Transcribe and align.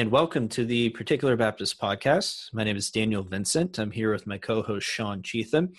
And 0.00 0.10
welcome 0.10 0.48
to 0.48 0.64
the 0.64 0.88
Particular 0.88 1.36
Baptist 1.36 1.78
Podcast. 1.78 2.54
My 2.54 2.64
name 2.64 2.78
is 2.78 2.90
Daniel 2.90 3.22
Vincent. 3.22 3.78
I'm 3.78 3.90
here 3.90 4.10
with 4.10 4.26
my 4.26 4.38
co 4.38 4.62
host, 4.62 4.86
Sean 4.86 5.20
Cheetham. 5.20 5.74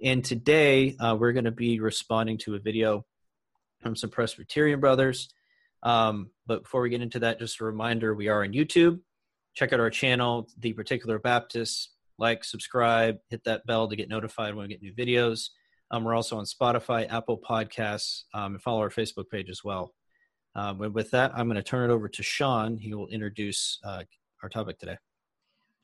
And 0.00 0.24
today 0.24 0.94
uh, 1.00 1.16
we're 1.18 1.32
going 1.32 1.46
to 1.46 1.50
be 1.50 1.80
responding 1.80 2.38
to 2.44 2.54
a 2.54 2.60
video 2.60 3.04
from 3.80 3.96
some 3.96 4.08
Presbyterian 4.08 4.78
brothers. 4.78 5.30
Um, 5.82 6.30
but 6.46 6.62
before 6.62 6.80
we 6.80 6.90
get 6.90 7.02
into 7.02 7.18
that, 7.18 7.40
just 7.40 7.60
a 7.60 7.64
reminder 7.64 8.14
we 8.14 8.28
are 8.28 8.44
on 8.44 8.52
YouTube. 8.52 9.00
Check 9.54 9.72
out 9.72 9.80
our 9.80 9.90
channel, 9.90 10.48
The 10.60 10.72
Particular 10.72 11.18
Baptist. 11.18 11.90
Like, 12.20 12.44
subscribe, 12.44 13.16
hit 13.30 13.42
that 13.46 13.66
bell 13.66 13.88
to 13.88 13.96
get 13.96 14.08
notified 14.08 14.54
when 14.54 14.68
we 14.68 14.74
get 14.74 14.80
new 14.80 14.94
videos. 14.94 15.48
Um, 15.90 16.04
we're 16.04 16.14
also 16.14 16.38
on 16.38 16.44
Spotify, 16.44 17.12
Apple 17.12 17.40
Podcasts, 17.40 18.26
um, 18.32 18.54
and 18.54 18.62
follow 18.62 18.78
our 18.78 18.90
Facebook 18.90 19.28
page 19.28 19.50
as 19.50 19.62
well. 19.64 19.95
Um, 20.56 20.80
and 20.80 20.94
with 20.94 21.10
that, 21.10 21.32
I'm 21.36 21.46
going 21.46 21.56
to 21.56 21.62
turn 21.62 21.88
it 21.88 21.92
over 21.92 22.08
to 22.08 22.22
Sean. 22.22 22.78
He 22.78 22.94
will 22.94 23.08
introduce 23.08 23.78
uh, 23.84 24.02
our 24.42 24.48
topic 24.48 24.78
today. 24.78 24.96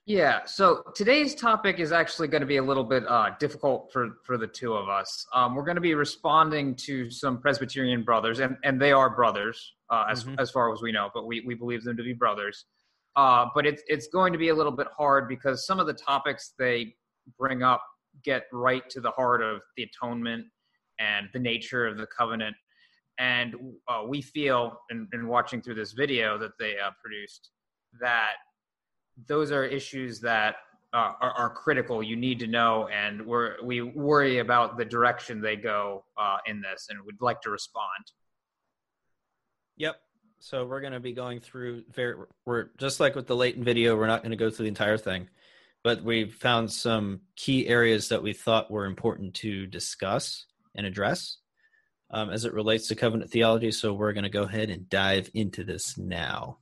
Yeah, 0.05 0.45
so 0.47 0.83
today's 0.97 1.37
topic 1.37 1.79
is 1.79 1.93
actually 1.93 2.27
going 2.27 2.41
to 2.41 2.47
be 2.47 2.57
a 2.57 2.63
little 2.63 2.83
bit 2.83 3.05
uh, 3.07 3.31
difficult 3.39 3.93
for, 3.93 4.17
for 4.25 4.37
the 4.37 4.49
two 4.49 4.75
of 4.75 4.89
us. 4.89 5.25
Um, 5.33 5.55
we're 5.55 5.63
going 5.63 5.77
to 5.77 5.81
be 5.81 5.95
responding 5.95 6.75
to 6.77 7.09
some 7.09 7.39
Presbyterian 7.39 8.03
brothers, 8.03 8.41
and, 8.41 8.57
and 8.65 8.83
they 8.83 8.91
are 8.91 9.15
brothers 9.15 9.75
uh, 9.91 10.07
as, 10.11 10.25
mm-hmm. 10.25 10.35
as 10.41 10.51
far 10.51 10.73
as 10.73 10.83
we 10.83 10.91
know, 10.91 11.09
but 11.15 11.27
we, 11.27 11.45
we 11.47 11.55
believe 11.55 11.85
them 11.85 11.97
to 11.97 12.03
be 12.03 12.15
brothers. 12.15 12.65
Uh, 13.15 13.47
but 13.55 13.65
it's, 13.65 13.83
it's 13.87 14.09
going 14.09 14.33
to 14.33 14.39
be 14.41 14.49
a 14.49 14.55
little 14.55 14.73
bit 14.73 14.89
hard 14.97 15.29
because 15.29 15.67
some 15.67 15.79
of 15.79 15.87
the 15.87 15.93
topics 15.93 16.55
they 16.59 16.95
bring 17.39 17.63
up 17.63 17.83
get 18.25 18.47
right 18.53 18.89
to 18.91 19.01
the 19.01 19.11
heart 19.13 19.41
of 19.41 19.61
the 19.77 19.85
atonement 19.85 20.45
and 20.99 21.29
the 21.33 21.39
nature 21.39 21.87
of 21.87 21.97
the 21.97 22.07
covenant. 22.07 22.57
And 23.19 23.55
uh, 23.89 24.03
we 24.07 24.23
feel, 24.23 24.79
in, 24.91 25.09
in, 25.13 25.29
watching 25.29 25.61
through 25.61 25.75
this 25.75 25.93
video 25.93 26.39
that 26.39 26.53
they 26.59 26.75
uh, 26.79 26.91
produced, 27.01 27.51
that 28.01 28.35
those 29.29 29.53
are 29.53 29.65
issues 29.65 30.21
that 30.21 30.57
uh, 30.95 31.13
are, 31.21 31.33
are, 31.33 31.51
critical. 31.51 32.03
You 32.03 32.17
need 32.17 32.39
to 32.41 32.47
know, 32.47 32.89
and 32.89 33.25
we're, 33.25 33.57
we 33.63 33.83
worry 33.83 34.39
about 34.39 34.77
the 34.77 34.85
direction 34.85 35.41
they 35.41 35.57
go 35.57 36.05
uh, 36.19 36.39
in 36.47 36.61
this, 36.61 36.89
and 36.91 36.99
would 37.05 37.21
like 37.21 37.41
to 37.43 37.51
respond. 37.51 38.13
Yep. 39.77 39.97
So 40.41 40.67
we're 40.67 40.81
going 40.81 40.95
to 40.95 41.01
be 41.01 41.13
going 41.13 41.41
through. 41.41 41.85
Very, 41.95 42.17
we're 42.45 42.71
just 42.79 42.99
like 42.99 43.15
with 43.15 43.27
the 43.27 43.37
Leighton 43.37 43.63
video. 43.63 43.97
We're 43.97 44.07
not 44.07 44.23
going 44.23 44.31
to 44.31 44.37
go 44.37 44.51
through 44.51 44.65
the 44.65 44.71
entire 44.71 44.99
thing 44.99 45.29
but 45.83 46.03
we 46.03 46.27
found 46.27 46.71
some 46.71 47.21
key 47.37 47.67
areas 47.67 48.09
that 48.09 48.23
we 48.23 48.33
thought 48.33 48.71
were 48.71 48.87
important 48.87 49.35
to 49.35 49.67
discuss 49.67 50.47
and 50.75 50.87
address 50.87 51.39
um, 52.13 52.31
as 52.31 52.45
it 52.45 52.53
relates 52.53 52.89
to 52.89 52.95
covenant 52.95 53.31
theology. 53.31 53.71
So 53.73 53.93
we're 53.93 54.13
going 54.13 54.25
to 54.25 54.31
go 54.31 54.43
ahead 54.43 54.71
and 54.71 54.89
dive 54.89 55.31
into 55.35 55.65
this 55.65 55.97
now. 55.99 56.59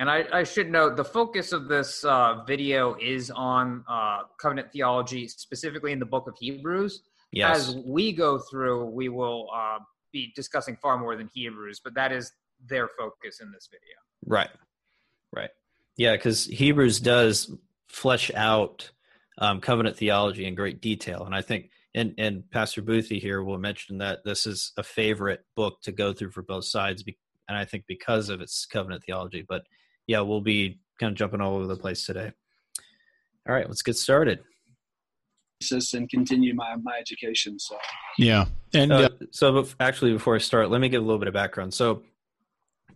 And 0.00 0.10
I, 0.10 0.24
I 0.32 0.44
should 0.44 0.70
note 0.70 0.96
the 0.96 1.04
focus 1.04 1.52
of 1.52 1.68
this 1.68 2.04
uh, 2.04 2.42
video 2.46 2.96
is 3.00 3.30
on 3.30 3.84
uh, 3.88 4.22
covenant 4.40 4.72
theology, 4.72 5.28
specifically 5.28 5.92
in 5.92 6.00
the 6.00 6.06
book 6.06 6.26
of 6.26 6.34
Hebrews. 6.38 7.02
Yes. 7.32 7.68
As 7.68 7.76
we 7.76 8.12
go 8.12 8.38
through, 8.38 8.86
we 8.86 9.08
will 9.08 9.48
uh, 9.54 9.78
be 10.12 10.32
discussing 10.34 10.76
far 10.80 10.98
more 10.98 11.16
than 11.16 11.30
Hebrews, 11.32 11.80
but 11.82 11.94
that 11.94 12.12
is 12.12 12.32
their 12.66 12.88
focus 12.98 13.40
in 13.40 13.52
this 13.52 13.68
video. 13.70 13.96
Right. 14.26 14.50
Right. 15.32 15.50
Yeah, 15.96 16.12
because 16.12 16.44
Hebrews 16.44 17.00
does 17.00 17.52
flesh 17.88 18.30
out 18.34 18.90
um, 19.38 19.60
covenant 19.60 19.96
theology 19.96 20.44
in 20.44 20.54
great 20.54 20.80
detail. 20.80 21.24
And 21.24 21.34
I 21.34 21.42
think, 21.42 21.70
and, 21.94 22.14
and 22.18 22.50
Pastor 22.50 22.82
Boothie 22.82 23.20
here 23.20 23.42
will 23.42 23.58
mention 23.58 23.98
that 23.98 24.24
this 24.24 24.46
is 24.46 24.72
a 24.76 24.82
favorite 24.82 25.44
book 25.54 25.80
to 25.82 25.92
go 25.92 26.12
through 26.12 26.30
for 26.30 26.42
both 26.42 26.64
sides. 26.64 27.04
And 27.48 27.56
I 27.56 27.64
think 27.64 27.84
because 27.86 28.28
of 28.30 28.40
its 28.40 28.66
covenant 28.66 29.04
theology, 29.04 29.44
but 29.48 29.64
yeah, 30.06 30.20
we'll 30.20 30.40
be 30.40 30.80
kind 30.98 31.12
of 31.12 31.16
jumping 31.16 31.40
all 31.40 31.54
over 31.54 31.66
the 31.66 31.76
place 31.76 32.04
today. 32.04 32.32
All 33.48 33.54
right, 33.54 33.68
let's 33.68 33.82
get 33.82 33.96
started. 33.96 34.40
And 35.94 36.10
continue 36.10 36.54
my, 36.54 36.74
my 36.82 36.98
education. 36.98 37.58
So, 37.58 37.78
yeah. 38.18 38.46
And 38.74 38.92
uh, 38.92 39.08
so, 39.30 39.66
actually, 39.80 40.12
before 40.12 40.34
I 40.34 40.38
start, 40.38 40.70
let 40.70 40.80
me 40.80 40.90
give 40.90 41.00
a 41.00 41.04
little 41.04 41.18
bit 41.18 41.28
of 41.28 41.32
background. 41.32 41.72
So, 41.72 42.02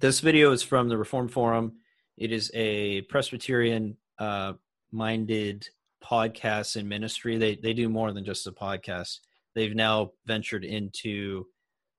this 0.00 0.20
video 0.20 0.52
is 0.52 0.62
from 0.62 0.88
the 0.88 0.98
Reformed 0.98 1.32
Forum. 1.32 1.74
It 2.18 2.30
is 2.30 2.50
a 2.52 3.02
Presbyterian 3.02 3.96
uh, 4.18 4.54
minded 4.92 5.66
podcasts 6.02 6.76
and 6.76 6.88
ministry. 6.88 7.36
They 7.36 7.56
they 7.56 7.72
do 7.72 7.88
more 7.88 8.12
than 8.12 8.24
just 8.24 8.46
a 8.46 8.52
podcast. 8.52 9.18
They've 9.54 9.74
now 9.74 10.12
ventured 10.26 10.64
into 10.64 11.46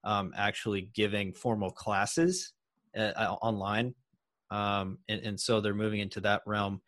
um, 0.03 0.31
actually 0.35 0.89
giving 0.93 1.33
formal 1.33 1.71
classes 1.71 2.53
uh, 2.97 3.11
uh, 3.15 3.35
online, 3.41 3.93
um, 4.49 4.97
and, 5.09 5.21
and, 5.21 5.39
so 5.39 5.59
they're 5.59 5.73
moving 5.73 5.99
into 5.99 6.21
that 6.21 6.41
realm. 6.45 6.81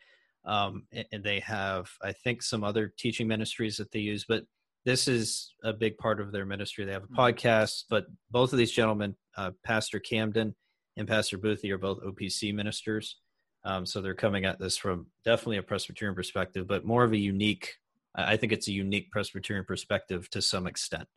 Um, 0.45 0.87
and, 0.91 1.05
and, 1.11 1.23
they 1.23 1.39
have, 1.41 1.89
I 2.01 2.13
think, 2.13 2.41
some 2.41 2.63
other 2.63 2.91
teaching 2.97 3.27
ministries 3.27 3.77
that 3.77 3.91
they 3.91 3.99
use, 3.99 4.25
but 4.27 4.43
this 4.85 5.07
is 5.07 5.53
a 5.63 5.73
big 5.73 5.97
part 5.97 6.19
of 6.19 6.31
their 6.31 6.45
ministry. 6.45 6.85
They 6.85 6.93
have 6.93 7.03
a 7.03 7.07
mm-hmm. 7.07 7.19
podcast, 7.19 7.83
but 7.89 8.05
both 8.31 8.51
of 8.51 8.57
these 8.57 8.71
gentlemen, 8.71 9.15
uh, 9.37 9.51
Pastor 9.63 9.99
Camden 9.99 10.55
and 10.97 11.07
Pastor 11.07 11.37
Boothie, 11.37 11.71
are 11.71 11.77
both 11.77 12.01
OPC 12.01 12.53
ministers. 12.53 13.17
Um, 13.63 13.85
so 13.85 14.01
they're 14.01 14.15
coming 14.15 14.45
at 14.45 14.59
this 14.59 14.77
from 14.77 15.07
definitely 15.23 15.57
a 15.57 15.63
Presbyterian 15.63 16.15
perspective, 16.15 16.67
but 16.67 16.85
more 16.85 17.03
of 17.03 17.13
a 17.13 17.17
unique. 17.17 17.75
I 18.15 18.35
think 18.35 18.51
it's 18.51 18.67
a 18.67 18.73
unique 18.73 19.11
Presbyterian 19.11 19.65
perspective 19.65 20.29
to 20.31 20.41
some 20.41 20.67
extent. 20.67 21.07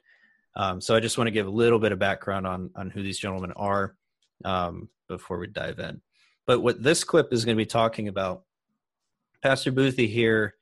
Um, 0.57 0.81
so 0.81 0.95
I 0.95 1.01
just 1.01 1.19
want 1.19 1.27
to 1.27 1.33
give 1.33 1.47
a 1.47 1.51
little 1.51 1.79
bit 1.79 1.93
of 1.93 1.99
background 1.99 2.47
on 2.47 2.71
on 2.77 2.91
who 2.91 3.03
these 3.03 3.19
gentlemen 3.19 3.53
are 3.53 3.97
um, 4.45 4.89
before 5.09 5.39
we 5.39 5.47
dive 5.49 5.79
in. 5.79 6.01
But 6.47 6.61
what 6.61 6.83
this 6.83 7.05
clip 7.05 7.33
is 7.33 7.45
going 7.45 7.57
to 7.57 7.61
be 7.63 7.67
talking 7.67 8.09
about, 8.09 8.43
Pastor 9.43 9.73
Boothie 9.73 10.09
here, 10.09 10.55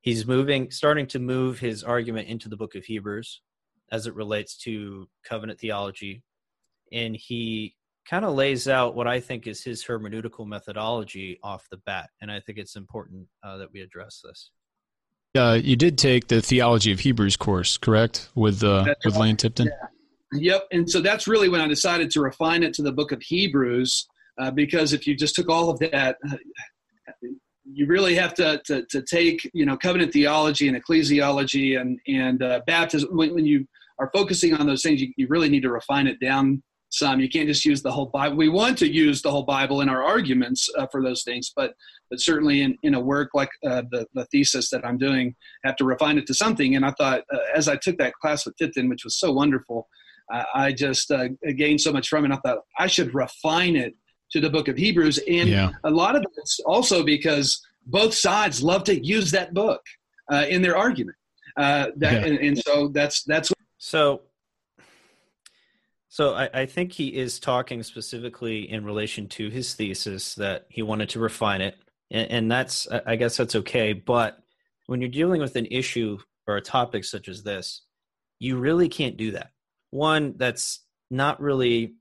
he's 0.00 0.26
moving, 0.26 0.70
starting 0.70 1.06
to 1.08 1.18
move 1.18 1.58
his 1.58 1.84
argument 1.84 2.28
into 2.28 2.48
the 2.48 2.56
Book 2.56 2.74
of 2.74 2.84
Hebrews 2.84 3.42
as 3.92 4.06
it 4.06 4.14
relates 4.14 4.56
to 4.58 5.08
covenant 5.24 5.60
theology, 5.60 6.22
and 6.92 7.14
he 7.14 7.76
kind 8.08 8.24
of 8.24 8.34
lays 8.34 8.68
out 8.68 8.94
what 8.94 9.06
I 9.06 9.20
think 9.20 9.46
is 9.46 9.62
his 9.62 9.84
hermeneutical 9.84 10.46
methodology 10.46 11.38
off 11.42 11.66
the 11.70 11.78
bat, 11.78 12.10
and 12.20 12.30
I 12.30 12.40
think 12.40 12.58
it's 12.58 12.76
important 12.76 13.26
uh, 13.42 13.58
that 13.58 13.72
we 13.72 13.80
address 13.80 14.22
this. 14.24 14.50
Uh, 15.36 15.58
you 15.62 15.76
did 15.76 15.96
take 15.96 16.26
the 16.26 16.42
theology 16.42 16.90
of 16.90 17.00
Hebrews 17.00 17.36
course, 17.36 17.76
correct, 17.76 18.28
with 18.34 18.64
uh, 18.64 18.94
with 19.04 19.16
Lane 19.16 19.36
Tipton? 19.36 19.66
Yeah. 19.66 19.86
Yep, 20.32 20.68
and 20.70 20.90
so 20.90 21.00
that's 21.00 21.26
really 21.26 21.48
when 21.48 21.60
I 21.60 21.66
decided 21.66 22.10
to 22.12 22.20
refine 22.20 22.62
it 22.62 22.72
to 22.74 22.82
the 22.82 22.92
book 22.92 23.10
of 23.10 23.20
Hebrews, 23.20 24.06
uh, 24.40 24.50
because 24.50 24.92
if 24.92 25.06
you 25.06 25.16
just 25.16 25.34
took 25.34 25.48
all 25.48 25.70
of 25.70 25.78
that, 25.80 26.16
uh, 26.28 26.36
you 27.64 27.86
really 27.86 28.14
have 28.14 28.34
to, 28.34 28.60
to, 28.66 28.84
to 28.90 29.02
take 29.02 29.48
you 29.54 29.66
know 29.66 29.76
covenant 29.76 30.12
theology 30.12 30.68
and 30.68 30.80
ecclesiology 30.80 31.80
and 31.80 31.98
and 32.06 32.42
uh, 32.42 32.60
baptism. 32.66 33.16
When, 33.16 33.34
when, 33.34 33.46
you 33.46 33.66
are 33.98 34.10
focusing 34.14 34.54
on 34.54 34.66
those 34.66 34.82
things, 34.82 35.00
you, 35.00 35.12
you 35.16 35.26
really 35.28 35.48
need 35.48 35.62
to 35.62 35.70
refine 35.70 36.06
it 36.06 36.18
down 36.20 36.62
some. 36.90 37.20
You 37.20 37.28
can't 37.28 37.48
just 37.48 37.64
use 37.64 37.82
the 37.82 37.90
whole 37.90 38.06
Bible. 38.06 38.36
We 38.36 38.48
want 38.48 38.78
to 38.78 38.88
use 38.90 39.22
the 39.22 39.30
whole 39.30 39.44
Bible 39.44 39.80
in 39.80 39.88
our 39.88 40.02
arguments 40.02 40.68
uh, 40.76 40.86
for 40.90 41.02
those 41.02 41.22
things, 41.22 41.52
but 41.54 41.74
but 42.10 42.20
certainly 42.20 42.62
in, 42.62 42.76
in 42.82 42.94
a 42.94 43.00
work 43.00 43.30
like 43.34 43.50
uh, 43.64 43.82
the 43.90 44.06
the 44.14 44.26
thesis 44.26 44.70
that 44.70 44.84
I'm 44.84 44.98
doing, 44.98 45.34
I 45.64 45.68
have 45.68 45.76
to 45.76 45.84
refine 45.84 46.18
it 46.18 46.26
to 46.26 46.34
something. 46.34 46.76
And 46.76 46.84
I 46.84 46.92
thought 46.98 47.22
uh, 47.32 47.38
as 47.54 47.68
I 47.68 47.76
took 47.76 47.98
that 47.98 48.14
class 48.14 48.44
with 48.44 48.56
Tipton, 48.56 48.88
which 48.88 49.04
was 49.04 49.18
so 49.18 49.32
wonderful, 49.32 49.88
I 50.54 50.72
just 50.72 51.10
uh, 51.10 51.28
gained 51.56 51.80
so 51.80 51.92
much 51.92 52.08
from 52.08 52.24
it. 52.24 52.32
I 52.32 52.38
thought 52.44 52.58
I 52.78 52.86
should 52.86 53.14
refine 53.14 53.76
it 53.76 53.94
to 54.32 54.40
the 54.40 54.50
Book 54.50 54.68
of 54.68 54.76
Hebrews, 54.76 55.18
and 55.28 55.48
yeah. 55.48 55.70
a 55.84 55.90
lot 55.90 56.16
of 56.16 56.24
it's 56.36 56.60
also 56.60 57.02
because 57.02 57.60
both 57.86 58.14
sides 58.14 58.62
love 58.62 58.84
to 58.84 59.04
use 59.04 59.30
that 59.32 59.54
book 59.54 59.80
uh, 60.30 60.46
in 60.48 60.62
their 60.62 60.76
argument. 60.76 61.16
Uh, 61.56 61.88
that 61.96 62.12
yeah. 62.12 62.26
and, 62.28 62.38
and 62.38 62.58
so 62.58 62.88
that's 62.88 63.24
that's 63.24 63.52
so 63.78 64.22
so 66.10 66.34
I, 66.34 66.50
I, 66.52 66.66
think 66.66 66.90
he 66.90 67.14
is 67.14 67.38
talking 67.38 67.84
specifically 67.84 68.68
in 68.68 68.84
relation 68.84 69.28
to 69.28 69.48
his 69.48 69.74
thesis 69.74 70.34
that 70.34 70.66
he 70.68 70.82
wanted 70.82 71.08
to 71.10 71.20
refine 71.20 71.60
it, 71.60 71.76
and, 72.10 72.30
and, 72.32 72.50
that's 72.50 72.88
I 73.06 73.14
guess 73.14 73.36
that's 73.36 73.54
okay. 73.54 73.92
But 73.92 74.36
when 74.86 75.00
you're 75.00 75.08
dealing 75.08 75.40
with 75.40 75.54
an 75.54 75.66
issue 75.70 76.18
or 76.48 76.56
a 76.56 76.60
topic 76.60 77.04
such 77.04 77.28
as 77.28 77.44
this, 77.44 77.82
you 78.40 78.58
really 78.58 78.88
can't 78.88 79.16
do 79.16 79.30
that. 79.30 79.52
One, 79.90 80.34
that's 80.36 80.80
not 81.12 81.40
really 81.40 81.94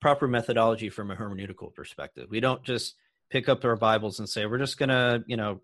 proper 0.00 0.28
methodology 0.28 0.88
from 0.88 1.10
a 1.10 1.16
hermeneutical 1.16 1.74
perspective. 1.74 2.28
We 2.30 2.38
don't 2.38 2.62
just 2.62 2.94
pick 3.28 3.48
up 3.48 3.64
our 3.64 3.74
Bibles 3.74 4.20
and 4.20 4.28
say 4.28 4.46
we're 4.46 4.58
just 4.58 4.78
gonna 4.78 5.24
you 5.26 5.36
know 5.36 5.60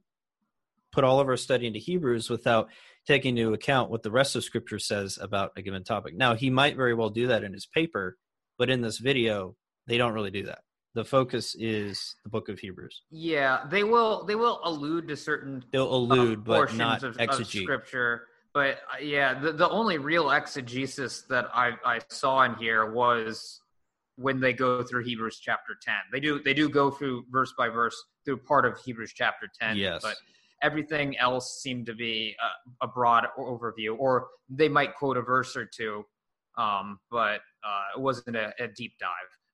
put 0.90 1.04
all 1.04 1.20
of 1.20 1.28
our 1.28 1.36
study 1.36 1.68
into 1.68 1.78
Hebrews 1.78 2.28
without 2.28 2.70
taking 3.06 3.38
into 3.38 3.52
account 3.52 3.90
what 3.90 4.02
the 4.02 4.10
rest 4.10 4.36
of 4.36 4.44
scripture 4.44 4.78
says 4.78 5.18
about 5.20 5.52
a 5.56 5.62
given 5.62 5.84
topic. 5.84 6.14
Now, 6.16 6.34
he 6.34 6.50
might 6.50 6.76
very 6.76 6.94
well 6.94 7.10
do 7.10 7.28
that 7.28 7.44
in 7.44 7.52
his 7.52 7.66
paper, 7.66 8.16
but 8.58 8.70
in 8.70 8.80
this 8.80 8.98
video, 8.98 9.54
they 9.86 9.96
don't 9.96 10.12
really 10.12 10.30
do 10.30 10.44
that. 10.44 10.58
The 10.94 11.04
focus 11.04 11.54
is 11.58 12.16
the 12.24 12.30
book 12.30 12.48
of 12.48 12.58
Hebrews. 12.58 13.02
Yeah, 13.10 13.64
they 13.70 13.84
will 13.84 14.24
they 14.24 14.34
will 14.34 14.60
allude 14.64 15.08
to 15.08 15.16
certain 15.16 15.62
they'll 15.70 15.94
allude, 15.94 16.38
uh, 16.38 16.42
but 16.42 16.74
not 16.74 17.02
of, 17.02 17.18
of, 17.18 17.46
scripture. 17.46 18.22
But 18.54 18.78
uh, 18.90 19.02
yeah, 19.02 19.38
the, 19.38 19.52
the 19.52 19.68
only 19.68 19.98
real 19.98 20.30
exegesis 20.30 21.24
that 21.28 21.48
I, 21.52 21.72
I 21.84 22.00
saw 22.08 22.44
in 22.44 22.54
here 22.54 22.90
was 22.90 23.60
when 24.16 24.40
they 24.40 24.54
go 24.54 24.82
through 24.82 25.04
Hebrews 25.04 25.38
chapter 25.38 25.76
10. 25.82 25.94
They 26.10 26.20
do 26.20 26.40
they 26.42 26.54
do 26.54 26.70
go 26.70 26.90
through 26.90 27.26
verse 27.30 27.52
by 27.58 27.68
verse 27.68 27.94
through 28.24 28.38
part 28.38 28.64
of 28.64 28.78
Hebrews 28.78 29.12
chapter 29.14 29.50
10. 29.60 29.76
Yes. 29.76 30.00
But 30.02 30.16
everything 30.62 31.16
else 31.18 31.60
seemed 31.62 31.86
to 31.86 31.94
be 31.94 32.34
a, 32.80 32.86
a 32.86 32.88
broad 32.88 33.26
overview, 33.38 33.96
or 33.98 34.28
they 34.48 34.68
might 34.68 34.94
quote 34.94 35.16
a 35.16 35.22
verse 35.22 35.56
or 35.56 35.66
two, 35.66 36.04
um, 36.58 36.98
but 37.10 37.40
uh, 37.64 37.96
it 37.96 38.00
wasn't 38.00 38.36
a, 38.36 38.52
a, 38.58 38.68
deep 38.68 38.92
dive. 38.98 39.10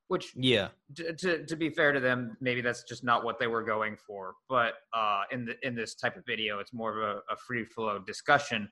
Which, 0.09 0.33
yeah, 0.37 0.69
to, 0.97 1.15
to, 1.15 1.47
to 1.47 1.57
be 1.57 1.71
fair 1.71 1.93
to 1.93 2.01
them, 2.01 2.37
maybe 2.41 2.61
that's 2.61 2.83
just 2.85 3.03
not 3.03 3.25
what 3.25 3.39
they 3.39 3.47
were 3.47 3.63
going 3.63 3.97
for. 4.07 4.35
But 4.49 4.75
uh, 4.93 5.23
in 5.31 5.47
the 5.47 5.55
in 5.67 5.75
this 5.75 5.95
type 5.95 6.17
of 6.17 6.25
video, 6.27 6.59
it's 6.59 6.73
more 6.73 6.97
of 6.97 7.03
a, 7.03 7.33
a 7.33 7.37
free 7.47 7.65
flow 7.65 7.99
discussion. 7.99 8.69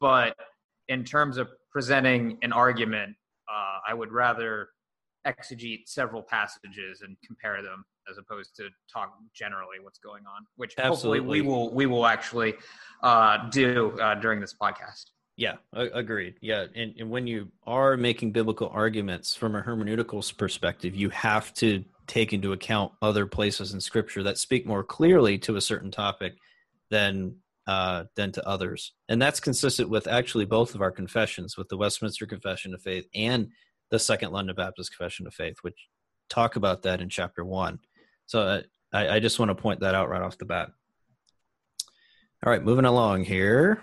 But 0.00 0.34
in 0.88 1.04
terms 1.04 1.36
of 1.36 1.48
presenting 1.70 2.38
an 2.42 2.52
argument, 2.52 3.14
uh, 3.48 3.78
I 3.88 3.94
would 3.94 4.10
rather 4.10 4.68
exegete 5.26 5.82
several 5.86 6.22
passages 6.22 7.02
and 7.02 7.16
compare 7.24 7.62
them 7.62 7.84
as 8.10 8.18
opposed 8.18 8.54
to 8.56 8.68
talk 8.92 9.14
generally 9.34 9.78
what's 9.82 9.98
going 9.98 10.24
on, 10.26 10.44
which 10.56 10.74
Absolutely. 10.78 11.18
hopefully 11.18 11.40
we 11.40 11.46
will 11.46 11.72
we 11.72 11.86
will 11.86 12.06
actually 12.06 12.54
uh, 13.02 13.48
do 13.50 13.98
uh, 14.00 14.14
during 14.16 14.40
this 14.40 14.54
podcast. 14.60 15.06
Yeah, 15.36 15.54
agreed. 15.72 16.34
Yeah, 16.42 16.66
and, 16.74 16.94
and 16.98 17.10
when 17.10 17.26
you 17.26 17.48
are 17.66 17.96
making 17.96 18.32
biblical 18.32 18.68
arguments 18.74 19.34
from 19.34 19.54
a 19.54 19.62
hermeneutical 19.62 20.36
perspective, 20.36 20.94
you 20.94 21.08
have 21.10 21.54
to 21.54 21.82
take 22.06 22.34
into 22.34 22.52
account 22.52 22.92
other 23.00 23.24
places 23.24 23.72
in 23.72 23.80
Scripture 23.80 24.22
that 24.24 24.36
speak 24.36 24.66
more 24.66 24.84
clearly 24.84 25.38
to 25.38 25.56
a 25.56 25.60
certain 25.60 25.90
topic 25.90 26.34
than 26.90 27.36
uh, 27.66 28.04
than 28.16 28.32
to 28.32 28.46
others, 28.46 28.92
and 29.08 29.22
that's 29.22 29.40
consistent 29.40 29.88
with 29.88 30.06
actually 30.06 30.44
both 30.44 30.74
of 30.74 30.82
our 30.82 30.90
confessions, 30.90 31.56
with 31.56 31.68
the 31.68 31.76
Westminster 31.76 32.26
Confession 32.26 32.74
of 32.74 32.82
Faith 32.82 33.06
and 33.14 33.48
the 33.90 33.98
Second 33.98 34.32
London 34.32 34.54
Baptist 34.56 34.90
Confession 34.96 35.26
of 35.26 35.32
Faith, 35.32 35.56
which 35.62 35.88
talk 36.28 36.56
about 36.56 36.82
that 36.82 37.00
in 37.00 37.08
chapter 37.08 37.44
one. 37.44 37.78
So 38.30 38.42
uh, 38.42 38.62
I, 38.92 39.16
I 39.16 39.20
just 39.20 39.40
want 39.40 39.48
to 39.48 39.56
point 39.56 39.80
that 39.80 39.96
out 39.96 40.08
right 40.08 40.22
off 40.22 40.38
the 40.38 40.44
bat. 40.44 40.70
All 42.46 42.52
right, 42.52 42.62
moving 42.62 42.84
along 42.84 43.24
here. 43.24 43.82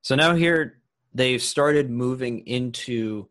So 0.00 0.14
now 0.14 0.34
here 0.34 0.80
they've 1.12 1.42
started 1.42 1.90
moving 1.90 2.46
into 2.46 3.28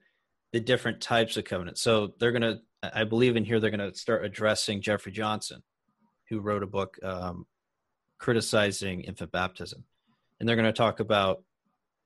the 0.54 0.60
different 0.60 1.02
types 1.02 1.36
of 1.36 1.46
covenants. 1.46 1.82
So 1.82 2.14
they're 2.20 2.32
going 2.32 2.44
to, 2.44 2.62
I 2.84 3.06
believe 3.06 3.38
in 3.38 3.44
here, 3.44 3.60
they're 3.60 3.72
going 3.72 3.92
to 3.92 3.98
start 3.98 4.24
addressing 4.24 4.84
Jeffrey 4.84 5.12
Johnson, 5.12 5.64
who 6.30 6.40
wrote 6.40 6.62
a 6.62 6.68
book 6.68 7.00
um, 7.02 7.48
criticizing 8.20 9.02
infant 9.02 9.32
baptism. 9.32 9.84
And 10.40 10.48
they're 10.48 10.56
going 10.56 10.66
to 10.68 10.74
talk 10.74 11.00
about 11.00 11.42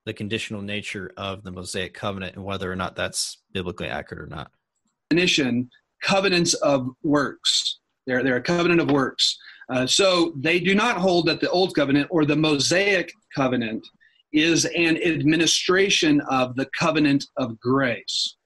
the 0.06 0.14
conditional 0.14 0.62
nature 0.62 1.12
of 1.18 1.42
the 1.42 1.52
Mosaic 1.52 1.92
covenant 1.92 2.36
and 2.36 2.44
whether 2.44 2.72
or 2.72 2.76
not 2.76 2.96
that's 2.96 3.36
biblically 3.52 3.88
accurate 3.88 4.22
or 4.22 4.34
not. 4.34 4.50
Definition 5.10 5.68
covenants 6.02 6.54
of 6.54 6.88
works. 7.02 7.78
They're, 8.06 8.22
they're 8.22 8.36
a 8.36 8.42
covenant 8.42 8.80
of 8.80 8.90
works. 8.90 9.36
Uh, 9.68 9.86
so 9.86 10.32
they 10.36 10.60
do 10.60 10.74
not 10.74 10.96
hold 10.96 11.26
that 11.26 11.40
the 11.40 11.50
Old 11.50 11.74
Covenant 11.74 12.08
or 12.10 12.24
the 12.24 12.36
Mosaic 12.36 13.10
covenant 13.34 13.84
is 14.32 14.64
an 14.64 14.96
administration 15.02 16.20
of 16.30 16.54
the 16.56 16.68
covenant 16.78 17.24
of 17.36 17.58
grace. 17.58 18.36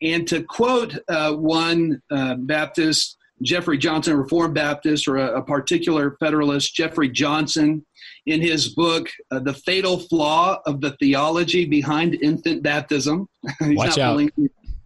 And 0.00 0.26
to 0.28 0.42
quote 0.42 0.96
uh, 1.08 1.34
one 1.34 2.00
uh, 2.10 2.36
Baptist, 2.36 3.18
Jeffrey 3.42 3.76
Johnson, 3.76 4.16
Reformed 4.16 4.54
Baptist, 4.54 5.06
or 5.06 5.16
a, 5.16 5.38
a, 5.38 5.42
particular 5.42 6.16
Federalist, 6.20 6.74
Jeffrey 6.74 7.08
Johnson, 7.08 7.84
in 8.26 8.40
his 8.40 8.74
book, 8.74 9.08
uh, 9.30 9.40
The 9.40 9.54
Fatal 9.54 9.98
Flaw 9.98 10.60
of 10.66 10.80
the 10.80 10.96
Theology 11.00 11.64
Behind 11.64 12.14
Infant 12.22 12.62
Baptism. 12.62 13.28
Watch 13.60 13.98
out. 13.98 14.20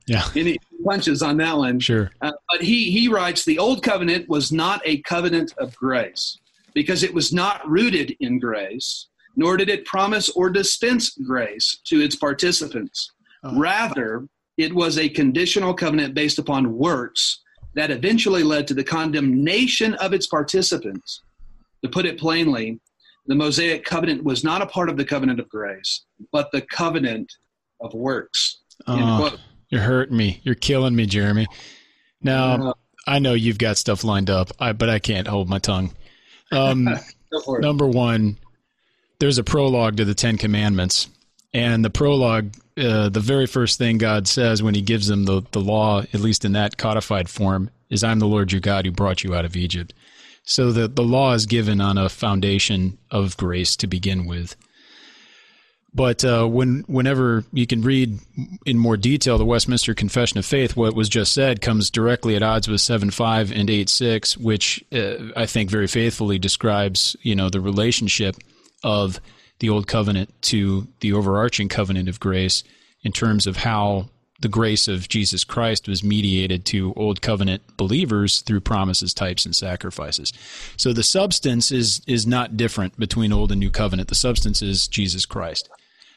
Yeah. 0.07 0.29
Any 0.37 0.59
punches 0.85 1.23
on 1.23 1.37
that 1.39 1.57
one. 1.57 1.81
Sure. 1.81 2.11
Uh, 2.21 2.33
but 2.51 2.63
he, 2.63 2.91
he 2.91 3.09
writes 3.09 3.45
the 3.45 3.59
old 3.59 3.83
covenant 3.83 4.29
was 4.29 4.53
not 4.53 4.81
a 4.85 5.03
covenant 5.03 5.53
of 5.59 5.75
grace 5.77 6.39
because 6.75 7.03
it 7.03 7.13
was 7.13 7.33
not 7.33 7.69
rooted 7.69 8.17
in 8.21 8.39
grace, 8.39 9.09
nor 9.35 9.57
did 9.57 9.69
it 9.69 9.85
promise 9.85 10.29
or 10.31 10.49
dispense 10.49 11.11
grace 11.11 11.81
to 11.87 12.01
its 12.01 12.15
participants. 12.15 13.11
Oh. 13.43 13.59
Rather, 13.59 14.29
it 14.57 14.75
was 14.75 14.99
a 14.99 15.09
conditional 15.09 15.75
covenant 15.75 16.15
based 16.15 16.39
upon 16.39 16.77
works 16.77 17.41
that 17.75 17.91
eventually 17.91 18.43
led 18.43 18.67
to 18.69 18.75
the 18.75 18.85
condemnation 18.85 19.95
of 19.95 20.13
its 20.13 20.27
participants. 20.27 21.23
To 21.83 21.91
put 21.91 22.07
it 22.07 22.19
plainly, 22.19 22.81
the 23.27 23.35
Mosaic 23.35 23.85
covenant 23.85 24.25
was 24.25 24.45
not 24.45 24.63
a 24.63 24.67
part 24.67 24.89
of 24.89 24.97
the 24.97 25.05
covenant 25.05 25.41
of 25.41 25.49
grace, 25.49 26.05
but 26.33 26.51
the 26.53 26.63
covenant 26.63 27.31
of 27.81 27.93
works. 27.93 28.63
Oh, 28.87 29.37
you're 29.69 29.83
hurting 29.83 30.17
me. 30.17 30.41
You're 30.43 30.55
killing 30.55 30.95
me, 30.95 31.07
Jeremy. 31.07 31.47
Now, 32.23 32.71
uh, 32.71 32.73
I 33.07 33.19
know 33.19 33.35
you've 33.35 33.59
got 33.59 33.77
stuff 33.77 34.05
lined 34.05 34.31
up, 34.31 34.51
I, 34.59 34.73
but 34.73 34.89
I 34.89 34.99
can't 34.99 35.29
hold 35.29 35.49
my 35.49 35.59
tongue. 35.59 35.93
Um, 36.53 36.89
number 37.49 37.87
one, 37.87 38.39
there's 39.19 39.39
a 39.39 39.45
prologue 39.45 39.97
to 39.97 40.05
the 40.05 40.15
Ten 40.15 40.39
Commandments. 40.39 41.09
And 41.55 41.85
the 41.85 41.91
prologue, 41.91 42.55
uh, 42.77 43.09
the 43.09 43.21
very 43.21 43.47
first 43.47 43.79
thing 43.79 43.99
God 43.99 44.29
says 44.29 44.63
when 44.63 44.75
he 44.75 44.83
gives 44.83 45.07
them 45.07 45.25
the, 45.25 45.43
the 45.53 45.61
law, 45.61 46.01
at 46.01 46.21
least 46.21 46.45
in 46.45 46.53
that 46.53 46.77
codified 46.77 47.31
form, 47.31 47.71
is 47.89 48.05
I'm 48.05 48.19
the 48.19 48.27
Lord 48.27 48.53
your 48.53 48.61
God 48.61 48.85
who 48.85 48.93
brought 48.93 49.25
you 49.25 49.35
out 49.35 49.45
of 49.45 49.57
Egypt. 49.57 49.95
So 50.45 50.71
the, 50.71 50.87
the 50.87 51.03
law 51.03 51.33
is 51.33 51.47
given 51.47 51.81
on 51.81 51.99
a 51.99 52.09
foundation 52.09 52.99
of 53.11 53.37
grace 53.37 53.75
to 53.77 53.87
begin 53.87 54.27
with. 54.27 54.55
But 55.97 56.27
uh, 56.27 56.45
when 56.45 56.85
whenever 56.89 57.45
you 57.55 57.67
can 57.67 57.81
read 57.81 58.19
in 58.67 58.77
more 58.77 58.99
detail 58.99 59.39
the 59.39 59.47
Westminster 59.47 59.95
Confession 59.95 60.37
of 60.37 60.45
Faith, 60.45 60.77
what 60.77 60.95
was 60.95 61.09
just 61.09 61.33
said 61.33 61.63
comes 61.63 61.91
directly 61.91 62.37
at 62.37 62.43
odds 62.43 62.69
with 62.69 62.83
seven 62.83 63.11
five 63.11 63.51
and 63.51 63.71
eight 63.71 63.89
six, 63.89 64.37
which 64.37 64.85
uh, 64.93 65.15
I 65.35 65.47
think 65.47 65.71
very 65.71 65.87
faithfully 65.87 66.39
describes 66.39 67.17
you 67.23 67.35
know 67.35 67.49
the 67.49 67.63
relationship 67.63 68.37
of 68.85 69.19
the 69.61 69.71
old 69.71 69.87
covenant 69.87 70.31
to 70.43 70.87
the 71.01 71.15
overarching 71.15 71.71
covenant 71.71 72.11
of 72.11 72.21
grace 72.21 72.63
in 73.03 73.11
terms 73.11 73.47
of 73.47 73.57
how 73.57 74.11
the 74.43 74.49
grace 74.49 74.89
of 74.89 75.09
Jesus 75.09 75.45
Christ 75.45 75.89
was 75.89 76.05
mediated 76.05 76.67
to 76.67 76.93
old 76.95 77.23
covenant 77.23 77.63
believers 77.79 78.43
through 78.43 78.61
promises, 78.61 79.15
types, 79.15 79.47
and 79.47 79.57
sacrifices. 79.57 80.31
So 80.77 80.93
the 80.93 81.03
substance 81.03 81.73
is 81.73 82.03
is 82.07 82.27
not 82.27 82.59
different 82.59 82.99
between 82.99 83.33
old 83.33 83.51
and 83.51 83.61
new 83.61 83.71
covenant. 83.71 84.11
The 84.11 84.15
substance 84.15 84.61
is 84.61 84.89
Jesus 84.89 85.25
Christ. 85.25 85.71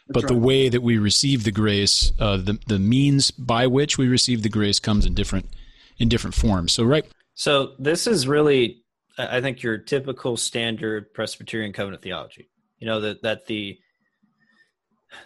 That's 0.09 0.23
but 0.23 0.23
right. 0.23 0.39
the 0.39 0.45
way 0.45 0.69
that 0.69 0.81
we 0.81 0.97
receive 0.97 1.43
the 1.43 1.51
grace, 1.51 2.11
uh, 2.19 2.37
the 2.37 2.59
the 2.67 2.79
means 2.79 3.31
by 3.31 3.67
which 3.67 3.97
we 3.97 4.07
receive 4.07 4.41
the 4.41 4.49
grace 4.49 4.79
comes 4.79 5.05
in 5.05 5.13
different 5.13 5.45
in 5.99 6.09
different 6.09 6.35
forms. 6.35 6.73
So 6.73 6.83
right. 6.83 7.05
So 7.35 7.75
this 7.79 8.07
is 8.07 8.27
really, 8.27 8.83
I 9.17 9.39
think, 9.39 9.63
your 9.63 9.77
typical 9.77 10.35
standard 10.35 11.13
Presbyterian 11.13 11.73
covenant 11.73 12.01
theology. 12.01 12.49
You 12.79 12.87
know 12.87 12.99
that 13.01 13.21
that 13.21 13.45
the 13.45 13.79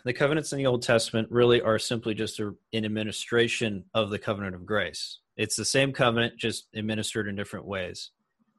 the 0.03 0.13
covenants 0.13 0.51
in 0.51 0.57
the 0.57 0.65
Old 0.65 0.81
Testament 0.81 1.29
really 1.31 1.61
are 1.61 1.79
simply 1.79 2.13
just 2.13 2.39
a, 2.39 2.53
an 2.73 2.85
administration 2.85 3.85
of 3.93 4.09
the 4.09 4.19
covenant 4.19 4.55
of 4.55 4.65
grace. 4.65 5.19
It's 5.35 5.55
the 5.55 5.65
same 5.65 5.93
covenant, 5.93 6.37
just 6.37 6.67
administered 6.73 7.27
in 7.27 7.35
different 7.35 7.65
ways. 7.65 8.11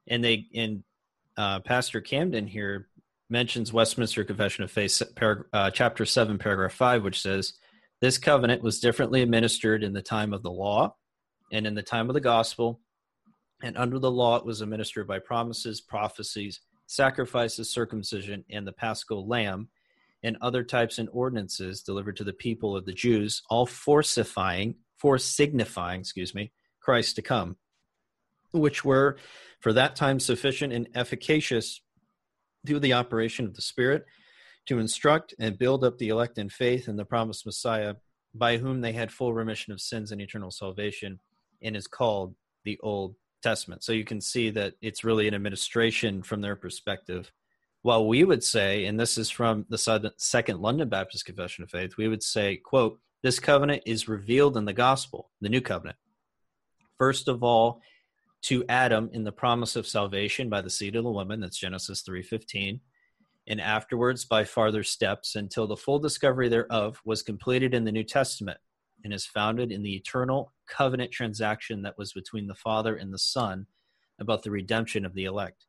And 0.07 0.23
they, 0.23 0.45
and 0.53 0.83
uh, 1.37 1.61
Pastor 1.61 2.01
Camden 2.01 2.47
here 2.47 2.87
mentions 3.29 3.73
Westminster 3.73 4.23
Confession 4.23 4.63
of 4.63 4.71
Faith, 4.71 5.01
uh, 5.53 5.71
chapter 5.71 6.05
seven, 6.05 6.37
paragraph 6.37 6.73
five, 6.73 7.03
which 7.03 7.21
says, 7.21 7.53
"This 8.01 8.17
covenant 8.17 8.61
was 8.61 8.79
differently 8.79 9.21
administered 9.21 9.83
in 9.83 9.93
the 9.93 10.01
time 10.01 10.33
of 10.33 10.43
the 10.43 10.51
law, 10.51 10.95
and 11.51 11.65
in 11.65 11.75
the 11.75 11.83
time 11.83 12.09
of 12.09 12.13
the 12.13 12.21
gospel, 12.21 12.81
and 13.63 13.77
under 13.77 13.99
the 13.99 14.11
law 14.11 14.37
it 14.37 14.45
was 14.45 14.61
administered 14.61 15.07
by 15.07 15.19
promises, 15.19 15.81
prophecies, 15.81 16.61
sacrifices, 16.87 17.69
circumcision, 17.69 18.45
and 18.49 18.67
the 18.67 18.73
Paschal 18.73 19.27
Lamb." 19.27 19.69
and 20.25 20.37
other 20.41 20.63
types 20.63 20.97
and 20.97 21.07
ordinances 21.11 21.83
delivered 21.83 22.17
to 22.17 22.23
the 22.23 22.33
people 22.33 22.75
of 22.75 22.85
the 22.85 22.93
Jews, 22.93 23.43
all 23.47 23.67
forsifying, 23.67 24.73
for 24.97 25.19
signifying, 25.19 25.99
excuse 25.99 26.33
me, 26.33 26.51
Christ 26.79 27.15
to 27.17 27.21
come, 27.21 27.57
which 28.51 28.83
were 28.83 29.17
for 29.59 29.71
that 29.73 29.95
time 29.95 30.19
sufficient 30.19 30.73
and 30.73 30.87
efficacious 30.95 31.79
through 32.65 32.79
the 32.81 32.93
operation 32.93 33.45
of 33.45 33.53
the 33.53 33.61
Spirit 33.61 34.05
to 34.65 34.79
instruct 34.79 35.33
and 35.39 35.57
build 35.57 35.83
up 35.83 35.97
the 35.97 36.09
elect 36.09 36.37
in 36.37 36.49
faith 36.49 36.87
in 36.87 36.95
the 36.95 37.05
promised 37.05 37.45
Messiah, 37.45 37.95
by 38.33 38.57
whom 38.57 38.81
they 38.81 38.91
had 38.91 39.11
full 39.11 39.33
remission 39.33 39.71
of 39.71 39.79
sins 39.79 40.11
and 40.11 40.19
eternal 40.19 40.51
salvation, 40.51 41.19
and 41.61 41.75
is 41.75 41.87
called 41.87 42.35
the 42.63 42.79
Old 42.81 43.15
Testament. 43.43 43.83
So 43.83 43.91
you 43.93 44.03
can 44.03 44.19
see 44.19 44.49
that 44.49 44.73
it's 44.81 45.03
really 45.03 45.27
an 45.27 45.35
administration 45.35 46.23
from 46.23 46.41
their 46.41 46.55
perspective 46.55 47.31
While 47.85 48.07
we 48.07 48.23
would 48.23 48.43
say, 48.43 48.85
and 48.85 48.99
this 48.99 49.15
is 49.15 49.29
from 49.29 49.67
the 49.69 49.77
Second 50.17 50.59
London 50.59 50.89
Baptist 50.89 51.23
Confession 51.23 51.63
of 51.63 51.69
Faith, 51.69 51.97
we 51.97 52.07
would 52.07 52.23
say, 52.23 52.55
quote, 52.55 52.99
this 53.21 53.37
covenant 53.37 53.83
is 53.85 54.07
revealed 54.07 54.57
in 54.57 54.65
the 54.65 54.73
gospel, 54.73 55.29
the 55.39 55.49
new 55.49 55.61
covenant. 55.61 55.99
First 56.97 57.27
of 57.27 57.43
all, 57.43 57.81
to 58.45 58.63
Adam 58.69 59.09
in 59.11 59.23
the 59.23 59.31
promise 59.31 59.75
of 59.75 59.87
salvation 59.87 60.49
by 60.49 60.61
the 60.61 60.69
seed 60.69 60.95
of 60.95 61.03
the 61.03 61.09
woman, 61.09 61.39
that's 61.39 61.57
Genesis 61.57 62.03
3:15, 62.03 62.79
and 63.47 63.59
afterwards 63.59 64.23
by 64.23 64.43
farther 64.43 64.83
steps 64.83 65.35
until 65.35 65.65
the 65.65 65.75
full 65.75 65.97
discovery 65.97 66.47
thereof 66.47 67.01
was 67.05 67.23
completed 67.23 67.73
in 67.73 67.85
the 67.85 67.91
New 67.91 68.03
Testament, 68.03 68.59
and 69.03 69.11
is 69.11 69.25
founded 69.25 69.71
in 69.71 69.81
the 69.81 69.95
eternal 69.95 70.53
covenant 70.67 71.11
transaction 71.11 71.81
that 71.81 71.97
was 71.97 72.13
between 72.13 72.45
the 72.45 72.53
Father 72.53 72.95
and 72.95 73.11
the 73.11 73.17
Son 73.17 73.65
about 74.19 74.43
the 74.43 74.51
redemption 74.51 75.05
of 75.05 75.15
the 75.15 75.25
elect. 75.25 75.65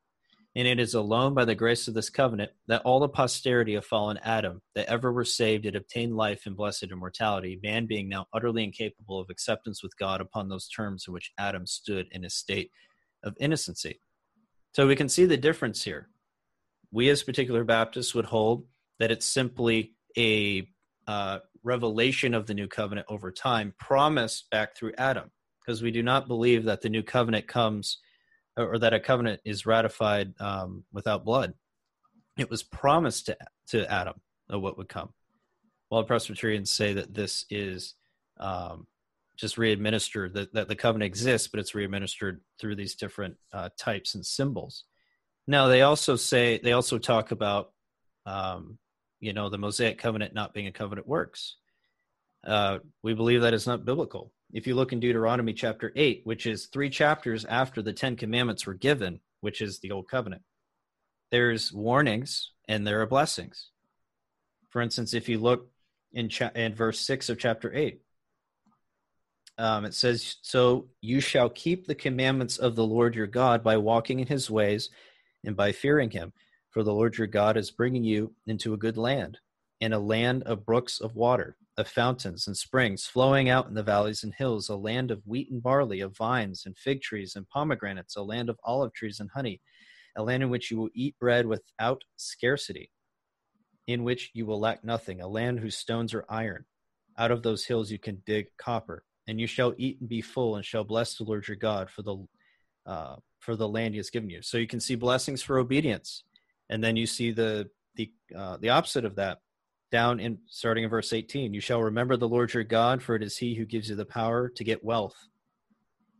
And 0.56 0.66
it 0.66 0.80
is 0.80 0.94
alone 0.94 1.34
by 1.34 1.44
the 1.44 1.54
grace 1.54 1.86
of 1.86 1.92
this 1.92 2.08
covenant 2.08 2.50
that 2.66 2.80
all 2.86 2.98
the 2.98 3.10
posterity 3.10 3.75
of 3.75 3.84
fallen 3.84 4.18
Adam 4.22 4.62
that 4.75 4.88
ever 4.88 5.12
were 5.12 5.22
saved 5.22 5.66
and 5.66 5.76
obtained 5.76 6.16
life 6.16 6.46
and 6.46 6.56
blessed 6.56 6.84
immortality, 6.84 7.60
man 7.62 7.84
being 7.84 8.08
now 8.08 8.25
utterly 8.32 8.64
incapable 8.64 9.20
of 9.20 9.28
acceptance 9.28 9.82
with 9.82 9.94
God 9.98 10.22
upon 10.22 10.48
those 10.48 10.66
terms 10.66 11.04
in 11.06 11.12
which 11.12 11.30
Adam 11.36 11.66
stood 11.66 12.06
in 12.10 12.25
a 12.25 12.30
state 12.30 12.70
of 13.22 13.36
innocency. 13.38 14.00
So 14.75 14.86
we 14.86 14.96
can 14.96 15.10
see 15.10 15.26
the 15.26 15.36
difference 15.36 15.84
here. 15.84 16.08
We, 16.90 17.10
as 17.10 17.22
particular 17.22 17.62
Baptists, 17.62 18.14
would 18.14 18.25
hold 18.25 18.64
that 18.98 19.10
it's 19.10 19.26
simply 19.26 19.92
a 20.16 20.66
uh, 21.06 21.40
revelation 21.64 22.32
of 22.32 22.46
the 22.46 22.54
new 22.54 22.66
covenant 22.66 23.06
over 23.10 23.30
time, 23.30 23.75
promised 23.78 24.48
back 24.50 24.75
through 24.75 24.94
Adam, 24.96 25.30
because 25.60 25.82
we 25.82 25.90
do 25.90 26.02
not 26.02 26.28
believe 26.28 26.64
that 26.64 26.80
the 26.80 26.88
new 26.88 27.02
covenant 27.02 27.46
comes 27.46 27.98
or 28.56 28.78
that 28.78 28.94
a 28.94 29.00
covenant 29.00 29.40
is 29.44 29.66
ratified 29.66 30.34
um, 30.40 30.84
without 30.92 31.25
blood. 31.25 31.54
It 32.38 32.50
was 32.50 32.62
promised 32.62 33.26
to, 33.26 33.36
to 33.68 33.90
Adam 33.90 34.20
of 34.48 34.62
what 34.62 34.78
would 34.78 34.88
come. 34.88 35.10
While 35.88 36.04
Presbyterians 36.04 36.70
say 36.70 36.94
that 36.94 37.14
this 37.14 37.44
is 37.50 37.94
um, 38.38 38.86
just 39.36 39.56
readministered, 39.56 40.34
that, 40.34 40.54
that 40.54 40.68
the 40.68 40.76
covenant 40.76 41.06
exists, 41.06 41.48
but 41.48 41.60
it's 41.60 41.72
readministered 41.72 42.38
through 42.58 42.76
these 42.76 42.94
different 42.94 43.36
uh, 43.52 43.68
types 43.78 44.14
and 44.14 44.25
symbols. 44.25 44.84
Now, 45.46 45.68
they 45.68 45.82
also 45.82 46.16
say, 46.16 46.58
they 46.62 46.72
also 46.72 46.98
talk 46.98 47.30
about, 47.30 47.72
um, 48.25 48.78
you 49.20 49.32
know, 49.32 49.48
the 49.48 49.58
Mosaic 49.58 49.98
covenant 49.98 50.34
not 50.34 50.54
being 50.54 50.66
a 50.66 50.72
covenant 50.72 51.06
works. 51.06 51.56
Uh, 52.44 52.78
we 53.02 53.14
believe 53.14 53.42
that 53.42 53.54
is 53.54 53.66
not 53.66 53.84
biblical 53.84 54.32
if 54.53 54.67
you 54.67 54.75
look 54.75 54.93
in 54.93 55.00
Deuteronomy 55.00 55.53
chapter 55.53 55.93
8, 55.95 56.23
which 56.25 56.47
is 56.47 56.67
three 56.67 56.91
chapters 56.91 57.45
after 57.45 57.83
the 57.83 57.93
Ten 57.93 58.17
Commandments 58.17 58.67
were 58.67 58.75
given, 58.75 59.21
which 59.41 59.61
is 59.61 59.81
the 59.81 59.91
Old 59.91 60.09
Covenant, 60.09 60.43
there's 61.31 61.73
warnings 61.73 62.53
and 62.69 62.87
there 62.87 63.00
are 63.00 63.07
blessings. 63.07 63.71
For 64.71 64.81
instance, 64.81 65.15
if 65.15 65.29
you 65.29 65.38
look 65.38 65.71
in, 66.12 66.29
cha- 66.29 66.53
in 66.55 66.75
verse 66.75 67.00
6 67.00 67.29
of 67.29 67.38
chapter 67.38 67.75
8, 67.75 68.00
um, 69.59 69.85
it 69.85 69.95
says, 69.95 70.37
So 70.43 70.88
you 71.00 71.21
shall 71.21 71.49
keep 71.49 71.87
the 71.87 71.95
commandments 71.95 72.59
of 72.59 72.76
the 72.76 72.87
Lord 72.87 73.15
your 73.15 73.26
God 73.26 73.65
by 73.65 73.76
walking 73.79 74.21
in 74.21 74.26
his 74.26 74.50
ways 74.50 74.91
and 75.45 75.57
by 75.57 75.73
fearing 75.73 76.11
him. 76.11 76.33
For 76.71 76.83
the 76.83 76.93
Lord 76.93 77.17
your 77.17 77.26
God 77.26 77.57
is 77.57 77.71
bringing 77.71 78.05
you 78.05 78.35
into 78.47 78.75
a 78.75 78.79
good 78.79 78.99
land, 78.99 79.38
in 79.80 79.92
a 79.92 79.99
land 79.99 80.42
of 80.45 80.64
brooks 80.64 81.00
of 81.00 81.14
water 81.14 81.56
of 81.76 81.88
fountains 81.88 82.47
and 82.47 82.56
springs 82.56 83.06
flowing 83.06 83.49
out 83.49 83.68
in 83.68 83.75
the 83.75 83.83
valleys 83.83 84.25
and 84.25 84.35
hills, 84.35 84.68
a 84.68 84.76
land 84.76 85.11
of 85.11 85.26
wheat 85.26 85.50
and 85.50 85.62
barley, 85.62 86.00
of 86.00 86.16
vines 86.16 86.64
and 86.64 86.76
fig 86.76 87.02
trees 87.02 87.37
and 87.37 87.49
pomegranates, 87.49 88.16
a 88.16 88.23
land 88.23 88.49
of 88.49 88.59
olive 88.64 88.92
trees 88.95 89.21
and 89.21 89.30
honey, 89.35 89.61
a 90.16 90.23
land 90.23 90.42
in 90.42 90.49
which 90.49 90.71
you 90.71 90.78
will 90.78 90.88
eat 90.95 91.18
bread 91.18 91.47
without 91.47 92.02
scarcity, 92.16 92.90
in 93.87 94.04
which 94.04 94.30
you 94.33 94.47
will 94.47 94.59
lack 94.59 94.85
nothing, 94.85 95.21
a 95.21 95.28
land 95.28 95.61
whose 95.61 95.76
stones 95.76 96.14
are 96.14 96.25
iron. 96.28 96.64
Out 97.18 97.30
of 97.30 97.42
those 97.42 97.66
hills 97.66 97.90
you 97.90 97.99
can 97.99 98.23
dig 98.26 98.47
copper, 98.59 99.04
and 99.26 99.38
you 99.38 99.47
shall 99.47 99.75
eat 99.76 100.00
and 100.00 100.09
be 100.09 100.23
full, 100.23 100.56
and 100.56 100.64
shall 100.64 100.85
bless 100.85 101.16
the 101.16 101.25
Lord 101.25 101.47
your 101.47 101.56
God 101.56 101.90
for 101.90 102.02
the 102.02 102.26
uh, 102.87 103.16
for 103.40 103.56
the 103.56 103.68
land 103.68 103.95
He 103.95 103.99
has 103.99 104.11
given 104.11 104.30
you. 104.30 104.40
So 104.42 104.59
you 104.59 104.66
can 104.66 104.80
see 104.80 104.95
blessings 104.95 105.42
for 105.42 105.59
obedience, 105.59 106.23
and 106.71 106.83
then 106.83 106.97
you 106.97 107.06
see 107.06 107.33
the 107.33 107.68
the 107.97 108.11
uh, 108.35 108.56
the 108.59 108.71
opposite 108.71 109.04
of 109.04 109.16
that 109.16 109.40
down 109.90 110.21
in 110.21 110.38
starting 110.49 110.85
in 110.85 110.90
verse 110.90 111.12
18 111.12 111.55
you 111.55 111.61
shall 111.61 111.83
remember 111.83 112.16
the 112.16 112.28
lord 112.28 112.52
your 112.52 112.64
god 112.64 113.02
for 113.02 113.14
it 113.14 113.23
is 113.23 113.37
he 113.37 113.55
who 113.55 113.64
gives 113.64 113.88
you 113.88 113.97
the 113.97 114.05
power 114.05 114.49
to 114.49 114.64
get 114.64 114.85
wealth. 114.85 115.16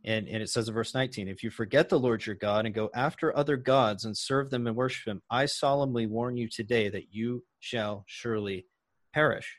And 0.05 0.27
and 0.29 0.41
it 0.41 0.49
says 0.49 0.67
in 0.67 0.73
verse 0.73 0.93
19 0.93 1.27
if 1.27 1.43
you 1.43 1.49
forget 1.49 1.89
the 1.89 1.99
lord 1.99 2.25
your 2.25 2.35
god 2.35 2.65
and 2.65 2.73
go 2.73 2.89
after 2.93 3.35
other 3.35 3.57
gods 3.57 4.05
and 4.05 4.17
serve 4.17 4.49
them 4.49 4.67
and 4.67 4.75
worship 4.75 5.07
him 5.07 5.21
i 5.29 5.45
solemnly 5.45 6.05
warn 6.05 6.37
you 6.37 6.47
today 6.47 6.89
that 6.89 7.13
you 7.13 7.43
shall 7.59 8.03
surely 8.07 8.65
perish. 9.13 9.57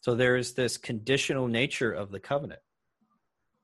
So 0.00 0.14
there 0.14 0.36
is 0.36 0.52
this 0.52 0.76
conditional 0.76 1.48
nature 1.48 1.92
of 1.92 2.10
the 2.10 2.20
covenant. 2.20 2.60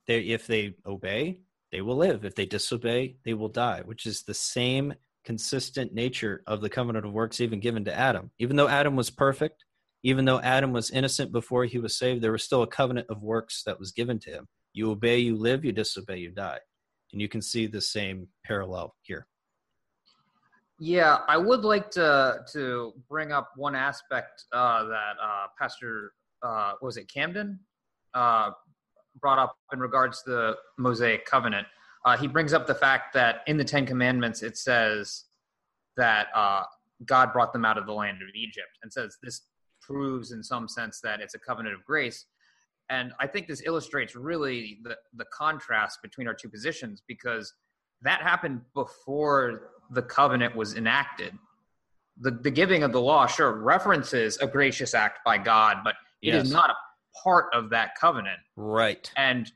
They 0.06 0.20
if 0.20 0.46
they 0.46 0.76
obey 0.86 1.40
they 1.70 1.82
will 1.82 1.96
live. 1.96 2.24
If 2.24 2.34
they 2.34 2.46
disobey 2.46 3.16
they 3.24 3.34
will 3.34 3.48
die 3.48 3.82
which 3.84 4.06
is 4.06 4.22
the 4.22 4.34
same 4.34 4.94
consistent 5.24 5.92
nature 5.92 6.42
of 6.46 6.60
the 6.60 6.70
covenant 6.70 7.06
of 7.06 7.12
works 7.12 7.40
even 7.40 7.60
given 7.60 7.84
to 7.84 7.94
Adam. 7.94 8.30
Even 8.38 8.56
though 8.56 8.68
Adam 8.68 8.96
was 8.96 9.10
perfect, 9.10 9.64
even 10.02 10.24
though 10.24 10.40
Adam 10.40 10.72
was 10.72 10.90
innocent 10.90 11.32
before 11.32 11.64
he 11.64 11.78
was 11.78 11.98
saved, 11.98 12.22
there 12.22 12.32
was 12.32 12.42
still 12.42 12.62
a 12.62 12.66
covenant 12.66 13.06
of 13.10 13.22
works 13.22 13.62
that 13.64 13.78
was 13.78 13.92
given 13.92 14.18
to 14.20 14.30
him. 14.30 14.48
You 14.72 14.90
obey, 14.90 15.18
you 15.18 15.36
live, 15.36 15.64
you 15.64 15.72
disobey, 15.72 16.18
you 16.18 16.30
die. 16.30 16.58
And 17.12 17.20
you 17.20 17.28
can 17.28 17.42
see 17.42 17.66
the 17.66 17.80
same 17.80 18.28
parallel 18.44 18.94
here. 19.02 19.26
Yeah, 20.78 21.18
I 21.28 21.36
would 21.36 21.60
like 21.60 21.90
to 21.90 22.38
to 22.52 22.94
bring 23.08 23.32
up 23.32 23.50
one 23.56 23.74
aspect 23.74 24.44
uh, 24.52 24.84
that 24.84 25.14
uh, 25.22 25.46
Pastor 25.60 26.12
uh, 26.42 26.72
was 26.80 26.96
it 26.96 27.12
Camden 27.12 27.60
uh, 28.14 28.52
brought 29.20 29.38
up 29.38 29.56
in 29.74 29.80
regards 29.80 30.22
to 30.22 30.30
the 30.30 30.56
Mosaic 30.78 31.26
covenant 31.26 31.66
uh, 32.04 32.16
he 32.16 32.26
brings 32.26 32.52
up 32.52 32.66
the 32.66 32.74
fact 32.74 33.14
that 33.14 33.42
in 33.46 33.56
the 33.56 33.64
Ten 33.64 33.86
Commandments 33.86 34.42
it 34.42 34.56
says 34.56 35.24
that 35.96 36.28
uh, 36.34 36.62
God 37.04 37.32
brought 37.32 37.52
them 37.52 37.64
out 37.64 37.78
of 37.78 37.86
the 37.86 37.92
land 37.92 38.18
of 38.22 38.28
Egypt, 38.34 38.78
and 38.82 38.92
says 38.92 39.16
this 39.22 39.42
proves 39.80 40.32
in 40.32 40.42
some 40.42 40.68
sense 40.68 41.00
that 41.00 41.20
it's 41.20 41.34
a 41.34 41.38
covenant 41.38 41.74
of 41.74 41.84
grace. 41.84 42.26
And 42.90 43.12
I 43.20 43.26
think 43.26 43.46
this 43.46 43.62
illustrates 43.64 44.16
really 44.16 44.80
the, 44.82 44.96
the 45.14 45.24
contrast 45.32 46.00
between 46.02 46.26
our 46.26 46.34
two 46.34 46.48
positions 46.48 47.02
because 47.06 47.52
that 48.02 48.20
happened 48.20 48.62
before 48.74 49.70
the 49.90 50.02
covenant 50.02 50.56
was 50.56 50.76
enacted. 50.76 51.36
The, 52.20 52.32
the 52.32 52.50
giving 52.50 52.82
of 52.82 52.92
the 52.92 53.00
law, 53.00 53.26
sure, 53.26 53.52
references 53.52 54.38
a 54.38 54.46
gracious 54.46 54.94
act 54.94 55.20
by 55.24 55.38
God, 55.38 55.78
but 55.84 55.94
it 56.20 56.34
yes. 56.34 56.46
is 56.46 56.52
not 56.52 56.70
a 56.70 56.74
part 57.22 57.46
of 57.54 57.70
that 57.70 57.94
covenant. 57.98 58.38
Right. 58.56 59.10
And 59.16 59.50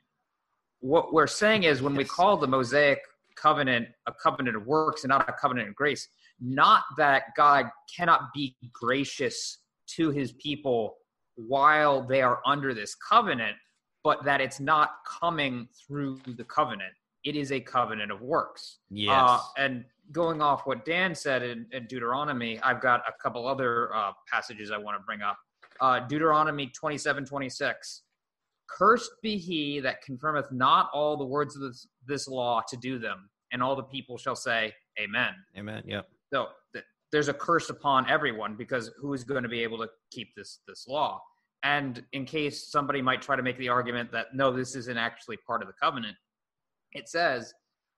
what 0.85 1.15
we're 1.15 1.27
saying 1.27 1.63
is 1.63 1.81
when 1.81 1.95
we 1.95 2.05
call 2.05 2.37
the 2.37 2.47
Mosaic 2.47 2.99
covenant 3.37 3.89
a 4.07 4.13
covenant 4.13 4.55
of 4.55 4.67
works 4.67 5.03
and 5.03 5.09
not 5.09 5.27
a 5.27 5.33
covenant 5.33 5.71
of 5.71 5.75
grace, 5.75 6.09
not 6.41 6.83
that 6.99 7.23
God 7.39 7.71
cannot 7.97 8.35
be 8.35 8.55
gracious 8.71 9.61
to 9.97 10.11
his 10.11 10.33
people 10.33 10.97
while 11.37 12.07
they 12.07 12.21
are 12.21 12.41
under 12.45 12.75
this 12.75 12.95
covenant, 12.97 13.57
but 14.03 14.23
that 14.25 14.43
it's 14.43 14.61
not 14.61 14.97
coming 15.09 15.67
through 15.87 16.21
the 16.37 16.45
covenant. 16.45 16.93
It 17.25 17.35
is 17.35 17.51
a 17.51 17.61
covenant 17.61 18.13
of 18.13 18.21
works. 18.21 18.81
Yes. 18.91 19.11
Uh, 19.19 19.41
and 19.57 19.87
going 20.13 20.43
off 20.43 20.67
what 20.67 20.85
Dan 20.85 21.15
said 21.15 21.43
in, 21.43 21.65
in 21.73 21.87
Deuteronomy, 21.87 22.61
I've 22.61 22.83
got 22.83 23.01
a 23.09 23.13
couple 23.23 23.49
other 23.49 23.95
uh, 23.95 24.13
passages 24.31 24.71
I 24.71 24.77
want 24.77 24.99
to 24.99 25.03
bring 25.07 25.23
up. 25.23 25.39
Uh, 25.81 26.01
Deuteronomy 26.01 26.67
27 26.67 27.25
26. 27.25 28.03
Cursed 28.69 29.11
be 29.23 29.37
he 29.37 29.81
that 29.81 30.03
confirmeth 30.03 30.51
not 30.51 30.91
all 30.93 31.17
the 31.17 31.25
words 31.25 31.55
of 31.57 31.63
this, 31.63 31.87
this 32.07 32.29
law 32.29 32.63
to 32.69 32.77
do 32.77 32.99
them, 32.99 33.29
and 33.53 33.63
all 33.63 33.77
the 33.77 33.83
people 33.83 34.17
shall 34.17 34.37
say, 34.37 34.73
Amen. 34.99 35.33
Amen. 35.57 35.83
Yep. 35.87 36.09
So 36.33 36.49
th- 36.73 36.85
there's 37.13 37.29
a 37.29 37.35
curse 37.35 37.71
upon 37.71 38.09
everyone 38.09 38.57
because 38.57 38.91
who 39.01 39.13
is 39.13 39.25
going 39.25 39.43
to 39.43 39.49
be 39.49 39.63
able 39.63 39.79
to 39.79 39.89
keep 40.11 40.35
this 40.37 40.61
this 40.67 40.87
law? 40.89 41.21
And 41.63 42.05
in 42.13 42.27
case 42.27 42.71
somebody 42.71 43.01
might 43.01 43.23
try 43.23 43.37
to 43.37 43.43
make 43.43 43.57
the 43.59 43.71
argument 43.71 44.13
that 44.13 44.29
no, 44.35 44.53
this 44.53 44.77
isn't 44.77 44.99
actually 44.99 45.39
part 45.47 45.63
of 45.63 45.69
the 45.69 45.75
covenant, 45.81 46.17
it 46.93 47.09
says 47.09 47.55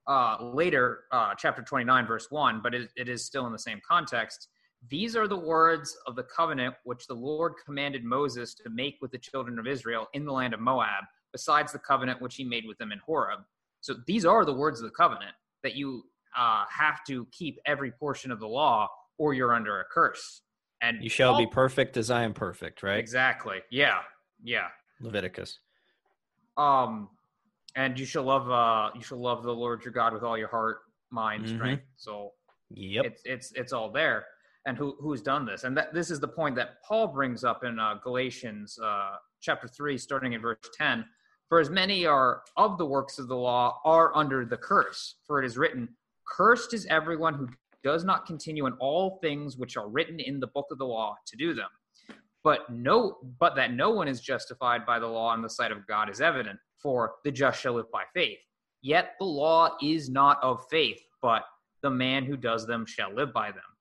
uh, 0.07 0.37
later, 0.41 1.01
uh, 1.13 1.35
chapter 1.37 1.63
29, 1.63 2.07
verse 2.07 2.29
1, 2.31 2.61
but 2.63 2.75
it, 2.75 2.91
it 2.97 3.09
is 3.09 3.25
still 3.25 3.47
in 3.47 3.53
the 3.53 3.59
same 3.59 3.81
context. 3.89 4.49
These 4.89 5.17
are 5.17 5.27
the 5.27 5.39
words 5.39 5.97
of 6.07 6.17
the 6.17 6.23
covenant 6.23 6.75
which 6.85 7.07
the 7.07 7.15
Lord 7.15 7.55
commanded 7.65 8.05
Moses 8.05 8.55
to 8.55 8.71
make 8.71 8.97
with 9.01 9.11
the 9.11 9.19
children 9.19 9.59
of 9.59 9.67
Israel 9.67 10.07
in 10.13 10.25
the 10.25 10.33
land 10.33 10.55
of 10.55 10.61
Moab, 10.61 11.05
besides 11.33 11.73
the 11.73 11.79
covenant 11.79 12.21
which 12.21 12.37
he 12.37 12.45
made 12.45 12.65
with 12.67 12.79
them 12.79 12.93
in 12.93 13.01
Horeb. 13.05 13.41
So 13.81 13.95
these 14.07 14.25
are 14.25 14.45
the 14.45 14.53
words 14.53 14.81
of 14.81 14.85
the 14.85 14.95
covenant 14.95 15.33
that 15.63 15.75
you 15.75 16.05
uh, 16.37 16.65
have 16.71 17.05
to 17.09 17.27
keep 17.33 17.59
every 17.67 17.91
portion 17.91 18.31
of 18.31 18.39
the 18.39 18.47
law, 18.47 18.89
or 19.19 19.35
you're 19.35 19.55
under 19.55 19.81
a 19.81 19.85
curse. 19.93 20.43
And 20.83 21.03
you 21.03 21.09
shall 21.09 21.33
all, 21.33 21.39
be 21.39 21.47
perfect 21.47 21.97
as 21.97 22.11
I 22.11 22.23
am 22.23 22.35
perfect, 22.35 22.83
right? 22.83 22.99
Exactly. 22.99 23.59
Yeah. 23.71 24.01
Yeah. 24.43 24.69
Leviticus. 25.01 25.59
Um, 26.57 27.09
and 27.75 27.99
you 27.99 28.07
shall 28.07 28.25
love 28.25 28.51
uh 28.51 28.91
you 28.95 29.03
shall 29.03 29.21
love 29.21 29.43
the 29.43 29.53
Lord 29.53 29.85
your 29.85 29.93
God 29.93 30.13
with 30.13 30.23
all 30.23 30.37
your 30.37 30.49
heart, 30.49 30.79
mind, 31.11 31.45
mm-hmm. 31.45 31.57
strength. 31.57 31.85
So 31.97 32.33
yep, 32.71 33.05
it's 33.05 33.23
it's 33.25 33.53
it's 33.53 33.73
all 33.73 33.91
there 33.91 34.25
and 34.67 34.77
who 34.77 34.97
who's 35.01 35.23
done 35.23 35.47
this. 35.47 35.65
And 35.65 35.77
that 35.77 35.95
this 35.95 36.11
is 36.11 36.21
the 36.21 36.29
point 36.29 36.57
that 36.57 36.83
Paul 36.87 37.07
brings 37.09 37.45
up 37.45 37.65
in 37.65 37.79
uh, 37.79 37.95
Galatians 38.03 38.79
uh, 38.83 39.13
chapter 39.41 39.69
three, 39.69 39.97
starting 39.97 40.35
in 40.35 40.43
verse 40.43 40.59
ten. 40.77 41.05
For 41.49 41.61
as 41.61 41.71
many 41.71 42.05
are 42.07 42.43
of 42.57 42.77
the 42.77 42.87
works 42.87 43.19
of 43.19 43.29
the 43.29 43.37
law 43.37 43.81
are 43.85 44.15
under 44.17 44.45
the 44.45 44.57
curse, 44.57 45.17
for 45.27 45.43
it 45.43 45.47
is 45.47 45.57
written, 45.57 45.89
"Cursed 46.27 46.75
is 46.75 46.87
everyone 46.87 47.35
who 47.35 47.49
does 47.85 48.05
not 48.05 48.27
continue 48.27 48.67
in 48.67 48.73
all 48.75 49.19
things 49.23 49.57
which 49.57 49.77
are 49.77 49.89
written 49.89 50.19
in 50.19 50.41
the 50.41 50.49
book 50.49 50.67
of 50.73 50.79
the 50.79 50.87
law 50.87 51.17
to 51.27 51.37
do 51.37 51.55
them." 51.55 51.69
but 52.47 52.71
no 52.71 53.17
but 53.41 53.57
that 53.57 53.73
no 53.73 53.91
one 53.91 54.07
is 54.07 54.21
justified 54.21 54.87
by 54.87 55.01
the 55.01 55.07
law 55.07 55.35
in 55.35 55.43
the 55.43 55.51
sight 55.51 55.73
of 55.73 55.85
God 55.89 56.09
is 56.09 56.21
evident 56.21 56.61
for 56.81 57.15
the 57.25 57.33
just 57.33 57.61
shall 57.61 57.73
live 57.75 57.91
by 57.93 58.05
faith 58.15 58.39
yet 58.83 59.15
the 59.19 59.27
law 59.27 59.77
is 59.83 60.09
not 60.09 60.41
of 60.45 60.65
faith 60.71 61.01
but 61.21 61.43
the 61.83 61.91
man 61.91 62.25
who 62.25 62.37
does 62.37 62.65
them 62.65 62.87
shall 62.87 63.13
live 63.13 63.33
by 63.33 63.51
them 63.51 63.76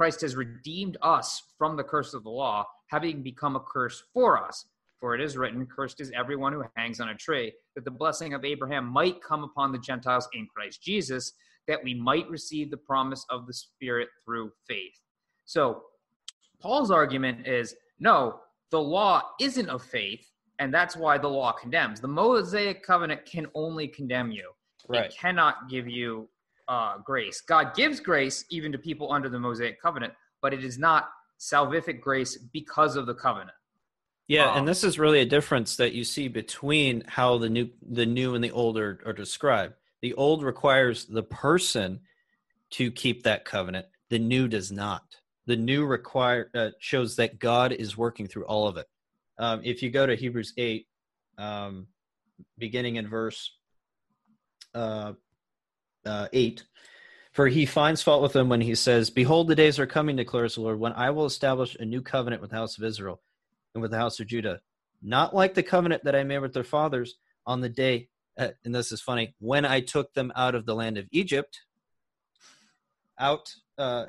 Christ 0.00 0.22
has 0.22 0.34
redeemed 0.34 0.96
us 1.02 1.42
from 1.58 1.76
the 1.76 1.84
curse 1.84 2.14
of 2.14 2.24
the 2.24 2.30
law 2.30 2.64
having 2.86 3.22
become 3.22 3.54
a 3.54 3.60
curse 3.60 4.02
for 4.14 4.42
us 4.42 4.64
for 4.98 5.14
it 5.14 5.20
is 5.20 5.36
written 5.36 5.66
cursed 5.66 6.00
is 6.00 6.10
everyone 6.16 6.54
who 6.54 6.64
hangs 6.74 7.00
on 7.00 7.10
a 7.10 7.14
tree 7.14 7.52
that 7.74 7.84
the 7.84 7.90
blessing 7.90 8.32
of 8.32 8.42
Abraham 8.42 8.86
might 8.86 9.22
come 9.22 9.44
upon 9.44 9.72
the 9.72 9.78
Gentiles 9.78 10.26
in 10.32 10.46
Christ 10.46 10.82
Jesus 10.82 11.32
that 11.68 11.84
we 11.84 11.92
might 11.92 12.26
receive 12.30 12.70
the 12.70 12.78
promise 12.78 13.26
of 13.28 13.46
the 13.46 13.52
spirit 13.52 14.08
through 14.24 14.50
faith 14.66 14.98
so 15.44 15.82
Paul's 16.62 16.90
argument 16.90 17.46
is 17.46 17.76
no, 17.98 18.40
the 18.70 18.80
law 18.80 19.22
isn't 19.38 19.68
of 19.68 19.82
faith, 19.82 20.26
and 20.58 20.72
that's 20.72 20.96
why 20.96 21.18
the 21.18 21.28
law 21.28 21.52
condemns. 21.52 22.00
The 22.00 22.08
Mosaic 22.08 22.82
covenant 22.82 23.26
can 23.26 23.46
only 23.54 23.86
condemn 23.86 24.30
you. 24.30 24.50
Right. 24.88 25.06
It 25.06 25.14
cannot 25.18 25.68
give 25.68 25.86
you 25.86 26.28
uh, 26.70 26.96
grace. 27.04 27.42
God 27.42 27.74
gives 27.74 28.00
grace 28.00 28.46
even 28.48 28.72
to 28.72 28.78
people 28.78 29.12
under 29.12 29.28
the 29.28 29.38
Mosaic 29.38 29.80
covenant, 29.82 30.14
but 30.40 30.54
it 30.54 30.64
is 30.64 30.78
not 30.78 31.10
salvific 31.38 32.00
grace 32.00 32.38
because 32.52 32.96
of 32.96 33.04
the 33.04 33.14
covenant. 33.14 33.50
Yeah, 34.26 34.50
um, 34.52 34.58
and 34.58 34.68
this 34.68 34.84
is 34.84 34.98
really 34.98 35.20
a 35.20 35.26
difference 35.26 35.76
that 35.76 35.92
you 35.92 36.04
see 36.04 36.28
between 36.28 37.04
how 37.06 37.36
the 37.36 37.50
new 37.50 37.68
the 37.82 38.06
new 38.06 38.34
and 38.34 38.42
the 38.42 38.52
old 38.52 38.78
are, 38.78 39.00
are 39.04 39.12
described. 39.12 39.74
The 40.00 40.14
old 40.14 40.42
requires 40.42 41.04
the 41.04 41.22
person 41.22 42.00
to 42.70 42.90
keep 42.90 43.24
that 43.24 43.44
covenant. 43.44 43.86
The 44.08 44.18
new 44.18 44.48
does 44.48 44.72
not 44.72 45.04
the 45.50 45.56
new 45.56 45.84
require 45.84 46.48
uh, 46.54 46.70
shows 46.78 47.16
that 47.16 47.40
God 47.40 47.72
is 47.72 47.96
working 47.96 48.28
through 48.28 48.44
all 48.44 48.68
of 48.68 48.76
it. 48.76 48.86
Um, 49.36 49.62
if 49.64 49.82
you 49.82 49.90
go 49.90 50.06
to 50.06 50.14
Hebrews 50.14 50.52
eight, 50.56 50.86
um, 51.38 51.88
beginning 52.56 52.96
in 52.96 53.08
verse 53.08 53.50
uh, 54.74 55.14
uh, 56.04 56.28
eight, 56.32 56.64
for 57.32 57.48
he 57.48 57.66
finds 57.66 58.02
fault 58.02 58.22
with 58.22 58.32
them 58.32 58.48
when 58.48 58.60
he 58.60 58.74
says, 58.74 59.10
"Behold, 59.10 59.48
the 59.48 59.54
days 59.54 59.78
are 59.78 59.86
coming," 59.86 60.16
declares 60.16 60.54
the 60.54 60.62
Lord, 60.62 60.80
when 60.80 60.92
I 60.92 61.10
will 61.10 61.26
establish 61.26 61.76
a 61.76 61.84
new 61.84 62.02
covenant 62.02 62.42
with 62.42 62.50
the 62.50 62.56
house 62.56 62.78
of 62.78 62.84
Israel 62.84 63.20
and 63.74 63.82
with 63.82 63.90
the 63.90 63.98
house 63.98 64.20
of 64.20 64.26
Judah, 64.26 64.60
not 65.02 65.34
like 65.34 65.54
the 65.54 65.62
covenant 65.62 66.04
that 66.04 66.16
I 66.16 66.24
made 66.24 66.38
with 66.38 66.54
their 66.54 66.64
fathers 66.64 67.16
on 67.46 67.60
the 67.60 67.68
day. 67.68 68.08
Uh, 68.38 68.48
and 68.64 68.74
this 68.74 68.92
is 68.92 69.00
funny 69.00 69.34
when 69.38 69.64
I 69.64 69.80
took 69.80 70.14
them 70.14 70.32
out 70.34 70.54
of 70.54 70.64
the 70.64 70.74
land 70.74 70.98
of 70.98 71.06
Egypt, 71.10 71.60
out 73.18 73.54
uh, 73.78 74.06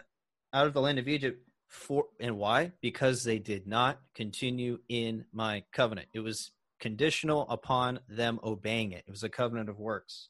out 0.54 0.68
of 0.68 0.74
the 0.74 0.82
land 0.82 1.00
of 1.00 1.08
Egypt 1.08 1.42
for 1.72 2.08
and 2.20 2.38
why? 2.38 2.74
Because 2.82 3.24
they 3.24 3.40
did 3.40 3.66
not 3.66 4.00
continue 4.14 4.80
in 4.90 5.26
my 5.32 5.64
covenant. 5.72 6.10
It 6.14 6.20
was 6.20 6.52
conditional 6.80 7.48
upon 7.50 8.00
them 8.10 8.40
obeying 8.44 8.92
it. 8.92 9.06
It 9.08 9.12
was 9.12 9.24
a 9.24 9.30
covenant 9.30 9.70
of 9.70 9.80
works. 9.80 10.28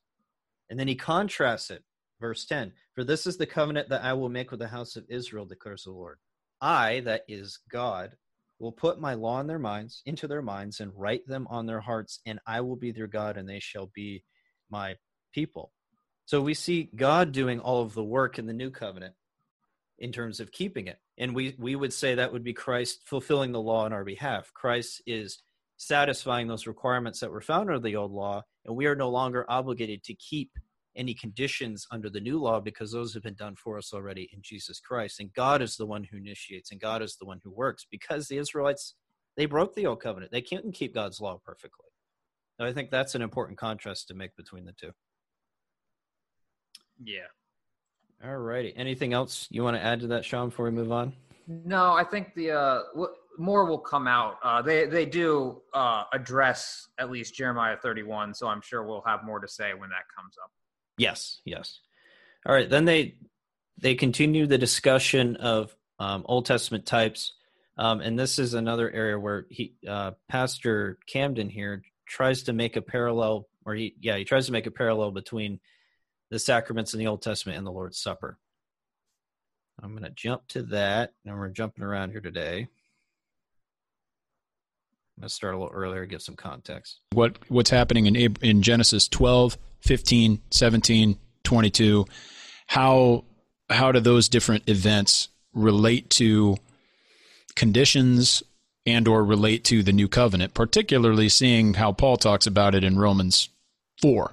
And 0.72 0.80
then 0.80 0.88
he 0.88 0.96
contrasts 0.96 1.70
it, 1.70 1.84
verse 2.22 2.46
10 2.46 2.72
For 2.96 3.04
this 3.04 3.28
is 3.28 3.36
the 3.36 3.46
covenant 3.46 3.90
that 3.90 4.04
I 4.04 4.14
will 4.14 4.30
make 4.30 4.50
with 4.50 4.62
the 4.62 4.70
house 4.70 4.96
of 4.96 5.06
Israel, 5.10 5.46
declares 5.46 5.84
the 5.84 5.92
Lord. 5.92 6.18
I, 6.62 7.02
that 7.02 7.26
is 7.28 7.60
God, 7.70 8.16
will 8.58 8.72
put 8.72 9.02
my 9.02 9.16
law 9.16 9.42
in 9.42 9.48
their 9.48 9.60
minds, 9.60 10.02
into 10.06 10.28
their 10.28 10.42
minds, 10.42 10.80
and 10.80 10.94
write 10.96 11.28
them 11.28 11.46
on 11.50 11.66
their 11.66 11.82
hearts, 11.82 12.22
and 12.26 12.40
I 12.48 12.62
will 12.62 12.78
be 12.78 12.92
their 12.92 13.08
God, 13.08 13.36
and 13.36 13.50
they 13.50 13.60
shall 13.60 13.92
be 13.94 14.24
my 14.70 14.96
people. 15.34 15.74
So 16.26 16.42
we 16.42 16.54
see 16.54 16.90
God 16.96 17.34
doing 17.34 17.60
all 17.60 17.82
of 17.82 17.94
the 17.94 18.04
work 18.04 18.40
in 18.40 18.46
the 18.46 18.54
new 18.54 18.72
covenant 18.72 19.16
in 20.00 20.14
terms 20.14 20.40
of 20.40 20.54
keeping 20.54 20.88
it. 20.88 21.00
And 21.18 21.36
we, 21.36 21.54
we 21.60 21.76
would 21.76 21.92
say 21.92 22.16
that 22.16 22.32
would 22.32 22.46
be 22.46 22.54
Christ 22.54 23.02
fulfilling 23.04 23.52
the 23.52 23.60
law 23.60 23.84
on 23.84 23.92
our 23.92 24.06
behalf. 24.06 24.54
Christ 24.54 25.02
is 25.06 25.40
satisfying 25.82 26.48
those 26.48 26.68
requirements 26.68 27.20
that 27.20 27.32
were 27.32 27.42
found 27.42 27.68
under 27.68 27.80
the 27.80 27.96
old 27.96 28.12
law, 28.12 28.44
and 28.66 28.76
we 28.76 28.86
are 28.86 28.96
no 28.96 29.10
longer 29.10 29.50
obligated 29.50 30.04
to 30.04 30.14
keep 30.14 30.52
any 30.96 31.14
conditions 31.16 31.88
under 31.90 32.08
the 32.08 32.20
new 32.20 32.40
law 32.40 32.60
because 32.60 32.92
those 32.92 33.16
have 33.16 33.24
been 33.24 33.34
done 33.34 33.56
for 33.56 33.80
us 33.80 33.92
already 33.92 34.30
in 34.32 34.40
Jesus 34.44 34.80
Christ. 34.80 35.20
And 35.20 35.34
God 35.34 35.60
is 35.60 35.78
the 35.78 35.88
one 35.88 36.04
who 36.04 36.18
initiates, 36.18 36.72
and 36.72 36.80
God 36.80 37.02
is 37.02 37.16
the 37.16 37.26
one 37.26 37.40
who 37.44 37.50
works 37.50 37.88
because 37.90 38.28
the 38.28 38.38
Israelites, 38.38 38.94
they 39.36 39.48
broke 39.48 39.74
the 39.74 39.88
old 39.88 40.02
covenant. 40.02 40.32
They 40.32 40.42
couldn't 40.42 40.74
keep 40.74 40.94
God's 40.94 41.20
law 41.20 41.40
perfectly. 41.44 41.88
So 42.60 42.68
I 42.68 42.74
think 42.74 42.92
that's 42.92 43.16
an 43.16 43.24
important 43.24 43.58
contrast 43.58 44.08
to 44.10 44.14
make 44.14 44.36
between 44.36 44.66
the 44.66 44.74
two. 44.74 44.92
Yeah, 47.04 47.22
all 48.24 48.38
righty. 48.38 48.72
Anything 48.78 49.14
else 49.14 49.48
you 49.50 49.64
want 49.64 49.78
to 49.78 49.84
add 49.84 50.02
to 50.02 50.08
that, 50.08 50.26
Sean, 50.26 50.50
before 50.50 50.66
we 50.66 50.72
move 50.72 50.92
on? 50.92 51.14
No, 51.48 51.94
I 51.94 52.04
think 52.04 52.36
the 52.36 52.52
uh, 52.52 52.82
w- 52.94 53.16
more 53.38 53.66
will 53.66 53.80
come 53.80 54.08
out. 54.08 54.38
Uh, 54.44 54.62
they 54.62 54.86
they 54.86 55.06
do 55.06 55.62
uh, 55.74 56.04
address 56.14 56.88
at 57.00 57.10
least 57.10 57.36
Jeremiah 57.36 57.78
31, 57.78 58.34
so 58.34 58.48
I'm 58.48 58.62
sure 58.62 58.84
we'll 58.84 59.04
have 59.06 59.24
more 59.24 59.40
to 59.40 59.48
say 59.48 59.74
when 59.74 59.90
that 59.90 60.04
comes 60.16 60.36
up. 60.44 60.52
Yes, 60.98 61.42
yes. 61.46 61.80
All 62.46 62.54
right. 62.54 62.70
Then 62.70 62.86
they 62.86 63.16
they 63.78 63.96
continue 63.96 64.48
the 64.48 64.58
discussion 64.58 65.36
of 65.38 65.76
um, 66.00 66.24
Old 66.26 66.46
Testament 66.46 66.86
types, 66.86 67.34
um, 67.78 68.02
and 68.02 68.18
this 68.18 68.40
is 68.40 68.54
another 68.54 68.90
area 68.90 69.20
where 69.20 69.46
he 69.50 69.76
uh, 69.88 70.12
Pastor 70.28 71.00
Camden 71.08 71.50
here 71.50 71.84
tries 72.08 72.44
to 72.44 72.54
make 72.54 72.76
a 72.76 72.82
parallel, 72.82 73.48
or 73.66 73.76
he 73.76 73.96
yeah 74.02 74.18
he 74.18 74.26
tries 74.26 74.48
to 74.48 74.52
make 74.52 74.68
a 74.68 74.72
parallel 74.72 75.12
between 75.12 75.60
the 76.30 76.40
sacraments 76.40 76.94
in 76.94 77.00
the 77.00 77.08
Old 77.08 77.22
Testament 77.22 77.58
and 77.58 77.68
the 77.68 77.72
Lord's 77.72 78.00
Supper. 78.00 78.38
I'm 79.82 79.92
going 79.92 80.04
to 80.04 80.12
jump 80.12 80.48
to 80.50 80.64
that, 80.64 81.14
and 81.26 81.36
we're 81.36 81.50
jumping 81.50 81.84
around 81.84 82.12
here 82.12 82.22
today. 82.22 82.68
I'm 85.22 85.26
going 85.26 85.30
to 85.30 85.36
start 85.36 85.54
a 85.54 85.58
little 85.60 85.72
earlier, 85.72 86.08
give 86.08 86.24
some 86.24 86.36
context. 86.36 87.00
What 87.14 87.38
what's 87.48 87.70
happening 87.70 88.08
in 88.08 88.16
in 88.42 88.64
Genesis 88.64 89.08
12, 89.08 89.56
15, 89.82 90.42
17, 90.50 91.20
22? 91.44 92.06
How 92.66 93.24
how 93.70 93.92
do 93.92 94.00
those 94.00 94.28
different 94.28 94.68
events 94.68 95.28
relate 95.54 96.10
to 96.12 96.58
conditions 97.56 98.42
and 98.88 99.08
or 99.08 99.24
relate 99.24 99.64
to 99.66 99.84
the 99.84 99.92
new 99.92 100.08
covenant, 100.08 100.56
particularly 100.56 101.30
seeing 101.30 101.76
how 101.76 101.92
Paul 101.92 102.18
talks 102.18 102.48
about 102.48 102.74
it 102.74 102.84
in 102.84 102.98
Romans 102.98 103.50
4? 104.02 104.32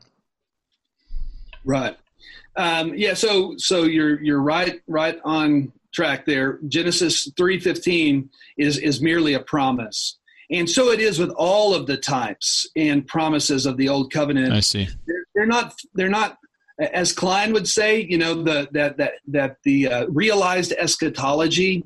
Right. 1.67 1.99
Um, 2.57 2.95
yeah. 2.95 3.13
So 3.13 3.57
so 3.59 3.83
you're 3.83 4.23
you're 4.23 4.41
right 4.41 4.81
right 4.87 5.21
on 5.23 5.71
track 5.93 6.25
there. 6.25 6.61
Genesis 6.67 7.31
three 7.37 7.61
fifteen 7.61 8.31
is 8.57 8.79
is 8.79 9.03
merely 9.03 9.35
a 9.35 9.41
promise, 9.41 10.19
and 10.51 10.69
so 10.69 10.91
it 10.91 11.01
is 11.01 11.19
with 11.19 11.31
all 11.31 11.75
of 11.75 11.87
the 11.87 11.97
types 11.97 12.67
and 12.77 13.07
promises 13.07 13.67
of 13.67 13.77
the 13.77 13.89
old 13.89 14.13
covenant. 14.13 14.53
I 14.53 14.61
see. 14.61 14.89
They're, 15.07 15.25
they're 15.35 15.47
not 15.47 15.75
they're 15.95 16.09
not 16.09 16.39
as 16.79 17.13
Kline 17.13 17.53
would 17.53 17.69
say. 17.69 18.01
You 18.01 18.19
know 18.19 18.43
the 18.43 18.69
that 18.73 18.97
that 18.97 19.13
that 19.27 19.57
the 19.65 19.89
uh, 19.89 20.07
realized 20.09 20.73
eschatology 20.73 21.85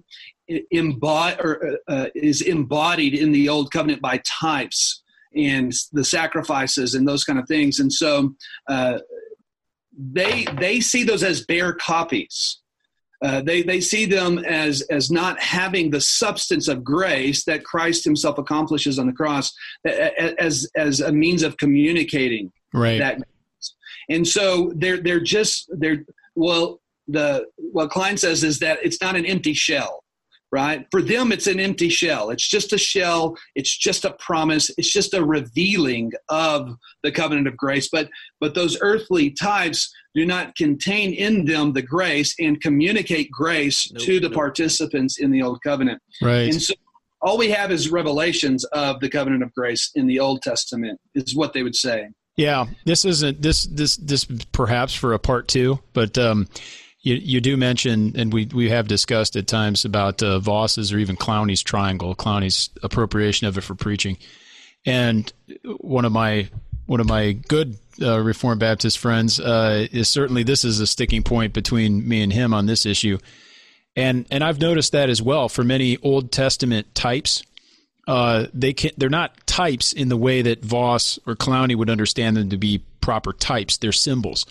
embod- 0.73 1.41
or, 1.41 1.79
uh, 1.89 1.93
uh, 1.93 2.07
is 2.15 2.43
embodied 2.43 3.15
in 3.15 3.33
the 3.33 3.49
old 3.49 3.73
covenant 3.73 4.03
by 4.03 4.21
types 4.25 5.03
and 5.35 5.73
the 5.93 6.05
sacrifices 6.05 6.95
and 6.95 7.09
those 7.09 7.25
kind 7.25 7.39
of 7.39 7.49
things. 7.49 7.81
And 7.81 7.93
so 7.93 8.35
uh, 8.69 8.99
they 9.97 10.47
they 10.59 10.81
see 10.81 11.05
those 11.05 11.23
as 11.23 11.45
bare 11.45 11.73
copies. 11.73 12.59
Uh, 13.23 13.41
they 13.41 13.63
they 13.63 13.81
see 13.81 14.05
them 14.05 14.39
as 14.39 14.83
as 14.91 15.11
not 15.11 15.41
having 15.41 15.91
the 15.91 16.01
substance 16.01 16.69
of 16.69 16.83
grace 16.83 17.45
that 17.45 17.65
Christ 17.65 18.05
Himself 18.05 18.39
accomplishes 18.39 18.99
on 18.99 19.07
the 19.07 19.13
cross 19.13 19.53
as 19.87 20.69
as 20.77 21.01
a 21.01 21.13
means 21.13 21.43
of 21.43 21.57
communicating 21.57 22.51
right. 22.75 22.99
that. 22.99 23.23
And 24.09 24.27
so 24.27 24.73
they're 24.75 24.99
they're 24.99 25.21
just 25.21 25.71
they're 25.79 26.05
well 26.35 26.81
the 27.07 27.47
what 27.57 27.91
Kline 27.91 28.17
says 28.17 28.43
is 28.43 28.59
that 28.59 28.79
it's 28.83 29.01
not 29.01 29.17
an 29.17 29.27
empty 29.27 29.55
shell 29.55 30.03
right? 30.53 30.87
For 30.91 31.03
them, 31.03 31.33
it's 31.33 31.47
an 31.47 31.59
empty 31.59 31.89
shell. 31.89 32.31
It's 32.31 32.47
just 32.47 32.73
a 32.73 32.79
shell. 32.79 33.37
It's 33.55 33.77
just 33.77 34.05
a 34.05 34.13
promise. 34.13 34.71
It's 34.77 34.93
just 34.93 35.15
a 35.15 35.25
revealing 35.25 36.13
of 36.29 36.77
the 37.03 37.11
covenant 37.11 37.49
of 37.49 37.57
grace. 37.57 37.89
But 37.91 38.09
but 38.41 38.55
those 38.55 38.79
earthly 38.81 39.31
types 39.31 39.93
do 40.15 40.27
not 40.27 40.55
contain 40.55 41.15
in 41.15 41.47
them 41.47 41.73
the 41.73 41.83
grace 41.83 42.35
and 42.39 42.61
communicate 42.61 43.31
grace 43.31 43.91
nope, 43.91 44.05
to 44.05 44.21
the 44.21 44.29
nope. 44.29 44.37
participants 44.37 45.19
in 45.19 45.31
the 45.31 45.43
old 45.43 45.63
covenant. 45.63 46.01
Right. 46.21 46.53
And 46.53 46.63
so 46.63 46.75
all 47.23 47.39
we 47.39 47.51
have 47.51 47.71
is 47.71 47.91
revelations 47.91 48.65
of 48.65 49.01
the 49.01 49.09
covenant 49.09 49.43
of 49.43 49.55
grace 49.55 49.91
in 49.95 50.07
the 50.07 50.21
Old 50.21 50.43
Testament, 50.43 51.01
is 51.15 51.35
what 51.35 51.53
they 51.53 51.63
would 51.63 51.77
say. 51.77 52.09
Yeah, 52.37 52.67
this 52.85 53.05
isn't 53.05 53.43
this 53.43 53.65
this 53.67 53.97
this 53.97 54.27
perhaps 54.53 54.95
for 54.95 55.13
a 55.13 55.19
part 55.19 55.49
two, 55.49 55.79
but 55.93 56.17
um, 56.19 56.49
you, 57.03 57.17
you 57.17 57.41
do 57.41 57.57
mention, 57.57 58.13
and 58.17 58.33
we, 58.33 58.47
we 58.47 58.71
have 58.71 58.87
discussed 58.87 59.37
at 59.37 59.49
times 59.49 59.85
about 59.85 60.23
uh, 60.23 60.39
Vos's 60.39 60.93
or 60.93 60.99
even 60.99 61.17
Clowney's 61.17 61.63
triangle, 61.63 62.15
Clowney's 62.15 62.71
appropriation 62.83 63.49
of 63.49 63.59
it 63.59 63.63
for 63.63 63.75
preaching. 63.75 64.19
And 64.87 65.33
one 65.65 66.05
of 66.05 66.13
my 66.13 66.49
one 66.87 67.01
of 67.01 67.09
my 67.09 67.33
good 67.33 67.77
uh, 68.01 68.21
Reformed 68.21 68.61
Baptist 68.61 68.99
friends 68.99 69.39
uh, 69.39 69.87
is 69.93 70.09
certainly 70.09 70.43
this 70.43 70.65
is 70.65 70.81
a 70.81 70.87
sticking 70.87 71.23
point 71.23 71.53
between 71.53 72.07
me 72.07 72.23
and 72.23 72.33
him 72.33 72.53
on 72.55 72.67
this 72.67 72.87
issue. 72.87 73.19
And 73.97 74.27
and 74.31 74.43
I've 74.43 74.61
noticed 74.61 74.93
that 74.93 75.09
as 75.09 75.21
well 75.21 75.49
for 75.49 75.65
many 75.65 75.99
Old 75.99 76.33
Testament 76.33 76.95
types. 76.95 77.43
Uh, 78.07 78.47
they 78.53 78.73
can 78.73 78.91
they're 78.97 79.09
not 79.09 79.47
types 79.47 79.93
in 79.93 80.09
the 80.09 80.17
way 80.17 80.43
that 80.43 80.65
Vos 80.65 81.19
or 81.27 81.37
Clowney 81.37 81.77
would 81.77 81.91
understand 81.91 82.37
them 82.37 82.51
to 82.51 82.57
be 82.57 82.83
proper 83.01 83.33
types. 83.33 83.77
They're 83.77 83.93
symbols. 83.93 84.47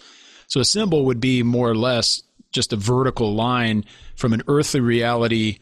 So 0.47 0.59
a 0.59 0.65
symbol 0.65 1.05
would 1.05 1.21
be 1.21 1.43
more 1.43 1.69
or 1.69 1.75
less 1.75 2.23
just 2.51 2.73
a 2.73 2.75
vertical 2.75 3.33
line 3.33 3.85
from 4.15 4.33
an 4.33 4.43
earthly 4.47 4.79
reality 4.79 5.59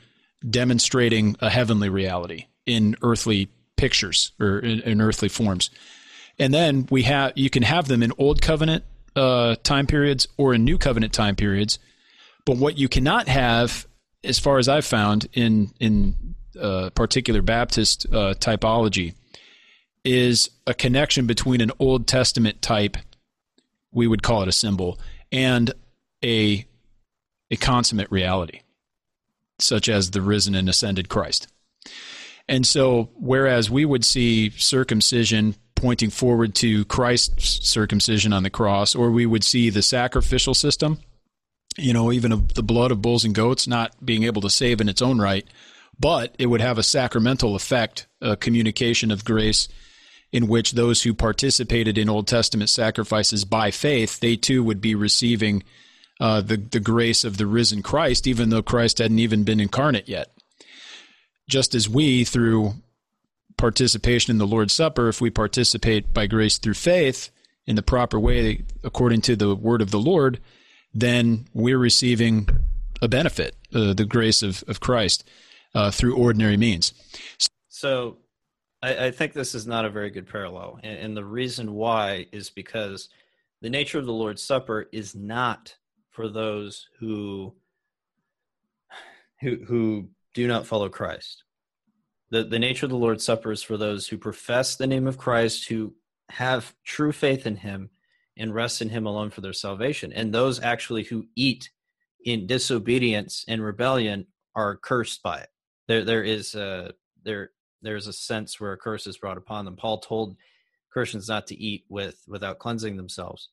demonstrating 0.47 1.35
a 1.39 1.49
heavenly 1.49 1.89
reality 1.89 2.45
in 2.65 2.95
earthly 3.01 3.49
pictures 3.77 4.31
or 4.39 4.59
in, 4.59 4.81
in 4.81 5.01
earthly 5.01 5.29
forms. 5.29 5.69
And 6.37 6.53
then 6.53 6.87
we 6.89 7.03
have 7.03 7.33
you 7.35 7.49
can 7.49 7.63
have 7.63 7.87
them 7.87 8.01
in 8.01 8.11
old 8.17 8.41
covenant 8.41 8.83
uh, 9.15 9.55
time 9.63 9.87
periods 9.87 10.27
or 10.37 10.53
in 10.53 10.63
new 10.63 10.77
covenant 10.77 11.13
time 11.13 11.35
periods. 11.35 11.79
But 12.45 12.57
what 12.57 12.77
you 12.77 12.87
cannot 12.87 13.27
have, 13.27 13.85
as 14.23 14.39
far 14.39 14.57
as 14.57 14.69
I've 14.69 14.85
found 14.85 15.27
in 15.33 15.71
in 15.79 16.35
uh, 16.59 16.89
particular 16.91 17.41
Baptist 17.41 18.05
uh, 18.07 18.33
typology, 18.35 19.15
is 20.03 20.49
a 20.65 20.73
connection 20.73 21.27
between 21.27 21.61
an 21.61 21.71
Old 21.79 22.07
Testament 22.07 22.61
type, 22.61 22.97
we 23.91 24.07
would 24.07 24.23
call 24.23 24.41
it 24.41 24.47
a 24.47 24.53
symbol, 24.53 24.99
and 25.31 25.73
a 26.23 26.65
a 27.51 27.57
consummate 27.57 28.11
reality, 28.11 28.61
such 29.59 29.89
as 29.89 30.11
the 30.11 30.21
risen 30.21 30.55
and 30.55 30.69
ascended 30.69 31.09
Christ. 31.09 31.47
And 32.47 32.65
so, 32.65 33.11
whereas 33.15 33.69
we 33.69 33.85
would 33.85 34.03
see 34.03 34.49
circumcision 34.51 35.55
pointing 35.75 36.09
forward 36.09 36.55
to 36.55 36.83
Christ's 36.85 37.69
circumcision 37.69 38.33
on 38.33 38.43
the 38.43 38.49
cross, 38.49 38.95
or 38.95 39.11
we 39.11 39.25
would 39.25 39.43
see 39.43 39.69
the 39.69 39.81
sacrificial 39.81 40.53
system, 40.53 40.99
you 41.77 41.93
know, 41.93 42.11
even 42.11 42.47
the 42.53 42.63
blood 42.63 42.91
of 42.91 43.01
bulls 43.01 43.23
and 43.23 43.35
goats 43.35 43.67
not 43.67 43.93
being 44.03 44.23
able 44.23 44.41
to 44.41 44.49
save 44.49 44.81
in 44.81 44.89
its 44.89 45.01
own 45.01 45.19
right, 45.19 45.47
but 45.99 46.35
it 46.37 46.47
would 46.47 46.61
have 46.61 46.77
a 46.77 46.83
sacramental 46.83 47.55
effect, 47.55 48.07
a 48.21 48.35
communication 48.35 49.11
of 49.11 49.23
grace 49.23 49.67
in 50.31 50.47
which 50.47 50.73
those 50.73 51.03
who 51.03 51.13
participated 51.13 51.97
in 51.97 52.09
Old 52.09 52.27
Testament 52.27 52.69
sacrifices 52.69 53.45
by 53.45 53.71
faith, 53.71 54.19
they 54.19 54.35
too 54.35 54.63
would 54.63 54.81
be 54.81 54.95
receiving 54.95 55.63
uh, 56.19 56.41
the, 56.41 56.57
the 56.57 56.79
grace 56.79 57.23
of 57.23 57.37
the 57.37 57.47
risen 57.47 57.81
Christ, 57.81 58.27
even 58.27 58.49
though 58.49 58.61
Christ 58.61 58.97
hadn't 58.97 59.19
even 59.19 59.43
been 59.43 59.59
incarnate 59.59 60.09
yet. 60.09 60.31
Just 61.47 61.73
as 61.73 61.89
we, 61.89 62.23
through 62.23 62.73
participation 63.57 64.31
in 64.31 64.37
the 64.37 64.47
Lord's 64.47 64.73
Supper, 64.73 65.07
if 65.07 65.21
we 65.21 65.29
participate 65.29 66.13
by 66.13 66.27
grace 66.27 66.57
through 66.57 66.75
faith 66.75 67.29
in 67.65 67.75
the 67.75 67.81
proper 67.81 68.19
way, 68.19 68.63
according 68.83 69.21
to 69.21 69.35
the 69.35 69.55
word 69.55 69.81
of 69.81 69.91
the 69.91 69.99
Lord, 69.99 70.39
then 70.93 71.47
we're 71.53 71.77
receiving 71.77 72.47
a 73.01 73.07
benefit, 73.07 73.55
uh, 73.73 73.93
the 73.93 74.05
grace 74.05 74.41
of, 74.43 74.63
of 74.67 74.79
Christ, 74.79 75.23
uh, 75.75 75.91
through 75.91 76.15
ordinary 76.15 76.57
means. 76.57 76.93
So 77.67 78.17
I, 78.81 79.05
I, 79.07 79.11
think 79.11 79.33
this 79.33 79.53
is 79.55 79.67
not 79.67 79.85
a 79.85 79.89
very 79.89 80.09
good 80.09 80.27
parallel. 80.27 80.79
And, 80.83 80.97
and 80.99 81.17
the 81.17 81.23
reason 81.23 81.73
why 81.73 82.25
is 82.31 82.49
because 82.49 83.09
the 83.61 83.69
nature 83.69 83.99
of 83.99 84.05
the 84.05 84.13
Lord's 84.13 84.41
Supper 84.41 84.87
is 84.91 85.15
not 85.15 85.75
for 86.19 86.27
those 86.27 86.89
who 86.99 87.55
who 89.39 89.55
who 89.65 90.09
do 90.33 90.49
not 90.49 90.65
follow 90.65 90.89
Christ. 90.89 91.45
The 92.29 92.43
the 92.43 92.59
nature 92.59 92.87
of 92.87 92.89
the 92.89 92.97
Lord's 92.97 93.23
Supper 93.23 93.53
is 93.53 93.63
for 93.63 93.77
those 93.77 94.05
who 94.05 94.17
profess 94.17 94.75
the 94.75 94.85
name 94.85 95.07
of 95.07 95.17
Christ, 95.17 95.69
who 95.69 95.95
have 96.27 96.75
true 96.83 97.13
faith 97.13 97.47
in 97.47 97.55
him 97.55 97.91
and 98.35 98.53
rest 98.53 98.81
in 98.81 98.89
him 98.89 99.05
alone 99.05 99.29
for 99.29 99.39
their 99.39 99.53
salvation. 99.53 100.11
And 100.11 100.33
those 100.33 100.59
actually 100.59 101.03
who 101.03 101.23
eat 101.37 101.69
in 102.25 102.47
disobedience 102.47 103.45
and 103.47 103.63
rebellion 103.63 104.27
are 104.55 104.75
cursed 104.75 105.23
by 105.23 105.37
it. 105.39 105.49
There 105.87 106.03
there 106.03 106.23
is 106.25 106.53
a 106.53 106.91
there 107.23 107.51
there's 107.81 108.07
a 108.07 108.13
sense 108.13 108.59
where 108.59 108.73
a 108.73 108.77
curse 108.77 109.07
is 109.07 109.17
brought 109.17 109.37
upon 109.37 109.63
them. 109.63 109.77
Paul 109.77 109.99
told 109.99 110.35
Christians 110.91 111.29
not 111.29 111.47
to 111.47 111.55
eat 111.55 111.85
with 111.87 112.21
without 112.27 112.59
cleansing 112.59 112.97
themselves. 112.97 113.51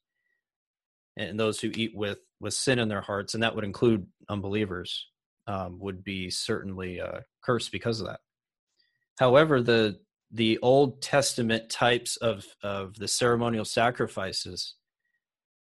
And 1.16 1.38
those 1.38 1.60
who 1.60 1.70
eat 1.72 1.94
with 1.94 2.18
with 2.40 2.54
sin 2.54 2.78
in 2.78 2.88
their 2.88 3.00
hearts, 3.00 3.34
and 3.34 3.42
that 3.42 3.54
would 3.54 3.64
include 3.64 4.06
unbelievers, 4.28 5.08
um, 5.46 5.78
would 5.78 6.04
be 6.04 6.30
certainly 6.30 7.00
uh, 7.00 7.20
cursed 7.42 7.72
because 7.72 8.00
of 8.00 8.06
that. 8.06 8.20
However, 9.18 9.62
the 9.62 9.98
the 10.32 10.58
Old 10.58 11.00
Testament 11.00 11.70
types 11.70 12.16
of 12.16 12.44
of 12.62 12.96
the 12.96 13.08
ceremonial 13.08 13.64
sacrifices, 13.64 14.74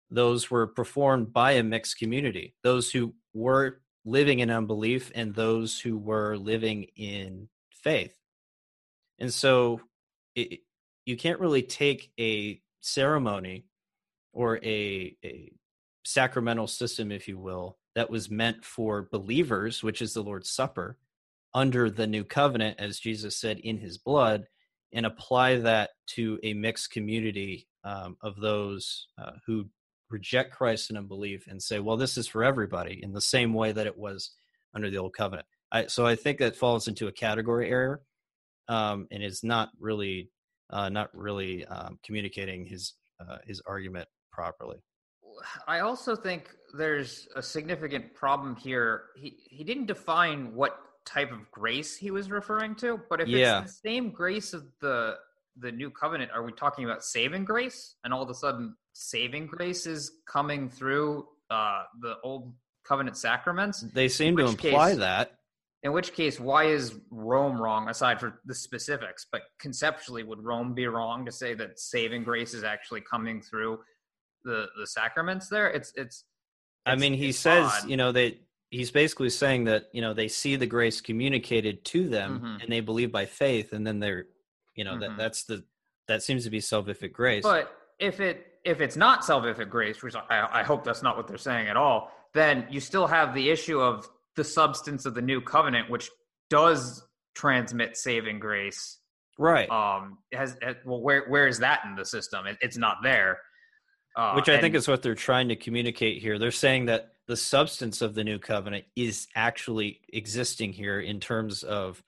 those 0.09 0.49
were 0.49 0.67
performed 0.67 1.31
by 1.31 1.53
a 1.53 1.63
mixed 1.63 1.97
community. 1.97 2.55
Those 2.63 2.91
who 2.91 3.13
were 3.33 3.81
living 4.03 4.39
in 4.39 4.49
unbelief 4.49 5.11
and 5.15 5.33
those 5.33 5.79
who 5.79 5.97
were 5.97 6.37
living 6.37 6.87
in 6.95 7.47
faith. 7.71 8.15
And 9.19 9.33
so, 9.33 9.81
it, 10.35 10.59
you 11.05 11.15
can't 11.15 11.39
really 11.39 11.63
take 11.63 12.11
a 12.19 12.61
ceremony 12.81 13.65
or 14.33 14.57
a, 14.57 15.15
a 15.23 15.51
sacramental 16.05 16.67
system, 16.67 17.11
if 17.11 17.27
you 17.27 17.37
will, 17.37 17.77
that 17.95 18.09
was 18.09 18.29
meant 18.29 18.63
for 18.63 19.09
believers, 19.11 19.83
which 19.83 20.01
is 20.01 20.13
the 20.13 20.23
Lord's 20.23 20.51
Supper, 20.51 20.97
under 21.53 21.89
the 21.89 22.07
new 22.07 22.23
covenant, 22.23 22.79
as 22.79 22.99
Jesus 22.99 23.37
said, 23.37 23.59
in 23.59 23.77
his 23.77 23.97
blood, 23.97 24.45
and 24.93 25.05
apply 25.05 25.57
that 25.57 25.91
to 26.07 26.39
a 26.43 26.53
mixed 26.53 26.91
community 26.91 27.67
um, 27.83 28.17
of 28.21 28.39
those 28.39 29.07
uh, 29.17 29.31
who 29.45 29.65
reject 30.09 30.53
Christ 30.53 30.89
in 30.89 30.97
unbelief 30.97 31.47
and 31.47 31.61
say, 31.61 31.79
well, 31.79 31.97
this 31.97 32.17
is 32.17 32.27
for 32.27 32.43
everybody 32.43 32.99
in 33.03 33.11
the 33.11 33.21
same 33.21 33.53
way 33.53 33.71
that 33.71 33.87
it 33.87 33.97
was 33.97 34.31
under 34.73 34.89
the 34.89 34.97
old 34.97 35.13
covenant. 35.13 35.47
I, 35.71 35.87
so 35.87 36.05
I 36.05 36.15
think 36.15 36.39
that 36.39 36.55
falls 36.55 36.87
into 36.87 37.07
a 37.07 37.11
category 37.11 37.69
error 37.69 38.01
um, 38.67 39.07
and 39.11 39.23
is 39.23 39.43
not 39.43 39.69
really 39.79 40.29
uh, 40.71 40.89
not 40.89 41.09
really 41.13 41.63
um, 41.65 41.99
communicating 42.03 42.65
his 42.65 42.93
uh, 43.19 43.37
his 43.45 43.61
argument 43.67 44.07
properly. 44.31 44.77
I 45.67 45.79
also 45.79 46.15
think 46.15 46.49
there's 46.73 47.27
a 47.35 47.41
significant 47.41 48.13
problem 48.13 48.55
here. 48.55 49.05
He 49.15 49.37
he 49.49 49.63
didn't 49.63 49.85
define 49.85 50.53
what 50.53 50.79
type 51.05 51.31
of 51.31 51.49
grace 51.51 51.95
he 51.95 52.11
was 52.11 52.29
referring 52.31 52.75
to, 52.75 52.99
but 53.09 53.21
if 53.21 53.27
yeah. 53.27 53.61
it's 53.61 53.73
the 53.73 53.89
same 53.89 54.11
grace 54.11 54.53
of 54.53 54.65
the 54.81 55.15
the 55.57 55.71
new 55.71 55.89
covenant, 55.89 56.31
are 56.33 56.43
we 56.43 56.51
talking 56.51 56.85
about 56.85 57.03
saving 57.03 57.45
grace? 57.45 57.95
And 58.03 58.13
all 58.13 58.21
of 58.21 58.29
a 58.29 58.33
sudden, 58.33 58.75
saving 58.93 59.47
grace 59.47 59.85
is 59.85 60.11
coming 60.27 60.69
through 60.69 61.27
uh, 61.49 61.83
the 62.01 62.15
old 62.23 62.53
covenant 62.85 63.17
sacraments. 63.17 63.81
They 63.81 64.09
seem 64.09 64.35
to 64.37 64.45
imply 64.45 64.91
case, 64.91 64.99
that. 64.99 65.31
In 65.83 65.93
which 65.93 66.13
case, 66.13 66.39
why 66.39 66.65
is 66.65 66.95
Rome 67.09 67.61
wrong? 67.61 67.89
Aside 67.89 68.19
from 68.19 68.33
the 68.45 68.55
specifics, 68.55 69.27
but 69.31 69.43
conceptually, 69.59 70.23
would 70.23 70.43
Rome 70.43 70.73
be 70.73 70.87
wrong 70.87 71.25
to 71.25 71.31
say 71.31 71.53
that 71.53 71.79
saving 71.79 72.23
grace 72.23 72.53
is 72.53 72.63
actually 72.63 73.01
coming 73.01 73.41
through 73.41 73.79
the 74.45 74.67
the 74.79 74.87
sacraments 74.87 75.49
there. 75.49 75.67
It's 75.67 75.89
it's. 75.95 75.97
it's 75.97 76.23
I 76.85 76.95
mean, 76.95 77.13
he 77.13 77.31
says, 77.31 77.69
odd. 77.83 77.89
you 77.89 77.97
know, 77.97 78.11
that 78.13 78.37
he's 78.69 78.91
basically 78.91 79.29
saying 79.29 79.65
that 79.65 79.89
you 79.91 80.01
know 80.01 80.13
they 80.13 80.27
see 80.27 80.55
the 80.55 80.65
grace 80.65 81.01
communicated 81.01 81.83
to 81.85 82.07
them 82.07 82.39
mm-hmm. 82.39 82.61
and 82.61 82.71
they 82.71 82.79
believe 82.79 83.11
by 83.11 83.25
faith, 83.25 83.73
and 83.73 83.85
then 83.85 83.99
they're, 83.99 84.27
you 84.75 84.83
know, 84.83 84.91
mm-hmm. 84.91 85.01
that 85.01 85.17
that's 85.17 85.43
the 85.43 85.63
that 86.07 86.23
seems 86.23 86.43
to 86.45 86.49
be 86.49 86.59
salvific 86.59 87.11
grace. 87.11 87.43
But 87.43 87.75
if 87.99 88.19
it 88.19 88.45
if 88.63 88.81
it's 88.81 88.95
not 88.95 89.21
salvific 89.21 89.69
grace, 89.69 90.01
which 90.01 90.15
I, 90.15 90.47
I 90.51 90.63
hope 90.63 90.83
that's 90.83 91.03
not 91.03 91.17
what 91.17 91.27
they're 91.27 91.37
saying 91.37 91.67
at 91.67 91.77
all, 91.77 92.11
then 92.33 92.67
you 92.69 92.79
still 92.79 93.07
have 93.07 93.33
the 93.33 93.49
issue 93.49 93.79
of 93.79 94.09
the 94.35 94.43
substance 94.43 95.05
of 95.05 95.13
the 95.13 95.21
new 95.21 95.39
covenant, 95.39 95.89
which 95.89 96.09
does 96.49 97.05
transmit 97.35 97.95
saving 97.95 98.39
grace. 98.39 98.97
Right. 99.37 99.69
Um. 99.69 100.19
Has, 100.33 100.57
has 100.61 100.75
well, 100.85 101.01
where 101.01 101.25
where 101.27 101.47
is 101.47 101.59
that 101.59 101.81
in 101.85 101.95
the 101.95 102.05
system? 102.05 102.47
It, 102.47 102.57
it's 102.61 102.77
not 102.77 102.97
there. 103.03 103.39
Uh, 104.15 104.33
Which 104.33 104.47
I 104.47 104.53
and, 104.53 104.61
think 104.61 104.75
is 104.75 104.87
what 104.87 105.01
they're 105.01 105.13
trying 105.13 105.49
to 105.49 105.55
communicate 105.57 106.21
here. 106.21 106.39
They're 106.39 106.51
saying 106.51 106.85
that 106.85 107.15
the 107.27 107.35
substance 107.35 108.01
of 108.01 108.15
the 108.15 108.23
new 108.23 108.39
covenant 108.39 108.85
is 108.95 109.27
actually 109.35 109.99
existing 110.13 110.71
here 110.71 111.01
in 111.01 111.19
terms 111.19 111.63
of 111.63 112.01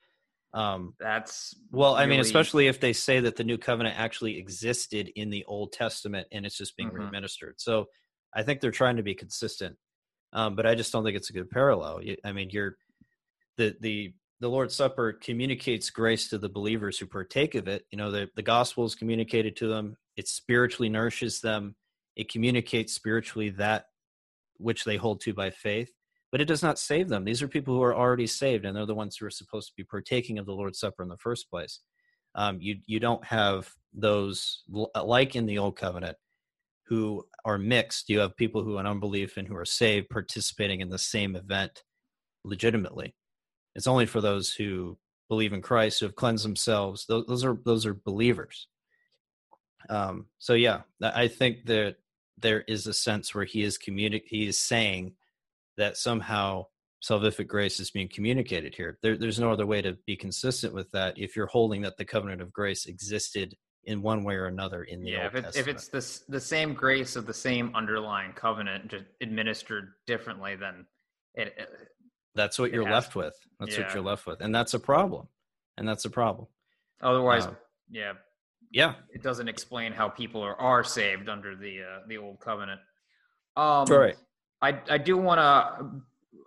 um 0.53 0.93
that's 0.97 1.55
well 1.71 1.93
really, 1.93 2.03
i 2.03 2.05
mean 2.05 2.21
especially 2.21 2.67
if 2.67 2.79
they 2.79 2.93
say 2.93 3.19
that 3.19 3.35
the 3.35 3.43
new 3.43 3.57
covenant 3.57 3.99
actually 3.99 4.37
existed 4.37 5.11
in 5.15 5.29
the 5.29 5.43
old 5.45 5.73
testament 5.73 6.25
and 6.31 6.45
it's 6.45 6.57
just 6.57 6.77
being 6.77 6.89
mm-hmm. 6.89 7.01
administered 7.01 7.55
so 7.57 7.85
i 8.33 8.41
think 8.41 8.61
they're 8.61 8.71
trying 8.71 8.95
to 8.95 9.03
be 9.03 9.13
consistent 9.13 9.75
um 10.31 10.55
but 10.55 10.65
i 10.65 10.73
just 10.73 10.93
don't 10.93 11.03
think 11.03 11.17
it's 11.17 11.29
a 11.29 11.33
good 11.33 11.49
parallel. 11.49 11.99
I 12.23 12.31
mean 12.31 12.49
you're 12.49 12.77
the 13.57 13.75
the 13.81 14.13
the 14.39 14.47
lord's 14.47 14.75
supper 14.75 15.13
communicates 15.13 15.89
grace 15.89 16.29
to 16.29 16.37
the 16.37 16.49
believers 16.49 16.97
who 16.97 17.07
partake 17.07 17.55
of 17.55 17.67
it. 17.67 17.85
You 17.91 17.97
know 17.97 18.11
the 18.11 18.29
the 18.35 18.43
gospel 18.43 18.85
is 18.85 18.95
communicated 18.95 19.55
to 19.57 19.67
them. 19.67 19.97
It 20.15 20.27
spiritually 20.27 20.89
nourishes 20.89 21.41
them 21.41 21.75
it 22.17 22.30
communicates 22.30 22.93
spiritually 22.93 23.49
that 23.49 23.86
which 24.58 24.84
they 24.84 24.97
hold 24.97 25.21
to 25.21 25.34
by 25.34 25.49
faith 25.49 25.91
but 26.32 26.41
it 26.41 26.45
does 26.45 26.63
not 26.63 26.80
save 26.80 27.08
them 27.08 27.23
these 27.23 27.41
are 27.41 27.47
people 27.47 27.73
who 27.73 27.84
are 27.84 27.95
already 27.95 28.27
saved 28.27 28.65
and 28.65 28.75
they're 28.75 28.86
the 28.86 28.93
ones 28.93 29.15
who 29.15 29.25
are 29.25 29.32
supposed 29.32 29.69
to 29.69 29.73
be 29.77 29.84
partaking 29.84 30.38
of 30.38 30.45
the 30.45 30.53
lord's 30.53 30.80
supper 30.80 31.03
in 31.03 31.10
the 31.10 31.17
first 31.17 31.49
place 31.49 31.80
um, 32.36 32.58
you 32.60 32.77
you 32.86 32.99
don't 32.99 33.23
have 33.25 33.69
those 33.93 34.63
like 35.03 35.36
in 35.36 35.45
the 35.45 35.58
old 35.58 35.75
covenant 35.75 36.17
who 36.88 37.23
are 37.45 37.58
mixed 37.58 38.10
you 38.10 38.19
have 38.19 38.36
people 38.36 38.63
who 38.63 38.77
are 38.77 38.82
in 38.82 38.88
unbelief 38.88 39.38
and 39.38 39.47
who 39.47 39.56
are 39.56 39.65
saved 39.65 40.10
participating 40.10 40.82
in 40.82 40.89
the 40.89 40.99
same 40.99 41.36
event 41.36 41.84
legitimately. 42.47 43.13
It's 43.75 43.88
only 43.88 44.06
for 44.06 44.21
those 44.21 44.51
who 44.51 44.97
believe 45.30 45.53
in 45.53 45.62
Christ, 45.62 45.99
who 45.99 46.06
have 46.08 46.15
cleansed 46.15 46.45
themselves. 46.45 47.06
Those, 47.08 47.25
those 47.27 47.45
are 47.45 47.58
those 47.63 47.86
are 47.86 47.93
believers. 47.93 48.67
Um, 49.89 50.27
so 50.39 50.53
yeah, 50.53 50.82
I 51.01 51.27
think 51.27 51.65
that 51.65 51.97
there 52.38 52.62
is 52.67 52.88
a 52.88 52.93
sense 52.93 53.34
where 53.34 53.45
he 53.45 53.63
is 53.63 53.78
communi- 53.78 54.23
he 54.26 54.47
is 54.47 54.60
saying 54.60 55.13
that 55.78 55.97
somehow 55.97 56.65
salvific 57.04 57.47
grace 57.47 57.80
is 57.80 57.91
being 57.91 58.10
communicated 58.10 58.76
here. 58.76 58.97
There, 59.02 59.17
there's 59.17 59.39
no 59.39 59.52
other 59.52 59.65
way 59.65 59.82
to 59.82 59.97
be 60.06 60.15
consistent 60.15 60.73
with 60.73 60.91
that 60.91 61.17
if 61.17 61.36
you're 61.36 61.47
holding 61.47 61.82
that 61.84 61.97
the 61.97 62.06
covenant 62.06 62.41
of 62.41 62.52
grace 62.52 62.86
existed 62.86 63.56
in 63.84 64.02
one 64.02 64.23
way 64.23 64.36
or 64.36 64.47
another 64.47 64.84
in 64.84 65.02
the 65.02 65.12
yeah, 65.12 65.26
Old 65.26 65.36
if, 65.36 65.45
it, 65.45 65.56
if 65.56 65.67
it's 65.67 65.88
the 65.88 66.32
the 66.32 66.41
same 66.41 66.73
grace 66.73 67.15
of 67.15 67.26
the 67.26 67.34
same 67.34 67.71
underlying 67.73 68.34
covenant, 68.34 68.89
just 68.89 69.06
administered 69.21 69.93
differently, 70.06 70.56
then 70.56 70.86
it. 71.36 71.54
it 71.58 71.69
that's 72.36 72.60
what 72.60 72.71
you're 72.71 72.84
left 72.84 73.15
with. 73.15 73.34
That's 73.60 73.78
yeah. 73.78 73.86
what 73.86 73.93
you're 73.93 74.04
left 74.04 74.28
with, 74.28 74.41
and 74.41 74.54
that's 74.54 74.73
a 74.73 74.80
problem. 74.80 75.28
And 75.78 75.88
that's 75.88 76.06
a 76.06 76.10
problem. 76.10 76.47
Otherwise, 77.02 77.45
uh, 77.45 77.54
yeah, 77.89 78.13
yeah, 78.71 78.95
it 79.13 79.23
doesn't 79.23 79.47
explain 79.47 79.93
how 79.93 80.10
people 80.10 80.41
are, 80.41 80.60
are 80.60 80.84
saved 80.84 81.30
under 81.30 81.56
the 81.56 81.82
uh, 81.82 81.99
the 82.08 82.17
old 82.17 82.39
covenant. 82.39 82.82
Um, 83.56 83.86
right. 83.86 84.15
I 84.62 84.80
I 84.89 84.97
do 84.97 85.17
want 85.17 85.39
to 85.39 86.01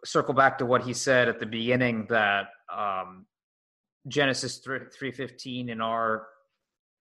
circle 0.05 0.35
back 0.35 0.59
to 0.59 0.67
what 0.67 0.83
he 0.83 0.95
said 0.95 1.29
at 1.29 1.39
the 1.41 1.47
beginning 1.47 2.07
that 2.09 2.49
um, 2.75 3.27
Genesis 4.09 4.59
three 4.59 5.13
fifteen 5.13 5.69
in 5.69 5.81
our 5.81 6.27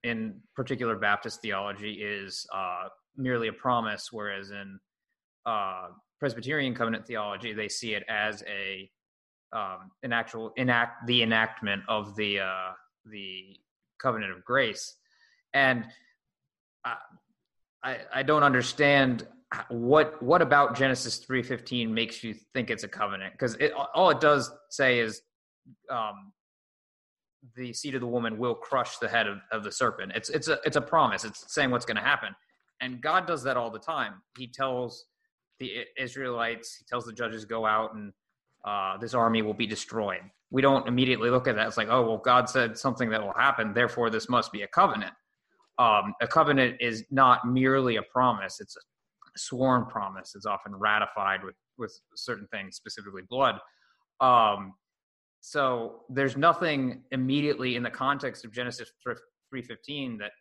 in 0.03 0.39
particular 0.55 0.95
Baptist 0.97 1.41
theology 1.41 1.93
is 1.93 2.45
uh, 2.53 2.87
merely 3.17 3.49
a 3.49 3.53
promise, 3.53 4.09
whereas 4.11 4.51
in 4.51 4.79
uh, 5.45 5.87
Presbyterian 6.19 6.73
covenant 6.73 7.05
theology 7.05 7.53
they 7.53 7.67
see 7.67 7.93
it 7.93 8.03
as 8.07 8.43
a 8.47 8.89
um, 9.51 9.91
an 10.03 10.13
actual 10.13 10.53
enact 10.57 11.07
the 11.07 11.23
enactment 11.23 11.83
of 11.87 12.15
the 12.15 12.39
uh, 12.39 12.71
the 13.05 13.57
covenant 14.01 14.31
of 14.31 14.43
grace, 14.45 14.95
and 15.53 15.85
I, 17.83 17.97
I, 18.13 18.23
don't 18.23 18.43
understand 18.43 19.25
what 19.69 20.21
what 20.21 20.41
about 20.41 20.75
Genesis 20.75 21.17
three 21.17 21.43
fifteen 21.43 21.93
makes 21.93 22.23
you 22.23 22.35
think 22.53 22.69
it's 22.69 22.83
a 22.83 22.87
covenant 22.87 23.33
because 23.33 23.57
all 23.93 24.09
it 24.09 24.19
does 24.19 24.51
say 24.69 24.99
is 24.99 25.21
um, 25.89 26.31
the 27.55 27.73
seed 27.73 27.95
of 27.95 28.01
the 28.01 28.07
woman 28.07 28.37
will 28.37 28.55
crush 28.55 28.97
the 28.97 29.07
head 29.07 29.27
of, 29.27 29.37
of 29.51 29.63
the 29.63 29.71
serpent. 29.71 30.11
It's 30.15 30.29
it's 30.29 30.47
a 30.47 30.59
it's 30.65 30.75
a 30.75 30.81
promise. 30.81 31.23
It's 31.23 31.53
saying 31.53 31.71
what's 31.71 31.85
going 31.85 31.97
to 31.97 32.03
happen, 32.03 32.35
and 32.81 33.01
God 33.01 33.25
does 33.25 33.43
that 33.43 33.57
all 33.57 33.71
the 33.71 33.79
time. 33.79 34.15
He 34.37 34.47
tells 34.47 35.05
the 35.59 35.85
Israelites, 35.97 36.75
he 36.77 36.85
tells 36.85 37.05
the 37.05 37.13
judges 37.13 37.45
go 37.45 37.65
out 37.65 37.93
and 37.93 38.13
uh, 38.65 38.97
this 38.97 39.13
army 39.13 39.41
will 39.41 39.53
be 39.53 39.67
destroyed. 39.67 40.21
We 40.51 40.61
don't 40.61 40.87
immediately 40.87 41.29
look 41.29 41.47
at 41.47 41.55
that. 41.55 41.67
It's 41.67 41.77
like, 41.77 41.89
oh 41.89 42.05
well, 42.07 42.17
God 42.17 42.49
said 42.49 42.77
something 42.77 43.09
that 43.09 43.21
will 43.21 43.33
happen, 43.33 43.73
therefore 43.73 44.09
this 44.09 44.29
must 44.29 44.51
be 44.51 44.61
a 44.63 44.67
covenant. 44.67 45.13
Um, 45.79 46.13
a 46.21 46.27
covenant 46.27 46.77
is 46.79 47.05
not 47.09 47.47
merely 47.47 47.95
a 47.95 48.03
promise; 48.03 48.59
it's 48.59 48.75
a 48.75 48.81
sworn 49.37 49.85
promise. 49.85 50.33
It's 50.35 50.45
often 50.45 50.75
ratified 50.75 51.43
with 51.43 51.55
with 51.77 51.97
certain 52.15 52.47
things, 52.51 52.75
specifically 52.75 53.23
blood. 53.29 53.55
Um, 54.19 54.73
so 55.41 56.01
there's 56.09 56.35
nothing 56.35 57.03
immediately 57.11 57.75
in 57.75 57.83
the 57.83 57.89
context 57.89 58.43
of 58.45 58.51
Genesis 58.51 58.91
3:15 59.53 60.17
that 60.19 60.31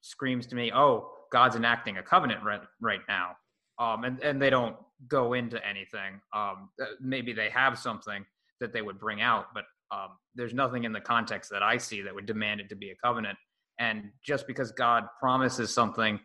screams 0.00 0.46
to 0.48 0.56
me, 0.56 0.72
"Oh, 0.72 1.14
God's 1.30 1.56
enacting 1.56 1.98
a 1.98 2.02
covenant 2.02 2.42
right, 2.42 2.62
right 2.80 3.02
now." 3.08 3.36
Um, 3.78 4.04
and 4.04 4.20
and 4.22 4.42
they 4.42 4.50
don't 4.50 4.76
go 5.08 5.32
into 5.34 5.64
anything. 5.64 6.20
Um, 6.34 6.70
uh, 6.82 6.86
maybe 7.00 7.32
they 7.32 7.48
have 7.50 7.78
something 7.78 8.26
that 8.60 8.72
they 8.72 8.82
would 8.82 8.98
bring 8.98 9.20
out, 9.20 9.54
but 9.54 9.64
um, 9.90 10.18
there's 10.34 10.52
nothing 10.52 10.84
in 10.84 10.92
the 10.92 11.00
context 11.00 11.50
that 11.50 11.62
I 11.62 11.78
see 11.78 12.02
that 12.02 12.14
would 12.14 12.26
demand 12.26 12.60
it 12.60 12.68
to 12.68 12.76
be 12.76 12.90
a 12.90 12.96
covenant. 12.96 13.38
And 13.80 14.10
just 14.22 14.46
because 14.46 14.70
God 14.70 15.04
promises 15.18 15.74
something, 15.74 16.20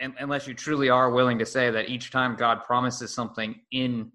and, 0.00 0.14
unless 0.18 0.48
you 0.48 0.54
truly 0.54 0.88
are 0.88 1.10
willing 1.10 1.38
to 1.38 1.46
say 1.46 1.70
that 1.70 1.88
each 1.88 2.10
time 2.10 2.34
God 2.34 2.64
promises 2.64 3.14
something 3.14 3.54
in 3.70 4.10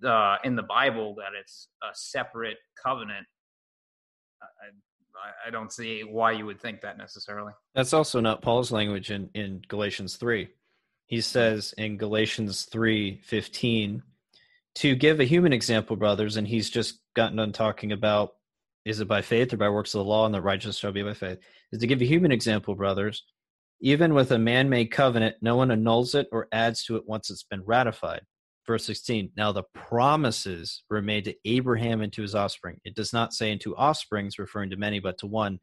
the 0.00 0.36
in 0.44 0.54
the 0.54 0.62
Bible 0.62 1.16
that 1.16 1.30
it's 1.38 1.68
a 1.82 1.88
separate 1.94 2.58
covenant, 2.80 3.26
I, 4.40 5.48
I 5.48 5.50
don't 5.50 5.72
see 5.72 6.02
why 6.02 6.32
you 6.32 6.46
would 6.46 6.60
think 6.60 6.82
that 6.82 6.96
necessarily. 6.98 7.52
That's 7.74 7.92
also 7.92 8.20
not 8.20 8.42
Paul's 8.42 8.70
language 8.70 9.10
in 9.10 9.30
in 9.34 9.62
Galatians 9.66 10.16
three 10.16 10.50
he 11.08 11.16
hmm. 11.16 11.22
says 11.22 11.74
in 11.76 11.96
Galatians 11.96 12.66
3:15 12.72 14.02
to 14.76 14.94
give 14.94 15.18
a 15.18 15.24
human 15.24 15.52
example 15.52 15.96
brothers 15.96 16.36
and 16.36 16.46
he's 16.46 16.70
just 16.70 17.00
gotten 17.14 17.36
done 17.36 17.52
talking 17.52 17.90
about 17.90 18.34
is 18.84 19.00
it 19.00 19.08
by 19.08 19.22
faith 19.22 19.52
or 19.52 19.56
by 19.56 19.68
works 19.68 19.94
of 19.94 19.98
the 19.98 20.04
law 20.04 20.26
and 20.26 20.34
the 20.34 20.40
righteous 20.40 20.78
shall 20.78 20.92
be 20.92 21.02
by 21.02 21.14
faith 21.14 21.38
is 21.72 21.80
to 21.80 21.86
give 21.86 22.00
a 22.00 22.06
human 22.06 22.32
example 22.32 22.74
brothers 22.74 23.24
even 23.80 24.14
with 24.14 24.32
a 24.32 24.38
man-made 24.38 24.90
covenant 24.90 25.36
no 25.40 25.56
one 25.56 25.70
annuls 25.70 26.14
it 26.14 26.28
or 26.32 26.48
adds 26.52 26.84
to 26.84 26.96
it 26.96 27.02
once 27.06 27.30
it's 27.30 27.44
been 27.44 27.62
ratified 27.64 28.22
verse 28.66 28.84
16 28.84 29.30
now 29.36 29.52
the 29.52 29.64
promises 29.74 30.82
were 30.90 31.02
made 31.02 31.24
to 31.24 31.34
Abraham 31.44 32.00
and 32.02 32.12
to 32.12 32.22
his 32.22 32.34
offspring 32.34 32.80
it 32.84 32.94
does 32.94 33.12
not 33.12 33.32
say 33.32 33.50
into 33.50 33.74
offsprings 33.76 34.38
referring 34.38 34.70
to 34.70 34.76
many 34.76 35.00
but 35.00 35.18
to 35.18 35.26
one 35.26 35.58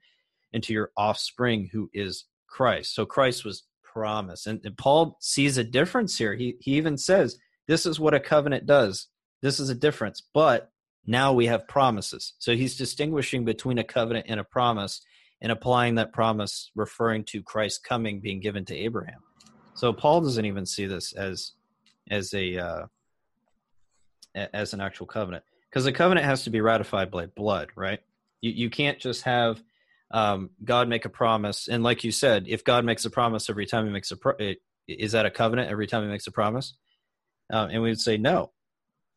into 0.53 0.73
your 0.73 0.91
offspring 0.97 1.69
who 1.71 1.89
is 1.93 2.25
Christ 2.47 2.95
so 2.95 3.05
Christ 3.05 3.43
was 3.45 3.63
promised 3.95 4.45
And, 4.45 4.59
and 4.65 4.77
Paul 4.77 5.17
sees 5.21 5.57
a 5.57 5.63
difference 5.63 6.17
here. 6.17 6.35
He 6.35 6.57
he 6.59 6.71
even 6.71 6.97
says, 6.97 7.37
"This 7.67 7.85
is 7.85 7.99
what 7.99 8.13
a 8.13 8.19
covenant 8.19 8.65
does. 8.65 9.07
This 9.41 9.59
is 9.59 9.69
a 9.69 9.75
difference." 9.75 10.21
But 10.33 10.69
now 11.07 11.33
we 11.33 11.45
have 11.47 11.67
promises. 11.67 12.33
So 12.39 12.55
he's 12.55 12.77
distinguishing 12.77 13.45
between 13.45 13.77
a 13.77 13.83
covenant 13.83 14.25
and 14.29 14.39
a 14.39 14.43
promise 14.43 15.01
and 15.41 15.51
applying 15.51 15.95
that 15.95 16.13
promise 16.13 16.71
referring 16.75 17.23
to 17.25 17.43
Christ 17.43 17.83
coming 17.83 18.19
being 18.19 18.39
given 18.39 18.65
to 18.65 18.75
Abraham. 18.75 19.19
So 19.75 19.93
Paul 19.93 20.21
doesn't 20.21 20.45
even 20.45 20.65
see 20.65 20.85
this 20.85 21.13
as 21.13 21.51
as 22.09 22.33
a 22.33 22.57
uh, 22.57 22.85
as 24.35 24.73
an 24.73 24.81
actual 24.81 25.05
covenant 25.05 25.43
because 25.69 25.85
the 25.85 25.91
covenant 25.91 26.25
has 26.25 26.43
to 26.43 26.49
be 26.49 26.61
ratified 26.61 27.11
by 27.11 27.25
blood, 27.27 27.69
right? 27.75 27.99
You 28.41 28.51
you 28.51 28.69
can't 28.69 28.99
just 28.99 29.23
have 29.23 29.61
um, 30.11 30.51
God 30.63 30.87
make 30.87 31.05
a 31.05 31.09
promise, 31.09 31.67
and 31.67 31.83
like 31.83 32.03
you 32.03 32.11
said, 32.11 32.45
if 32.47 32.63
God 32.63 32.85
makes 32.85 33.05
a 33.05 33.09
promise 33.09 33.49
every 33.49 33.65
time 33.65 33.85
He 33.85 33.91
makes 33.91 34.11
a 34.11 34.17
pro- 34.17 34.55
is 34.87 35.11
that 35.11 35.25
a 35.25 35.31
covenant 35.31 35.69
every 35.69 35.87
time 35.87 36.03
He 36.03 36.09
makes 36.09 36.27
a 36.27 36.31
promise? 36.31 36.75
Um, 37.51 37.69
and 37.69 37.81
we 37.81 37.89
would 37.89 37.99
say 37.99 38.17
no, 38.17 38.51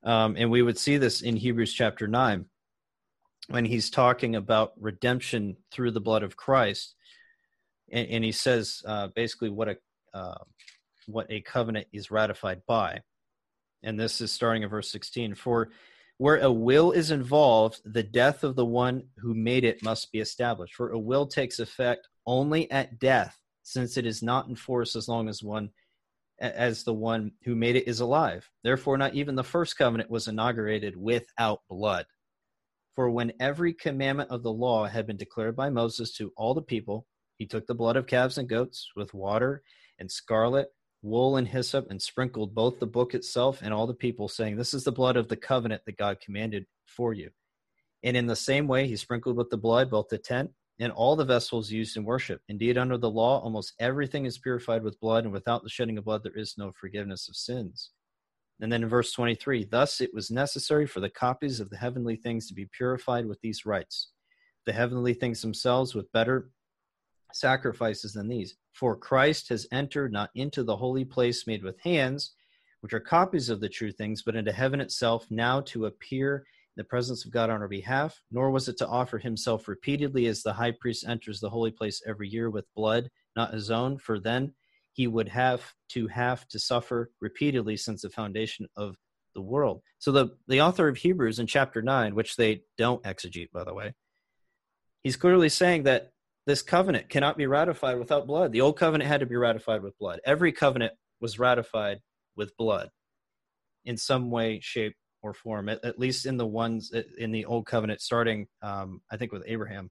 um, 0.04 0.36
and 0.38 0.50
we 0.50 0.62
would 0.62 0.78
see 0.78 0.96
this 0.96 1.22
in 1.22 1.36
Hebrews 1.36 1.72
chapter 1.72 2.06
nine 2.06 2.46
when 3.48 3.64
He's 3.64 3.90
talking 3.90 4.36
about 4.36 4.72
redemption 4.78 5.56
through 5.72 5.92
the 5.92 6.00
blood 6.00 6.22
of 6.22 6.36
Christ, 6.36 6.94
and, 7.90 8.08
and 8.08 8.24
He 8.24 8.32
says 8.32 8.82
uh, 8.86 9.08
basically 9.14 9.50
what 9.50 9.68
a 9.68 9.76
uh, 10.14 10.38
what 11.06 11.26
a 11.30 11.40
covenant 11.40 11.86
is 11.92 12.10
ratified 12.10 12.62
by, 12.66 13.00
and 13.82 13.98
this 13.98 14.20
is 14.20 14.32
starting 14.32 14.64
at 14.64 14.70
verse 14.70 14.90
sixteen. 14.90 15.34
For 15.34 15.70
where 16.18 16.38
a 16.38 16.50
will 16.50 16.90
is 16.92 17.10
involved, 17.10 17.80
the 17.84 18.02
death 18.02 18.42
of 18.42 18.56
the 18.56 18.66
one 18.66 19.04
who 19.18 19.34
made 19.34 19.64
it 19.64 19.84
must 19.84 20.10
be 20.10 20.18
established. 20.18 20.74
For 20.74 20.90
a 20.90 20.98
will 20.98 21.26
takes 21.26 21.60
effect 21.60 22.08
only 22.26 22.70
at 22.70 22.98
death, 22.98 23.38
since 23.62 23.96
it 23.96 24.04
is 24.04 24.22
not 24.22 24.48
in 24.48 24.56
force 24.56 24.96
as 24.96 25.08
long 25.08 25.28
as 25.28 25.42
one 25.42 25.70
as 26.40 26.84
the 26.84 26.94
one 26.94 27.32
who 27.44 27.54
made 27.54 27.76
it 27.76 27.88
is 27.88 28.00
alive. 28.00 28.48
Therefore, 28.62 28.96
not 28.96 29.14
even 29.14 29.34
the 29.34 29.44
first 29.44 29.76
covenant 29.76 30.10
was 30.10 30.28
inaugurated 30.28 30.96
without 30.96 31.60
blood. 31.68 32.06
For 32.94 33.10
when 33.10 33.32
every 33.40 33.72
commandment 33.72 34.30
of 34.30 34.42
the 34.42 34.52
law 34.52 34.86
had 34.86 35.06
been 35.06 35.16
declared 35.16 35.56
by 35.56 35.70
Moses 35.70 36.12
to 36.14 36.32
all 36.36 36.54
the 36.54 36.62
people, 36.62 37.06
he 37.36 37.46
took 37.46 37.66
the 37.66 37.74
blood 37.74 37.96
of 37.96 38.06
calves 38.06 38.38
and 38.38 38.48
goats 38.48 38.90
with 38.96 39.14
water 39.14 39.62
and 39.98 40.10
scarlet 40.10 40.68
wool 41.02 41.36
and 41.36 41.46
hyssop 41.46 41.90
and 41.90 42.02
sprinkled 42.02 42.54
both 42.54 42.80
the 42.80 42.86
book 42.86 43.14
itself 43.14 43.60
and 43.62 43.72
all 43.72 43.86
the 43.86 43.94
people, 43.94 44.28
saying, 44.28 44.56
This 44.56 44.74
is 44.74 44.84
the 44.84 44.92
blood 44.92 45.16
of 45.16 45.28
the 45.28 45.36
covenant 45.36 45.82
that 45.86 45.96
God 45.96 46.20
commanded 46.20 46.66
for 46.86 47.12
you. 47.12 47.30
And 48.02 48.16
in 48.16 48.26
the 48.26 48.36
same 48.36 48.66
way, 48.66 48.86
he 48.86 48.96
sprinkled 48.96 49.36
with 49.36 49.50
the 49.50 49.56
blood 49.56 49.90
both 49.90 50.08
the 50.08 50.18
tent 50.18 50.50
and 50.80 50.92
all 50.92 51.16
the 51.16 51.24
vessels 51.24 51.70
used 51.70 51.96
in 51.96 52.04
worship. 52.04 52.40
Indeed, 52.48 52.78
under 52.78 52.96
the 52.96 53.10
law, 53.10 53.40
almost 53.40 53.74
everything 53.80 54.26
is 54.26 54.38
purified 54.38 54.82
with 54.82 55.00
blood, 55.00 55.24
and 55.24 55.32
without 55.32 55.62
the 55.62 55.68
shedding 55.68 55.98
of 55.98 56.04
blood, 56.04 56.22
there 56.22 56.36
is 56.36 56.56
no 56.56 56.72
forgiveness 56.72 57.28
of 57.28 57.36
sins. 57.36 57.90
And 58.60 58.72
then 58.72 58.82
in 58.82 58.88
verse 58.88 59.12
23, 59.12 59.64
thus 59.64 60.00
it 60.00 60.12
was 60.12 60.30
necessary 60.30 60.86
for 60.86 61.00
the 61.00 61.10
copies 61.10 61.60
of 61.60 61.70
the 61.70 61.76
heavenly 61.76 62.16
things 62.16 62.48
to 62.48 62.54
be 62.54 62.66
purified 62.66 63.26
with 63.26 63.40
these 63.40 63.66
rites, 63.66 64.10
the 64.66 64.72
heavenly 64.72 65.14
things 65.14 65.42
themselves 65.42 65.94
with 65.94 66.10
better 66.12 66.50
sacrifices 67.32 68.12
than 68.12 68.28
these. 68.28 68.56
For 68.72 68.96
Christ 68.96 69.48
has 69.50 69.66
entered 69.72 70.12
not 70.12 70.30
into 70.34 70.62
the 70.62 70.76
holy 70.76 71.04
place 71.04 71.46
made 71.46 71.62
with 71.62 71.80
hands, 71.80 72.34
which 72.80 72.92
are 72.92 73.00
copies 73.00 73.48
of 73.48 73.60
the 73.60 73.68
true 73.68 73.92
things, 73.92 74.22
but 74.22 74.36
into 74.36 74.52
heaven 74.52 74.80
itself, 74.80 75.26
now 75.30 75.60
to 75.62 75.86
appear 75.86 76.44
the 76.78 76.84
presence 76.84 77.26
of 77.26 77.32
God 77.32 77.50
on 77.50 77.60
our 77.60 77.68
behalf. 77.68 78.22
Nor 78.30 78.50
was 78.50 78.68
it 78.68 78.78
to 78.78 78.86
offer 78.86 79.18
himself 79.18 79.68
repeatedly 79.68 80.26
as 80.26 80.42
the 80.42 80.54
high 80.54 80.72
priest 80.80 81.06
enters 81.06 81.40
the 81.40 81.50
holy 81.50 81.72
place 81.72 82.00
every 82.06 82.28
year 82.28 82.48
with 82.48 82.72
blood, 82.74 83.10
not 83.36 83.52
his 83.52 83.70
own, 83.70 83.98
for 83.98 84.18
then 84.18 84.54
he 84.92 85.06
would 85.06 85.28
have 85.28 85.74
to 85.90 86.06
have 86.06 86.46
to 86.48 86.58
suffer 86.58 87.10
repeatedly 87.20 87.76
since 87.76 88.02
the 88.02 88.08
foundation 88.08 88.66
of 88.76 88.96
the 89.34 89.42
world. 89.42 89.82
So 89.98 90.12
the 90.12 90.36
the 90.46 90.62
author 90.62 90.88
of 90.88 90.96
Hebrews 90.96 91.40
in 91.40 91.46
chapter 91.46 91.82
nine, 91.82 92.14
which 92.14 92.36
they 92.36 92.62
don't 92.78 93.02
exegete, 93.02 93.52
by 93.52 93.64
the 93.64 93.74
way, 93.74 93.92
he's 95.02 95.16
clearly 95.16 95.48
saying 95.48 95.82
that 95.82 96.12
this 96.46 96.62
covenant 96.62 97.10
cannot 97.10 97.36
be 97.36 97.46
ratified 97.46 97.98
without 97.98 98.26
blood. 98.26 98.52
The 98.52 98.62
old 98.62 98.78
covenant 98.78 99.08
had 99.08 99.20
to 99.20 99.26
be 99.26 99.36
ratified 99.36 99.82
with 99.82 99.98
blood. 99.98 100.20
Every 100.24 100.52
covenant 100.52 100.94
was 101.20 101.38
ratified 101.38 101.98
with 102.36 102.56
blood 102.56 102.88
in 103.84 103.96
some 103.96 104.30
way, 104.30 104.60
shape, 104.62 104.94
or 105.22 105.34
form. 105.34 105.68
At, 105.68 105.84
at 105.84 105.98
least 105.98 106.26
in 106.26 106.36
the 106.36 106.46
ones 106.46 106.92
in 107.18 107.32
the 107.32 107.44
old 107.44 107.66
covenant, 107.66 108.00
starting 108.00 108.46
um, 108.62 109.00
I 109.10 109.16
think 109.16 109.32
with 109.32 109.44
Abraham 109.46 109.90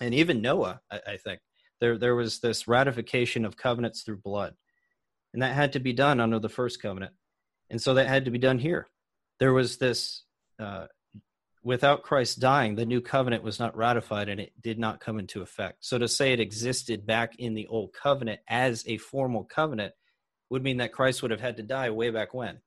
and 0.00 0.14
even 0.14 0.42
Noah. 0.42 0.80
I, 0.90 1.00
I 1.06 1.16
think 1.16 1.40
there 1.80 1.98
there 1.98 2.14
was 2.14 2.40
this 2.40 2.68
ratification 2.68 3.44
of 3.44 3.56
covenants 3.56 4.02
through 4.02 4.18
blood, 4.18 4.54
and 5.32 5.42
that 5.42 5.54
had 5.54 5.72
to 5.74 5.80
be 5.80 5.92
done 5.92 6.20
under 6.20 6.38
the 6.38 6.48
first 6.48 6.80
covenant, 6.80 7.12
and 7.70 7.80
so 7.80 7.94
that 7.94 8.08
had 8.08 8.24
to 8.24 8.30
be 8.30 8.38
done 8.38 8.58
here. 8.58 8.88
There 9.40 9.52
was 9.52 9.78
this. 9.78 10.22
Uh, 10.58 10.86
without 11.64 12.02
Christ 12.02 12.40
dying, 12.40 12.74
the 12.74 12.84
new 12.84 13.00
covenant 13.00 13.42
was 13.42 13.58
not 13.58 13.74
ratified 13.74 14.28
and 14.28 14.38
it 14.38 14.52
did 14.60 14.78
not 14.78 15.00
come 15.00 15.18
into 15.18 15.40
effect. 15.40 15.78
So 15.80 15.96
to 15.96 16.06
say 16.06 16.32
it 16.34 16.38
existed 16.38 17.06
back 17.06 17.36
in 17.38 17.54
the 17.54 17.66
old 17.68 17.94
covenant 17.94 18.40
as 18.46 18.84
a 18.86 18.98
formal 18.98 19.44
covenant 19.44 19.94
would 20.50 20.62
mean 20.62 20.76
that 20.76 20.92
Christ 20.92 21.22
would 21.22 21.30
have 21.30 21.40
had 21.40 21.56
to 21.56 21.62
die 21.62 21.88
way 21.88 22.10
back 22.10 22.34
when 22.34 22.60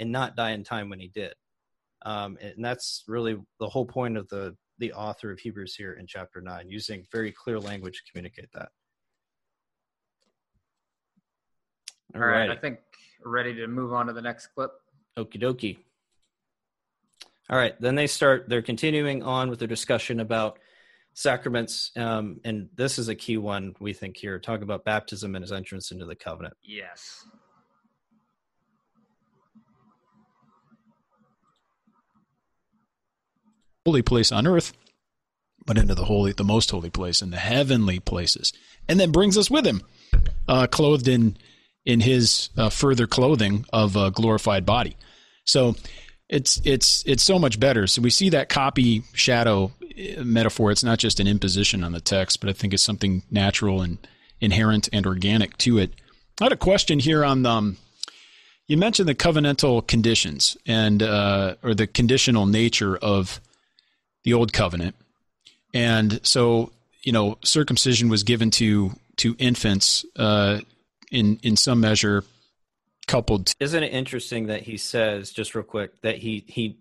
and 0.00 0.10
not 0.10 0.34
die 0.34 0.50
in 0.50 0.64
time 0.64 0.88
when 0.88 0.98
he 0.98 1.08
did. 1.08 1.34
Um, 2.02 2.38
and 2.40 2.64
that's 2.64 3.04
really 3.06 3.36
the 3.60 3.68
whole 3.68 3.86
point 3.86 4.16
of 4.16 4.28
the 4.28 4.56
the 4.78 4.92
author 4.94 5.30
of 5.30 5.38
Hebrews 5.38 5.74
here 5.76 5.92
in 5.92 6.06
chapter 6.06 6.40
9, 6.40 6.68
using 6.68 7.04
very 7.12 7.30
clear 7.30 7.60
language 7.60 8.02
to 8.02 8.10
communicate 8.10 8.50
that. 8.54 8.70
All, 12.14 12.22
All 12.22 12.26
right. 12.26 12.48
right. 12.48 12.50
I 12.50 12.56
think 12.56 12.78
we're 13.22 13.30
ready 13.30 13.54
to 13.56 13.66
move 13.66 13.92
on 13.92 14.06
to 14.06 14.14
the 14.14 14.22
next 14.22 14.48
clip. 14.48 14.70
Okie 15.18 15.40
dokie. 15.40 15.76
All 17.50 17.58
right. 17.58 17.78
Then 17.78 17.94
they 17.94 18.06
start, 18.06 18.48
they're 18.48 18.62
continuing 18.62 19.22
on 19.22 19.50
with 19.50 19.58
their 19.58 19.68
discussion 19.68 20.20
about 20.20 20.58
sacraments. 21.12 21.90
Um, 21.94 22.40
and 22.44 22.70
this 22.74 22.98
is 22.98 23.08
a 23.08 23.14
key 23.14 23.36
one, 23.36 23.74
we 23.80 23.92
think, 23.92 24.16
here. 24.16 24.38
Talk 24.38 24.62
about 24.62 24.84
baptism 24.84 25.34
and 25.34 25.42
his 25.42 25.52
entrance 25.52 25.90
into 25.90 26.06
the 26.06 26.14
covenant. 26.14 26.54
Yes. 26.62 27.26
Holy 33.86 34.02
place 34.02 34.30
on 34.32 34.46
earth, 34.46 34.72
but 35.66 35.78
into 35.78 35.94
the 35.94 36.04
holy, 36.04 36.32
the 36.32 36.44
most 36.44 36.70
holy 36.70 36.90
place 36.90 37.22
in 37.22 37.30
the 37.30 37.36
heavenly 37.36 37.98
places, 37.98 38.52
and 38.88 38.98
then 38.98 39.10
brings 39.10 39.38
us 39.38 39.50
with 39.50 39.66
him, 39.66 39.82
uh, 40.48 40.66
clothed 40.66 41.08
in 41.08 41.36
in 41.84 42.00
his 42.00 42.50
uh, 42.56 42.68
further 42.68 43.06
clothing 43.06 43.64
of 43.72 43.96
a 43.96 44.10
glorified 44.10 44.66
body. 44.66 44.96
So 45.44 45.74
it's 46.28 46.60
it's 46.64 47.02
it's 47.06 47.22
so 47.22 47.38
much 47.38 47.58
better. 47.58 47.86
So 47.86 48.02
we 48.02 48.10
see 48.10 48.30
that 48.30 48.48
copy 48.48 49.02
shadow 49.12 49.72
uh, 49.82 50.22
metaphor. 50.22 50.70
It's 50.70 50.84
not 50.84 50.98
just 50.98 51.20
an 51.20 51.26
imposition 51.26 51.82
on 51.84 51.92
the 51.92 52.00
text, 52.00 52.40
but 52.40 52.50
I 52.50 52.52
think 52.52 52.74
it's 52.74 52.82
something 52.82 53.22
natural 53.30 53.82
and 53.82 53.98
inherent 54.40 54.88
and 54.92 55.06
organic 55.06 55.56
to 55.58 55.78
it. 55.78 55.92
I 56.40 56.44
had 56.44 56.52
a 56.52 56.56
question 56.56 56.98
here 56.98 57.24
on 57.24 57.44
um, 57.44 57.76
you 58.66 58.76
mentioned 58.76 59.08
the 59.08 59.14
covenantal 59.14 59.86
conditions 59.86 60.56
and 60.66 61.02
uh, 61.02 61.56
or 61.62 61.74
the 61.74 61.86
conditional 61.86 62.46
nature 62.46 62.96
of 62.96 63.40
the 64.24 64.34
old 64.34 64.52
covenant. 64.52 64.94
And 65.72 66.20
so, 66.26 66.72
you 67.02 67.12
know, 67.12 67.38
circumcision 67.44 68.08
was 68.08 68.22
given 68.22 68.50
to 68.52 68.92
to 69.16 69.36
infants 69.38 70.04
uh, 70.16 70.60
in 71.10 71.38
in 71.42 71.56
some 71.56 71.80
measure 71.80 72.24
coupled. 73.06 73.46
To- 73.46 73.54
Isn't 73.60 73.82
it 73.82 73.92
interesting 73.92 74.46
that 74.46 74.62
he 74.62 74.76
says 74.76 75.32
just 75.32 75.54
real 75.54 75.64
quick 75.64 76.00
that 76.02 76.18
he 76.18 76.44
he 76.46 76.78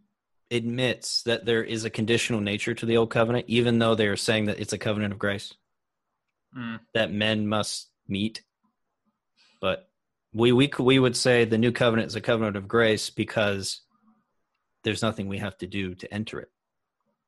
admits 0.51 1.23
that 1.23 1.45
there 1.45 1.63
is 1.63 1.85
a 1.85 1.89
conditional 1.89 2.41
nature 2.41 2.73
to 2.73 2.85
the 2.85 2.97
old 2.97 3.11
covenant, 3.11 3.45
even 3.47 3.79
though 3.79 3.95
they 3.95 4.07
are 4.07 4.17
saying 4.17 4.45
that 4.45 4.59
it's 4.59 4.73
a 4.73 4.77
covenant 4.77 5.13
of 5.13 5.19
grace 5.19 5.53
mm. 6.57 6.79
that 6.93 7.11
men 7.11 7.47
must 7.47 7.89
meet. 8.07 8.41
But 9.61 9.89
we 10.33 10.51
we 10.51 10.71
we 10.79 10.99
would 10.99 11.15
say 11.15 11.45
the 11.45 11.57
new 11.57 11.71
covenant 11.71 12.07
is 12.07 12.15
a 12.15 12.21
covenant 12.21 12.57
of 12.57 12.67
grace 12.67 13.09
because 13.09 13.81
there's 14.83 15.01
nothing 15.01 15.27
we 15.27 15.39
have 15.39 15.57
to 15.57 15.67
do 15.67 15.93
to 15.95 16.11
enter 16.13 16.39
it 16.39 16.49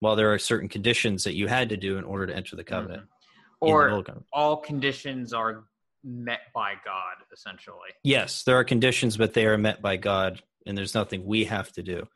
well 0.02 0.16
there 0.16 0.34
are 0.34 0.40
certain 0.40 0.68
conditions 0.68 1.24
that 1.24 1.36
you 1.36 1.48
had 1.48 1.70
to 1.70 1.78
do 1.78 1.98
in 1.98 2.04
order 2.04 2.28
to 2.28 2.36
enter 2.36 2.56
the 2.56 2.64
covenant 2.64 3.04
mm-hmm. 3.04 3.70
or 3.70 3.90
the 3.90 4.04
covenant. 4.04 4.26
all 4.34 4.58
conditions 4.58 5.34
are 5.34 5.64
met 6.04 6.42
by 6.54 6.74
god 6.84 7.16
essentially. 7.32 7.90
Yes 8.04 8.44
there 8.44 8.58
are 8.58 8.64
conditions 8.64 9.18
but 9.18 9.34
they 9.34 9.46
are 9.46 9.58
met 9.58 9.82
by 9.82 9.98
god 9.98 10.42
and 10.66 10.78
there's 10.78 10.96
nothing 10.96 11.26
we 11.26 11.46
have 11.46 11.72
to 11.74 11.84
do. 11.84 12.08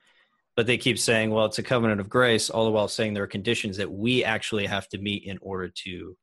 But 0.56 0.68
they 0.68 0.78
keep 0.78 0.98
saying 0.98 1.30
well 1.30 1.46
it's 1.46 1.60
a 1.60 1.64
covenant 1.64 2.02
of 2.02 2.10
grace 2.10 2.50
all 2.50 2.66
the 2.66 2.72
while 2.72 2.88
saying 2.88 3.14
there 3.14 3.24
are 3.24 3.28
conditions 3.28 3.78
that 3.78 3.92
we 3.92 4.24
actually 4.24 4.66
have 4.66 4.88
to 4.90 4.98
meet 4.98 5.24
in 5.24 5.38
order 5.42 5.70
to 5.84 6.18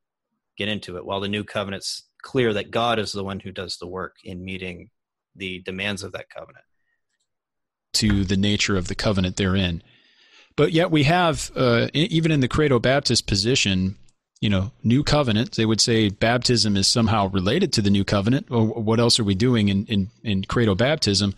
get 0.58 0.68
into 0.68 0.96
it. 0.96 1.06
While 1.06 1.20
the 1.20 1.28
new 1.28 1.44
covenant's 1.44 2.08
clear 2.22 2.52
that 2.54 2.70
god 2.70 2.98
is 2.98 3.12
the 3.12 3.24
one 3.24 3.40
who 3.40 3.52
does 3.52 3.78
the 3.78 3.86
work 3.86 4.16
in 4.24 4.44
meeting 4.44 4.90
the 5.36 5.60
demands 5.60 6.02
of 6.02 6.12
that 6.12 6.28
covenant. 6.30 6.64
To 7.94 8.24
the 8.24 8.36
nature 8.36 8.76
of 8.76 8.88
the 8.88 8.94
covenant 8.94 9.36
therein 9.36 9.82
but 10.56 10.72
yet 10.72 10.90
we 10.90 11.04
have, 11.04 11.50
uh, 11.56 11.88
even 11.94 12.30
in 12.30 12.40
the 12.40 12.48
Credo 12.48 12.78
Baptist 12.78 13.26
position, 13.26 13.96
you 14.40 14.50
know, 14.50 14.72
new 14.82 15.04
covenant, 15.04 15.52
they 15.52 15.64
would 15.64 15.80
say 15.80 16.08
baptism 16.08 16.76
is 16.76 16.86
somehow 16.86 17.28
related 17.28 17.72
to 17.74 17.82
the 17.82 17.90
new 17.90 18.04
covenant. 18.04 18.48
Or 18.50 18.66
what 18.66 19.00
else 19.00 19.18
are 19.20 19.24
we 19.24 19.34
doing 19.34 19.68
in, 19.68 19.86
in, 19.86 20.10
in 20.22 20.44
Credo 20.44 20.74
baptism? 20.74 21.34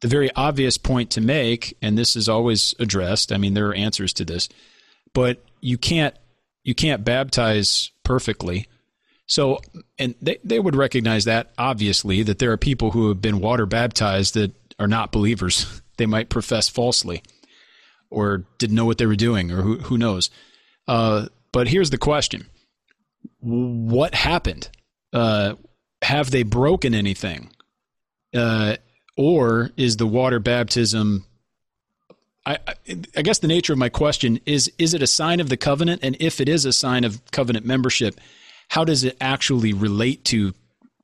The 0.00 0.08
very 0.08 0.30
obvious 0.34 0.76
point 0.76 1.10
to 1.12 1.20
make, 1.20 1.76
and 1.80 1.96
this 1.96 2.16
is 2.16 2.28
always 2.28 2.74
addressed, 2.78 3.32
I 3.32 3.38
mean, 3.38 3.54
there 3.54 3.68
are 3.68 3.74
answers 3.74 4.12
to 4.14 4.24
this, 4.24 4.48
but 5.14 5.42
you 5.60 5.78
can't, 5.78 6.14
you 6.64 6.74
can't 6.74 7.04
baptize 7.04 7.92
perfectly. 8.02 8.66
So, 9.26 9.60
and 9.98 10.14
they, 10.20 10.38
they 10.44 10.58
would 10.58 10.76
recognize 10.76 11.24
that 11.24 11.52
obviously 11.56 12.22
that 12.24 12.40
there 12.40 12.52
are 12.52 12.58
people 12.58 12.90
who 12.90 13.08
have 13.08 13.22
been 13.22 13.40
water 13.40 13.64
baptized 13.64 14.34
that 14.34 14.52
are 14.78 14.88
not 14.88 15.12
believers. 15.12 15.80
They 15.96 16.06
might 16.06 16.28
profess 16.28 16.68
falsely 16.68 17.22
or 18.14 18.44
didn't 18.58 18.76
know 18.76 18.84
what 18.84 18.98
they 18.98 19.06
were 19.06 19.16
doing, 19.16 19.50
or 19.50 19.62
who, 19.62 19.78
who 19.78 19.98
knows. 19.98 20.30
Uh, 20.86 21.26
but 21.52 21.68
here's 21.68 21.90
the 21.90 21.98
question 21.98 22.46
What 23.40 24.14
happened? 24.14 24.70
Uh, 25.12 25.54
have 26.02 26.30
they 26.30 26.42
broken 26.42 26.94
anything? 26.94 27.50
Uh, 28.34 28.76
or 29.16 29.70
is 29.76 29.96
the 29.96 30.06
water 30.06 30.40
baptism 30.40 31.24
I, 32.46 32.58
I, 33.16 33.22
guess 33.22 33.38
the 33.38 33.46
nature 33.46 33.72
of 33.72 33.78
my 33.78 33.88
question 33.88 34.38
is 34.44 34.70
is 34.76 34.92
it 34.92 35.02
a 35.02 35.06
sign 35.06 35.40
of 35.40 35.48
the 35.48 35.56
covenant 35.56 36.00
and 36.02 36.16
if 36.20 36.40
it 36.40 36.48
is 36.48 36.64
a 36.64 36.72
sign 36.72 37.04
of 37.04 37.22
covenant 37.30 37.64
membership 37.64 38.20
how 38.68 38.84
does 38.84 39.04
it 39.04 39.16
actually 39.20 39.72
relate 39.72 40.24
to 40.26 40.52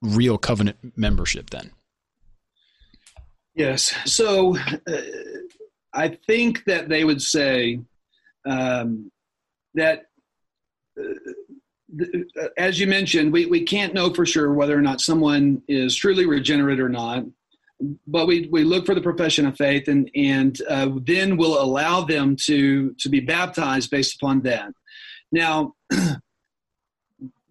real 0.03 0.37
covenant 0.39 0.77
membership 0.97 1.51
then 1.51 1.71
yes 3.55 3.95
so 4.05 4.57
uh, 4.59 5.01
I 5.93 6.09
think 6.27 6.65
that 6.65 6.89
they 6.89 7.05
would 7.05 7.23
say 7.23 7.81
um, 8.49 9.11
that, 9.75 10.07
uh, 10.99 12.49
as 12.57 12.79
you 12.79 12.87
mentioned, 12.87 13.33
we, 13.33 13.47
we 13.47 13.63
can't 13.63 13.95
know 13.95 14.13
for 14.13 14.25
sure 14.25 14.53
whether 14.53 14.77
or 14.77 14.83
not 14.83 15.01
someone 15.01 15.63
is 15.69 15.97
truly 15.97 16.27
regenerate 16.27 16.81
or 16.81 16.89
not. 16.89 17.25
But 18.07 18.27
we, 18.27 18.47
we 18.53 18.63
look 18.63 18.85
for 18.85 18.95
the 18.95 19.01
profession 19.01 19.47
of 19.47 19.57
faith 19.57 19.89
and, 19.89 20.11
and 20.15 20.61
uh, 20.69 20.91
then 21.03 21.37
we'll 21.37 21.61
allow 21.61 22.03
them 22.03 22.37
to, 22.45 22.95
to 22.95 23.09
be 23.09 23.21
baptized 23.21 23.91
based 23.91 24.17
upon 24.17 24.43
that. 24.43 24.73
Now, 25.33 25.75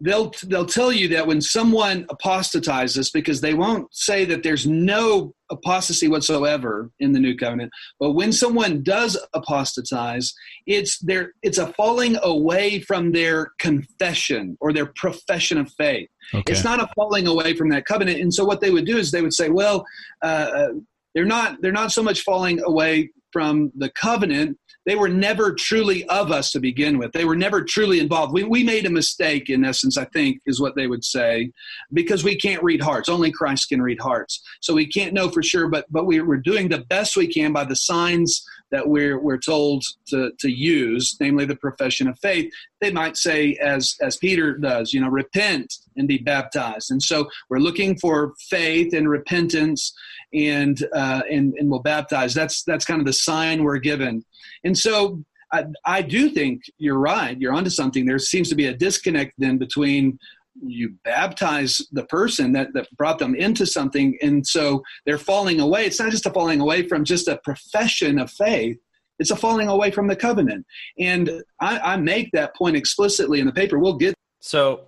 they'll 0.02 0.32
they'll 0.44 0.66
tell 0.66 0.92
you 0.92 1.08
that 1.10 1.28
when 1.28 1.42
someone 1.42 2.06
apostatizes 2.10 3.10
because 3.10 3.42
they 3.42 3.54
won't 3.54 3.94
say 3.94 4.26
that 4.26 4.44
there's 4.44 4.66
no 4.66 5.34
apostasy 5.52 6.08
whatsoever 6.08 6.90
in 7.00 7.12
the 7.12 7.20
new 7.20 7.36
covenant 7.36 7.72
but 8.00 8.12
when 8.12 8.32
someone 8.32 8.82
does 8.84 9.18
apostatize 9.34 10.34
it's 10.68 11.00
their 11.00 11.34
it's 11.42 11.58
a 11.58 11.68
falling 11.74 12.18
away 12.24 12.80
from 12.80 13.12
their 13.12 13.52
confession 13.60 14.58
or 14.62 14.72
their 14.72 14.88
profession 14.96 15.58
of 15.58 15.72
faith 15.74 16.10
okay. 16.34 16.52
it's 16.52 16.64
not 16.64 16.82
a 16.82 16.88
falling 16.96 17.28
away 17.28 17.54
from 17.54 17.70
that 17.70 17.86
covenant 17.86 18.20
and 18.20 18.34
so 18.34 18.46
what 18.46 18.62
they 18.62 18.72
would 18.72 18.86
do 18.86 18.98
is 18.98 19.12
they 19.12 19.22
would 19.22 19.34
say 19.34 19.50
well 19.50 19.86
uh, 20.24 20.50
uh 20.56 20.70
they're 21.16 21.26
not 21.26 21.62
they're 21.62 21.72
not 21.72 21.92
so 21.92 22.04
much 22.04 22.22
falling 22.22 22.62
away 22.64 23.10
from 23.32 23.72
the 23.76 23.90
covenant 23.92 24.58
they 24.90 24.96
were 24.96 25.10
never 25.10 25.54
truly 25.54 26.04
of 26.06 26.32
us 26.32 26.52
to 26.52 26.60
begin 26.60 26.98
with. 26.98 27.12
They 27.12 27.26
were 27.26 27.36
never 27.36 27.64
truly 27.64 28.00
involved. 28.00 28.34
We, 28.34 28.44
we 28.44 28.64
made 28.64 28.88
a 28.88 28.90
mistake, 28.90 29.50
in 29.50 29.64
essence, 29.64 30.00
I 30.00 30.06
think, 30.06 30.40
is 30.48 30.60
what 30.60 30.76
they 30.76 30.88
would 30.88 31.04
say, 31.04 31.52
because 31.94 32.24
we 32.24 32.36
can't 32.36 32.64
read 32.64 32.82
hearts. 32.82 33.08
Only 33.08 33.32
Christ 33.32 33.70
can 33.70 33.84
read 33.84 34.00
hearts. 34.02 34.42
So 34.62 34.74
we 34.74 34.88
can't 34.88 35.14
know 35.14 35.30
for 35.30 35.44
sure, 35.44 35.68
but, 35.68 35.86
but 35.92 36.08
we, 36.08 36.22
we're 36.22 36.38
doing 36.38 36.70
the 36.70 36.86
best 36.90 37.16
we 37.16 37.28
can 37.28 37.54
by 37.54 37.66
the 37.66 37.76
signs 37.76 38.44
that 38.72 38.88
we're 38.88 39.20
we're 39.20 39.38
told 39.38 39.84
to 40.08 40.32
to 40.40 40.50
use, 40.50 41.18
namely 41.20 41.46
the 41.46 41.56
profession 41.56 42.08
of 42.08 42.20
faith, 42.20 42.52
they 42.82 42.92
might 42.92 43.18
say 43.18 43.56
as 43.62 43.96
as 44.02 44.18
Peter 44.18 44.58
does, 44.58 44.94
you 44.94 45.02
know, 45.02 45.10
repent 45.10 45.74
and 45.98 46.08
be 46.08 46.18
baptized. 46.18 46.92
And 46.92 47.02
so 47.02 47.30
we're 47.50 47.60
looking 47.60 47.98
for 47.98 48.34
faith 48.50 48.94
and 48.94 49.10
repentance, 49.10 49.94
and 50.34 50.84
uh, 50.94 51.22
and 51.30 51.54
and 51.56 51.70
we'll 51.70 51.82
baptize. 51.82 52.34
That's 52.34 52.64
that's 52.64 52.86
kind 52.86 53.00
of 53.00 53.06
the 53.06 53.14
sign 53.14 53.64
we're 53.64 53.78
given. 53.80 54.24
And 54.64 54.78
so 54.78 55.24
I, 55.52 55.66
I 55.86 56.02
do 56.02 56.30
think 56.30 56.64
you're 56.78 57.00
right. 57.00 57.40
You're 57.40 57.54
onto 57.54 57.70
something. 57.70 58.06
There 58.06 58.20
seems 58.20 58.50
to 58.50 58.56
be 58.56 58.68
a 58.68 58.74
disconnect 58.74 59.34
then 59.38 59.58
between 59.58 60.20
you 60.62 60.94
baptize 61.04 61.82
the 61.92 62.06
person 62.06 62.52
that, 62.54 62.74
that 62.74 62.88
brought 62.98 63.20
them 63.20 63.36
into 63.36 63.66
something 63.66 64.18
and 64.22 64.46
so 64.46 64.84
they're 65.06 65.18
falling 65.18 65.60
away. 65.60 65.86
It's 65.86 66.00
not 66.00 66.12
just 66.12 66.26
a 66.26 66.32
falling 66.32 66.60
away 66.60 66.88
from 66.88 67.04
just 67.04 67.28
a 67.28 67.40
profession 67.44 68.20
of 68.20 68.32
faith. 68.32 68.78
It's 69.20 69.32
a 69.32 69.36
falling 69.36 69.68
away 69.68 69.92
from 69.92 70.08
the 70.08 70.16
covenant. 70.16 70.66
And 70.98 71.44
i, 71.62 71.80
I 71.80 71.98
make 71.98 72.32
that 72.34 72.56
point 72.56 72.76
explicitly 72.76 73.40
in 73.40 73.46
the 73.46 73.54
paper. 73.54 73.80
We'll 73.80 73.98
get 73.98 74.14
so 74.42 74.86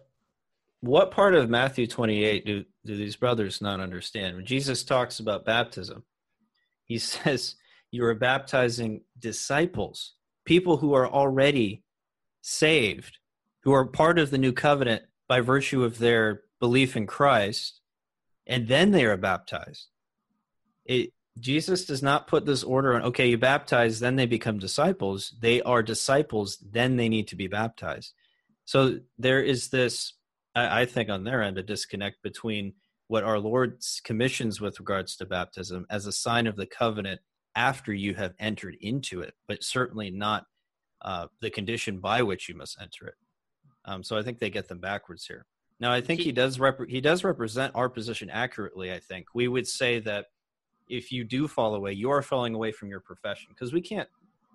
what 0.82 1.12
part 1.12 1.36
of 1.36 1.50
matthew 1.50 1.86
28 1.86 2.46
do, 2.46 2.66
do 2.86 2.98
these 2.98 3.16
brothers 3.16 3.62
not 3.62 3.80
understand? 3.80 4.36
When 4.36 4.46
jesus 4.46 4.84
talks 4.84 5.20
about 5.20 5.46
baptism 5.46 6.04
he 6.86 6.98
says 6.98 7.56
you 7.92 8.06
are 8.06 8.16
baptizing 8.16 9.02
disciples 9.20 10.14
people 10.46 10.78
who 10.78 10.94
are 10.94 11.08
already 11.08 11.84
saved 12.42 13.18
who 13.64 13.74
are 13.74 13.86
part 13.86 14.18
of 14.18 14.32
the 14.32 14.38
new 14.38 14.52
covenant 14.52 15.04
by 15.32 15.40
virtue 15.40 15.86
of 15.86 15.98
their 15.98 16.42
belief 16.60 16.98
in 16.98 17.08
Christ, 17.08 17.80
and 18.46 18.68
then 18.68 18.92
they 18.92 19.06
are 19.06 19.16
baptized. 19.16 19.88
It, 20.84 21.12
Jesus 21.40 21.86
does 21.86 22.04
not 22.04 22.28
put 22.28 22.46
this 22.46 22.66
order 22.66 22.96
on, 22.96 23.04
okay, 23.04 23.30
you 23.30 23.38
baptize, 23.38 24.02
then 24.02 24.18
they 24.18 24.26
become 24.26 24.60
disciples. 24.60 25.34
They 25.40 25.62
are 25.62 25.82
disciples, 25.84 26.58
then 26.58 26.98
they 26.98 27.08
need 27.08 27.30
to 27.30 27.38
be 27.38 27.48
baptized. 27.48 28.12
So 28.66 29.00
there 29.18 29.42
is 29.42 29.70
this, 29.70 30.16
I, 30.54 30.82
I 30.82 30.86
think, 30.86 31.10
on 31.10 31.24
their 31.24 31.42
end, 31.42 31.58
a 31.58 31.64
disconnect 31.64 32.22
between 32.24 32.74
what 33.08 33.24
our 33.24 33.40
Lord 33.40 33.80
commissions 34.04 34.60
with 34.60 34.82
regards 34.82 35.16
to 35.16 35.26
baptism 35.26 35.86
as 35.90 36.08
a 36.08 36.12
sign 36.12 36.46
of 36.46 36.58
the 36.58 36.66
covenant 36.66 37.22
after 37.56 37.94
you 37.94 38.16
have 38.16 38.34
entered 38.38 38.76
into 38.82 39.22
it, 39.22 39.34
but 39.48 39.64
certainly 39.64 40.12
not 40.12 40.44
uh, 41.04 41.28
the 41.40 41.50
condition 41.50 42.00
by 42.00 42.22
which 42.22 42.50
you 42.50 42.56
must 42.56 42.78
enter 42.82 43.08
it. 43.08 43.16
Um, 43.86 44.04
so 44.04 44.18
I 44.18 44.24
think 44.24 44.40
they 44.40 44.50
get 44.50 44.68
them 44.68 44.80
backwards 44.80 45.26
here. 45.26 45.46
Now 45.80 45.92
I 45.92 46.02
think 46.02 46.20
he, 46.20 46.26
he 46.28 46.32
does 46.32 46.60
rep- 46.60 46.88
he 46.88 47.02
does 47.02 47.24
represent 47.24 47.74
our 47.76 47.90
position 47.90 48.30
accurately. 48.30 48.92
I 48.92 49.00
think 49.00 49.28
we 49.34 49.48
would 49.48 49.68
say 49.68 50.00
that 50.02 50.28
if 50.90 51.12
you 51.12 51.24
do 51.24 51.48
fall 51.48 51.74
away, 51.76 51.94
you 51.94 52.12
are 52.12 52.22
falling 52.22 52.54
away 52.54 52.72
from 52.72 52.90
your 52.90 53.00
profession 53.00 53.48
because 53.50 53.74
we 53.74 53.82
can't 53.82 54.08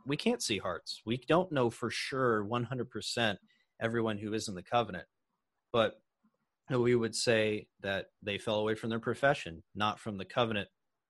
we 0.06 0.16
can't 0.16 0.42
see 0.42 0.58
hearts. 0.58 1.02
We 1.04 1.16
don't 1.28 1.50
know 1.50 1.68
for 1.68 1.90
sure 1.90 2.44
100% 2.44 3.36
everyone 3.80 4.18
who 4.18 4.34
is 4.34 4.46
in 4.46 4.54
the 4.54 4.62
covenant, 4.62 5.06
but 5.72 6.00
we 6.70 6.94
would 6.94 7.14
say 7.14 7.66
that 7.80 8.06
they 8.22 8.38
fell 8.38 8.60
away 8.60 8.76
from 8.76 8.90
their 8.90 9.00
profession, 9.00 9.64
not 9.74 9.98
from 9.98 10.16
the 10.16 10.24
covenant, 10.24 10.68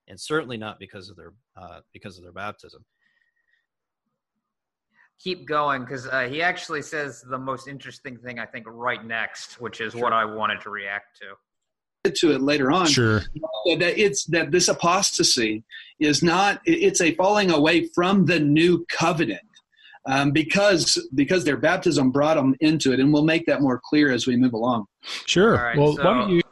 and 0.08 0.18
certainly 0.18 0.56
not 0.56 0.78
because 0.78 1.10
of 1.10 1.16
their 1.16 1.34
uh, 1.56 1.80
because 1.92 2.16
of 2.16 2.24
their 2.24 2.32
baptism 2.32 2.84
keep 5.18 5.46
going 5.46 5.82
because 5.82 6.06
uh, 6.06 6.28
he 6.28 6.42
actually 6.42 6.82
says 6.82 7.22
the 7.22 7.38
most 7.38 7.68
interesting 7.68 8.16
thing 8.18 8.38
I 8.38 8.46
think 8.46 8.66
right 8.68 9.04
next, 9.04 9.60
which 9.60 9.80
is 9.80 9.92
sure. 9.92 10.02
what 10.02 10.12
I 10.12 10.24
wanted 10.24 10.60
to 10.62 10.70
react 10.70 11.18
to. 11.20 11.34
To 12.08 12.30
it 12.30 12.40
later 12.40 12.70
on, 12.70 12.86
sure. 12.86 13.24
That 13.78 13.98
it's 14.00 14.26
that 14.26 14.52
this 14.52 14.68
apostasy 14.68 15.64
is 15.98 16.22
not; 16.22 16.60
it's 16.64 17.00
a 17.00 17.12
falling 17.16 17.50
away 17.50 17.88
from 17.96 18.26
the 18.26 18.38
new 18.38 18.86
covenant. 18.88 19.40
Um, 20.08 20.30
because 20.30 21.04
because 21.16 21.42
their 21.42 21.56
baptism 21.56 22.12
brought 22.12 22.36
them 22.36 22.54
into 22.60 22.92
it, 22.92 23.00
and 23.00 23.12
we'll 23.12 23.24
make 23.24 23.44
that 23.46 23.60
more 23.60 23.80
clear 23.84 24.12
as 24.12 24.24
we 24.24 24.36
move 24.36 24.52
along. 24.52 24.86
Sure. 25.02 25.54
Right, 25.54 25.76
well, 25.76 25.96
so, 25.96 26.04
why 26.04 26.14
don't 26.14 26.30
you? 26.30 26.42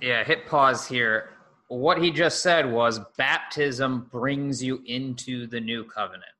Yeah, 0.00 0.24
hit 0.24 0.44
pause 0.44 0.88
here. 0.88 1.30
What 1.68 2.02
he 2.02 2.10
just 2.10 2.42
said 2.42 2.68
was 2.68 2.98
baptism 3.16 4.08
brings 4.10 4.60
you 4.60 4.82
into 4.86 5.46
the 5.46 5.60
new 5.60 5.84
covenant 5.84 6.32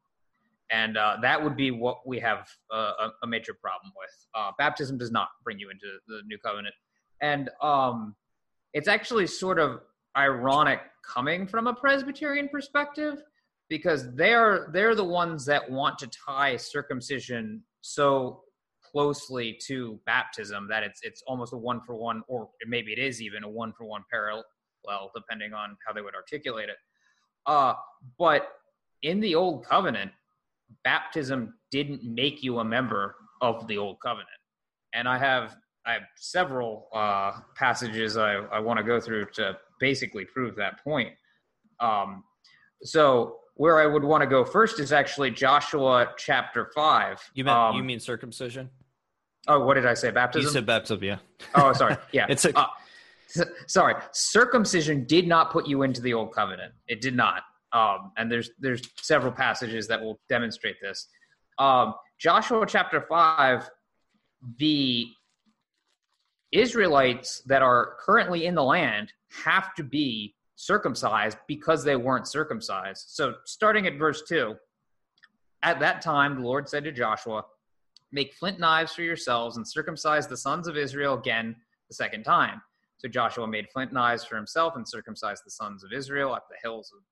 and 0.71 0.97
uh, 0.97 1.17
that 1.21 1.43
would 1.43 1.57
be 1.57 1.71
what 1.71 2.07
we 2.07 2.19
have 2.21 2.49
uh, 2.73 3.09
a, 3.23 3.27
major 3.27 3.55
problem 3.55 3.93
with. 3.99 4.11
Uh, 4.35 4.53
baptism 4.57 4.97
does 4.97 5.11
not 5.11 5.29
bring 5.45 5.59
you 5.59 5.71
into 5.71 5.87
the 6.07 6.21
new 6.27 6.39
covenant, 6.39 6.75
and 7.21 7.51
um, 7.61 8.15
it's 8.73 8.89
actually 8.89 9.27
sort 9.27 9.59
of 9.59 9.81
ironic 10.17 10.81
coming 11.05 11.47
from 11.47 11.67
a 11.67 11.75
Presbyterian 11.75 12.49
perspective 12.49 13.23
because 13.69 14.15
they're 14.15 14.69
they're 14.73 14.95
the 14.95 15.05
ones 15.05 15.45
that 15.47 15.69
want 15.71 15.99
to 15.99 16.11
tie 16.27 16.57
circumcision 16.57 17.63
so 17.81 18.43
closely 18.91 19.59
to 19.67 19.99
baptism 20.07 20.69
that 20.69 20.83
it's 20.83 21.01
it's 21.03 21.23
almost 21.27 21.53
a 21.53 21.57
one 21.57 21.81
for 21.81 21.97
one, 21.97 22.23
or 22.29 22.49
maybe 22.67 22.93
it 22.93 22.99
is 22.99 23.21
even 23.21 23.45
a 23.45 23.49
one 23.49 23.73
for 23.77 23.85
one 23.85 24.05
parallel, 24.11 24.45
depending 25.15 25.53
on 25.53 25.77
how 25.87 25.93
they 25.93 26.01
would 26.01 26.15
articulate 26.15 26.69
it. 26.69 26.77
Uh, 27.47 27.75
but 28.19 28.53
in 29.03 29.21
the 29.21 29.35
old 29.35 29.65
covenant 29.65 30.11
baptism 30.85 31.55
didn't 31.71 32.03
make 32.03 32.43
you 32.43 32.59
a 32.59 32.65
member 32.65 33.15
of 33.41 33.67
the 33.67 33.79
old 33.79 33.99
covenant. 34.01 34.29
And 34.95 35.09
I 35.09 35.19
have 35.19 35.57
I 35.87 35.95
have 35.95 36.03
several 36.17 36.89
uh, 36.95 37.33
passages 37.57 38.17
I, 38.17 38.35
I 38.35 38.59
want 38.61 38.79
to 38.79 38.85
go 38.85 39.01
through 39.01 39.27
to 39.35 39.57
basically 39.79 40.25
prove 40.27 40.57
that 40.57 40.83
point. 40.85 41.11
Um, 41.81 42.25
so 42.83 43.39
where 43.55 43.81
I 43.81 43.87
would 43.87 44.05
want 44.05 44.23
to 44.23 44.27
go 44.27 44.45
first 44.45 44.79
is 44.79 44.93
actually 44.93 45.31
Joshua 45.31 46.13
chapter 46.17 46.71
five. 46.75 47.19
You 47.35 47.45
mean 47.45 47.55
um, 47.55 47.77
you 47.77 47.83
mean 47.83 48.01
circumcision? 48.01 48.71
Oh, 49.49 49.65
what 49.65 49.75
did 49.75 49.87
I 49.87 49.95
say? 49.95 50.11
Baptism. 50.11 50.47
You 50.47 50.53
said 50.53 50.67
baptism, 50.67 51.03
yeah. 51.03 51.19
Oh, 51.55 51.73
sorry. 51.73 51.97
Yeah, 52.13 52.27
it's 52.29 52.45
a. 52.45 52.57
Uh, 52.59 52.67
sorry, 53.67 53.95
circumcision 54.13 55.05
did 55.05 55.27
not 55.27 55.51
put 55.51 55.67
you 55.67 55.83
into 55.83 56.01
the 56.01 56.15
old 56.15 56.33
covenant. 56.35 56.73
It 56.89 57.01
did 57.01 57.15
not. 57.17 57.43
Um, 57.73 58.13
and 58.17 58.31
there's 58.31 58.51
there's 58.59 58.83
several 58.97 59.33
passages 59.33 59.87
that 59.89 60.01
will 60.01 60.19
demonstrate 60.29 60.77
this. 60.81 61.09
Um, 61.59 61.95
Joshua 62.19 62.65
chapter 62.67 63.01
five, 63.01 63.71
the 64.59 65.07
Israelites 66.53 67.43
that 67.47 67.63
are 67.63 67.97
currently 68.01 68.47
in 68.47 68.55
the 68.55 68.65
land 68.65 69.13
have 69.45 69.75
to 69.75 69.85
be 69.85 70.35
circumcised 70.57 71.39
because 71.47 71.85
they 71.85 71.97
weren't 71.97 72.27
circumcised. 72.27 73.05
So 73.09 73.35
starting 73.45 73.87
at 73.87 73.99
verse 73.99 74.23
two, 74.29 74.57
at 75.63 75.79
that 75.81 76.03
time 76.03 76.37
the 76.37 76.43
Lord 76.43 76.69
said 76.69 76.85
to 76.85 76.93
Joshua, 76.93 77.45
"Make 78.11 78.35
flint 78.35 78.59
knives 78.59 78.93
for 78.93 79.03
yourselves 79.03 79.57
and 79.57 79.67
circumcise 79.67 80.27
the 80.27 80.37
sons 80.37 80.67
of 80.67 80.77
Israel 80.77 81.15
again 81.15 81.55
the 81.89 81.95
second 81.95 82.25
time." 82.25 82.61
So 82.99 83.09
Joshua 83.09 83.47
made 83.47 83.69
flint 83.71 83.93
knives 83.93 84.25
for 84.25 84.37
himself 84.37 84.77
and 84.77 84.87
circumcised 84.87 85.45
the 85.47 85.51
sons 85.51 85.85
of 85.85 85.93
Israel 85.93 86.35
at 86.37 86.43
the 86.51 86.57
hills 86.63 86.93
of 86.95 87.03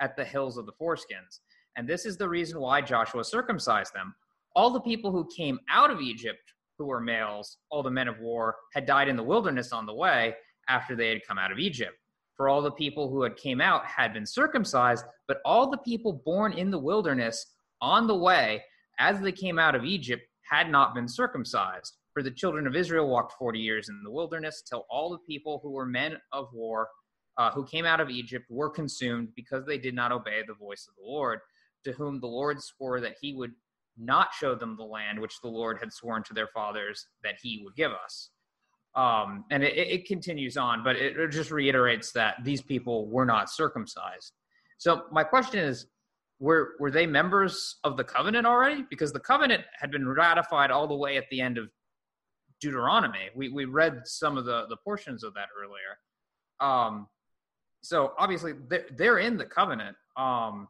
at 0.00 0.16
the 0.16 0.24
hills 0.24 0.56
of 0.56 0.66
the 0.66 0.72
foreskins. 0.80 1.40
And 1.76 1.88
this 1.88 2.04
is 2.04 2.16
the 2.16 2.28
reason 2.28 2.60
why 2.60 2.80
Joshua 2.80 3.24
circumcised 3.24 3.94
them. 3.94 4.14
All 4.56 4.70
the 4.70 4.80
people 4.80 5.12
who 5.12 5.28
came 5.36 5.58
out 5.70 5.90
of 5.90 6.00
Egypt 6.00 6.40
who 6.80 6.86
were 6.86 7.00
males, 7.00 7.58
all 7.70 7.82
the 7.82 7.90
men 7.90 8.08
of 8.08 8.18
war, 8.20 8.56
had 8.72 8.86
died 8.86 9.06
in 9.06 9.14
the 9.14 9.22
wilderness 9.22 9.70
on 9.70 9.84
the 9.84 9.94
way 9.94 10.34
after 10.66 10.96
they 10.96 11.10
had 11.10 11.26
come 11.28 11.38
out 11.38 11.52
of 11.52 11.58
Egypt. 11.58 11.92
For 12.38 12.48
all 12.48 12.62
the 12.62 12.70
people 12.70 13.10
who 13.10 13.22
had 13.22 13.36
came 13.36 13.60
out 13.60 13.84
had 13.84 14.14
been 14.14 14.24
circumcised, 14.24 15.04
but 15.28 15.42
all 15.44 15.70
the 15.70 15.76
people 15.76 16.22
born 16.24 16.54
in 16.54 16.70
the 16.70 16.78
wilderness 16.78 17.44
on 17.82 18.06
the 18.06 18.16
way 18.16 18.64
as 18.98 19.20
they 19.20 19.30
came 19.30 19.58
out 19.58 19.74
of 19.74 19.84
Egypt 19.84 20.22
had 20.50 20.70
not 20.70 20.94
been 20.94 21.06
circumcised. 21.06 21.98
For 22.14 22.22
the 22.22 22.30
children 22.30 22.66
of 22.66 22.74
Israel 22.74 23.10
walked 23.10 23.34
40 23.38 23.58
years 23.58 23.90
in 23.90 24.00
the 24.02 24.10
wilderness 24.10 24.62
till 24.62 24.86
all 24.88 25.10
the 25.10 25.18
people 25.18 25.60
who 25.62 25.72
were 25.72 25.84
men 25.84 26.16
of 26.32 26.48
war 26.54 26.88
uh, 27.40 27.50
who 27.52 27.64
came 27.64 27.86
out 27.86 28.00
of 28.00 28.10
Egypt 28.10 28.44
were 28.50 28.68
consumed 28.68 29.28
because 29.34 29.64
they 29.64 29.78
did 29.78 29.94
not 29.94 30.12
obey 30.12 30.42
the 30.46 30.52
voice 30.52 30.86
of 30.86 30.94
the 30.96 31.10
Lord, 31.10 31.38
to 31.84 31.92
whom 31.92 32.20
the 32.20 32.26
Lord 32.26 32.62
swore 32.62 33.00
that 33.00 33.16
he 33.18 33.32
would 33.32 33.52
not 33.96 34.28
show 34.38 34.54
them 34.54 34.76
the 34.76 34.84
land 34.84 35.18
which 35.18 35.40
the 35.40 35.48
Lord 35.48 35.78
had 35.78 35.90
sworn 35.90 36.22
to 36.24 36.34
their 36.34 36.48
fathers 36.48 37.06
that 37.24 37.36
he 37.42 37.62
would 37.64 37.74
give 37.74 37.92
us. 37.92 38.28
Um, 38.94 39.46
and 39.50 39.62
it, 39.62 39.74
it, 39.78 40.06
continues 40.06 40.58
on, 40.58 40.84
but 40.84 40.96
it, 40.96 41.30
just 41.30 41.50
reiterates 41.50 42.12
that 42.12 42.34
these 42.44 42.60
people 42.60 43.08
were 43.08 43.24
not 43.24 43.48
circumcised. 43.48 44.32
So 44.76 45.04
my 45.10 45.24
question 45.24 45.60
is, 45.60 45.86
were 46.40 46.72
were 46.78 46.90
they 46.90 47.06
members 47.06 47.76
of 47.84 47.96
the 47.96 48.04
covenant 48.04 48.46
already? 48.46 48.84
Because 48.90 49.12
the 49.12 49.20
covenant 49.20 49.64
had 49.78 49.90
been 49.90 50.06
ratified 50.06 50.70
all 50.70 50.86
the 50.86 50.96
way 50.96 51.16
at 51.16 51.24
the 51.30 51.40
end 51.40 51.56
of 51.56 51.68
Deuteronomy. 52.60 53.30
We 53.34 53.48
we 53.48 53.64
read 53.64 54.02
some 54.04 54.36
of 54.36 54.44
the 54.44 54.66
the 54.68 54.76
portions 54.84 55.24
of 55.24 55.32
that 55.34 55.48
earlier. 55.58 55.96
Um, 56.60 57.06
so 57.82 58.12
obviously 58.18 58.54
they're, 58.68 58.86
they're 58.96 59.18
in 59.18 59.36
the 59.36 59.44
covenant. 59.44 59.96
Um, 60.16 60.68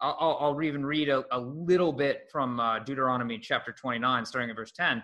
I'll, 0.00 0.38
I'll, 0.40 0.62
even 0.62 0.84
read 0.84 1.08
a, 1.08 1.24
a 1.30 1.38
little 1.38 1.92
bit 1.92 2.28
from 2.30 2.58
uh, 2.58 2.80
Deuteronomy 2.80 3.38
chapter 3.38 3.72
29, 3.72 4.24
starting 4.26 4.50
at 4.50 4.56
verse 4.56 4.72
10. 4.72 5.00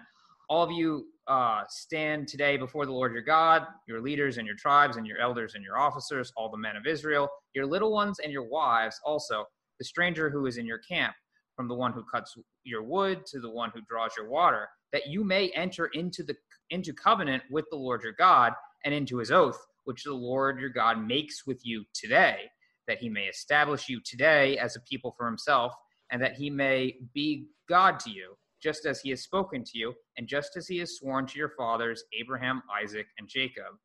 All 0.49 0.65
of 0.65 0.73
you 0.73 1.07
uh, 1.29 1.63
stand 1.69 2.27
today 2.27 2.57
before 2.57 2.85
the 2.85 2.93
Lord 2.93 3.13
your 3.13 3.23
God, 3.23 3.65
your 3.87 4.01
leaders 4.01 4.39
and 4.39 4.47
your 4.47 4.57
tribes 4.57 4.97
and 4.97 5.07
your 5.07 5.19
elders 5.19 5.55
and 5.55 5.63
your 5.63 5.79
officers, 5.79 6.33
all 6.37 6.51
the 6.51 6.57
men 6.57 6.75
of 6.75 6.87
Israel, 6.87 7.29
your 7.55 7.67
little 7.67 7.93
ones 7.93 8.19
and 8.19 8.33
your 8.33 8.49
wives 8.49 8.99
also, 9.05 9.45
the 9.79 9.85
stranger 9.85 10.31
who 10.31 10.47
is 10.47 10.57
in 10.57 10.67
your 10.67 10.79
camp, 10.79 11.15
from 11.55 11.69
the 11.69 11.75
one 11.75 11.93
who 11.93 12.03
cuts 12.13 12.37
your 12.65 12.83
wood 12.83 13.27
to 13.27 13.41
the 13.41 13.51
one 13.51 13.71
who 13.75 13.81
draws 13.83 14.13
your 14.17 14.29
water, 14.29 14.69
that 14.93 15.07
you 15.07 15.23
may 15.23 15.51
enter 15.51 15.87
into 15.87 16.23
the 16.23 16.35
into 16.71 16.93
covenant 16.93 17.43
with 17.51 17.65
the 17.71 17.77
Lord 17.77 18.03
your 18.03 18.13
God 18.13 18.53
and 18.85 18.95
into 18.95 19.19
his 19.19 19.31
oath, 19.31 19.59
which 19.89 20.05
the 20.05 20.13
Lord 20.13 20.61
your 20.61 20.69
God 20.69 21.03
makes 21.03 21.47
with 21.47 21.65
you 21.65 21.83
today, 21.95 22.41
that 22.87 22.99
he 22.99 23.09
may 23.09 23.23
establish 23.23 23.89
you 23.89 24.03
today 24.05 24.59
as 24.59 24.77
a 24.77 24.81
people 24.81 25.15
for 25.17 25.25
himself, 25.25 25.73
and 26.13 26.21
that 26.21 26.35
he 26.35 26.51
may 26.51 26.97
be 27.15 27.47
God 27.71 27.99
to 28.01 28.11
you, 28.11 28.37
just 28.63 28.85
as 28.85 29.01
he 29.01 29.09
has 29.09 29.23
spoken 29.23 29.65
to 29.65 29.79
you, 29.79 29.95
and 30.19 30.29
just 30.29 30.59
as 30.59 30.69
he 30.69 30.77
has 30.81 30.99
sworn 30.99 31.27
to 31.29 31.39
your 31.39 31.55
fathers, 31.57 32.05
Abraham, 32.13 32.63
Isaac, 32.83 33.07
and 33.19 33.27
Jacob. 33.27 33.79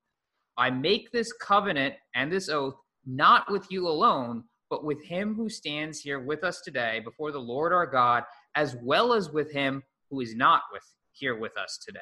I 0.57 0.71
make 0.71 1.09
this 1.13 1.31
covenant 1.31 1.95
and 2.15 2.29
this 2.29 2.49
oath 2.49 2.75
not 3.05 3.49
with 3.49 3.65
you 3.71 3.87
alone, 3.87 4.43
but 4.69 4.83
with 4.83 5.01
him 5.05 5.33
who 5.35 5.47
stands 5.47 6.01
here 6.01 6.19
with 6.19 6.43
us 6.43 6.59
today 6.59 6.99
before 6.99 7.31
the 7.31 7.39
Lord 7.39 7.71
our 7.71 7.87
God, 7.87 8.23
as 8.55 8.75
well 8.83 9.13
as 9.13 9.31
with 9.31 9.53
him 9.53 9.83
who 10.09 10.19
is 10.19 10.35
not 10.35 10.63
with 10.73 10.83
here 11.13 11.39
with 11.39 11.57
us 11.57 11.79
today. 11.85 11.99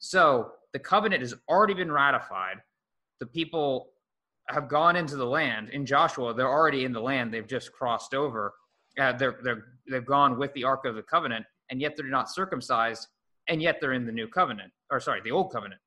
So 0.00 0.50
the 0.72 0.80
covenant 0.80 1.22
has 1.22 1.34
already 1.48 1.74
been 1.74 1.92
ratified. 1.92 2.56
The 3.20 3.26
people 3.26 3.90
have 4.48 4.68
gone 4.68 4.96
into 4.96 5.16
the 5.16 5.26
land. 5.26 5.68
In 5.70 5.86
Joshua, 5.86 6.34
they're 6.34 6.48
already 6.48 6.84
in 6.84 6.92
the 6.92 7.00
land. 7.00 7.32
They've 7.32 7.46
just 7.46 7.72
crossed 7.72 8.14
over. 8.14 8.54
Uh, 8.98 9.12
they're, 9.12 9.38
they're, 9.42 9.64
they've 9.88 10.04
gone 10.04 10.38
with 10.38 10.52
the 10.54 10.64
Ark 10.64 10.84
of 10.84 10.96
the 10.96 11.02
Covenant, 11.02 11.46
and 11.70 11.80
yet 11.80 11.96
they're 11.96 12.06
not 12.06 12.30
circumcised, 12.30 13.06
and 13.48 13.62
yet 13.62 13.78
they're 13.80 13.92
in 13.92 14.06
the 14.06 14.12
new 14.12 14.26
covenant, 14.26 14.72
or 14.90 14.98
sorry, 15.00 15.20
the 15.22 15.30
old 15.30 15.52
covenant. 15.52 15.80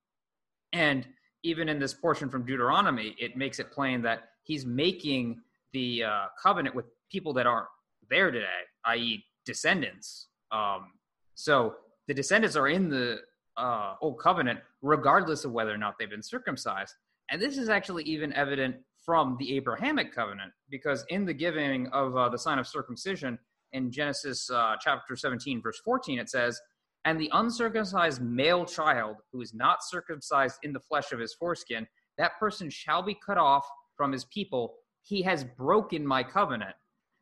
And 0.72 1.06
even 1.44 1.68
in 1.68 1.80
this 1.80 1.94
portion 1.94 2.30
from 2.30 2.46
Deuteronomy, 2.46 3.16
it 3.20 3.36
makes 3.36 3.60
it 3.60 3.72
plain 3.72 4.02
that 4.04 4.30
he's 4.44 4.66
making 4.66 5.42
the 5.74 6.04
uh, 6.04 6.26
covenant 6.42 6.76
with 6.76 6.86
people 7.12 7.34
that 7.34 7.46
aren't 7.46 7.68
there 8.10 8.32
today, 8.32 8.46
i.e., 8.86 9.24
descendants. 9.46 10.28
Um, 10.52 10.94
so 11.36 11.76
the 12.08 12.14
descendants 12.14 12.56
are 12.56 12.68
in 12.68 12.90
the 12.90 13.20
uh, 13.58 13.96
old 14.02 14.20
covenant, 14.20 14.60
regardless 14.82 15.46
of 15.46 15.52
whether 15.52 15.74
or 15.74 15.78
not 15.78 15.96
they've 16.00 16.10
been 16.10 16.24
circumcised. 16.24 16.96
And 17.32 17.42
this 17.42 17.58
is 17.58 17.70
actually 17.70 18.04
even 18.04 18.34
evident 18.34 18.76
from 19.06 19.36
the 19.40 19.56
Abrahamic 19.58 20.14
covenant, 20.14 20.52
because 20.70 21.04
in 21.10 21.26
the 21.26 21.34
giving 21.34 21.88
of 21.88 22.16
uh, 22.16 22.30
the 22.30 22.38
sign 22.38 22.60
of 22.60 22.68
circumcision 22.68 23.38
in 23.74 23.92
Genesis 23.92 24.50
uh, 24.50 24.76
chapter 24.80 25.16
17, 25.16 25.62
verse 25.62 25.80
14, 25.84 26.20
it 26.20 26.30
says, 26.30 26.60
And 27.06 27.20
the 27.20 27.30
uncircumcised 27.34 28.22
male 28.22 28.66
child 28.66 29.18
who 29.32 29.42
is 29.42 29.54
not 29.54 29.84
circumcised 29.84 30.60
in 30.64 30.72
the 30.72 30.80
flesh 30.80 31.12
of 31.12 31.20
his 31.20 31.34
foreskin, 31.34 31.88
that 32.18 32.40
person 32.40 32.70
shall 32.70 33.02
be 33.02 33.18
cut 33.26 33.38
off 33.38 33.68
from 33.98 34.12
his 34.12 34.26
people. 34.26 34.76
He 35.02 35.22
has 35.24 35.44
broken 35.44 36.06
my 36.06 36.24
covenant. 36.24 36.76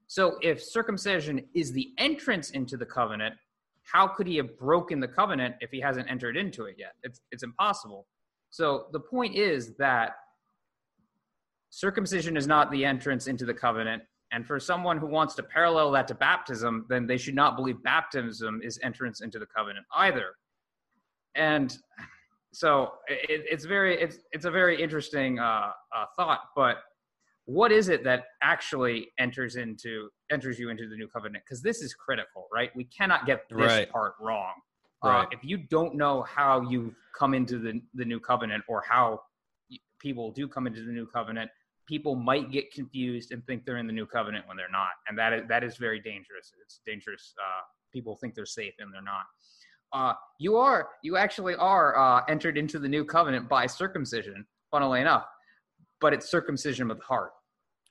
So 0.08 0.38
if 0.41 0.62
circumcision 0.62 1.45
is 1.56 1.72
the 1.72 1.93
entrance 1.97 2.52
into 2.52 2.78
the 2.78 2.86
covenant, 2.86 3.36
how 3.84 4.08
could 4.08 4.28
he 4.28 4.38
have 4.38 4.58
broken 4.58 4.99
the 4.99 5.08
covenant 5.08 5.56
if 5.62 5.72
he 5.72 5.80
hasn't 5.80 6.10
entered 6.12 6.38
into 6.38 6.66
it 6.66 6.76
yet? 6.78 6.93
It's, 7.04 7.22
it's 7.32 7.43
impossible. 7.43 8.08
So 8.52 8.88
the 8.91 8.99
point 8.99 9.36
is 9.36 9.76
that 9.78 10.12
circumcision 11.70 12.38
is 12.38 12.47
not 12.47 12.70
the 12.72 12.86
entrance 12.86 13.28
into 13.28 13.45
the 13.45 13.54
covenant. 13.54 14.04
And 14.34 14.45
for 14.45 14.60
someone 14.60 14.97
who 14.97 15.08
wants 15.08 15.36
to 15.36 15.43
parallel 15.43 15.91
that 15.91 16.08
to 16.10 16.16
baptism, 16.16 16.86
then 16.89 17.08
they 17.08 17.18
should 17.18 17.36
not 17.36 17.56
believe 17.56 17.82
baptism 17.84 18.62
is 18.64 18.80
entrance 18.84 19.22
into 19.22 19.39
the 19.39 19.45
covenant 19.45 19.86
either. 19.95 20.28
And 21.36 21.76
so 22.54 22.91
it, 23.08 23.45
it's 23.49 23.66
very 23.66 23.99
it's 23.99 24.20
it's 24.32 24.45
a 24.45 24.52
very 24.52 24.82
interesting 24.82 25.39
uh, 25.39 25.72
uh, 25.95 26.06
thought. 26.18 26.41
But 26.56 26.78
what 27.45 27.72
is 27.72 27.89
it 27.89 28.04
that 28.04 28.26
actually 28.41 29.10
enters 29.20 29.56
into 29.56 30.10
enters 30.32 30.60
you 30.60 30.70
into 30.70 30.88
the 30.88 30.95
new 30.95 31.08
covenant 31.08 31.43
because 31.45 31.62
this 31.62 31.82
is 31.82 31.93
critical 31.93 32.47
right 32.54 32.70
we 32.76 32.84
cannot 32.86 33.26
get 33.26 33.43
this 33.49 33.58
right. 33.58 33.91
part 33.91 34.14
wrong 34.22 34.54
right. 35.04 35.24
Uh, 35.24 35.26
if 35.32 35.39
you 35.43 35.58
don't 35.58 35.95
know 35.95 36.24
how 36.24 36.62
you 36.62 36.93
come 37.18 37.34
into 37.34 37.58
the, 37.58 37.82
the 37.93 38.06
new 38.06 38.20
covenant 38.20 38.64
or 38.68 38.84
how 38.88 39.22
people 39.99 40.32
do 40.32 40.47
come 40.47 40.68
into 40.68 40.84
the 40.84 40.91
new 40.91 41.06
covenant 41.06 41.49
people 41.88 42.16
might 42.16 42.52
get 42.52 42.72
confused 42.72 43.32
and 43.32 43.45
think 43.45 43.66
they're 43.66 43.78
in 43.78 43.88
the 43.88 43.93
new 43.93 44.06
covenant 44.06 44.47
when 44.47 44.56
they're 44.56 44.70
not 44.72 44.89
and 45.08 45.18
that 45.18 45.34
is 45.34 45.43
that 45.47 45.64
is 45.64 45.78
very 45.78 45.99
dangerous 45.99 46.54
it's 46.64 46.80
dangerous 46.86 47.34
uh, 47.39 47.62
people 47.91 48.16
think 48.16 48.34
they're 48.34 48.45
safe 48.45 48.74
and 48.80 48.93
they're 48.93 49.02
not 49.02 49.26
uh, 49.93 50.14
you 50.39 50.56
are 50.58 50.89
you 51.04 51.18
actually 51.18 51.56
are 51.56 51.97
uh, 51.97 52.24
entered 52.28 52.58
into 52.58 52.80
the 52.80 52.88
new 52.88 53.04
covenant 53.04 53.47
by 53.49 53.68
circumcision 53.68 54.45
funnily 54.72 55.02
enough 55.02 55.26
but 56.02 56.14
it's 56.14 56.30
circumcision 56.30 56.91
of 56.91 56.97
the 56.97 57.06
heart. 57.06 57.32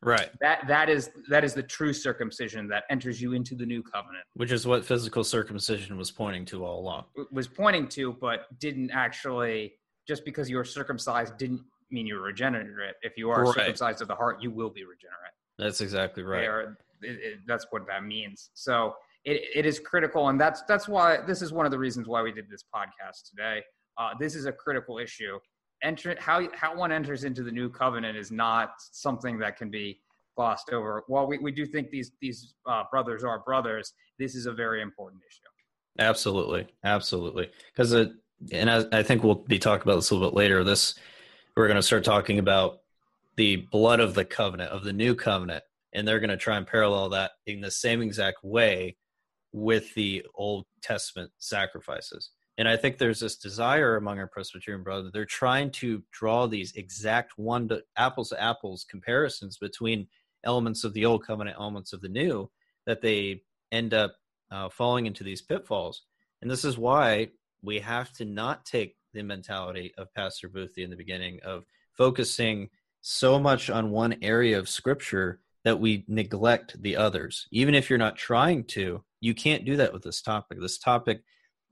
Right. 0.03 0.31
That 0.41 0.67
that 0.67 0.89
is 0.89 1.11
that 1.29 1.45
is 1.45 1.53
the 1.53 1.63
true 1.63 1.93
circumcision 1.93 2.69
that 2.69 2.85
enters 2.89 3.21
you 3.21 3.35
into 3.35 3.55
the 3.55 3.67
new 3.67 3.83
covenant. 3.83 4.25
Which 4.35 4.51
is 4.51 4.67
what 4.67 4.85
physical 4.85 5.25
circumcision 5.25 5.99
was 5.99 6.11
pointing 6.11 6.47
to 6.47 6.65
all 6.65 6.81
along. 6.81 7.05
was 7.31 7.49
pointing 7.49 7.87
to, 7.89 8.15
but 8.15 8.59
didn't 8.59 8.91
actually 8.91 9.75
just 10.09 10.25
because 10.25 10.49
you 10.49 10.57
were 10.57 10.65
circumcised 10.65 11.37
didn't 11.37 11.61
mean 11.91 12.07
you 12.07 12.15
were 12.15 12.23
regenerate. 12.23 12.95
If 13.03 13.19
you 13.19 13.31
are 13.31 13.45
right. 13.45 13.55
circumcised 13.55 14.01
of 14.01 14.09
the 14.09 14.15
heart, 14.15 14.43
you 14.43 14.51
will 14.51 14.71
be 14.71 14.85
regenerate. 14.85 15.35
That's 15.59 15.83
exactly 15.83 16.23
right. 16.23 16.45
Are, 16.45 16.79
it, 17.03 17.19
it, 17.23 17.39
that's 17.47 17.67
what 17.71 17.87
that 17.87 18.05
means. 18.05 18.51
So 18.55 18.95
it, 19.25 19.43
it 19.55 19.67
is 19.67 19.79
critical, 19.79 20.29
and 20.29 20.41
that's 20.41 20.63
that's 20.63 20.89
why 20.89 21.19
this 21.27 21.43
is 21.43 21.53
one 21.53 21.67
of 21.67 21.73
the 21.73 21.79
reasons 21.79 22.09
why 22.09 22.23
we 22.23 22.33
did 22.33 22.49
this 22.49 22.65
podcast 22.75 23.29
today. 23.29 23.63
Uh, 23.99 24.13
this 24.19 24.35
is 24.35 24.47
a 24.47 24.53
critical 24.53 24.99
issue 24.99 25.39
enter 25.83 26.17
how 26.19 26.49
how 26.55 26.77
one 26.77 26.93
enters 26.93 27.25
into 27.25 27.43
the 27.43 27.51
new 27.51 27.69
covenant 27.69 28.17
is 28.17 28.31
not 28.31 28.75
something 28.93 29.39
that 29.39 29.57
can 29.57 29.71
be 29.71 30.01
glossed 30.37 30.71
over. 30.73 31.03
While 31.07 31.27
we, 31.27 31.39
we 31.39 31.53
do 31.53 31.67
think 31.67 31.91
these 31.91 32.13
these 32.21 32.55
uh, 32.67 32.85
brothers 32.91 33.25
are 33.25 33.41
brothers, 33.41 33.93
this 34.19 34.35
is 34.35 34.47
a 34.47 34.53
very 34.53 34.83
important 34.83 35.23
issue. 35.29 35.43
Absolutely, 35.99 36.67
absolutely, 36.85 37.51
because 37.73 37.93
and 37.93 38.71
I, 38.71 38.85
I 38.93 39.03
think 39.03 39.23
we'll 39.23 39.35
be 39.35 39.59
talking 39.59 39.83
about 39.83 39.97
this 39.97 40.11
a 40.11 40.15
little 40.15 40.31
bit 40.31 40.37
later. 40.37 40.65
This 40.65 40.95
we're 41.57 41.67
going 41.67 41.77
to 41.77 41.83
start 41.83 42.05
talking 42.05 42.39
about 42.39 42.81
the 43.37 43.57
blood 43.57 44.01
of 44.01 44.15
the 44.15 44.25
covenant 44.25 44.71
of 44.71 44.85
the 44.85 44.93
new 44.93 45.15
covenant, 45.15 45.65
and 45.93 46.07
they're 46.07 46.21
going 46.21 46.31
to 46.31 46.37
try 46.37 46.57
and 46.57 46.67
parallel 46.67 47.11
that 47.11 47.33
in 47.47 47.61
the 47.61 47.71
same 47.71 48.03
exact 48.03 48.45
way 48.45 48.97
with 49.53 49.93
the 49.95 50.25
Old 50.35 50.67
Testament 50.83 51.31
sacrifices. 51.39 52.31
And 52.61 52.69
I 52.69 52.77
think 52.77 52.99
there's 52.99 53.21
this 53.21 53.37
desire 53.37 53.97
among 53.97 54.19
our 54.19 54.27
Presbyterian 54.27 54.83
brothers. 54.83 55.13
They're 55.15 55.25
trying 55.25 55.71
to 55.71 56.03
draw 56.13 56.47
these 56.47 56.75
exact 56.77 57.39
one 57.39 57.67
to 57.69 57.83
apples 57.97 58.29
to 58.29 58.43
apples 58.43 58.85
comparisons 58.85 59.57
between 59.57 60.07
elements 60.45 60.85
of 60.85 60.93
the 60.93 61.07
old 61.07 61.27
covenant, 61.27 61.57
elements 61.59 61.95
of 61.95 62.03
the 62.03 62.11
new, 62.11 62.51
that 62.85 63.01
they 63.01 63.41
end 63.73 63.95
up 63.95 64.15
uh, 64.51 64.69
falling 64.69 65.07
into 65.07 65.25
these 65.25 65.41
pitfalls. 65.41 66.03
And 66.43 66.51
this 66.51 66.67
is 66.67 66.77
why 66.77 67.31
we 67.63 67.79
have 67.79 68.13
to 68.15 68.27
not 68.27 68.67
take 68.67 68.95
the 69.15 69.23
mentality 69.23 69.95
of 69.97 70.13
Pastor 70.13 70.51
Boothie 70.51 70.85
in 70.85 70.91
the 70.91 70.97
beginning 70.97 71.41
of 71.43 71.65
focusing 71.97 72.69
so 73.01 73.39
much 73.39 73.71
on 73.71 73.91
one 73.91 74.17
area 74.21 74.59
of 74.59 74.69
scripture 74.69 75.41
that 75.65 75.81
we 75.81 76.05
neglect 76.09 76.83
the 76.83 76.97
others. 76.97 77.47
Even 77.53 77.75
if 77.75 77.89
you're 77.89 77.99
not 77.99 78.19
trying 78.19 78.65
to, 78.65 79.03
you 79.19 79.33
can't 79.33 79.65
do 79.65 79.79
that 79.79 79.95
with 79.95 80.03
this 80.03 80.21
topic. 80.21 80.61
This 80.61 80.77
topic 80.77 81.23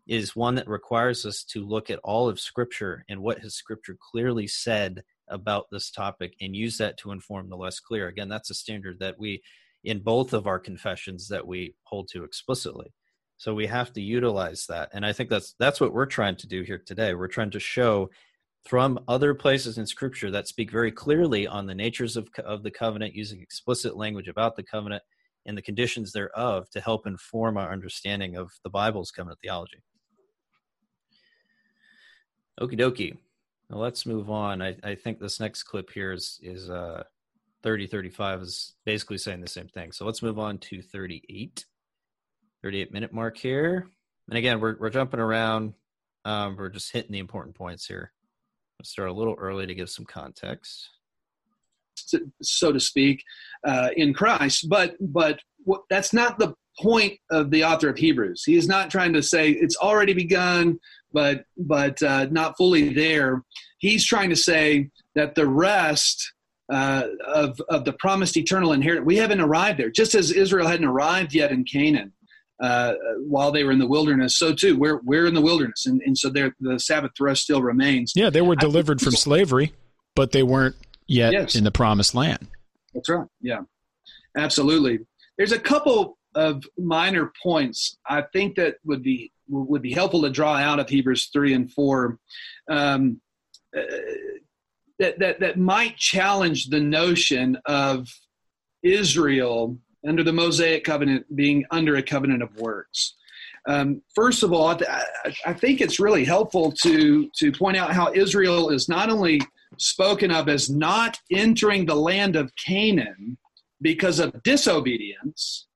is 0.08 0.34
one 0.34 0.54
that 0.54 0.66
requires 0.66 1.26
us 1.26 1.44
to 1.44 1.64
look 1.64 1.90
at 1.90 2.00
all 2.02 2.28
of 2.28 2.40
Scripture 2.40 3.04
and 3.08 3.20
what 3.20 3.38
has 3.40 3.54
Scripture 3.54 3.96
clearly 4.10 4.46
said 4.46 5.02
about 5.28 5.66
this 5.70 5.90
topic 5.90 6.34
and 6.40 6.56
use 6.56 6.78
that 6.78 6.96
to 6.96 7.12
inform 7.12 7.50
the 7.50 7.56
less 7.56 7.78
clear. 7.78 8.08
Again, 8.08 8.28
that's 8.28 8.50
a 8.50 8.54
standard 8.54 8.98
that 9.00 9.18
we, 9.18 9.42
in 9.84 10.00
both 10.00 10.32
of 10.32 10.46
our 10.46 10.58
confessions, 10.58 11.28
that 11.28 11.46
we 11.46 11.74
hold 11.84 12.08
to 12.08 12.24
explicitly. 12.24 12.92
So 13.36 13.54
we 13.54 13.66
have 13.66 13.92
to 13.92 14.00
utilize 14.00 14.66
that, 14.68 14.88
and 14.92 15.06
I 15.06 15.12
think 15.12 15.30
that's 15.30 15.54
that's 15.60 15.80
what 15.80 15.92
we're 15.92 16.06
trying 16.06 16.36
to 16.36 16.48
do 16.48 16.62
here 16.62 16.82
today. 16.84 17.14
We're 17.14 17.28
trying 17.28 17.52
to 17.52 17.60
show 17.60 18.10
from 18.66 18.98
other 19.06 19.32
places 19.32 19.78
in 19.78 19.86
Scripture 19.86 20.30
that 20.32 20.48
speak 20.48 20.72
very 20.72 20.90
clearly 20.90 21.46
on 21.46 21.66
the 21.66 21.74
natures 21.74 22.16
of 22.16 22.28
of 22.44 22.64
the 22.64 22.70
covenant, 22.70 23.14
using 23.14 23.40
explicit 23.40 23.96
language 23.96 24.26
about 24.26 24.56
the 24.56 24.64
covenant 24.64 25.02
and 25.46 25.56
the 25.56 25.62
conditions 25.62 26.12
thereof 26.12 26.68
to 26.70 26.80
help 26.80 27.06
inform 27.06 27.56
our 27.56 27.72
understanding 27.72 28.36
of 28.36 28.50
the 28.64 28.70
Bible's 28.70 29.12
covenant 29.12 29.38
theology. 29.40 29.82
Okie 32.60 32.78
dokie. 32.78 33.16
Well, 33.70 33.80
let's 33.80 34.06
move 34.06 34.30
on. 34.30 34.62
I, 34.62 34.76
I 34.82 34.94
think 34.94 35.20
this 35.20 35.40
next 35.40 35.64
clip 35.64 35.90
here 35.90 36.12
is 36.12 36.40
is 36.42 36.70
uh 36.70 37.04
30 37.62 37.86
35 37.86 38.42
is 38.42 38.74
basically 38.84 39.18
saying 39.18 39.40
the 39.40 39.48
same 39.48 39.68
thing. 39.68 39.92
So 39.92 40.04
let's 40.06 40.22
move 40.22 40.38
on 40.38 40.58
to 40.58 40.80
38. 40.80 41.64
38 42.62 42.92
minute 42.92 43.12
mark 43.12 43.36
here. 43.36 43.88
And 44.28 44.38
again, 44.38 44.60
we're 44.60 44.76
we're 44.78 44.90
jumping 44.90 45.20
around. 45.20 45.74
Um, 46.24 46.56
we're 46.56 46.68
just 46.68 46.92
hitting 46.92 47.12
the 47.12 47.18
important 47.18 47.54
points 47.54 47.86
here. 47.86 48.12
Let's 48.78 48.90
start 48.90 49.08
a 49.08 49.12
little 49.12 49.34
early 49.38 49.66
to 49.66 49.74
give 49.74 49.90
some 49.90 50.04
context, 50.04 50.90
so 52.42 52.72
to 52.72 52.78
speak, 52.78 53.24
uh, 53.64 53.90
in 53.96 54.12
Christ. 54.12 54.68
But 54.68 54.96
but 55.00 55.40
what, 55.64 55.82
that's 55.88 56.12
not 56.12 56.38
the 56.38 56.54
point 56.78 57.18
of 57.30 57.50
the 57.50 57.64
author 57.64 57.88
of 57.88 57.96
Hebrews. 57.96 58.44
He 58.44 58.56
is 58.56 58.68
not 58.68 58.90
trying 58.90 59.12
to 59.14 59.22
say 59.22 59.50
it's 59.50 59.76
already 59.76 60.12
begun 60.12 60.78
but 61.18 61.44
but 61.56 62.00
uh, 62.00 62.26
not 62.30 62.56
fully 62.56 62.94
there. 62.94 63.42
He's 63.78 64.06
trying 64.06 64.30
to 64.30 64.36
say 64.36 64.90
that 65.16 65.34
the 65.34 65.48
rest 65.48 66.32
uh, 66.72 67.08
of, 67.26 67.60
of 67.68 67.84
the 67.84 67.94
promised 67.94 68.36
eternal 68.36 68.72
inheritance. 68.72 69.04
We 69.04 69.16
haven't 69.16 69.40
arrived 69.40 69.80
there. 69.80 69.90
Just 69.90 70.14
as 70.14 70.30
Israel 70.30 70.68
hadn't 70.68 70.86
arrived 70.86 71.34
yet 71.34 71.50
in 71.50 71.64
Canaan 71.64 72.12
uh, 72.62 72.92
while 73.26 73.50
they 73.50 73.64
were 73.64 73.72
in 73.72 73.80
the 73.80 73.86
wilderness, 73.88 74.36
so 74.36 74.54
too 74.54 74.76
we're 74.76 75.00
we're 75.02 75.26
in 75.26 75.34
the 75.34 75.40
wilderness, 75.40 75.86
and, 75.86 76.00
and 76.06 76.16
so 76.16 76.30
there 76.30 76.54
the 76.60 76.78
Sabbath 76.78 77.10
rest 77.18 77.42
still 77.42 77.62
remains. 77.62 78.12
Yeah, 78.14 78.30
they 78.30 78.42
were 78.42 78.54
delivered 78.56 79.00
from 79.00 79.12
slavery, 79.12 79.72
but 80.14 80.30
they 80.30 80.44
weren't 80.44 80.76
yet 81.08 81.32
yes. 81.32 81.56
in 81.56 81.64
the 81.64 81.72
promised 81.72 82.14
land. 82.14 82.46
That's 82.94 83.08
right. 83.08 83.26
Yeah, 83.40 83.62
absolutely. 84.36 85.00
There's 85.36 85.52
a 85.52 85.58
couple 85.58 86.16
of 86.36 86.62
minor 86.76 87.32
points 87.42 87.98
I 88.08 88.22
think 88.32 88.54
that 88.56 88.76
would 88.84 89.02
be 89.02 89.32
would 89.48 89.82
be 89.82 89.92
helpful 89.92 90.22
to 90.22 90.30
draw 90.30 90.56
out 90.56 90.78
of 90.78 90.88
Hebrews 90.88 91.30
three 91.32 91.54
and 91.54 91.72
four. 91.72 92.18
Um, 92.68 93.20
uh, 93.76 93.82
that, 94.98 95.18
that, 95.20 95.40
that 95.40 95.58
might 95.58 95.96
challenge 95.96 96.66
the 96.66 96.80
notion 96.80 97.56
of 97.66 98.08
Israel 98.82 99.78
under 100.06 100.22
the 100.22 100.32
Mosaic 100.32 100.84
covenant 100.84 101.24
being 101.34 101.64
under 101.70 101.96
a 101.96 102.02
covenant 102.02 102.42
of 102.42 102.54
works. 102.56 103.14
Um, 103.68 104.02
first 104.14 104.42
of 104.42 104.52
all, 104.52 104.68
I, 104.68 105.04
I, 105.44 105.52
think 105.52 105.80
it's 105.80 106.00
really 106.00 106.24
helpful 106.24 106.72
to, 106.82 107.28
to 107.36 107.52
point 107.52 107.76
out 107.76 107.92
how 107.92 108.12
Israel 108.12 108.70
is 108.70 108.88
not 108.88 109.10
only 109.10 109.40
spoken 109.76 110.30
of 110.30 110.48
as 110.48 110.70
not 110.70 111.18
entering 111.30 111.84
the 111.84 111.94
land 111.94 112.34
of 112.34 112.50
Canaan 112.56 113.36
because 113.82 114.20
of 114.20 114.42
disobedience, 114.42 115.67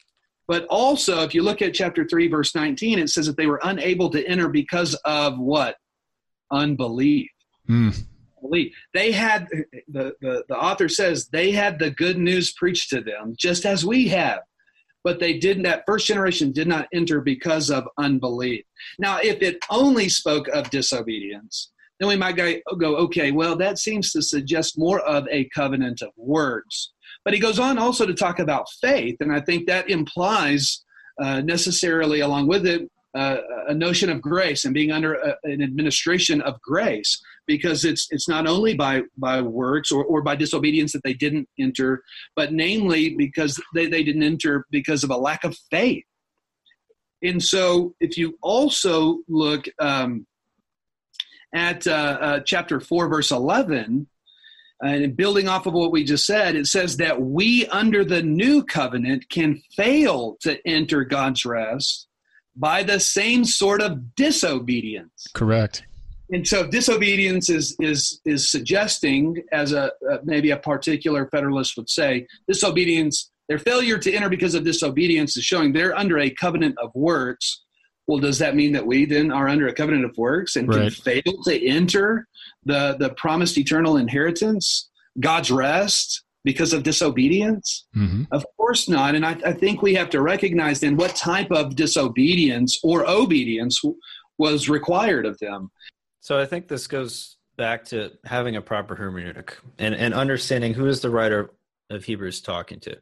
but 0.52 0.66
also 0.66 1.22
if 1.22 1.34
you 1.34 1.42
look 1.42 1.62
at 1.62 1.72
chapter 1.72 2.06
3, 2.06 2.28
verse 2.28 2.54
19, 2.54 2.98
it 2.98 3.08
says 3.08 3.24
that 3.24 3.38
they 3.38 3.46
were 3.46 3.60
unable 3.62 4.10
to 4.10 4.22
enter 4.26 4.50
because 4.50 4.94
of 5.06 5.38
what? 5.38 5.76
Unbelief. 6.50 7.30
Mm 7.66 8.04
believe. 8.42 8.72
They 8.92 9.12
had 9.12 9.46
the, 9.88 10.14
the, 10.20 10.44
the 10.48 10.56
author 10.56 10.88
says 10.88 11.28
they 11.28 11.52
had 11.52 11.78
the 11.78 11.90
good 11.90 12.18
news 12.18 12.52
preached 12.52 12.90
to 12.90 13.00
them, 13.00 13.34
just 13.38 13.64
as 13.64 13.86
we 13.86 14.08
have. 14.08 14.40
But 15.04 15.20
they 15.20 15.38
didn't, 15.38 15.62
that 15.62 15.84
first 15.86 16.06
generation 16.06 16.52
did 16.52 16.68
not 16.68 16.88
enter 16.92 17.20
because 17.20 17.70
of 17.70 17.88
unbelief. 17.98 18.64
Now, 18.98 19.20
if 19.22 19.40
it 19.42 19.58
only 19.70 20.08
spoke 20.08 20.48
of 20.48 20.70
disobedience, 20.70 21.70
then 21.98 22.08
we 22.08 22.16
might 22.16 22.36
go, 22.36 22.96
okay, 22.96 23.30
well, 23.30 23.56
that 23.56 23.78
seems 23.78 24.12
to 24.12 24.22
suggest 24.22 24.76
more 24.76 25.00
of 25.00 25.26
a 25.30 25.48
covenant 25.54 26.02
of 26.02 26.10
works. 26.16 26.91
But 27.24 27.34
he 27.34 27.40
goes 27.40 27.58
on 27.58 27.78
also 27.78 28.04
to 28.06 28.14
talk 28.14 28.38
about 28.38 28.66
faith, 28.80 29.16
and 29.20 29.32
I 29.32 29.40
think 29.40 29.66
that 29.66 29.88
implies 29.88 30.84
uh, 31.20 31.40
necessarily 31.40 32.20
along 32.20 32.48
with 32.48 32.66
it 32.66 32.90
uh, 33.14 33.36
a 33.68 33.74
notion 33.74 34.08
of 34.08 34.22
grace 34.22 34.64
and 34.64 34.72
being 34.72 34.90
under 34.90 35.14
a, 35.14 35.36
an 35.44 35.62
administration 35.62 36.40
of 36.42 36.60
grace 36.62 37.22
because 37.46 37.84
it's 37.84 38.06
it's 38.10 38.28
not 38.28 38.46
only 38.46 38.74
by 38.74 39.02
by 39.18 39.40
works 39.40 39.92
or, 39.92 40.04
or 40.04 40.22
by 40.22 40.34
disobedience 40.34 40.92
that 40.92 41.02
they 41.04 41.12
didn't 41.12 41.48
enter 41.58 42.02
but 42.34 42.52
namely 42.52 43.14
because 43.14 43.60
they, 43.74 43.86
they 43.86 44.02
didn't 44.02 44.22
enter 44.22 44.64
because 44.70 45.04
of 45.04 45.10
a 45.10 45.16
lack 45.16 45.44
of 45.44 45.56
faith. 45.70 46.04
And 47.22 47.42
so 47.42 47.94
if 48.00 48.16
you 48.16 48.38
also 48.42 49.18
look 49.28 49.66
um, 49.78 50.26
at 51.54 51.86
uh, 51.86 52.18
uh, 52.20 52.40
chapter 52.40 52.80
4 52.80 53.08
verse 53.08 53.30
11 53.30 54.08
and 54.82 55.16
building 55.16 55.48
off 55.48 55.66
of 55.66 55.74
what 55.74 55.92
we 55.92 56.04
just 56.04 56.26
said, 56.26 56.56
it 56.56 56.66
says 56.66 56.96
that 56.96 57.20
we 57.20 57.66
under 57.66 58.04
the 58.04 58.22
new 58.22 58.64
covenant 58.64 59.28
can 59.28 59.62
fail 59.76 60.36
to 60.40 60.58
enter 60.66 61.04
God's 61.04 61.44
rest 61.44 62.08
by 62.56 62.82
the 62.82 63.00
same 63.00 63.44
sort 63.44 63.80
of 63.80 64.14
disobedience. 64.16 65.26
Correct. 65.34 65.84
And 66.30 66.46
so 66.46 66.66
disobedience 66.66 67.50
is 67.50 67.76
is 67.78 68.20
is 68.24 68.50
suggesting, 68.50 69.42
as 69.52 69.72
a 69.72 69.92
uh, 70.10 70.18
maybe 70.24 70.50
a 70.50 70.56
particular 70.56 71.28
Federalist 71.30 71.76
would 71.76 71.90
say, 71.90 72.26
disobedience. 72.48 73.30
Their 73.48 73.58
failure 73.58 73.98
to 73.98 74.12
enter 74.12 74.30
because 74.30 74.54
of 74.54 74.64
disobedience 74.64 75.36
is 75.36 75.44
showing 75.44 75.72
they're 75.72 75.96
under 75.96 76.18
a 76.18 76.30
covenant 76.30 76.76
of 76.78 76.90
works. 76.94 77.64
Well, 78.06 78.18
does 78.18 78.38
that 78.38 78.56
mean 78.56 78.72
that 78.72 78.86
we 78.86 79.04
then 79.04 79.30
are 79.30 79.48
under 79.48 79.68
a 79.68 79.74
covenant 79.74 80.04
of 80.06 80.16
works 80.16 80.56
and 80.56 80.68
right. 80.68 80.80
can 80.80 80.90
fail 80.90 81.42
to 81.44 81.66
enter 81.66 82.28
the 82.64 82.96
the 82.98 83.10
promised 83.10 83.58
eternal 83.58 83.96
inheritance, 83.96 84.90
God's 85.18 85.50
rest? 85.50 86.24
because 86.44 86.72
of 86.72 86.82
disobedience? 86.82 87.86
Mm-hmm. 87.96 88.24
Of 88.32 88.44
course 88.56 88.88
not. 88.88 89.14
And 89.14 89.24
I, 89.24 89.36
I, 89.46 89.52
think 89.52 89.82
we 89.82 89.94
have 89.94 90.10
to 90.10 90.20
recognize 90.20 90.80
then 90.80 90.96
what 90.96 91.14
type 91.14 91.50
of 91.52 91.76
disobedience 91.76 92.80
or 92.82 93.08
obedience 93.08 93.80
was 94.38 94.68
required 94.68 95.26
of 95.26 95.38
them. 95.38 95.70
So 96.20 96.38
I 96.38 96.46
think 96.46 96.68
this 96.68 96.86
goes 96.86 97.36
back 97.56 97.84
to 97.86 98.12
having 98.24 98.56
a 98.56 98.62
proper 98.62 98.96
hermeneutic 98.96 99.54
and, 99.78 99.94
and 99.94 100.14
understanding 100.14 100.74
who 100.74 100.86
is 100.86 101.00
the 101.00 101.10
writer 101.10 101.50
of 101.90 102.04
Hebrews 102.04 102.40
talking 102.40 102.80
to. 102.80 102.96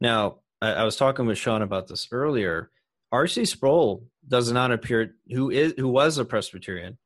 Now, 0.00 0.38
I, 0.60 0.72
I 0.72 0.84
was 0.84 0.96
talking 0.96 1.26
with 1.26 1.38
Sean 1.38 1.62
about 1.62 1.88
this 1.88 2.08
earlier. 2.10 2.70
R.C. 3.12 3.44
Sproul 3.44 4.04
does 4.26 4.50
not 4.50 4.72
appear 4.72 5.14
who 5.30 5.50
is 5.50 5.74
who 5.76 5.88
was 5.88 6.18
a 6.18 6.24
Presbyterian, 6.24 6.98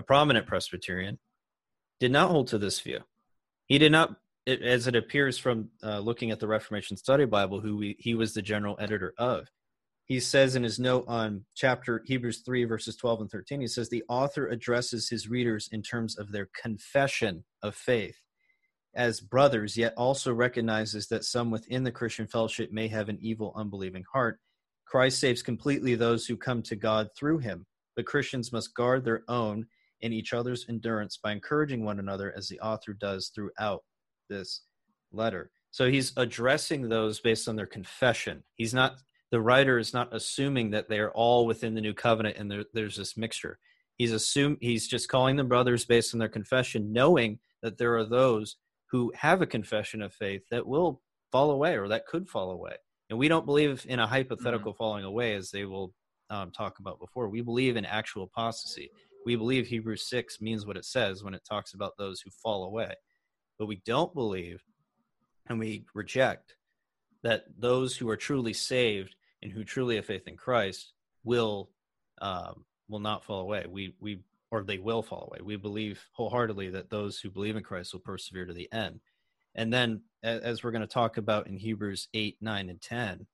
a 0.00 0.02
prominent 0.02 0.46
Presbyterian, 0.46 1.18
did 2.00 2.10
not 2.10 2.30
hold 2.30 2.48
to 2.48 2.58
this 2.58 2.80
view. 2.80 3.00
He 3.66 3.78
did 3.78 3.92
not 3.92 4.16
as 4.46 4.86
it 4.86 4.96
appears 4.96 5.38
from 5.38 5.68
uh, 5.84 5.98
looking 5.98 6.30
at 6.30 6.40
the 6.40 6.48
Reformation 6.48 6.96
Study 6.96 7.26
Bible, 7.26 7.60
who 7.60 7.76
we, 7.76 7.94
he 7.98 8.14
was 8.14 8.34
the 8.34 8.42
general 8.42 8.76
editor 8.80 9.12
of. 9.18 9.48
He 10.06 10.18
says 10.18 10.56
in 10.56 10.64
his 10.64 10.80
note 10.80 11.04
on 11.06 11.44
chapter 11.54 12.02
Hebrews 12.04 12.40
3, 12.44 12.64
verses 12.64 12.96
12 12.96 13.20
and 13.20 13.30
13, 13.30 13.60
he 13.60 13.68
says, 13.68 13.88
The 13.88 14.02
author 14.08 14.48
addresses 14.48 15.08
his 15.08 15.28
readers 15.28 15.68
in 15.70 15.82
terms 15.82 16.18
of 16.18 16.32
their 16.32 16.48
confession 16.60 17.44
of 17.62 17.76
faith 17.76 18.16
as 18.94 19.20
brothers, 19.20 19.76
yet 19.76 19.94
also 19.96 20.32
recognizes 20.32 21.06
that 21.08 21.24
some 21.24 21.50
within 21.50 21.84
the 21.84 21.92
Christian 21.92 22.26
fellowship 22.26 22.72
may 22.72 22.88
have 22.88 23.08
an 23.08 23.18
evil, 23.20 23.52
unbelieving 23.54 24.04
heart. 24.12 24.40
Christ 24.84 25.20
saves 25.20 25.42
completely 25.42 25.94
those 25.94 26.26
who 26.26 26.36
come 26.36 26.62
to 26.62 26.74
God 26.74 27.10
through 27.16 27.38
him, 27.38 27.66
but 27.94 28.06
Christians 28.06 28.52
must 28.52 28.74
guard 28.74 29.04
their 29.04 29.22
own 29.28 29.66
and 30.02 30.12
each 30.12 30.32
other's 30.32 30.66
endurance 30.68 31.18
by 31.22 31.32
encouraging 31.32 31.84
one 31.84 31.98
another 31.98 32.32
as 32.36 32.48
the 32.48 32.60
author 32.60 32.92
does 32.92 33.30
throughout 33.34 33.82
this 34.28 34.62
letter. 35.12 35.50
So 35.70 35.90
he's 35.90 36.12
addressing 36.16 36.88
those 36.88 37.20
based 37.20 37.48
on 37.48 37.56
their 37.56 37.66
confession. 37.66 38.42
He's 38.56 38.74
not 38.74 38.96
the 39.30 39.40
writer 39.40 39.78
is 39.78 39.94
not 39.94 40.12
assuming 40.12 40.70
that 40.70 40.88
they 40.88 40.98
are 40.98 41.12
all 41.12 41.46
within 41.46 41.74
the 41.74 41.80
new 41.80 41.94
covenant 41.94 42.36
and 42.36 42.50
there, 42.50 42.64
there's 42.74 42.96
this 42.96 43.16
mixture. 43.16 43.58
He's 43.96 44.12
assume 44.12 44.56
he's 44.60 44.88
just 44.88 45.08
calling 45.08 45.36
them 45.36 45.46
brothers 45.46 45.84
based 45.84 46.14
on 46.14 46.18
their 46.18 46.28
confession, 46.28 46.92
knowing 46.92 47.38
that 47.62 47.78
there 47.78 47.96
are 47.96 48.04
those 48.04 48.56
who 48.90 49.12
have 49.14 49.40
a 49.40 49.46
confession 49.46 50.02
of 50.02 50.12
faith 50.12 50.42
that 50.50 50.66
will 50.66 51.00
fall 51.30 51.52
away 51.52 51.76
or 51.76 51.86
that 51.88 52.06
could 52.06 52.28
fall 52.28 52.50
away. 52.50 52.74
And 53.08 53.18
we 53.18 53.28
don't 53.28 53.46
believe 53.46 53.84
in 53.88 53.98
a 53.98 54.06
hypothetical 54.06 54.72
mm-hmm. 54.72 54.78
falling 54.78 55.04
away, 55.04 55.34
as 55.34 55.50
they 55.50 55.64
will 55.64 55.92
um, 56.30 56.50
talk 56.50 56.78
about 56.78 57.00
before. 57.00 57.28
We 57.28 57.40
believe 57.40 57.76
in 57.76 57.84
actual 57.84 58.24
apostasy. 58.24 58.90
We 59.26 59.36
believe 59.36 59.66
Hebrews 59.66 60.08
6 60.08 60.40
means 60.40 60.66
what 60.66 60.76
it 60.76 60.84
says 60.84 61.22
when 61.22 61.34
it 61.34 61.44
talks 61.48 61.74
about 61.74 61.92
those 61.98 62.20
who 62.20 62.30
fall 62.30 62.64
away. 62.64 62.94
But 63.58 63.66
we 63.66 63.82
don't 63.84 64.14
believe 64.14 64.62
and 65.48 65.58
we 65.58 65.84
reject 65.94 66.54
that 67.22 67.44
those 67.58 67.96
who 67.96 68.08
are 68.08 68.16
truly 68.16 68.52
saved 68.52 69.14
and 69.42 69.52
who 69.52 69.64
truly 69.64 69.96
have 69.96 70.06
faith 70.06 70.26
in 70.26 70.36
Christ 70.36 70.92
will 71.24 71.70
um, 72.22 72.64
will 72.88 73.00
not 73.00 73.24
fall 73.24 73.40
away. 73.40 73.66
We 73.68 73.94
we 74.00 74.20
or 74.50 74.62
they 74.64 74.78
will 74.78 75.02
fall 75.02 75.28
away. 75.30 75.44
We 75.44 75.56
believe 75.56 76.04
wholeheartedly 76.12 76.70
that 76.70 76.90
those 76.90 77.20
who 77.20 77.30
believe 77.30 77.56
in 77.56 77.62
Christ 77.62 77.92
will 77.92 78.00
persevere 78.00 78.46
to 78.46 78.52
the 78.52 78.70
end. 78.72 79.00
And 79.54 79.72
then, 79.72 80.02
as 80.22 80.62
we're 80.62 80.70
going 80.70 80.80
to 80.82 80.86
talk 80.86 81.16
about 81.16 81.46
in 81.46 81.56
Hebrews 81.56 82.08
8, 82.14 82.36
9, 82.40 82.70
and 82.70 82.80
10, 82.80 83.26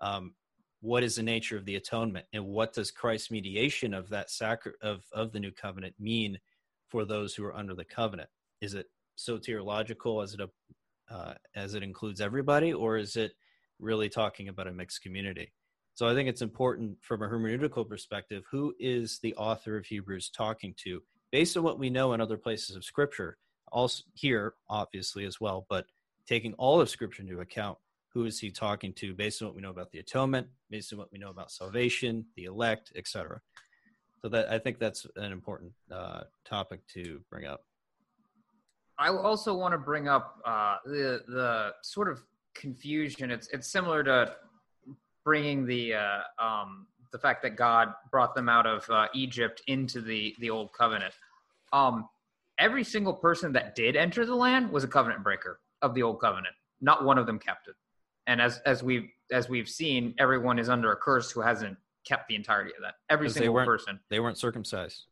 um, 0.00 0.34
what 0.82 1.04
is 1.04 1.14
the 1.14 1.22
nature 1.22 1.56
of 1.56 1.64
the 1.64 1.76
atonement 1.76 2.26
and 2.32 2.44
what 2.44 2.74
does 2.74 2.90
Christ's 2.90 3.30
mediation 3.30 3.94
of 3.94 4.08
that 4.10 4.30
sacri- 4.30 4.72
of, 4.82 5.04
of 5.12 5.32
the 5.32 5.40
new 5.40 5.52
covenant 5.52 5.94
mean 5.98 6.38
for 6.88 7.04
those 7.04 7.34
who 7.34 7.44
are 7.44 7.56
under 7.56 7.74
the 7.74 7.84
covenant? 7.84 8.28
Is 8.60 8.74
it 8.74 8.86
soteriological 9.16 10.22
as 10.22 10.34
it 10.34 10.40
uh, 11.08 11.34
as 11.54 11.74
it 11.74 11.82
includes 11.82 12.20
everybody, 12.20 12.72
or 12.72 12.96
is 12.96 13.16
it 13.16 13.32
really 13.78 14.08
talking 14.08 14.48
about 14.48 14.66
a 14.66 14.72
mixed 14.72 15.02
community? 15.02 15.52
So 15.94 16.08
I 16.08 16.14
think 16.14 16.28
it's 16.28 16.42
important 16.42 16.96
from 17.02 17.22
a 17.22 17.28
hermeneutical 17.28 17.88
perspective. 17.88 18.44
Who 18.50 18.74
is 18.80 19.18
the 19.22 19.34
author 19.34 19.76
of 19.76 19.86
Hebrews 19.86 20.30
talking 20.30 20.74
to, 20.78 21.02
based 21.30 21.56
on 21.56 21.62
what 21.62 21.78
we 21.78 21.90
know 21.90 22.12
in 22.12 22.20
other 22.20 22.38
places 22.38 22.76
of 22.76 22.84
Scripture? 22.84 23.36
Also 23.70 24.02
here, 24.14 24.54
obviously 24.68 25.24
as 25.26 25.40
well, 25.40 25.66
but 25.68 25.86
taking 26.26 26.54
all 26.54 26.80
of 26.80 26.88
Scripture 26.88 27.22
into 27.22 27.40
account, 27.40 27.78
who 28.14 28.24
is 28.24 28.38
he 28.38 28.50
talking 28.50 28.92
to 28.94 29.14
based 29.14 29.40
on 29.40 29.48
what 29.48 29.54
we 29.54 29.62
know 29.62 29.70
about 29.70 29.90
the 29.90 29.98
atonement, 29.98 30.46
based 30.70 30.92
on 30.92 30.98
what 30.98 31.10
we 31.12 31.18
know 31.18 31.30
about 31.30 31.50
salvation, 31.50 32.26
the 32.36 32.44
elect, 32.44 32.92
etc. 32.94 33.40
So 34.20 34.28
that 34.28 34.50
I 34.50 34.58
think 34.58 34.78
that's 34.78 35.06
an 35.16 35.32
important 35.32 35.72
uh, 35.90 36.22
topic 36.44 36.86
to 36.94 37.20
bring 37.30 37.46
up. 37.46 37.64
I 38.98 39.08
also 39.08 39.54
want 39.54 39.72
to 39.72 39.78
bring 39.78 40.08
up 40.08 40.38
uh, 40.44 40.76
the 40.84 41.22
the 41.26 41.74
sort 41.82 42.08
of 42.08 42.22
confusion. 42.54 43.30
It's 43.30 43.48
it's 43.48 43.70
similar 43.70 44.04
to 44.04 44.36
bringing 45.24 45.66
the 45.66 45.94
uh, 45.94 46.20
um, 46.38 46.86
the 47.12 47.18
fact 47.18 47.42
that 47.42 47.56
God 47.56 47.94
brought 48.10 48.34
them 48.34 48.48
out 48.48 48.66
of 48.66 48.88
uh, 48.90 49.06
Egypt 49.14 49.62
into 49.66 50.00
the 50.00 50.36
the 50.38 50.50
old 50.50 50.72
covenant. 50.72 51.14
Um, 51.72 52.08
every 52.58 52.84
single 52.84 53.14
person 53.14 53.52
that 53.52 53.74
did 53.74 53.96
enter 53.96 54.26
the 54.26 54.34
land 54.34 54.70
was 54.70 54.84
a 54.84 54.88
covenant 54.88 55.24
breaker 55.24 55.60
of 55.80 55.94
the 55.94 56.02
old 56.02 56.20
covenant. 56.20 56.54
Not 56.80 57.04
one 57.04 57.18
of 57.18 57.26
them 57.26 57.38
kept 57.38 57.68
it. 57.68 57.74
And 58.26 58.40
as 58.40 58.60
as 58.66 58.82
we've 58.82 59.08
as 59.32 59.48
we've 59.48 59.68
seen, 59.68 60.14
everyone 60.18 60.58
is 60.58 60.68
under 60.68 60.92
a 60.92 60.96
curse 60.96 61.30
who 61.30 61.40
hasn't 61.40 61.76
kept 62.06 62.28
the 62.28 62.34
entirety 62.34 62.70
of 62.76 62.82
that. 62.82 62.94
Every 63.10 63.28
single 63.28 63.54
they 63.54 63.64
person. 63.64 64.00
They 64.10 64.20
weren't 64.20 64.38
circumcised. 64.38 65.04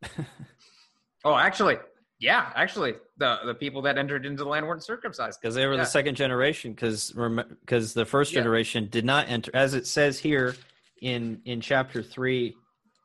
oh, 1.25 1.37
actually, 1.37 1.77
yeah, 2.21 2.53
actually, 2.55 2.95
the 3.17 3.39
the 3.47 3.55
people 3.55 3.83
that 3.83 3.97
entered 3.97 4.27
into 4.27 4.45
the 4.45 4.49
land 4.49 4.67
weren't 4.67 4.85
circumcised 4.85 5.41
because 5.41 5.55
they 5.55 5.67
were 5.67 5.75
yeah. 5.75 5.81
the 5.81 5.87
second 5.87 6.17
generation. 6.17 6.73
Because 6.73 7.13
because 7.61 7.95
the 7.95 8.05
first 8.05 8.33
generation 8.33 8.85
yeah. 8.85 8.91
did 8.91 9.05
not 9.07 9.29
enter, 9.29 9.51
as 9.55 9.75
it 9.75 9.87
says 9.87 10.19
here 10.19 10.55
in 11.01 11.41
in 11.47 11.63
chapter 11.63 12.03
three, 12.03 12.57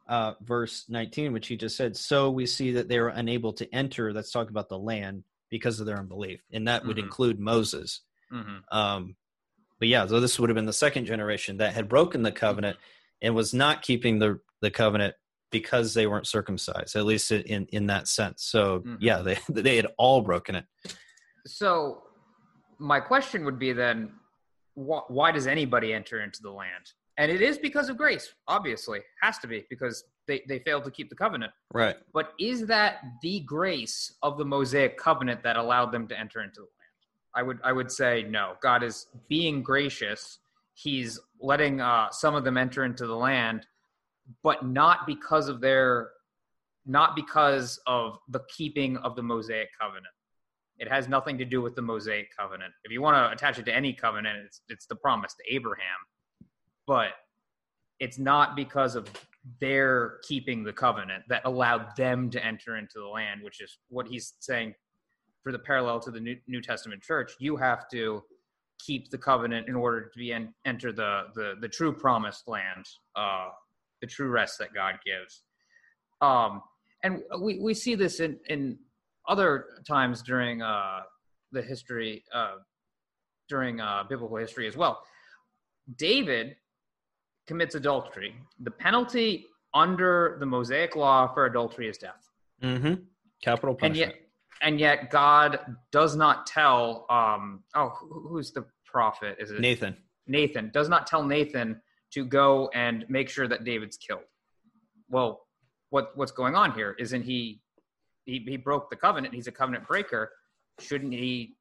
uh, 0.09 0.33
verse 0.41 0.85
nineteen, 0.89 1.31
which 1.31 1.47
he 1.47 1.55
just 1.55 1.77
said. 1.77 1.95
So 1.95 2.29
we 2.29 2.45
see 2.45 2.73
that 2.73 2.89
they 2.89 2.99
were 2.99 3.09
unable 3.09 3.53
to 3.53 3.73
enter. 3.73 4.11
Let's 4.11 4.31
talk 4.31 4.49
about 4.49 4.67
the 4.67 4.77
land 4.79 5.23
because 5.49 5.79
of 5.79 5.85
their 5.85 5.97
unbelief, 5.97 6.41
and 6.51 6.67
that 6.67 6.85
would 6.85 6.97
mm-hmm. 6.97 7.05
include 7.05 7.39
Moses. 7.39 8.01
Mm-hmm. 8.33 8.77
Um, 8.77 9.15
but 9.85 9.89
yeah, 9.89 10.07
so 10.07 10.19
this 10.19 10.39
would 10.39 10.49
have 10.49 10.55
been 10.55 10.65
the 10.65 10.73
second 10.73 11.05
generation 11.05 11.57
that 11.57 11.75
had 11.75 11.87
broken 11.87 12.23
the 12.23 12.31
covenant 12.31 12.75
and 13.21 13.35
was 13.35 13.53
not 13.53 13.83
keeping 13.83 14.17
the 14.17 14.39
the 14.61 14.71
covenant 14.71 15.13
because 15.51 15.93
they 15.93 16.07
weren't 16.07 16.25
circumcised 16.25 16.95
at 16.95 17.05
least 17.05 17.31
in 17.31 17.67
in 17.71 17.85
that 17.85 18.07
sense. 18.07 18.45
So 18.45 18.79
mm-hmm. 18.79 18.95
yeah 18.99 19.19
they 19.19 19.37
they 19.49 19.75
had 19.75 19.85
all 19.99 20.21
broken 20.21 20.55
it. 20.55 20.65
So 21.45 22.01
my 22.79 22.99
question 22.99 23.45
would 23.45 23.59
be 23.59 23.73
then 23.73 24.13
wh- 24.73 25.07
why 25.07 25.31
does 25.31 25.45
anybody 25.45 25.93
enter 25.93 26.21
into 26.21 26.41
the 26.41 26.49
land? 26.49 26.93
And 27.19 27.31
it 27.31 27.43
is 27.43 27.59
because 27.59 27.87
of 27.87 27.95
grace 27.95 28.33
obviously. 28.47 29.01
Has 29.21 29.37
to 29.37 29.47
be 29.47 29.67
because 29.69 30.03
they, 30.27 30.41
they 30.47 30.57
failed 30.57 30.85
to 30.85 30.89
keep 30.89 31.09
the 31.09 31.15
covenant. 31.15 31.51
Right. 31.71 31.95
But 32.11 32.33
is 32.39 32.65
that 32.65 33.01
the 33.21 33.41
grace 33.41 34.15
of 34.23 34.39
the 34.39 34.45
mosaic 34.45 34.97
covenant 34.97 35.43
that 35.43 35.57
allowed 35.57 35.91
them 35.91 36.07
to 36.07 36.19
enter 36.19 36.41
into 36.41 36.61
the 36.61 36.61
land 36.61 36.84
i 37.35 37.43
would 37.43 37.59
i 37.63 37.71
would 37.71 37.91
say 37.91 38.23
no 38.29 38.53
god 38.61 38.83
is 38.83 39.07
being 39.29 39.61
gracious 39.61 40.39
he's 40.73 41.19
letting 41.39 41.79
uh, 41.79 42.09
some 42.11 42.35
of 42.35 42.43
them 42.43 42.57
enter 42.57 42.83
into 42.83 43.07
the 43.07 43.15
land 43.15 43.65
but 44.43 44.65
not 44.65 45.05
because 45.05 45.47
of 45.47 45.61
their 45.61 46.09
not 46.85 47.15
because 47.15 47.79
of 47.87 48.19
the 48.29 48.41
keeping 48.55 48.97
of 48.97 49.15
the 49.15 49.23
Mosaic 49.23 49.69
covenant. 49.79 50.05
It 50.77 50.89
has 50.89 51.07
nothing 51.07 51.37
to 51.37 51.45
do 51.45 51.61
with 51.61 51.75
the 51.75 51.81
Mosaic 51.81 52.27
covenant. 52.37 52.73
If 52.83 52.91
you 52.91 53.01
want 53.01 53.15
to 53.15 53.31
attach 53.31 53.57
it 53.57 53.65
to 53.65 53.75
any 53.75 53.93
covenant, 53.93 54.39
it's 54.45 54.61
it's 54.67 54.85
the 54.85 54.95
promise 54.95 55.33
to 55.33 55.55
Abraham. 55.55 55.85
But 56.85 57.11
it's 57.99 58.19
not 58.19 58.55
because 58.55 58.95
of 58.95 59.09
their 59.61 60.19
keeping 60.27 60.63
the 60.63 60.73
covenant 60.73 61.23
that 61.29 61.45
allowed 61.45 61.95
them 61.95 62.29
to 62.31 62.43
enter 62.43 62.77
into 62.77 62.99
the 62.99 63.07
land, 63.07 63.41
which 63.41 63.61
is 63.61 63.77
what 63.89 64.07
he's 64.07 64.33
saying 64.39 64.73
for 65.45 65.51
the 65.51 65.59
parallel 65.59 65.99
to 65.99 66.09
the 66.09 66.19
New, 66.19 66.35
New 66.47 66.59
Testament 66.59 67.03
church. 67.03 67.33
You 67.37 67.55
have 67.55 67.87
to 67.89 68.23
keep 68.79 69.11
the 69.11 69.17
covenant 69.17 69.69
in 69.69 69.75
order 69.75 70.01
to 70.01 70.17
be 70.17 70.33
en- 70.33 70.55
enter 70.65 70.91
the, 70.91 71.25
the 71.35 71.53
the 71.61 71.69
true 71.69 71.93
promised 71.93 72.47
land 72.47 72.85
uh, 73.15 73.49
the 74.01 74.07
true 74.07 74.29
rest 74.29 74.57
that 74.57 74.73
God 74.73 74.95
gives. 75.05 75.43
Um, 76.19 76.63
and 77.03 77.21
we, 77.39 77.59
we 77.59 77.75
see 77.75 77.93
this 77.93 78.19
in, 78.19 78.39
in 78.49 78.79
other 79.27 79.65
times 79.87 80.23
during 80.23 80.63
uh, 80.63 81.01
the 81.51 81.61
history, 81.61 82.23
uh, 82.33 82.55
during 83.47 83.79
uh, 83.79 84.03
biblical 84.09 84.37
history 84.37 84.67
as 84.67 84.75
well. 84.75 85.03
David 85.95 86.55
commits 87.45 87.75
adultery. 87.75 88.33
The 88.61 88.71
penalty 88.71 89.45
under 89.75 90.37
the 90.39 90.45
Mosaic 90.47 90.95
law 90.95 91.31
for 91.31 91.45
adultery 91.45 91.87
is 91.87 91.99
death. 91.99 92.27
Mm-hmm. 92.63 92.95
Capital 93.43 93.75
punishment. 93.75 94.11
And 94.11 94.19
yet, 94.19 94.24
and 94.61 94.79
yet 94.79 95.09
God 95.09 95.59
does 95.91 96.15
not 96.15 96.45
tell. 96.45 97.05
Um, 97.09 97.63
oh, 97.75 97.89
who's 98.09 98.51
the 98.51 98.65
prophet? 98.85 99.37
Is 99.39 99.51
it 99.51 99.59
Nathan? 99.59 99.97
Nathan 100.27 100.71
does 100.73 100.89
not 100.89 101.07
tell 101.07 101.23
Nathan 101.23 101.81
to 102.13 102.25
go 102.25 102.69
and 102.73 103.05
make 103.09 103.29
sure 103.29 103.47
that 103.47 103.63
David's 103.63 103.97
killed. 103.97 104.21
Well, 105.09 105.41
what 105.89 106.11
what's 106.15 106.31
going 106.31 106.55
on 106.55 106.73
here? 106.73 106.95
Isn't 106.99 107.23
he 107.23 107.61
he, 108.25 108.39
he 108.39 108.57
broke 108.57 108.89
the 108.89 108.95
covenant? 108.95 109.33
He's 109.33 109.47
a 109.47 109.51
covenant 109.51 109.87
breaker. 109.87 110.31
Shouldn't 110.79 111.13
he 111.13 111.55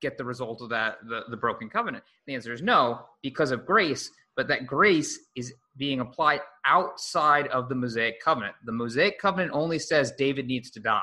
get 0.00 0.18
the 0.18 0.24
result 0.24 0.60
of 0.62 0.68
that 0.70 0.98
the, 1.08 1.22
the 1.30 1.36
broken 1.36 1.70
covenant? 1.70 2.04
The 2.26 2.34
answer 2.34 2.52
is 2.52 2.62
no, 2.62 3.02
because 3.22 3.50
of 3.50 3.66
grace, 3.66 4.10
but 4.36 4.48
that 4.48 4.66
grace 4.66 5.18
is 5.36 5.54
being 5.76 6.00
applied 6.00 6.40
outside 6.66 7.46
of 7.48 7.68
the 7.68 7.74
Mosaic 7.74 8.20
covenant. 8.20 8.54
The 8.64 8.72
Mosaic 8.72 9.18
covenant 9.18 9.52
only 9.54 9.78
says 9.78 10.12
David 10.18 10.46
needs 10.46 10.70
to 10.72 10.80
die. 10.80 11.02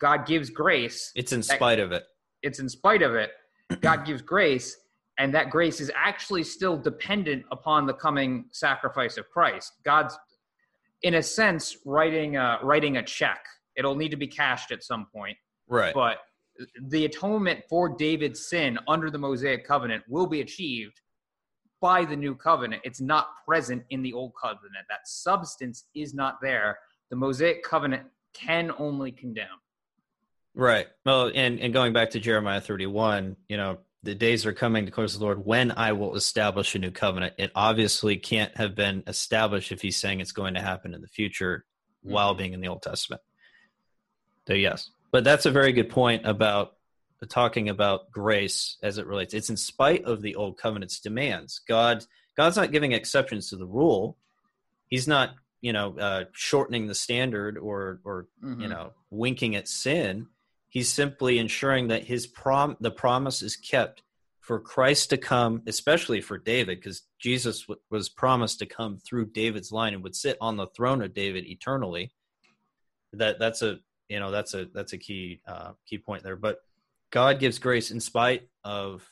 God 0.00 0.26
gives 0.26 0.50
grace. 0.50 1.12
It's 1.14 1.32
in 1.32 1.42
spite 1.42 1.78
of 1.78 1.92
it. 1.92 2.04
It's 2.42 2.60
in 2.60 2.68
spite 2.68 3.02
of 3.02 3.14
it. 3.14 3.32
God 3.80 4.06
gives 4.06 4.22
grace 4.22 4.76
and 5.18 5.34
that 5.34 5.50
grace 5.50 5.80
is 5.80 5.90
actually 5.94 6.44
still 6.44 6.76
dependent 6.76 7.44
upon 7.50 7.86
the 7.86 7.92
coming 7.94 8.44
sacrifice 8.52 9.16
of 9.16 9.28
Christ. 9.28 9.72
God's, 9.84 10.16
in 11.02 11.14
a 11.14 11.22
sense, 11.22 11.78
writing 11.84 12.36
a, 12.36 12.58
writing 12.62 12.98
a 12.98 13.02
check. 13.02 13.44
It'll 13.76 13.96
need 13.96 14.10
to 14.10 14.16
be 14.16 14.28
cashed 14.28 14.70
at 14.70 14.84
some 14.84 15.06
point. 15.12 15.36
Right. 15.66 15.92
But 15.92 16.18
the 16.82 17.04
atonement 17.04 17.64
for 17.68 17.88
David's 17.88 18.46
sin 18.46 18.78
under 18.86 19.10
the 19.10 19.18
Mosaic 19.18 19.66
covenant 19.66 20.04
will 20.08 20.26
be 20.26 20.40
achieved 20.40 21.00
by 21.80 22.04
the 22.04 22.16
new 22.16 22.34
covenant. 22.34 22.82
It's 22.84 23.00
not 23.00 23.28
present 23.46 23.84
in 23.90 24.02
the 24.02 24.12
old 24.12 24.32
covenant. 24.40 24.86
That 24.88 25.06
substance 25.06 25.84
is 25.94 26.14
not 26.14 26.40
there. 26.40 26.78
The 27.10 27.16
Mosaic 27.16 27.62
covenant 27.62 28.04
can 28.34 28.72
only 28.78 29.12
condemn. 29.12 29.46
Right. 30.58 30.88
Well, 31.06 31.30
and 31.32 31.60
and 31.60 31.72
going 31.72 31.92
back 31.92 32.10
to 32.10 32.20
Jeremiah 32.20 32.60
31, 32.60 33.36
you 33.48 33.56
know, 33.56 33.78
the 34.02 34.16
days 34.16 34.44
are 34.44 34.52
coming, 34.52 34.84
declares 34.84 35.16
the 35.16 35.24
Lord, 35.24 35.46
when 35.46 35.70
I 35.70 35.92
will 35.92 36.16
establish 36.16 36.74
a 36.74 36.80
new 36.80 36.90
covenant. 36.90 37.34
It 37.38 37.52
obviously 37.54 38.16
can't 38.16 38.54
have 38.56 38.74
been 38.74 39.04
established 39.06 39.70
if 39.70 39.80
he's 39.80 39.96
saying 39.96 40.18
it's 40.18 40.32
going 40.32 40.54
to 40.54 40.60
happen 40.60 40.94
in 40.94 41.00
the 41.00 41.06
future 41.06 41.64
mm-hmm. 42.04 42.12
while 42.12 42.34
being 42.34 42.54
in 42.54 42.60
the 42.60 42.66
Old 42.66 42.82
Testament. 42.82 43.22
So, 44.48 44.54
yes. 44.54 44.90
But 45.12 45.22
that's 45.22 45.46
a 45.46 45.52
very 45.52 45.72
good 45.72 45.90
point 45.90 46.26
about 46.26 46.74
talking 47.28 47.68
about 47.68 48.10
grace 48.10 48.78
as 48.82 48.98
it 48.98 49.06
relates. 49.06 49.34
It's 49.34 49.50
in 49.50 49.56
spite 49.56 50.04
of 50.06 50.22
the 50.22 50.34
Old 50.34 50.58
Covenant's 50.58 50.98
demands. 50.98 51.60
God, 51.68 52.04
God's 52.36 52.56
not 52.56 52.72
giving 52.72 52.92
exceptions 52.92 53.50
to 53.50 53.56
the 53.56 53.66
rule. 53.66 54.16
He's 54.88 55.06
not, 55.06 55.36
you 55.60 55.72
know, 55.72 55.96
uh, 55.98 56.24
shortening 56.32 56.88
the 56.88 56.96
standard 56.96 57.58
or, 57.58 58.00
or 58.04 58.26
mm-hmm. 58.42 58.60
you 58.60 58.68
know, 58.68 58.92
winking 59.10 59.54
at 59.54 59.68
sin 59.68 60.26
He's 60.68 60.92
simply 60.92 61.38
ensuring 61.38 61.88
that 61.88 62.04
his 62.04 62.26
prom 62.26 62.76
the 62.80 62.90
promise 62.90 63.42
is 63.42 63.56
kept 63.56 64.02
for 64.40 64.58
Christ 64.58 65.10
to 65.10 65.18
come, 65.18 65.62
especially 65.66 66.20
for 66.20 66.38
David, 66.38 66.78
because 66.78 67.02
Jesus 67.18 67.62
w- 67.66 67.80
was 67.90 68.08
promised 68.08 68.60
to 68.60 68.66
come 68.66 68.96
through 68.96 69.26
David's 69.26 69.72
line 69.72 69.92
and 69.92 70.02
would 70.02 70.16
sit 70.16 70.38
on 70.40 70.56
the 70.56 70.66
throne 70.68 71.02
of 71.02 71.12
David 71.12 71.46
eternally. 71.46 72.12
That 73.12 73.38
that's 73.38 73.62
a 73.62 73.78
you 74.08 74.20
know 74.20 74.30
that's 74.30 74.54
a 74.54 74.66
that's 74.72 74.92
a 74.92 74.98
key 74.98 75.40
uh, 75.46 75.72
key 75.86 75.98
point 75.98 76.22
there. 76.22 76.36
But 76.36 76.58
God 77.10 77.40
gives 77.40 77.58
grace 77.58 77.90
in 77.90 78.00
spite 78.00 78.48
of 78.64 79.06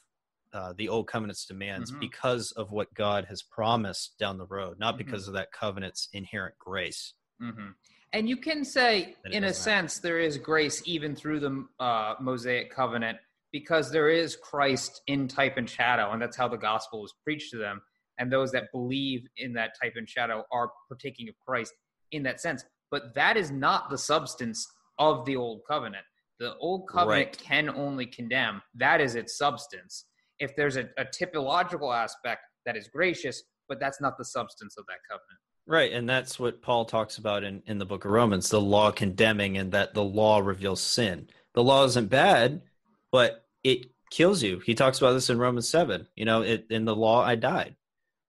uh, 0.52 0.72
the 0.76 0.88
old 0.88 1.06
covenant's 1.06 1.44
demands 1.44 1.90
mm-hmm. 1.90 2.00
because 2.00 2.52
of 2.52 2.70
what 2.70 2.92
God 2.94 3.26
has 3.26 3.42
promised 3.42 4.18
down 4.18 4.38
the 4.38 4.46
road, 4.46 4.78
not 4.78 4.94
mm-hmm. 4.94 5.04
because 5.04 5.28
of 5.28 5.34
that 5.34 5.52
covenant's 5.52 6.08
inherent 6.12 6.58
grace. 6.58 7.12
Mm-hmm. 7.42 7.68
And 8.16 8.26
you 8.26 8.38
can 8.38 8.64
say, 8.64 9.14
in 9.30 9.44
a 9.44 9.52
sense, 9.52 9.98
there 9.98 10.18
is 10.18 10.38
grace 10.38 10.80
even 10.86 11.14
through 11.14 11.38
the 11.38 11.66
uh, 11.78 12.14
Mosaic 12.18 12.70
covenant 12.70 13.18
because 13.52 13.90
there 13.90 14.08
is 14.08 14.36
Christ 14.36 15.02
in 15.06 15.28
type 15.28 15.58
and 15.58 15.68
shadow, 15.68 16.12
and 16.12 16.22
that's 16.22 16.34
how 16.34 16.48
the 16.48 16.56
gospel 16.56 17.02
was 17.02 17.12
preached 17.22 17.50
to 17.50 17.58
them. 17.58 17.82
And 18.18 18.32
those 18.32 18.52
that 18.52 18.72
believe 18.72 19.26
in 19.36 19.52
that 19.52 19.72
type 19.78 19.96
and 19.96 20.08
shadow 20.08 20.44
are 20.50 20.70
partaking 20.88 21.28
of 21.28 21.34
Christ 21.46 21.74
in 22.10 22.22
that 22.22 22.40
sense. 22.40 22.64
But 22.90 23.14
that 23.16 23.36
is 23.36 23.50
not 23.50 23.90
the 23.90 23.98
substance 23.98 24.66
of 24.98 25.26
the 25.26 25.36
old 25.36 25.60
covenant. 25.68 26.06
The 26.40 26.54
old 26.56 26.88
covenant 26.88 27.26
right. 27.26 27.38
can 27.38 27.68
only 27.68 28.06
condemn. 28.06 28.62
That 28.76 29.02
is 29.02 29.14
its 29.14 29.36
substance. 29.36 30.06
If 30.38 30.56
there's 30.56 30.78
a, 30.78 30.88
a 30.96 31.04
typological 31.04 31.94
aspect 31.94 32.40
that 32.64 32.78
is 32.78 32.88
gracious, 32.88 33.42
but 33.68 33.78
that's 33.78 34.00
not 34.00 34.16
the 34.16 34.24
substance 34.24 34.78
of 34.78 34.86
that 34.86 35.00
covenant. 35.06 35.40
Right, 35.68 35.92
and 35.92 36.08
that's 36.08 36.38
what 36.38 36.62
Paul 36.62 36.84
talks 36.84 37.18
about 37.18 37.42
in, 37.42 37.60
in 37.66 37.78
the 37.78 37.84
book 37.84 38.04
of 38.04 38.12
Romans, 38.12 38.48
the 38.48 38.60
law 38.60 38.92
condemning 38.92 39.58
and 39.58 39.72
that 39.72 39.94
the 39.94 40.04
law 40.04 40.38
reveals 40.38 40.80
sin. 40.80 41.28
The 41.54 41.64
law 41.64 41.84
isn't 41.84 42.08
bad, 42.08 42.62
but 43.10 43.44
it 43.64 43.86
kills 44.10 44.44
you. 44.44 44.60
He 44.60 44.74
talks 44.74 44.98
about 44.98 45.14
this 45.14 45.28
in 45.28 45.38
Romans 45.38 45.68
7. 45.68 46.06
You 46.14 46.24
know, 46.24 46.42
it, 46.42 46.66
in 46.70 46.84
the 46.84 46.94
law 46.94 47.24
I 47.24 47.34
died. 47.34 47.74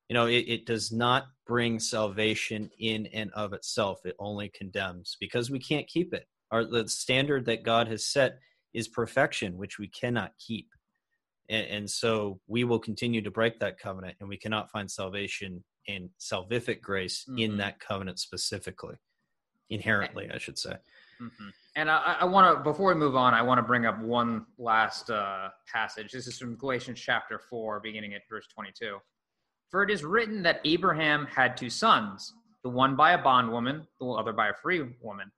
You 0.09 0.15
know, 0.15 0.25
it, 0.25 0.45
it 0.47 0.65
does 0.65 0.91
not 0.91 1.27
bring 1.45 1.79
salvation 1.79 2.71
in 2.79 3.05
and 3.07 3.31
of 3.33 3.53
itself. 3.53 3.99
It 4.05 4.15
only 4.17 4.49
condemns 4.49 5.15
because 5.19 5.51
we 5.51 5.59
can't 5.59 5.87
keep 5.87 6.13
it. 6.13 6.27
Our 6.49 6.65
the 6.65 6.87
standard 6.87 7.45
that 7.45 7.63
God 7.63 7.87
has 7.87 8.05
set 8.05 8.39
is 8.73 8.87
perfection, 8.87 9.57
which 9.57 9.77
we 9.77 9.87
cannot 9.87 10.31
keep. 10.39 10.69
And, 11.49 11.67
and 11.67 11.89
so 11.89 12.39
we 12.47 12.63
will 12.63 12.79
continue 12.79 13.21
to 13.21 13.31
break 13.31 13.59
that 13.59 13.79
covenant 13.79 14.15
and 14.19 14.29
we 14.29 14.37
cannot 14.37 14.71
find 14.71 14.89
salvation 14.89 15.63
and 15.87 16.09
salvific 16.19 16.81
grace 16.81 17.25
mm-hmm. 17.27 17.39
in 17.39 17.57
that 17.57 17.79
covenant 17.79 18.19
specifically. 18.19 18.95
inherently, 19.69 20.29
I 20.33 20.37
should 20.37 20.57
say. 20.57 20.75
Mm-hmm. 21.21 21.49
And 21.75 21.91
I, 21.91 22.17
I 22.21 22.25
want 22.25 22.57
to, 22.57 22.63
before 22.63 22.93
we 22.93 22.99
move 22.99 23.15
on, 23.15 23.33
I 23.33 23.41
want 23.41 23.59
to 23.59 23.63
bring 23.63 23.85
up 23.85 23.99
one 24.01 24.45
last 24.57 25.09
uh, 25.09 25.49
passage. 25.71 26.11
This 26.11 26.27
is 26.27 26.37
from 26.37 26.55
Galatians 26.55 26.99
chapter 26.99 27.39
4, 27.49 27.79
beginning 27.81 28.13
at 28.13 28.21
verse 28.29 28.47
22. 28.53 28.97
For 29.69 29.83
it 29.83 29.91
is 29.91 30.03
written 30.03 30.41
that 30.43 30.61
Abraham 30.63 31.25
had 31.25 31.57
two 31.57 31.69
sons, 31.69 32.33
the 32.63 32.69
one 32.69 32.95
by 32.95 33.11
a 33.11 33.17
bondwoman, 33.21 33.85
the 33.99 34.07
other 34.07 34.33
by 34.33 34.49
a 34.49 34.53
free 34.53 34.81
woman. 35.01 35.31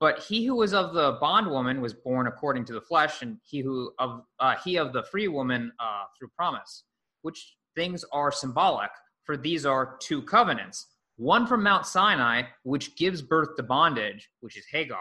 But 0.00 0.18
he 0.18 0.44
who 0.44 0.56
was 0.56 0.74
of 0.74 0.92
the 0.92 1.16
bondwoman 1.20 1.80
was 1.80 1.94
born 1.94 2.26
according 2.26 2.66
to 2.66 2.72
the 2.72 2.80
flesh, 2.80 3.22
and 3.22 3.38
he 3.42 3.60
who 3.60 3.92
of 3.98 4.22
uh, 4.38 4.56
he 4.62 4.76
of 4.76 4.92
the 4.92 5.04
free 5.04 5.28
woman 5.28 5.72
uh, 5.78 6.04
through 6.18 6.28
promise. 6.36 6.84
Which 7.22 7.56
things 7.74 8.04
are 8.12 8.30
symbolic, 8.30 8.90
for 9.24 9.36
these 9.36 9.66
are 9.66 9.96
two 10.00 10.22
covenants: 10.22 10.86
one 11.16 11.46
from 11.46 11.62
Mount 11.62 11.86
Sinai, 11.86 12.42
which 12.62 12.96
gives 12.96 13.22
birth 13.22 13.56
to 13.56 13.62
bondage, 13.62 14.28
which 14.40 14.56
is 14.56 14.66
Hagar. 14.70 14.98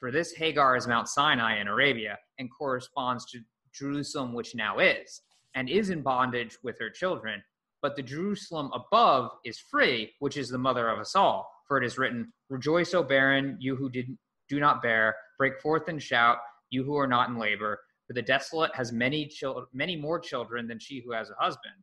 For 0.00 0.10
this 0.10 0.32
Hagar 0.32 0.76
is 0.76 0.86
Mount 0.86 1.08
Sinai 1.08 1.60
in 1.60 1.68
Arabia, 1.68 2.18
and 2.38 2.48
corresponds 2.50 3.24
to 3.30 3.40
Jerusalem, 3.72 4.34
which 4.34 4.54
now 4.54 4.78
is, 4.78 5.22
and 5.54 5.68
is 5.68 5.90
in 5.90 6.02
bondage 6.02 6.58
with 6.62 6.78
her 6.80 6.90
children 6.90 7.42
but 7.82 7.96
the 7.96 8.02
Jerusalem 8.02 8.70
above 8.72 9.32
is 9.44 9.58
free, 9.58 10.12
which 10.20 10.36
is 10.36 10.48
the 10.48 10.56
mother 10.56 10.88
of 10.88 11.00
us 11.00 11.16
all. 11.16 11.50
For 11.66 11.76
it 11.76 11.84
is 11.84 11.98
written, 11.98 12.32
Rejoice, 12.48 12.94
O 12.94 13.02
barren, 13.02 13.56
you 13.60 13.74
who 13.74 13.90
did, 13.90 14.16
do 14.48 14.60
not 14.60 14.82
bear, 14.82 15.16
break 15.36 15.60
forth 15.60 15.88
and 15.88 16.00
shout, 16.00 16.38
you 16.70 16.84
who 16.84 16.96
are 16.96 17.08
not 17.08 17.28
in 17.28 17.36
labor. 17.36 17.80
For 18.06 18.14
the 18.14 18.22
desolate 18.22 18.74
has 18.74 18.92
many, 18.92 19.26
chil- 19.26 19.66
many 19.72 19.96
more 19.96 20.20
children 20.20 20.68
than 20.68 20.78
she 20.78 21.02
who 21.04 21.12
has 21.12 21.30
a 21.30 21.42
husband. 21.42 21.74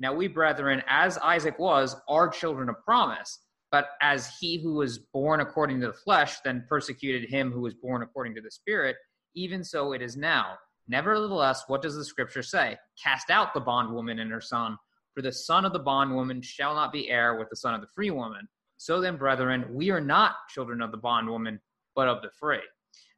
Now 0.00 0.14
we, 0.14 0.26
brethren, 0.26 0.82
as 0.88 1.18
Isaac 1.18 1.58
was, 1.58 1.94
are 2.08 2.28
children 2.28 2.68
of 2.68 2.82
promise. 2.84 3.40
But 3.70 3.90
as 4.02 4.32
he 4.40 4.60
who 4.60 4.74
was 4.74 4.98
born 4.98 5.40
according 5.40 5.80
to 5.80 5.86
the 5.86 5.92
flesh 5.92 6.38
then 6.44 6.64
persecuted 6.68 7.30
him 7.30 7.52
who 7.52 7.60
was 7.60 7.74
born 7.74 8.02
according 8.02 8.34
to 8.34 8.40
the 8.40 8.50
Spirit, 8.50 8.96
even 9.36 9.62
so 9.62 9.92
it 9.92 10.02
is 10.02 10.16
now. 10.16 10.56
Nevertheless, 10.88 11.64
what 11.68 11.82
does 11.82 11.94
the 11.94 12.04
scripture 12.04 12.42
say? 12.42 12.76
Cast 13.00 13.30
out 13.30 13.54
the 13.54 13.60
bondwoman 13.60 14.18
and 14.18 14.32
her 14.32 14.40
son 14.40 14.76
for 15.14 15.22
the 15.22 15.32
son 15.32 15.64
of 15.64 15.72
the 15.72 15.78
bondwoman 15.78 16.40
shall 16.40 16.74
not 16.74 16.92
be 16.92 17.10
heir 17.10 17.38
with 17.38 17.48
the 17.50 17.56
son 17.56 17.74
of 17.74 17.80
the 17.80 17.86
free 17.94 18.10
woman. 18.10 18.48
So 18.76 19.00
then, 19.00 19.16
brethren, 19.16 19.66
we 19.70 19.90
are 19.90 20.00
not 20.00 20.34
children 20.48 20.80
of 20.80 20.90
the 20.90 20.96
bondwoman, 20.96 21.60
but 21.94 22.08
of 22.08 22.22
the 22.22 22.30
free. 22.30 22.62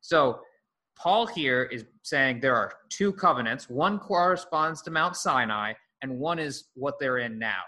So 0.00 0.40
Paul 0.96 1.26
here 1.26 1.64
is 1.64 1.84
saying 2.02 2.40
there 2.40 2.56
are 2.56 2.72
two 2.88 3.12
covenants. 3.12 3.70
One 3.70 3.98
corresponds 3.98 4.82
to 4.82 4.90
Mount 4.90 5.16
Sinai, 5.16 5.74
and 6.02 6.18
one 6.18 6.38
is 6.38 6.64
what 6.74 6.98
they're 6.98 7.18
in 7.18 7.38
now. 7.38 7.62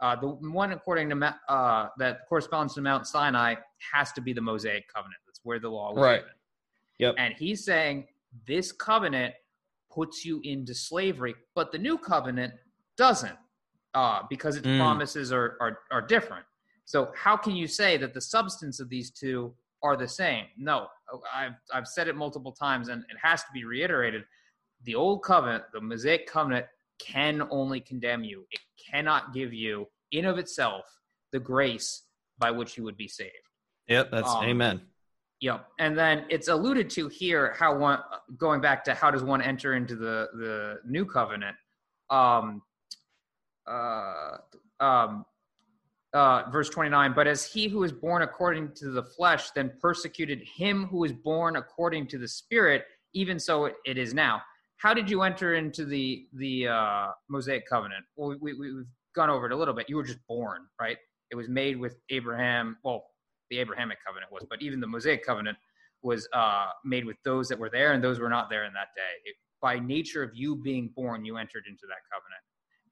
Uh, 0.00 0.16
the 0.16 0.28
one 0.28 0.72
according 0.72 1.08
to 1.08 1.36
uh, 1.48 1.88
that 1.98 2.20
corresponds 2.28 2.74
to 2.74 2.80
Mount 2.80 3.06
Sinai 3.06 3.54
has 3.92 4.12
to 4.12 4.20
be 4.20 4.32
the 4.32 4.40
Mosaic 4.40 4.84
covenant. 4.92 5.20
That's 5.26 5.40
where 5.44 5.60
the 5.60 5.68
law 5.68 5.92
was 5.92 6.02
right. 6.02 6.20
given. 6.20 6.32
Yep. 6.98 7.14
And 7.18 7.34
he's 7.34 7.64
saying 7.64 8.06
this 8.46 8.72
covenant 8.72 9.34
puts 9.90 10.24
you 10.24 10.40
into 10.44 10.74
slavery, 10.74 11.34
but 11.54 11.70
the 11.70 11.78
new 11.78 11.98
covenant 11.98 12.54
doesn't 12.96 13.36
uh, 13.94 14.22
because 14.28 14.56
its 14.56 14.66
mm. 14.66 14.78
promises 14.78 15.32
are, 15.32 15.56
are, 15.60 15.78
are 15.90 16.02
different. 16.02 16.44
So 16.84 17.10
how 17.14 17.36
can 17.36 17.54
you 17.54 17.66
say 17.66 17.96
that 17.98 18.14
the 18.14 18.20
substance 18.20 18.80
of 18.80 18.88
these 18.88 19.10
two 19.10 19.54
are 19.82 19.96
the 19.96 20.08
same? 20.08 20.46
No, 20.56 20.88
I've, 21.34 21.54
I've 21.72 21.86
said 21.86 22.08
it 22.08 22.16
multiple 22.16 22.52
times 22.52 22.88
and 22.88 23.02
it 23.02 23.16
has 23.22 23.42
to 23.42 23.48
be 23.52 23.64
reiterated. 23.64 24.24
The 24.84 24.94
old 24.94 25.22
covenant, 25.22 25.64
the 25.72 25.80
Mosaic 25.80 26.26
covenant, 26.26 26.66
can 27.04 27.42
only 27.50 27.80
condemn 27.80 28.24
you. 28.24 28.46
It 28.50 28.60
cannot 28.90 29.34
give 29.34 29.52
you, 29.52 29.86
in 30.12 30.24
of 30.24 30.38
itself, 30.38 30.84
the 31.32 31.40
grace 31.40 32.02
by 32.38 32.50
which 32.50 32.76
you 32.76 32.84
would 32.84 32.96
be 32.96 33.08
saved. 33.08 33.32
Yep, 33.88 34.10
that's 34.10 34.30
um, 34.30 34.44
amen. 34.44 34.82
Yep, 35.40 35.66
and 35.80 35.98
then 35.98 36.24
it's 36.28 36.48
alluded 36.48 36.88
to 36.90 37.08
here 37.08 37.54
how 37.58 37.76
one 37.76 37.98
going 38.36 38.60
back 38.60 38.84
to 38.84 38.94
how 38.94 39.10
does 39.10 39.24
one 39.24 39.42
enter 39.42 39.74
into 39.74 39.96
the 39.96 40.28
the 40.34 40.78
new 40.86 41.04
covenant. 41.04 41.56
Um, 42.10 42.62
uh, 43.66 44.36
um, 44.80 45.24
uh, 46.14 46.42
verse 46.50 46.68
29 46.68 47.14
but 47.14 47.26
as 47.26 47.46
he 47.46 47.68
who 47.68 47.84
is 47.84 47.92
born 47.92 48.22
according 48.22 48.70
to 48.72 48.90
the 48.90 49.02
flesh 49.02 49.50
then 49.52 49.72
persecuted 49.80 50.42
him 50.42 50.86
who 50.86 51.04
is 51.04 51.12
born 51.12 51.56
according 51.56 52.06
to 52.06 52.18
the 52.18 52.28
spirit 52.28 52.84
even 53.14 53.38
so 53.38 53.66
it, 53.66 53.76
it 53.86 53.96
is 53.96 54.12
now 54.12 54.42
how 54.82 54.92
did 54.92 55.08
you 55.08 55.22
enter 55.22 55.54
into 55.54 55.84
the 55.84 56.26
the 56.34 56.68
uh, 56.68 57.08
mosaic 57.28 57.68
covenant? 57.68 58.04
Well 58.16 58.36
we, 58.40 58.52
we, 58.52 58.74
we've 58.74 58.86
gone 59.14 59.30
over 59.30 59.46
it 59.46 59.52
a 59.52 59.56
little 59.56 59.74
bit. 59.74 59.88
You 59.88 59.96
were 59.96 60.04
just 60.04 60.24
born 60.28 60.62
right? 60.80 60.98
It 61.30 61.36
was 61.36 61.48
made 61.48 61.78
with 61.78 61.96
abraham 62.10 62.76
well 62.84 63.04
the 63.50 63.58
abrahamic 63.58 63.98
covenant 64.06 64.30
was 64.30 64.44
but 64.50 64.60
even 64.60 64.80
the 64.80 64.86
mosaic 64.86 65.24
covenant 65.24 65.56
was 66.02 66.28
uh, 66.32 66.66
made 66.84 67.04
with 67.04 67.16
those 67.24 67.48
that 67.48 67.58
were 67.58 67.70
there 67.70 67.92
and 67.92 68.02
those 68.02 68.18
were 68.18 68.28
not 68.28 68.50
there 68.50 68.64
in 68.64 68.72
that 68.74 68.88
day. 68.96 69.14
It, 69.24 69.36
by 69.60 69.78
nature 69.78 70.22
of 70.22 70.30
you 70.34 70.56
being 70.56 70.90
born 70.96 71.24
you 71.24 71.36
entered 71.36 71.64
into 71.68 71.86
that 71.86 72.02
covenant. 72.12 72.42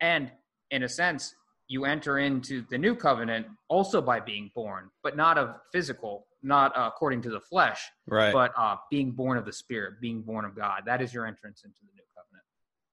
And 0.01 0.33
in 0.71 0.85
a 0.85 0.89
sense, 0.89 1.35
you 1.69 1.85
enter 1.85 2.19
into 2.19 2.65
the 2.71 2.79
new 2.79 2.95
covenant 2.95 3.47
also 3.69 4.01
by 4.01 4.21
being 4.21 4.51
born, 4.55 4.91
but 5.03 5.17
not 5.17 5.37
of 5.37 5.57
physical, 5.73 6.27
not 6.43 6.77
uh, 6.77 6.91
according 6.93 7.23
to 7.23 7.31
the 7.31 7.41
flesh, 7.41 7.83
right? 8.07 8.33
But 8.33 8.53
uh, 8.57 8.77
being 8.91 9.13
born 9.13 9.39
of 9.39 9.45
the 9.45 9.53
Spirit, 9.53 10.01
being 10.01 10.23
born 10.23 10.45
of 10.45 10.57
God. 10.57 10.83
That 10.87 11.03
is 11.03 11.13
your 11.13 11.27
entrance 11.27 11.63
into 11.65 11.79
the 11.81 11.93
new 11.95 12.03
covenant. 12.17 12.45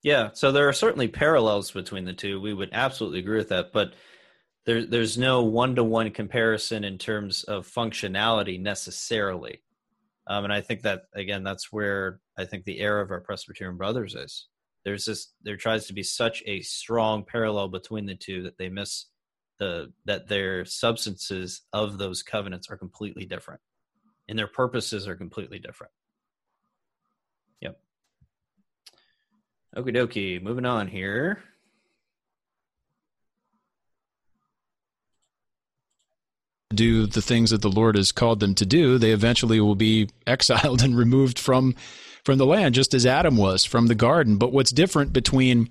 Yeah. 0.04 0.30
So 0.34 0.52
there 0.52 0.68
are 0.68 0.74
certainly 0.74 1.08
parallels 1.08 1.72
between 1.72 2.06
the 2.06 2.14
two. 2.14 2.40
We 2.42 2.54
would 2.54 2.70
absolutely 2.72 3.20
agree 3.20 3.38
with 3.38 3.50
that, 3.50 3.72
but 3.74 3.94
there, 4.66 4.86
there's 4.86 5.18
no 5.18 5.44
one-to-one 5.44 6.12
comparison 6.12 6.84
in 6.84 6.98
terms 6.98 7.44
of 7.44 7.68
functionality 7.68 8.60
necessarily. 8.60 9.64
Um, 10.28 10.44
and 10.44 10.52
I 10.52 10.60
think 10.60 10.82
that 10.82 11.04
again, 11.16 11.44
that's 11.44 11.72
where 11.72 12.20
I 12.38 12.46
think 12.46 12.66
the 12.66 12.80
error 12.80 13.02
of 13.02 13.12
our 13.12 13.22
Presbyterian 13.22 13.78
brothers 13.78 14.14
is 14.14 14.48
there's 14.84 15.06
this 15.06 15.34
there 15.42 15.58
tries 15.58 15.88
to 15.88 15.94
be 15.94 16.04
such 16.04 16.44
a 16.46 16.62
strong 16.62 17.24
parallel 17.24 17.70
between 17.70 18.06
the 18.06 18.16
two 18.16 18.44
that 18.44 18.58
they 18.58 18.70
miss 18.70 19.06
the 19.60 19.92
that 20.06 20.28
their 20.28 20.66
substances 20.66 21.62
of 21.74 21.98
those 21.98 22.24
covenants 22.24 22.70
are 22.70 22.78
completely 22.78 23.26
different. 23.26 23.62
And 24.28 24.38
their 24.38 24.48
purposes 24.48 25.08
are 25.08 25.16
completely 25.16 25.60
different. 25.60 25.92
Yep. 27.62 27.80
Okie 29.76 29.96
dokie 29.96 30.42
moving 30.42 30.66
on 30.66 30.88
here. 30.88 31.44
Do 36.74 37.08
the 37.08 37.22
things 37.22 37.52
that 37.52 37.62
the 37.62 37.70
Lord 37.70 37.96
has 37.96 38.12
called 38.12 38.42
them 38.42 38.54
to 38.56 38.66
do, 38.66 38.98
they 38.98 39.12
eventually 39.12 39.60
will 39.62 39.76
be 39.76 40.10
exiled 40.28 40.82
and 40.82 40.98
removed 40.98 41.40
from 41.40 41.76
from 42.24 42.38
the 42.38 42.46
land, 42.46 42.76
just 42.76 42.94
as 42.94 43.06
Adam 43.06 43.38
was 43.38 43.64
from 43.64 43.88
the 43.88 43.96
garden. 43.96 44.38
But 44.38 44.52
what's 44.52 44.72
different 44.72 45.14
between 45.14 45.70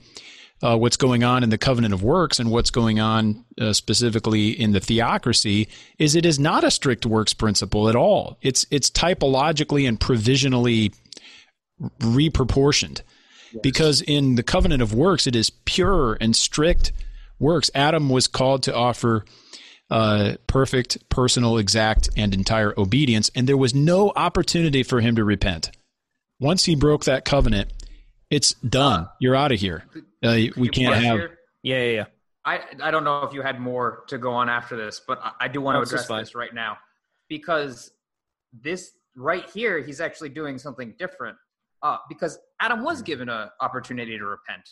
uh, 0.62 0.76
what's 0.76 0.96
going 0.96 1.22
on 1.22 1.42
in 1.42 1.50
the 1.50 1.58
covenant 1.58 1.92
of 1.92 2.02
works 2.02 2.40
and 2.40 2.50
what's 2.50 2.70
going 2.70 2.98
on 2.98 3.44
uh, 3.60 3.72
specifically 3.72 4.48
in 4.50 4.72
the 4.72 4.80
theocracy 4.80 5.68
is 5.98 6.14
it 6.14 6.24
is 6.24 6.38
not 6.38 6.64
a 6.64 6.70
strict 6.70 7.04
works 7.04 7.34
principle 7.34 7.88
at 7.88 7.96
all. 7.96 8.38
It's 8.40 8.66
it's 8.70 8.90
typologically 8.90 9.86
and 9.86 10.00
provisionally 10.00 10.92
reproportioned. 12.00 13.02
Yes. 13.52 13.60
Because 13.62 14.02
in 14.02 14.34
the 14.34 14.42
covenant 14.42 14.82
of 14.82 14.94
works, 14.94 15.26
it 15.26 15.36
is 15.36 15.50
pure 15.50 16.16
and 16.20 16.34
strict 16.34 16.92
works. 17.38 17.70
Adam 17.74 18.08
was 18.08 18.26
called 18.26 18.62
to 18.64 18.74
offer 18.74 19.24
uh, 19.90 20.34
perfect, 20.46 21.08
personal, 21.10 21.58
exact, 21.58 22.08
and 22.16 22.34
entire 22.34 22.74
obedience, 22.78 23.30
and 23.34 23.48
there 23.48 23.56
was 23.56 23.74
no 23.74 24.12
opportunity 24.16 24.82
for 24.82 25.00
him 25.00 25.14
to 25.16 25.24
repent. 25.24 25.70
Once 26.40 26.64
he 26.64 26.74
broke 26.74 27.04
that 27.04 27.24
covenant, 27.24 27.72
it's 28.30 28.54
done. 28.54 29.08
You're 29.20 29.36
out 29.36 29.52
of 29.52 29.60
here. 29.60 29.84
Uh, 30.26 30.52
we 30.56 30.68
can't 30.68 30.94
have. 30.94 31.20
Yeah, 31.62 31.78
yeah, 31.78 31.90
yeah. 31.90 32.04
I 32.44 32.60
I 32.82 32.90
don't 32.90 33.04
know 33.04 33.22
if 33.22 33.32
you 33.32 33.42
had 33.42 33.60
more 33.60 34.04
to 34.08 34.18
go 34.18 34.32
on 34.32 34.48
after 34.48 34.76
this, 34.76 35.00
but 35.06 35.20
I, 35.22 35.32
I 35.40 35.48
do 35.48 35.60
want 35.60 35.76
to 35.76 35.82
address 35.82 36.08
this 36.08 36.34
right 36.34 36.54
now 36.54 36.78
because 37.28 37.90
this 38.52 38.92
right 39.16 39.48
here, 39.50 39.80
he's 39.80 40.00
actually 40.00 40.28
doing 40.28 40.58
something 40.58 40.94
different. 40.98 41.36
Uh, 41.82 41.98
because 42.08 42.38
Adam 42.60 42.82
was 42.82 43.02
given 43.02 43.28
an 43.28 43.48
opportunity 43.60 44.18
to 44.18 44.24
repent 44.24 44.68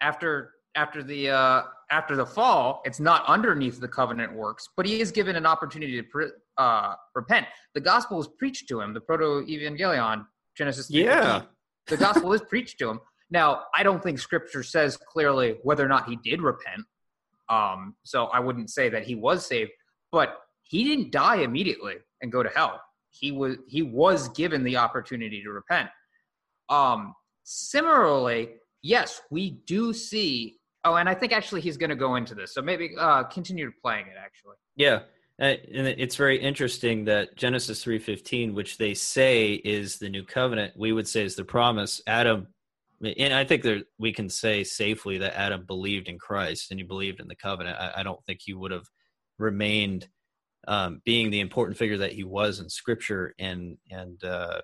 after 0.00 0.52
after 0.74 1.02
the 1.02 1.30
uh, 1.30 1.62
after 1.90 2.16
the 2.16 2.26
fall. 2.26 2.82
It's 2.84 3.00
not 3.00 3.24
underneath 3.26 3.80
the 3.80 3.88
covenant 3.88 4.32
works, 4.32 4.68
but 4.76 4.86
he 4.86 5.00
is 5.00 5.10
given 5.10 5.36
an 5.36 5.46
opportunity 5.46 5.96
to 5.96 6.02
pre- 6.02 6.30
uh, 6.58 6.94
repent. 7.14 7.46
The 7.74 7.80
gospel 7.80 8.20
is 8.20 8.28
preached 8.38 8.68
to 8.68 8.80
him, 8.80 8.92
the 8.94 9.00
protoevangelium, 9.00 10.26
Genesis. 10.56 10.88
3, 10.88 11.04
yeah, 11.04 11.42
the 11.86 11.96
gospel 11.96 12.32
is 12.32 12.42
preached 12.42 12.78
to 12.80 12.90
him. 12.90 13.00
Now, 13.32 13.62
I 13.74 13.82
don't 13.82 14.02
think 14.02 14.18
Scripture 14.18 14.62
says 14.62 14.98
clearly 14.98 15.56
whether 15.62 15.84
or 15.84 15.88
not 15.88 16.06
he 16.06 16.16
did 16.16 16.42
repent. 16.42 16.82
Um, 17.48 17.96
so 18.04 18.26
I 18.26 18.40
wouldn't 18.40 18.68
say 18.68 18.90
that 18.90 19.04
he 19.04 19.14
was 19.14 19.46
saved, 19.46 19.70
but 20.12 20.38
he 20.62 20.84
didn't 20.84 21.12
die 21.12 21.36
immediately 21.36 21.94
and 22.20 22.30
go 22.30 22.42
to 22.42 22.50
hell. 22.50 22.80
He 23.10 23.32
was 23.32 23.56
he 23.66 23.82
was 23.82 24.28
given 24.30 24.62
the 24.62 24.76
opportunity 24.76 25.42
to 25.42 25.50
repent. 25.50 25.88
Um, 26.68 27.14
similarly, 27.42 28.50
yes, 28.82 29.22
we 29.30 29.62
do 29.66 29.94
see. 29.94 30.58
Oh, 30.84 30.96
and 30.96 31.08
I 31.08 31.14
think 31.14 31.32
actually 31.32 31.62
he's 31.62 31.78
going 31.78 31.90
to 31.90 31.96
go 31.96 32.16
into 32.16 32.34
this. 32.34 32.52
So 32.52 32.60
maybe 32.60 32.90
uh, 32.98 33.24
continue 33.24 33.72
playing 33.82 34.06
it. 34.08 34.16
Actually. 34.22 34.56
Yeah, 34.76 35.00
Uh, 35.40 35.56
and 35.74 35.86
it's 35.86 36.16
very 36.16 36.38
interesting 36.38 37.06
that 37.06 37.34
Genesis 37.36 37.82
3:15 37.82 38.52
which 38.52 38.76
they 38.76 38.92
say 38.92 39.54
is 39.54 39.98
the 39.98 40.10
new 40.10 40.24
covenant 40.24 40.74
we 40.76 40.92
would 40.92 41.08
say 41.08 41.24
is 41.24 41.34
the 41.34 41.44
promise 41.44 42.02
Adam 42.06 42.46
and 43.02 43.34
I 43.34 43.44
think 43.44 43.62
that 43.64 43.84
we 43.98 44.12
can 44.12 44.28
say 44.28 44.64
safely 44.64 45.18
that 45.18 45.36
Adam 45.36 45.64
believed 45.66 46.08
in 46.08 46.18
Christ 46.18 46.70
and 46.70 46.78
he 46.78 46.84
believed 46.84 47.20
in 47.20 47.28
the 47.28 47.36
covenant. 47.36 47.78
I, 47.78 47.92
I 47.96 48.02
don't 48.02 48.24
think 48.24 48.40
he 48.42 48.54
would 48.54 48.70
have 48.70 48.86
remained 49.38 50.08
um, 50.68 51.02
being 51.04 51.30
the 51.30 51.40
important 51.40 51.76
figure 51.76 51.98
that 51.98 52.12
he 52.12 52.22
was 52.22 52.60
in 52.60 52.68
scripture 52.68 53.34
and 53.38 53.76
and 53.90 54.22
uh, 54.24 54.60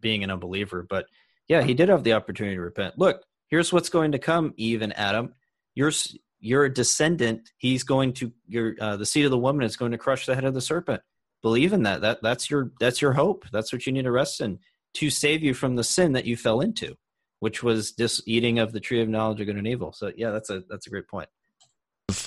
being 0.00 0.24
an 0.24 0.30
unbeliever. 0.30 0.86
But 0.88 1.06
yeah 1.48 1.62
he 1.62 1.74
did 1.74 1.90
have 1.90 2.04
the 2.04 2.14
opportunity 2.14 2.56
to 2.56 2.62
repent. 2.62 2.98
Look 2.98 3.22
here's 3.48 3.72
what's 3.72 3.90
going 3.90 4.12
to 4.12 4.18
come 4.18 4.54
Eve 4.56 4.82
and 4.82 4.96
Adam. 4.98 5.34
You're 5.74 5.92
your 6.40 6.68
descendant. 6.68 7.50
He's 7.58 7.82
going 7.82 8.14
to 8.14 8.32
your 8.46 8.74
uh, 8.80 8.96
the 8.96 9.06
seed 9.06 9.26
of 9.26 9.30
the 9.30 9.38
woman 9.38 9.64
is 9.64 9.76
going 9.76 9.92
to 9.92 9.98
crush 9.98 10.24
the 10.24 10.34
head 10.34 10.44
of 10.44 10.54
the 10.54 10.60
serpent. 10.60 11.02
Believe 11.42 11.74
in 11.74 11.82
that. 11.82 12.00
That 12.00 12.22
that's 12.22 12.50
your 12.50 12.72
that's 12.80 13.02
your 13.02 13.12
hope. 13.12 13.44
That's 13.52 13.72
what 13.72 13.86
you 13.86 13.92
need 13.92 14.04
to 14.04 14.12
rest 14.12 14.40
in 14.40 14.58
to 14.94 15.10
save 15.10 15.42
you 15.42 15.52
from 15.52 15.76
the 15.76 15.84
sin 15.84 16.12
that 16.12 16.24
you 16.24 16.36
fell 16.36 16.60
into 16.60 16.96
which 17.44 17.62
was 17.62 17.92
this 17.92 18.22
eating 18.26 18.58
of 18.58 18.72
the 18.72 18.80
tree 18.80 19.00
of 19.00 19.08
knowledge 19.08 19.40
of 19.40 19.46
good 19.46 19.56
and 19.56 19.66
evil 19.66 19.92
so 19.92 20.10
yeah 20.16 20.30
that's 20.30 20.50
a 20.50 20.62
that's 20.68 20.86
a 20.86 20.90
great 20.90 21.08
point 21.08 21.28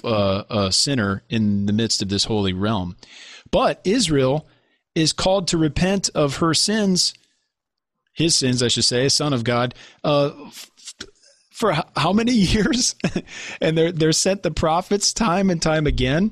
uh, 0.03 0.43
a 0.49 0.71
sinner 0.71 1.23
in 1.29 1.65
the 1.65 1.73
midst 1.73 2.01
of 2.01 2.09
this 2.09 2.25
holy 2.25 2.53
realm 2.53 2.95
but 3.51 3.81
israel 3.83 4.47
is 4.95 5.13
called 5.13 5.47
to 5.47 5.57
repent 5.57 6.09
of 6.15 6.37
her 6.37 6.53
sins 6.53 7.13
his 8.13 8.35
sins 8.35 8.63
i 8.63 8.67
should 8.67 8.85
say 8.85 9.09
son 9.09 9.33
of 9.33 9.43
god 9.43 9.73
uh, 10.03 10.31
for 11.57 11.73
how 11.95 12.13
many 12.13 12.31
years? 12.33 12.95
and 13.59 13.77
they're 13.77 13.91
they're 13.91 14.11
sent 14.11 14.43
the 14.43 14.51
prophets 14.51 15.11
time 15.11 15.49
and 15.49 15.61
time 15.61 15.87
again, 15.87 16.31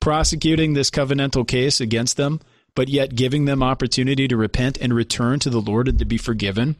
prosecuting 0.00 0.74
this 0.74 0.90
covenantal 0.90 1.46
case 1.46 1.80
against 1.80 2.16
them, 2.16 2.40
but 2.74 2.88
yet 2.88 3.14
giving 3.14 3.44
them 3.44 3.62
opportunity 3.62 4.26
to 4.26 4.36
repent 4.36 4.76
and 4.80 4.92
return 4.92 5.38
to 5.38 5.50
the 5.50 5.60
Lord 5.60 5.86
and 5.86 5.98
to 6.00 6.04
be 6.04 6.18
forgiven. 6.18 6.74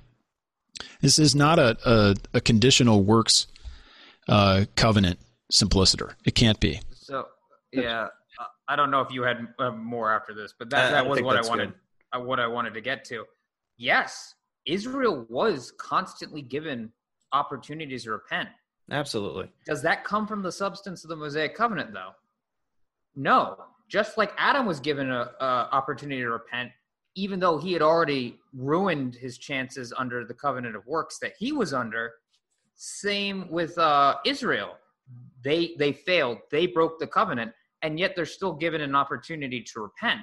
This 1.01 1.19
is 1.19 1.35
not 1.35 1.59
a 1.59 1.77
a, 1.85 2.15
a 2.35 2.41
conditional 2.41 3.03
works 3.03 3.47
uh, 4.29 4.65
covenant 4.77 5.19
simpliciter. 5.51 6.17
It 6.25 6.35
can't 6.35 6.61
be. 6.61 6.81
So 6.95 7.27
yeah, 7.73 8.09
I 8.69 8.77
don't 8.77 8.91
know 8.91 9.01
if 9.01 9.11
you 9.11 9.23
had 9.23 9.49
uh, 9.59 9.71
more 9.71 10.13
after 10.13 10.35
this, 10.35 10.55
but 10.59 10.71
that, 10.71 10.91
that 10.91 11.07
was 11.07 11.21
what 11.23 11.37
I 11.37 11.47
wanted. 11.49 11.73
Uh, 12.13 12.21
what 12.21 12.41
I 12.41 12.47
wanted 12.47 12.75
to 12.75 12.81
get 12.81 13.05
to. 13.07 13.25
Yes, 13.77 14.35
Israel 14.67 15.27
was 15.29 15.73
constantly 15.79 16.43
given 16.43 16.93
opportunities 17.33 18.05
to 18.05 18.13
repent. 18.13 18.49
Absolutely. 18.91 19.51
Does 19.67 19.83
that 19.83 20.05
come 20.05 20.27
from 20.27 20.43
the 20.43 20.53
substance 20.53 21.05
of 21.05 21.11
the 21.11 21.17
Mosaic 21.17 21.55
covenant, 21.55 21.93
though? 21.93 22.11
No. 23.17 23.57
Just 23.89 24.17
like 24.17 24.33
Adam 24.37 24.67
was 24.67 24.81
given 24.81 25.11
an 25.11 25.29
opportunity 25.41 26.21
to 26.21 26.31
repent, 26.31 26.71
even 27.15 27.39
though 27.41 27.59
he 27.59 27.73
had 27.73 27.83
already 27.83 28.39
ruined 28.53 29.15
his 29.15 29.39
chances 29.39 29.93
under 29.97 30.25
the 30.25 30.35
covenant 30.35 30.77
of 30.77 30.87
works 30.87 31.19
that 31.21 31.35
he 31.39 31.53
was 31.53 31.73
under, 31.73 32.13
same 32.75 33.51
with 33.51 33.77
uh, 33.79 34.17
Israel. 34.27 34.77
They 35.43 35.75
they 35.79 35.93
failed. 35.93 36.39
They 36.51 36.67
broke 36.67 36.99
the 36.99 37.07
covenant, 37.07 37.53
and 37.83 37.99
yet 37.99 38.15
they're 38.17 38.27
still 38.27 38.55
given 38.55 38.81
an 38.81 38.95
opportunity 38.95 39.63
to 39.63 39.81
repent, 39.81 40.21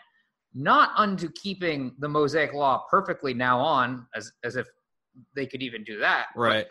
not 0.54 0.90
unto 0.98 1.30
keeping 1.32 1.94
the 2.00 2.10
Mosaic 2.10 2.54
law 2.54 2.86
perfectly 2.90 3.34
now 3.34 3.60
on, 3.60 4.08
as 4.16 4.32
as 4.44 4.56
if 4.56 4.68
they 5.36 5.46
could 5.46 5.62
even 5.62 5.84
do 5.84 6.00
that. 6.00 6.28
Right 6.36 6.68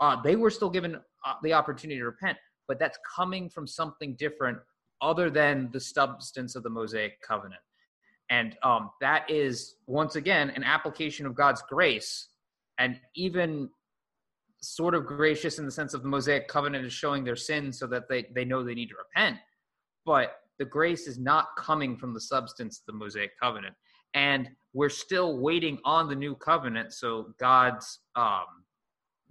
uh, 0.00 0.20
they 0.22 0.36
were 0.36 0.50
still 0.50 0.70
given 0.70 0.96
uh, 0.96 1.34
the 1.42 1.52
opportunity 1.52 1.98
to 1.98 2.04
repent, 2.04 2.38
but 2.68 2.78
that's 2.78 2.98
coming 3.16 3.48
from 3.48 3.66
something 3.66 4.14
different 4.16 4.58
other 5.00 5.30
than 5.30 5.70
the 5.72 5.80
substance 5.80 6.54
of 6.56 6.62
the 6.62 6.70
Mosaic 6.70 7.20
covenant. 7.20 7.60
And 8.30 8.56
um, 8.62 8.90
that 9.00 9.30
is, 9.30 9.76
once 9.86 10.16
again, 10.16 10.50
an 10.50 10.64
application 10.64 11.26
of 11.26 11.34
God's 11.34 11.62
grace 11.68 12.28
and 12.78 12.98
even 13.14 13.68
sort 14.62 14.94
of 14.94 15.06
gracious 15.06 15.58
in 15.58 15.66
the 15.66 15.70
sense 15.70 15.94
of 15.94 16.02
the 16.02 16.08
Mosaic 16.08 16.48
covenant 16.48 16.86
is 16.86 16.92
showing 16.92 17.22
their 17.22 17.36
sins 17.36 17.78
so 17.78 17.86
that 17.86 18.08
they, 18.08 18.26
they 18.34 18.44
know 18.44 18.64
they 18.64 18.74
need 18.74 18.88
to 18.88 18.94
repent. 18.96 19.36
But 20.06 20.36
the 20.58 20.64
grace 20.64 21.06
is 21.06 21.18
not 21.18 21.48
coming 21.58 21.96
from 21.96 22.14
the 22.14 22.20
substance 22.20 22.78
of 22.80 22.86
the 22.86 22.98
Mosaic 22.98 23.32
covenant. 23.40 23.74
And 24.14 24.48
we're 24.72 24.88
still 24.88 25.38
waiting 25.38 25.78
on 25.84 26.08
the 26.08 26.14
new 26.14 26.34
covenant. 26.36 26.92
So 26.92 27.34
God's 27.38 28.00
um, 28.16 28.44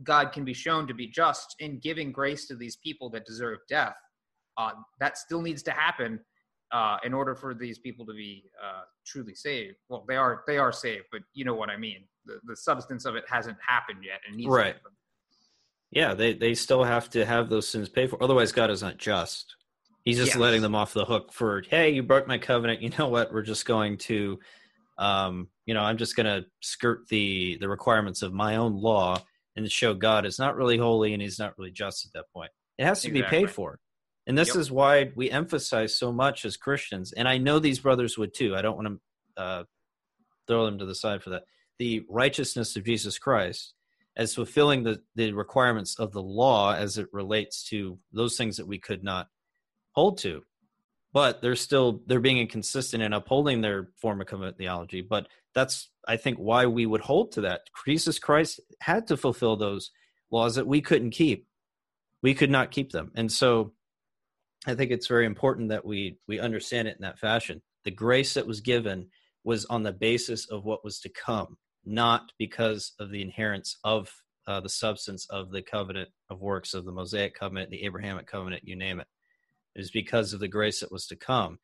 God 0.03 0.31
can 0.31 0.43
be 0.43 0.53
shown 0.53 0.87
to 0.87 0.93
be 0.93 1.07
just 1.07 1.55
in 1.59 1.79
giving 1.79 2.11
grace 2.11 2.47
to 2.47 2.55
these 2.55 2.75
people 2.77 3.09
that 3.11 3.25
deserve 3.25 3.59
death. 3.69 3.95
Uh, 4.57 4.71
that 4.99 5.17
still 5.17 5.41
needs 5.41 5.63
to 5.63 5.71
happen 5.71 6.19
uh, 6.73 6.97
in 7.05 7.13
order 7.13 7.35
for 7.35 7.53
these 7.53 7.77
people 7.77 8.05
to 8.07 8.13
be 8.13 8.43
uh, 8.61 8.81
truly 9.05 9.35
saved. 9.35 9.77
Well, 9.87 10.03
they 10.07 10.15
are 10.15 10.43
they 10.47 10.57
are 10.57 10.71
saved, 10.71 11.05
but 11.11 11.21
you 11.33 11.45
know 11.45 11.53
what 11.53 11.69
I 11.69 11.77
mean. 11.77 12.03
The, 12.25 12.39
the 12.45 12.55
substance 12.55 13.05
of 13.05 13.15
it 13.15 13.23
hasn't 13.29 13.57
happened 13.65 13.99
yet, 14.03 14.19
and 14.27 14.35
needs 14.35 14.49
right. 14.49 14.75
Yeah, 15.91 16.15
they 16.15 16.33
they 16.33 16.55
still 16.55 16.83
have 16.83 17.09
to 17.11 17.25
have 17.25 17.49
those 17.49 17.67
sins 17.67 17.87
paid 17.87 18.09
for. 18.09 18.21
Otherwise, 18.21 18.51
God 18.51 18.71
is 18.71 18.81
not 18.81 18.97
just. 18.97 19.55
He's 20.03 20.17
just 20.17 20.31
yes. 20.31 20.37
letting 20.37 20.61
them 20.61 20.75
off 20.75 20.91
the 20.93 21.05
hook 21.05 21.31
for, 21.31 21.63
hey, 21.69 21.91
you 21.91 22.03
broke 22.03 22.27
my 22.27 22.37
covenant. 22.37 22.81
You 22.81 22.89
know 22.99 23.07
what? 23.07 23.31
We're 23.31 23.41
just 23.41 23.65
going 23.65 23.97
to, 23.99 24.37
um, 24.97 25.47
you 25.65 25.73
know, 25.73 25.79
I'm 25.79 25.95
just 25.95 26.17
going 26.17 26.25
to 26.25 26.45
skirt 26.61 27.07
the 27.07 27.57
the 27.61 27.69
requirements 27.69 28.21
of 28.21 28.33
my 28.33 28.57
own 28.57 28.75
law 28.75 29.21
and 29.55 29.71
show 29.71 29.93
God 29.93 30.25
is 30.25 30.39
not 30.39 30.57
really 30.57 30.77
holy 30.77 31.13
and 31.13 31.21
he's 31.21 31.39
not 31.39 31.57
really 31.57 31.71
just 31.71 32.05
at 32.05 32.13
that 32.13 32.25
point. 32.33 32.51
It 32.77 32.85
has 32.85 33.01
to 33.03 33.09
exactly. 33.09 33.37
be 33.37 33.45
paid 33.45 33.53
for. 33.53 33.79
And 34.25 34.37
this 34.37 34.49
yep. 34.49 34.57
is 34.57 34.71
why 34.71 35.11
we 35.15 35.29
emphasize 35.29 35.95
so 35.95 36.11
much 36.11 36.45
as 36.45 36.55
Christians. 36.55 37.11
And 37.11 37.27
I 37.27 37.37
know 37.37 37.59
these 37.59 37.79
brothers 37.79 38.17
would 38.17 38.33
too. 38.33 38.55
I 38.55 38.61
don't 38.61 38.77
want 38.77 38.99
to 39.37 39.41
uh, 39.41 39.63
throw 40.47 40.65
them 40.65 40.79
to 40.79 40.85
the 40.85 40.95
side 40.95 41.23
for 41.23 41.31
that. 41.31 41.43
The 41.79 42.05
righteousness 42.09 42.75
of 42.75 42.85
Jesus 42.85 43.19
Christ 43.19 43.73
as 44.15 44.35
fulfilling 44.35 44.83
the, 44.83 45.01
the 45.15 45.33
requirements 45.33 45.97
of 45.99 46.11
the 46.11 46.21
law 46.21 46.73
as 46.73 46.97
it 46.97 47.07
relates 47.11 47.63
to 47.63 47.97
those 48.11 48.37
things 48.37 48.57
that 48.57 48.67
we 48.67 48.79
could 48.79 49.03
not 49.03 49.27
hold 49.93 50.19
to. 50.19 50.43
But 51.11 51.41
they're 51.41 51.55
still 51.55 52.01
they're 52.07 52.19
being 52.19 52.39
inconsistent 52.39 53.03
in 53.03 53.13
upholding 53.13 53.61
their 53.61 53.89
form 54.01 54.19
of 54.21 54.27
covenant 54.27 54.57
theology. 54.57 55.01
But 55.01 55.27
that's 55.53 55.89
I 56.07 56.17
think 56.17 56.37
why 56.37 56.65
we 56.65 56.85
would 56.85 57.01
hold 57.01 57.33
to 57.33 57.41
that. 57.41 57.61
Jesus 57.85 58.17
Christ 58.17 58.59
had 58.81 59.07
to 59.07 59.17
fulfill 59.17 59.55
those 59.55 59.91
laws 60.31 60.55
that 60.55 60.65
we 60.65 60.81
couldn't 60.81 61.11
keep. 61.11 61.47
We 62.23 62.33
could 62.33 62.49
not 62.49 62.71
keep 62.71 62.91
them. 62.91 63.11
And 63.15 63.31
so 63.31 63.73
I 64.65 64.75
think 64.75 64.91
it's 64.91 65.07
very 65.07 65.25
important 65.25 65.69
that 65.69 65.85
we 65.85 66.17
we 66.27 66.39
understand 66.39 66.87
it 66.87 66.95
in 66.95 67.01
that 67.01 67.19
fashion. 67.19 67.61
The 67.83 67.91
grace 67.91 68.33
that 68.33 68.47
was 68.47 68.61
given 68.61 69.07
was 69.43 69.65
on 69.65 69.83
the 69.83 69.91
basis 69.91 70.49
of 70.49 70.63
what 70.63 70.85
was 70.85 70.99
to 71.01 71.09
come, 71.09 71.57
not 71.85 72.31
because 72.37 72.93
of 72.99 73.11
the 73.11 73.21
inherence 73.21 73.77
of 73.83 74.09
uh, 74.47 74.61
the 74.61 74.69
substance 74.69 75.27
of 75.29 75.51
the 75.51 75.61
covenant 75.61 76.09
of 76.29 76.41
works 76.41 76.73
of 76.73 76.85
the 76.85 76.91
Mosaic 76.91 77.35
covenant, 77.35 77.71
the 77.71 77.83
Abrahamic 77.83 78.25
covenant, 78.25 78.63
you 78.65 78.75
name 78.75 78.99
it. 78.99 79.07
It 79.75 79.79
was 79.79 79.91
because 79.91 80.33
of 80.33 80.39
the 80.39 80.47
grace 80.47 80.79
that 80.79 80.91
was 80.91 81.07
to 81.07 81.15
come. 81.15 81.59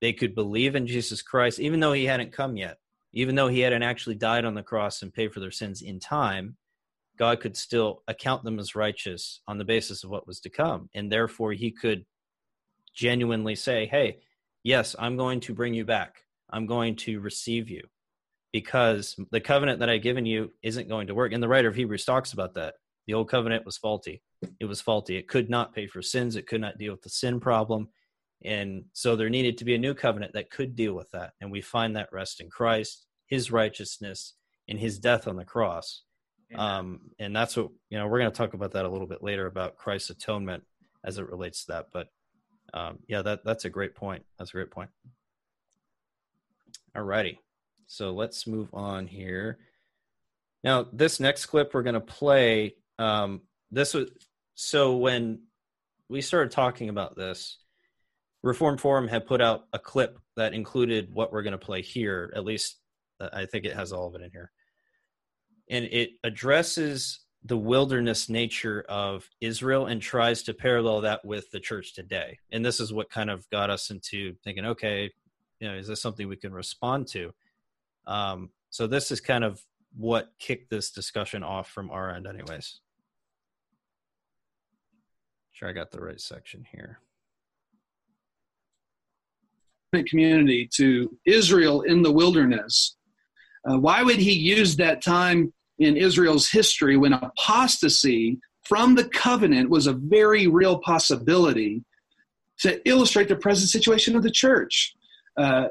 They 0.00 0.12
could 0.12 0.34
believe 0.34 0.74
in 0.74 0.86
Jesus 0.86 1.22
Christ, 1.22 1.60
even 1.60 1.80
though 1.80 1.92
he 1.92 2.04
hadn't 2.04 2.32
come 2.32 2.56
yet 2.56 2.78
even 3.12 3.34
though 3.34 3.48
he 3.48 3.60
hadn't 3.60 3.82
actually 3.82 4.14
died 4.14 4.44
on 4.44 4.54
the 4.54 4.62
cross 4.62 5.02
and 5.02 5.12
paid 5.12 5.32
for 5.32 5.40
their 5.40 5.50
sins 5.50 5.82
in 5.82 6.00
time, 6.00 6.56
God 7.18 7.40
could 7.40 7.56
still 7.56 8.02
account 8.08 8.42
them 8.42 8.58
as 8.58 8.74
righteous 8.74 9.40
on 9.46 9.58
the 9.58 9.64
basis 9.64 10.02
of 10.02 10.10
what 10.10 10.26
was 10.26 10.40
to 10.40 10.50
come. 10.50 10.88
And 10.94 11.12
therefore, 11.12 11.52
he 11.52 11.70
could 11.70 12.06
genuinely 12.94 13.54
say, 13.54 13.86
Hey, 13.86 14.18
yes, 14.62 14.94
I'm 14.98 15.16
going 15.16 15.40
to 15.40 15.54
bring 15.54 15.74
you 15.74 15.84
back. 15.84 16.22
I'm 16.50 16.66
going 16.66 16.96
to 16.96 17.20
receive 17.20 17.70
you 17.70 17.82
because 18.52 19.16
the 19.30 19.40
covenant 19.40 19.80
that 19.80 19.88
I've 19.88 20.02
given 20.02 20.26
you 20.26 20.52
isn't 20.62 20.88
going 20.88 21.06
to 21.06 21.14
work. 21.14 21.32
And 21.32 21.42
the 21.42 21.48
writer 21.48 21.68
of 21.68 21.74
Hebrews 21.74 22.04
talks 22.04 22.32
about 22.32 22.54
that. 22.54 22.74
The 23.06 23.14
old 23.14 23.28
covenant 23.28 23.64
was 23.64 23.78
faulty. 23.78 24.22
It 24.60 24.66
was 24.66 24.80
faulty. 24.80 25.16
It 25.16 25.28
could 25.28 25.50
not 25.50 25.74
pay 25.74 25.86
for 25.86 26.02
sins. 26.02 26.36
It 26.36 26.46
could 26.46 26.60
not 26.60 26.78
deal 26.78 26.92
with 26.92 27.02
the 27.02 27.08
sin 27.08 27.40
problem. 27.40 27.88
And 28.44 28.84
so 28.92 29.16
there 29.16 29.30
needed 29.30 29.58
to 29.58 29.64
be 29.64 29.74
a 29.74 29.78
new 29.78 29.94
covenant 29.94 30.34
that 30.34 30.50
could 30.50 30.76
deal 30.76 30.94
with 30.94 31.10
that. 31.12 31.32
And 31.40 31.50
we 31.50 31.60
find 31.60 31.96
that 31.96 32.12
rest 32.12 32.40
in 32.40 32.50
Christ, 32.50 33.06
his 33.26 33.50
righteousness, 33.50 34.34
and 34.68 34.78
his 34.78 34.98
death 34.98 35.26
on 35.26 35.36
the 35.36 35.44
cross. 35.44 36.02
Um, 36.54 37.00
and 37.18 37.34
that's 37.34 37.56
what, 37.56 37.68
you 37.88 37.98
know, 37.98 38.06
we're 38.06 38.18
going 38.18 38.30
to 38.30 38.36
talk 38.36 38.54
about 38.54 38.72
that 38.72 38.84
a 38.84 38.88
little 38.88 39.06
bit 39.06 39.22
later 39.22 39.46
about 39.46 39.76
Christ's 39.76 40.10
atonement 40.10 40.64
as 41.02 41.18
it 41.18 41.28
relates 41.28 41.64
to 41.64 41.72
that. 41.72 41.86
But 41.92 42.08
um, 42.74 42.98
yeah, 43.06 43.22
that, 43.22 43.44
that's 43.44 43.64
a 43.64 43.70
great 43.70 43.94
point. 43.94 44.24
That's 44.38 44.50
a 44.50 44.54
great 44.54 44.70
point. 44.70 44.90
All 46.96 47.02
righty. 47.02 47.38
So 47.86 48.12
let's 48.12 48.46
move 48.46 48.68
on 48.72 49.06
here. 49.06 49.58
Now, 50.64 50.86
this 50.92 51.20
next 51.20 51.46
clip 51.46 51.74
we're 51.74 51.82
going 51.82 51.94
to 51.94 52.00
play, 52.00 52.76
um, 52.98 53.42
this 53.70 53.94
was 53.94 54.10
so 54.54 54.96
when 54.96 55.42
we 56.08 56.20
started 56.20 56.52
talking 56.52 56.88
about 56.88 57.16
this, 57.16 57.58
Reformed 58.42 58.80
Forum 58.80 59.08
had 59.08 59.26
put 59.26 59.40
out 59.40 59.64
a 59.72 59.78
clip 59.78 60.18
that 60.36 60.52
included 60.54 61.12
what 61.12 61.32
we're 61.32 61.42
going 61.42 61.52
to 61.52 61.58
play 61.58 61.82
here. 61.82 62.32
At 62.36 62.44
least 62.44 62.78
uh, 63.20 63.28
I 63.32 63.46
think 63.46 63.64
it 63.64 63.74
has 63.74 63.92
all 63.92 64.08
of 64.08 64.14
it 64.14 64.22
in 64.22 64.30
here. 64.30 64.50
And 65.70 65.84
it 65.86 66.10
addresses 66.24 67.20
the 67.44 67.56
wilderness 67.56 68.28
nature 68.28 68.84
of 68.88 69.28
Israel 69.40 69.86
and 69.86 70.00
tries 70.00 70.42
to 70.44 70.54
parallel 70.54 71.00
that 71.00 71.24
with 71.24 71.50
the 71.50 71.58
church 71.58 71.94
today. 71.94 72.38
And 72.52 72.64
this 72.64 72.78
is 72.78 72.92
what 72.92 73.10
kind 73.10 73.30
of 73.30 73.48
got 73.50 73.68
us 73.68 73.90
into 73.90 74.34
thinking, 74.44 74.64
okay, 74.64 75.10
you 75.58 75.68
know, 75.68 75.74
is 75.74 75.88
this 75.88 76.00
something 76.00 76.28
we 76.28 76.36
can 76.36 76.52
respond 76.52 77.08
to? 77.08 77.32
Um, 78.06 78.50
so 78.70 78.86
this 78.86 79.10
is 79.10 79.20
kind 79.20 79.44
of 79.44 79.60
what 79.96 80.32
kicked 80.38 80.70
this 80.70 80.90
discussion 80.90 81.42
off 81.42 81.68
from 81.68 81.90
our 81.90 82.14
end, 82.14 82.26
anyways. 82.26 82.80
Sure, 85.52 85.68
I 85.68 85.72
got 85.72 85.90
the 85.90 86.00
right 86.00 86.20
section 86.20 86.64
here. 86.70 87.00
Community 90.06 90.68
to 90.74 91.18
Israel 91.26 91.82
in 91.82 92.02
the 92.02 92.10
wilderness. 92.10 92.96
Uh, 93.68 93.78
why 93.78 94.02
would 94.02 94.16
he 94.16 94.32
use 94.32 94.74
that 94.76 95.02
time 95.02 95.52
in 95.78 95.96
Israel's 95.96 96.50
history 96.50 96.96
when 96.96 97.12
apostasy 97.12 98.38
from 98.64 98.94
the 98.94 99.04
covenant 99.04 99.70
was 99.70 99.86
a 99.86 99.92
very 99.92 100.46
real 100.46 100.78
possibility 100.78 101.82
to 102.60 102.80
illustrate 102.88 103.28
the 103.28 103.36
present 103.36 103.70
situation 103.70 104.16
of 104.16 104.22
the 104.22 104.30
church? 104.30 104.94
Uh, 105.36 105.68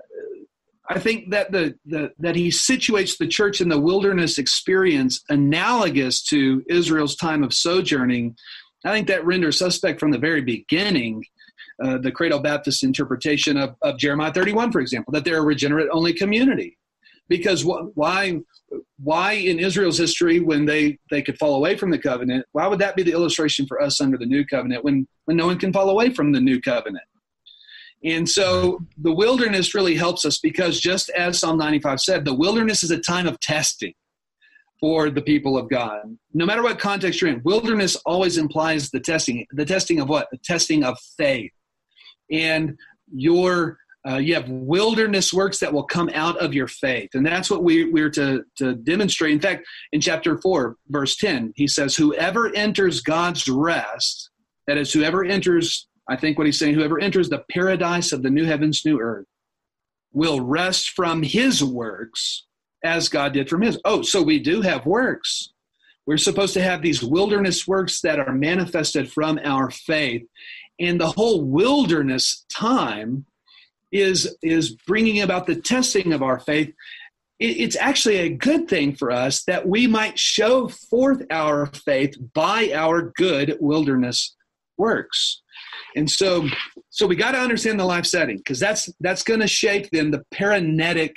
I 0.90 1.00
think 1.00 1.30
that 1.30 1.52
the, 1.52 1.76
the 1.86 2.12
that 2.20 2.36
he 2.36 2.50
situates 2.50 3.18
the 3.18 3.28
church 3.28 3.62
in 3.62 3.70
the 3.70 3.80
wilderness 3.80 4.38
experience 4.38 5.24
analogous 5.30 6.22
to 6.24 6.64
Israel's 6.68 7.16
time 7.16 7.44
of 7.44 7.54
sojourning. 7.54 8.36
I 8.84 8.92
think 8.92 9.08
that 9.08 9.26
renders 9.26 9.58
suspect 9.58 10.00
from 10.00 10.12
the 10.12 10.18
very 10.18 10.42
beginning 10.42 11.24
uh, 11.82 11.98
the 11.98 12.12
Credo 12.12 12.40
Baptist 12.40 12.84
interpretation 12.84 13.58
of, 13.58 13.76
of 13.82 13.98
Jeremiah 13.98 14.34
31, 14.34 14.72
for 14.72 14.82
example, 14.82 15.14
that 15.14 15.24
they're 15.24 15.38
a 15.38 15.42
regenerate 15.42 15.88
only 15.92 16.14
community. 16.14 16.78
Because 17.30 17.64
wh- 17.64 17.96
why 17.96 18.40
why 18.98 19.34
in 19.34 19.60
Israel's 19.60 19.98
history 19.98 20.40
when 20.40 20.66
they 20.66 20.98
they 21.10 21.22
could 21.22 21.38
fall 21.38 21.56
away 21.56 21.78
from 21.78 21.92
the 21.92 22.00
covenant, 22.00 22.46
why 22.52 22.68
would 22.68 22.80
that 22.80 22.96
be 22.96 23.04
the 23.04 23.12
illustration 23.12 23.66
for 23.66 23.82
us 23.82 24.02
under 24.02 24.18
the 24.18 24.26
new 24.26 24.46
covenant 24.46 24.84
when 24.84 25.08
when 25.26 25.38
no 25.38 25.46
one 25.46 25.58
can 25.58 25.74
fall 25.74 25.90
away 25.90 26.10
from 26.10 26.32
the 26.32 26.42
new 26.42 26.60
covenant? 26.62 27.06
And 28.04 28.28
so 28.28 28.80
the 28.98 29.14
wilderness 29.14 29.76
really 29.76 29.96
helps 29.96 30.26
us 30.26 30.40
because 30.40 30.80
just 30.80 31.10
as 31.12 31.38
Psalm 31.38 31.58
95 31.58 32.00
said, 32.00 32.26
the 32.26 32.34
wilderness 32.34 32.84
is 32.84 32.92
a 32.92 32.98
time 32.98 33.28
of 33.28 33.40
testing 33.40 33.94
for 34.80 35.12
the 35.12 35.22
people 35.22 35.58
of 35.58 35.70
God. 35.70 36.18
No 36.34 36.46
matter 36.46 36.64
what 36.64 36.80
context 36.80 37.22
you're 37.22 37.30
in, 37.30 37.44
wilderness 37.44 37.96
always 37.98 38.38
implies 38.38 38.90
the 38.90 39.00
testing. 39.00 39.46
The 39.52 39.66
testing 39.66 40.00
of 40.00 40.10
what? 40.10 40.28
The 40.32 40.40
testing 40.40 40.84
of 40.84 40.98
faith. 41.16 41.52
And 42.32 42.76
your 43.14 43.78
uh, 44.10 44.18
you 44.18 44.34
have 44.34 44.50
wilderness 44.50 45.32
works 45.32 45.60
that 45.60 45.72
will 45.72 45.84
come 45.84 46.10
out 46.14 46.38
of 46.38 46.54
your 46.54 46.68
faith. 46.68 47.10
And 47.14 47.26
that's 47.26 47.52
what 47.52 47.64
we, 47.64 47.92
we're 47.92 48.10
to, 48.12 48.44
to 48.58 48.76
demonstrate. 48.76 49.34
In 49.34 49.40
fact, 49.40 49.68
in 49.92 50.02
chapter 50.02 50.40
4, 50.40 50.76
verse 50.90 51.16
10, 51.18 51.54
he 51.56 51.68
says, 51.68 51.96
Whoever 51.96 52.54
enters 52.56 53.02
God's 53.02 53.48
rest, 53.48 54.32
that 54.66 54.78
is, 54.78 54.92
whoever 54.92 55.24
enters 55.24 55.88
I 56.12 56.18
think 56.18 56.38
what 56.38 56.46
he's 56.46 56.60
saying, 56.60 56.74
whoever 56.74 57.00
enters 57.00 57.30
the 57.30 57.46
paradise 57.50 58.12
of 58.12 58.22
the 58.22 58.30
new 58.30 58.46
heavens, 58.46 58.84
new 58.86 59.00
earth, 59.00 59.26
will 60.12 60.42
rest 60.42 60.90
from 60.90 61.24
his 61.24 61.64
works 61.64 62.48
as 62.84 63.08
God 63.08 63.32
did 63.32 63.50
from 63.50 63.62
his. 63.62 63.80
Oh, 63.86 64.02
so 64.02 64.22
we 64.22 64.38
do 64.38 64.62
have 64.62 64.86
works. 64.86 65.54
We're 66.06 66.18
supposed 66.18 66.54
to 66.56 66.64
have 66.64 66.82
these 66.82 67.02
wilderness 67.02 67.66
works 67.66 68.02
that 68.02 68.20
are 68.20 68.34
manifested 68.34 69.10
from 69.10 69.40
our 69.46 69.70
faith. 69.72 70.24
And 70.80 71.00
the 71.00 71.12
whole 71.12 71.44
wilderness 71.44 72.46
time 72.52 73.26
is, 73.92 74.36
is 74.42 74.72
bringing 74.88 75.22
about 75.22 75.48
the 75.48 75.56
testing 75.56 76.14
of 76.14 76.24
our 76.24 76.40
faith. 76.40 76.74
It's 77.40 77.76
actually 77.76 78.18
a 78.18 78.30
good 78.30 78.68
thing 78.68 78.96
for 78.96 79.12
us 79.12 79.44
that 79.46 79.68
we 79.68 79.88
might 79.88 80.20
show 80.20 80.68
forth 80.68 81.24
our 81.32 81.66
faith 81.68 82.16
by 82.34 82.72
our 82.74 83.12
good 83.16 83.58
wilderness 83.60 84.36
works. 84.78 85.42
And 85.96 86.10
so, 86.10 86.48
so 86.90 87.08
we 87.08 87.16
got 87.16 87.32
to 87.32 87.40
understand 87.40 87.80
the 87.80 87.86
life 87.86 88.06
setting 88.06 88.38
because 88.38 88.60
that's 88.60 88.90
that's 89.00 89.24
going 89.24 89.40
to 89.40 89.48
shape 89.48 89.90
then 89.92 90.12
the 90.12 90.24
paraenetic 90.34 91.16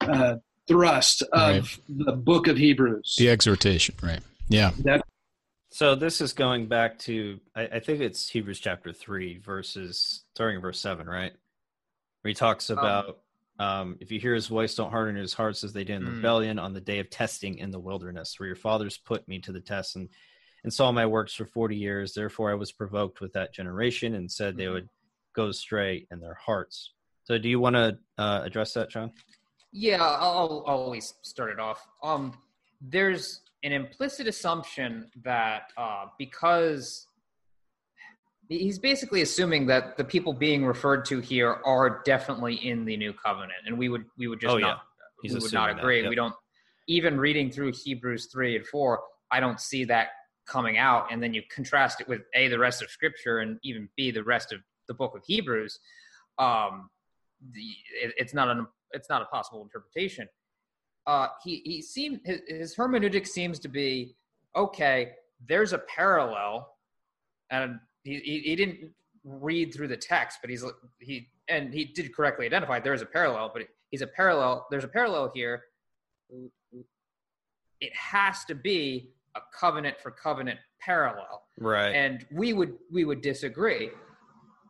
uh, 0.00 0.36
thrust 0.68 1.22
of 1.32 1.78
right. 1.88 2.06
the 2.06 2.12
book 2.12 2.46
of 2.46 2.56
Hebrews. 2.56 3.16
The 3.18 3.28
exhortation, 3.28 3.96
right? 4.02 4.20
Yeah. 4.48 4.70
That, 4.84 5.02
so 5.70 5.94
this 5.94 6.20
is 6.20 6.32
going 6.32 6.66
back 6.66 6.98
to 7.00 7.38
I, 7.54 7.62
I, 7.62 7.80
think 7.80 8.00
it's 8.00 8.28
Hebrews 8.28 8.60
chapter 8.60 8.92
three, 8.92 9.38
verses 9.38 10.24
starting 10.34 10.56
in 10.56 10.62
verse 10.62 10.80
seven, 10.80 11.06
right? 11.06 11.32
Where 12.22 12.30
he 12.30 12.34
talks 12.34 12.70
um, 12.70 12.78
about 12.78 13.08
um, 13.08 13.14
um, 13.66 13.96
if 14.00 14.10
you 14.10 14.18
hear 14.18 14.34
his 14.34 14.46
voice, 14.46 14.74
don't 14.74 14.90
harden 14.90 15.16
his 15.16 15.34
hearts 15.34 15.64
as 15.64 15.72
they 15.72 15.84
did 15.84 15.96
in 15.96 16.04
the 16.04 16.10
mm. 16.10 16.16
rebellion 16.16 16.58
on 16.58 16.72
the 16.72 16.80
day 16.80 16.98
of 16.98 17.10
testing 17.10 17.58
in 17.58 17.70
the 17.70 17.78
wilderness, 17.78 18.38
where 18.38 18.46
your 18.46 18.56
fathers 18.56 18.96
put 18.96 19.26
me 19.28 19.38
to 19.40 19.52
the 19.52 19.60
test 19.60 19.96
and 19.96 20.08
and 20.64 20.72
saw 20.72 20.92
my 20.92 21.06
works 21.06 21.34
for 21.34 21.46
40 21.46 21.76
years. 21.76 22.12
Therefore, 22.12 22.50
I 22.50 22.54
was 22.54 22.72
provoked 22.72 23.20
with 23.20 23.32
that 23.32 23.52
generation 23.52 24.14
and 24.14 24.30
said 24.30 24.56
they 24.56 24.64
mm-hmm. 24.64 24.74
would 24.74 24.88
go 25.34 25.48
astray 25.48 26.06
in 26.10 26.20
their 26.20 26.34
hearts. 26.34 26.92
So, 27.24 27.38
do 27.38 27.48
you 27.48 27.60
want 27.60 27.76
to 27.76 27.98
uh, 28.18 28.42
address 28.44 28.74
that, 28.74 28.90
John? 28.90 29.12
Yeah, 29.72 30.02
I'll, 30.02 30.64
I'll 30.66 30.80
always 30.82 31.14
start 31.22 31.50
it 31.52 31.60
off. 31.60 31.86
Um, 32.02 32.36
there's 32.80 33.42
an 33.62 33.72
implicit 33.72 34.26
assumption 34.26 35.10
that 35.22 35.70
uh, 35.76 36.06
because 36.18 37.06
he's 38.50 38.78
basically 38.78 39.22
assuming 39.22 39.66
that 39.66 39.96
the 39.96 40.04
people 40.04 40.34
being 40.34 40.66
referred 40.66 41.06
to 41.06 41.20
here 41.20 41.60
are 41.64 42.02
definitely 42.04 42.54
in 42.54 42.84
the 42.84 42.96
new 42.96 43.14
covenant, 43.14 43.60
and 43.66 43.78
we 43.78 43.88
would 43.88 44.04
we 44.18 44.28
would 44.28 44.40
just 44.40 44.54
oh, 44.54 44.58
not 44.58 44.80
yeah. 45.24 45.32
we 45.32 45.40
would 45.40 45.52
not 45.52 45.70
agree. 45.70 46.02
Yep. 46.02 46.10
We 46.10 46.16
don't 46.16 46.34
even 46.88 47.18
reading 47.18 47.50
through 47.50 47.72
Hebrews 47.84 48.28
three 48.32 48.56
and 48.56 48.66
four. 48.66 49.00
I 49.30 49.40
don't 49.40 49.60
see 49.60 49.84
that 49.84 50.08
coming 50.50 50.78
out 50.78 51.06
and 51.12 51.22
then 51.22 51.32
you 51.32 51.42
contrast 51.54 52.00
it 52.00 52.08
with 52.08 52.22
a 52.34 52.48
the 52.48 52.58
rest 52.58 52.82
of 52.82 52.90
scripture 52.90 53.38
and 53.38 53.58
even 53.62 53.88
b 53.96 54.10
the 54.10 54.22
rest 54.22 54.52
of 54.52 54.60
the 54.88 54.94
book 54.94 55.14
of 55.14 55.22
hebrews 55.24 55.78
um 56.38 56.90
the, 57.52 57.62
it, 58.02 58.12
it's 58.18 58.34
not 58.34 58.48
an 58.48 58.66
it's 58.92 59.08
not 59.08 59.22
a 59.22 59.26
possible 59.26 59.62
interpretation 59.62 60.28
uh 61.06 61.28
he 61.44 61.62
he 61.64 61.80
seemed 61.80 62.20
his, 62.24 62.40
his 62.48 62.74
hermeneutic 62.74 63.26
seems 63.26 63.60
to 63.60 63.68
be 63.68 64.16
okay 64.56 65.12
there's 65.48 65.72
a 65.72 65.78
parallel 65.78 66.68
and 67.50 67.78
he, 68.04 68.18
he, 68.18 68.40
he 68.40 68.56
didn't 68.56 68.90
read 69.24 69.74
through 69.74 69.88
the 69.88 69.96
text 69.96 70.38
but 70.40 70.50
he's 70.50 70.64
he 70.98 71.28
and 71.48 71.74
he 71.74 71.84
did 71.84 72.14
correctly 72.14 72.46
identify 72.46 72.80
there 72.80 72.94
is 72.94 73.02
a 73.02 73.06
parallel 73.06 73.50
but 73.52 73.62
he's 73.90 74.02
a 74.02 74.06
parallel 74.06 74.66
there's 74.70 74.84
a 74.84 74.88
parallel 74.88 75.30
here 75.34 75.64
it 77.80 77.94
has 77.94 78.44
to 78.44 78.54
be 78.54 79.10
a 79.36 79.40
covenant 79.58 79.98
for 80.00 80.10
covenant 80.10 80.58
parallel. 80.80 81.42
Right. 81.58 81.90
And 81.90 82.26
we 82.30 82.52
would 82.52 82.74
we 82.90 83.04
would 83.04 83.20
disagree. 83.20 83.90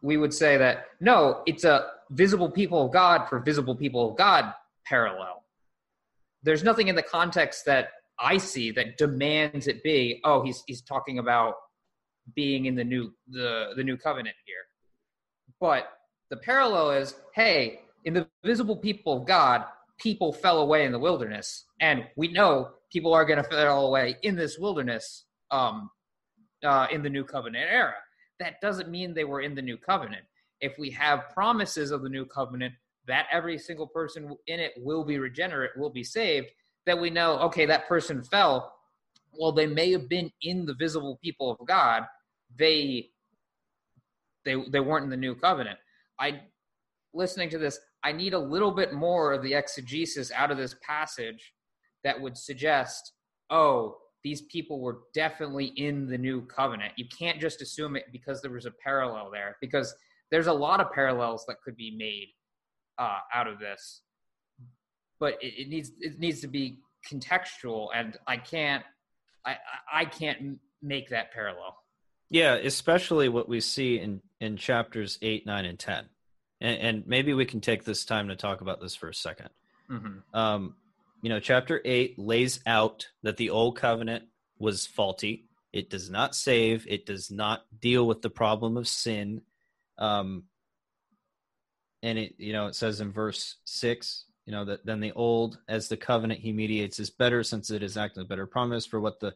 We 0.03 0.17
would 0.17 0.33
say 0.33 0.57
that 0.57 0.87
no, 1.01 1.43
it's 1.47 1.65
a 1.65 1.89
visible 2.11 2.51
people 2.51 2.87
of 2.87 2.93
God 2.93 3.29
for 3.29 3.39
visible 3.41 3.75
people 3.75 4.11
of 4.11 4.17
God 4.17 4.53
parallel. 4.87 5.45
There's 6.43 6.65
nothing 6.65 6.89
in 6.89 6.97
the 6.97 7.03
context 7.03 7.65
that 7.67 7.91
I 8.19 8.39
see 8.39 8.71
that 8.73 8.99
demands 8.99 9.67
it 9.67 9.83
be, 9.83 10.21
oh, 10.25 10.43
he's 10.43 10.63
he's 10.67 10.83
talking 10.83 11.19
about 11.19 11.55
being 12.35 12.67
in 12.67 12.75
the 12.75 12.85
new 12.85 13.13
the 13.29 13.73
the 13.77 13.85
new 13.85 13.97
covenant 13.97 14.37
here. 14.47 14.65
But 15.61 15.91
the 16.31 16.37
parallel 16.37 16.93
is, 16.93 17.15
hey, 17.35 17.81
in 18.05 18.15
the 18.15 18.27
visible 18.45 18.77
people 18.77 19.17
of 19.17 19.27
God, 19.27 19.65
people 19.99 20.33
fell 20.33 20.61
away 20.61 20.85
in 20.85 20.93
the 20.93 20.99
wilderness, 20.99 21.65
and 21.81 22.07
we 22.17 22.29
know 22.29 22.71
people 22.93 23.13
are 23.13 23.25
going 23.25 23.43
to 23.43 23.49
fall 23.49 23.87
away 23.87 24.17
in 24.23 24.37
this 24.37 24.59
wilderness 24.59 25.25
um, 25.51 25.91
uh, 26.65 26.87
in 26.91 27.03
the 27.03 27.11
new 27.11 27.25
covenant 27.25 27.67
era. 27.71 27.95
That 28.39 28.61
doesn't 28.61 28.91
mean 28.91 29.13
they 29.13 29.25
were 29.25 29.43
in 29.43 29.55
the 29.55 29.63
new 29.63 29.77
covenant. 29.77 30.23
If 30.61 30.79
we 30.79 30.91
have 30.91 31.31
promises 31.35 31.91
of 31.91 32.03
the 32.03 32.09
new 32.09 32.25
covenant 32.25 32.75
that 33.07 33.27
every 33.33 33.59
single 33.59 33.87
person 33.87 34.37
in 34.47 34.61
it 34.61 34.73
will 34.77 35.05
be 35.05 35.19
regenerate, 35.19 35.71
will 35.77 35.91
be 35.91 36.05
saved, 36.05 36.49
that 36.87 36.99
we 36.99 37.11
know, 37.11 37.39
okay, 37.39 37.67
that 37.67 37.89
person 37.89 38.23
fell. 38.23 38.75
Well, 39.39 39.53
they 39.53 39.67
may 39.67 39.91
have 39.93 40.09
been 40.09 40.31
in 40.43 40.67
the 40.67 40.75
visible 40.75 41.19
people 41.23 41.51
of 41.51 41.67
God. 41.67 42.05
They 42.59 43.11
they 44.45 44.57
they 44.71 44.81
weren't 44.81 45.05
in 45.05 45.11
the 45.11 45.17
new 45.17 45.35
covenant. 45.35 45.79
I 46.19 46.43
listening 47.13 47.51
to 47.51 47.59
this, 47.59 47.79
I 48.05 48.13
need 48.13 48.35
a 48.35 48.39
little 48.39 48.71
bit 48.71 48.93
more 48.93 49.33
of 49.33 49.43
the 49.43 49.55
exegesis 49.55 50.31
out 50.33 50.51
of 50.51 50.59
this 50.59 50.77
passage 50.87 51.53
that 52.05 52.21
would 52.21 52.37
suggest, 52.37 53.13
oh, 53.51 53.97
these 54.23 54.43
people 54.43 54.81
were 54.81 55.01
definitely 55.15 55.67
in 55.77 56.07
the 56.07 56.19
new 56.19 56.43
covenant. 56.43 56.93
You 56.97 57.07
can't 57.17 57.41
just 57.41 57.63
assume 57.63 57.97
it 57.97 58.07
because 58.13 58.43
there 58.43 58.51
was 58.51 58.67
a 58.67 58.71
parallel 58.71 59.31
there, 59.31 59.57
because 59.61 59.95
there's 60.31 60.47
a 60.47 60.53
lot 60.53 60.81
of 60.81 60.93
parallels 60.93 61.45
that 61.49 61.57
could 61.65 61.77
be 61.77 61.91
made 61.97 62.29
uh, 62.99 63.19
out 63.35 63.47
of 63.47 63.59
this. 63.59 64.03
But 65.19 65.35
it, 65.43 65.55
it, 65.63 65.69
needs 65.69 65.93
it 66.01 66.19
needs 66.19 66.41
to 66.41 66.49
be 66.49 66.79
contextual, 67.11 67.89
and 67.95 68.17
I 68.27 68.37
can't 68.37 68.85
I 69.47 69.57
I 69.93 70.05
can't 70.05 70.59
make 70.83 71.09
that 71.11 71.33
parallel. 71.33 71.77
Yeah, 72.31 72.55
especially 72.55 73.29
what 73.29 73.49
we 73.49 73.61
see 73.61 73.99
in 73.99 74.23
in 74.41 74.57
chapters 74.57 75.19
eight, 75.21 75.47
nine, 75.47 75.65
and 75.65 75.79
ten, 75.79 76.07
and, 76.61 76.79
and 76.79 77.07
maybe 77.07 77.35
we 77.35 77.45
can 77.45 77.61
take 77.61 77.85
this 77.85 78.05
time 78.05 78.29
to 78.29 78.37
talk 78.37 78.61
about 78.61 78.81
this 78.81 78.95
for 78.95 79.09
a 79.09 79.13
2nd 79.13 79.49
mm-hmm. 79.91 80.39
um, 80.39 80.75
you 81.23 81.29
know, 81.29 81.41
chapter 81.41 81.83
8 81.85 82.19
lays 82.19 82.61
out 82.67 83.09
that 83.23 83.37
the 83.37 83.51
old 83.51 83.77
covenant 83.77 84.25
was 84.59 84.87
faulty. 84.87 85.45
It 85.73 85.91
does 85.91 86.09
not 86.09 86.35
save, 86.35 86.87
it 86.89 87.05
does 87.05 87.31
not 87.31 87.65
deal 87.81 88.07
with 88.07 88.23
the 88.23 88.31
problem 88.31 88.77
of 88.77 88.89
sin. 88.89 89.43
Um, 89.99 90.45
and 92.03 92.19
it 92.19 92.35
you 92.39 92.53
know 92.53 92.67
it 92.67 92.75
says 92.75 93.01
in 93.01 93.13
verse 93.13 93.57
six, 93.65 94.25
you 94.47 94.53
know 94.53 94.65
that 94.65 94.87
then 94.87 95.01
the 95.01 95.13
old 95.13 95.59
as 95.69 95.89
the 95.89 95.97
covenant 95.97 96.41
he 96.41 96.53
mediates 96.53 96.99
is 96.99 97.11
better 97.11 97.43
since 97.43 97.71
it 97.71 97.83
is 97.83 97.97
acting 97.97 98.23
a 98.23 98.27
better 98.27 98.47
promise 98.47 98.87
for 98.87 99.01
what 99.01 99.21
the 99.21 99.35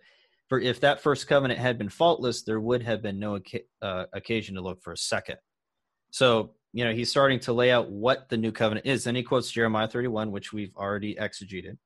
for 0.49 0.61
if 0.61 0.81
that 0.81 1.03
first 1.03 1.27
covenant 1.27 1.59
had 1.59 1.79
been 1.79 1.89
faultless, 1.89 2.43
there 2.43 2.61
would 2.61 2.83
have 2.83 3.03
been 3.03 3.19
no 3.19 3.39
uh, 3.83 4.05
occasion 4.13 4.57
to 4.57 4.61
look 4.61 4.83
for 4.83 4.93
a 4.93 4.97
second. 4.97 5.37
So 6.11 6.53
you 6.73 6.85
know 6.85 6.93
he's 6.93 7.11
starting 7.11 7.41
to 7.41 7.53
lay 7.53 7.71
out 7.71 7.91
what 7.91 8.29
the 8.29 8.37
new 8.37 8.53
covenant 8.53 8.87
is. 8.87 9.05
Then 9.05 9.15
he 9.15 9.23
quotes 9.23 9.51
Jeremiah 9.51 9.89
31, 9.89 10.31
which 10.31 10.53
we've 10.53 10.75
already 10.77 11.15
exegeted. 11.15 11.79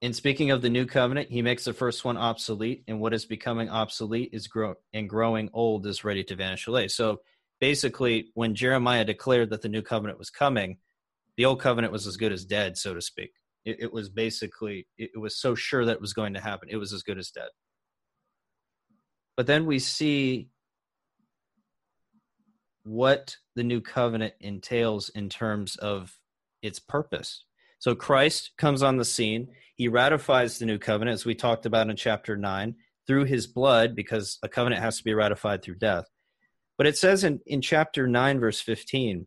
In 0.00 0.12
speaking 0.12 0.50
of 0.50 0.60
the 0.60 0.68
new 0.68 0.84
covenant, 0.84 1.30
he 1.30 1.40
makes 1.40 1.64
the 1.64 1.72
first 1.72 2.04
one 2.04 2.18
obsolete, 2.18 2.84
and 2.86 3.00
what 3.00 3.14
is 3.14 3.24
becoming 3.24 3.70
obsolete 3.70 4.30
is 4.34 4.46
grow 4.46 4.74
and 4.92 5.08
growing 5.08 5.48
old 5.54 5.86
is 5.86 6.04
ready 6.04 6.22
to 6.24 6.36
vanish 6.36 6.66
away. 6.66 6.88
So 6.88 7.22
basically, 7.58 8.30
when 8.34 8.54
Jeremiah 8.54 9.06
declared 9.06 9.48
that 9.50 9.62
the 9.62 9.70
new 9.70 9.80
covenant 9.80 10.18
was 10.18 10.28
coming, 10.28 10.76
the 11.38 11.46
old 11.46 11.60
covenant 11.60 11.92
was 11.92 12.06
as 12.06 12.18
good 12.18 12.32
as 12.32 12.44
dead, 12.44 12.76
so 12.76 12.92
to 12.92 13.00
speak. 13.00 13.32
It, 13.64 13.76
it 13.80 13.92
was 13.92 14.08
basically 14.08 14.86
it, 14.98 15.10
it 15.14 15.18
was 15.18 15.36
so 15.36 15.54
sure 15.54 15.84
that 15.84 15.92
it 15.92 16.00
was 16.00 16.12
going 16.12 16.34
to 16.34 16.40
happen; 16.40 16.68
it 16.70 16.76
was 16.76 16.92
as 16.92 17.02
good 17.02 17.18
as 17.18 17.30
dead. 17.30 17.48
But 19.36 19.46
then 19.46 19.66
we 19.66 19.78
see 19.78 20.48
what 22.84 23.36
the 23.56 23.64
new 23.64 23.80
covenant 23.80 24.34
entails 24.40 25.08
in 25.08 25.28
terms 25.28 25.76
of 25.76 26.18
its 26.62 26.78
purpose. 26.78 27.44
So 27.78 27.94
Christ 27.94 28.52
comes 28.56 28.82
on 28.82 28.96
the 28.96 29.04
scene. 29.04 29.48
He 29.74 29.88
ratifies 29.88 30.58
the 30.58 30.66
new 30.66 30.78
covenant, 30.78 31.14
as 31.14 31.26
we 31.26 31.34
talked 31.34 31.66
about 31.66 31.90
in 31.90 31.96
chapter 31.96 32.36
9, 32.36 32.74
through 33.06 33.24
his 33.24 33.46
blood, 33.46 33.96
because 33.96 34.38
a 34.42 34.48
covenant 34.48 34.82
has 34.82 34.98
to 34.98 35.04
be 35.04 35.14
ratified 35.14 35.62
through 35.62 35.76
death. 35.76 36.06
But 36.78 36.86
it 36.86 36.96
says 36.96 37.24
in, 37.24 37.40
in 37.46 37.60
chapter 37.60 38.06
9, 38.06 38.40
verse 38.40 38.60
15, 38.60 39.26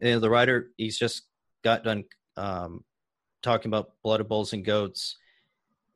you 0.00 0.10
know, 0.10 0.18
the 0.18 0.30
writer, 0.30 0.70
he's 0.76 0.98
just 0.98 1.22
got 1.64 1.84
done 1.84 2.04
um, 2.36 2.84
talking 3.42 3.68
about 3.68 3.92
blood 4.02 4.20
of 4.20 4.28
bulls 4.28 4.52
and 4.52 4.64
goats 4.64 5.16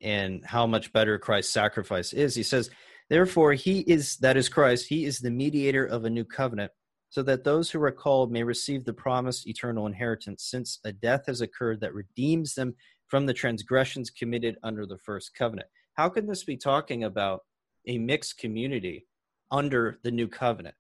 and 0.01 0.44
how 0.44 0.66
much 0.66 0.93
better 0.93 1.19
Christ's 1.19 1.52
sacrifice 1.52 2.12
is. 2.12 2.35
He 2.35 2.43
says, 2.43 2.70
Therefore, 3.09 3.52
he 3.52 3.81
is, 3.81 4.16
that 4.19 4.36
is 4.36 4.48
Christ, 4.48 4.89
he 4.89 5.05
is 5.05 5.19
the 5.19 5.31
mediator 5.31 5.85
of 5.85 6.05
a 6.05 6.10
new 6.10 6.24
covenant 6.24 6.73
so 7.12 7.23
that 7.23 7.44
those 7.44 7.70
who 7.70 7.82
are 7.82 7.93
called 7.93 8.32
may 8.32 8.43
receive 8.43 8.86
the 8.86 8.93
promised 8.93 9.47
eternal 9.47 9.86
inheritance, 9.86 10.44
since 10.44 10.78
a 10.86 10.93
death 10.93 11.27
has 11.27 11.43
occurred 11.43 11.78
that 11.81 11.93
redeems 11.93 12.55
them 12.55 12.74
from 13.06 13.27
the 13.27 13.35
transgressions 13.35 14.09
committed 14.09 14.56
under 14.62 14.86
the 14.86 14.97
first 14.97 15.35
covenant. 15.35 15.69
How 15.93 16.09
can 16.09 16.27
this 16.27 16.43
be 16.43 16.56
talking 16.56 17.05
about 17.05 17.40
a 17.86 17.98
mixed 17.98 18.39
community 18.39 19.06
under 19.51 19.98
the 20.02 20.10
new 20.10 20.27
covenant? 20.27 20.74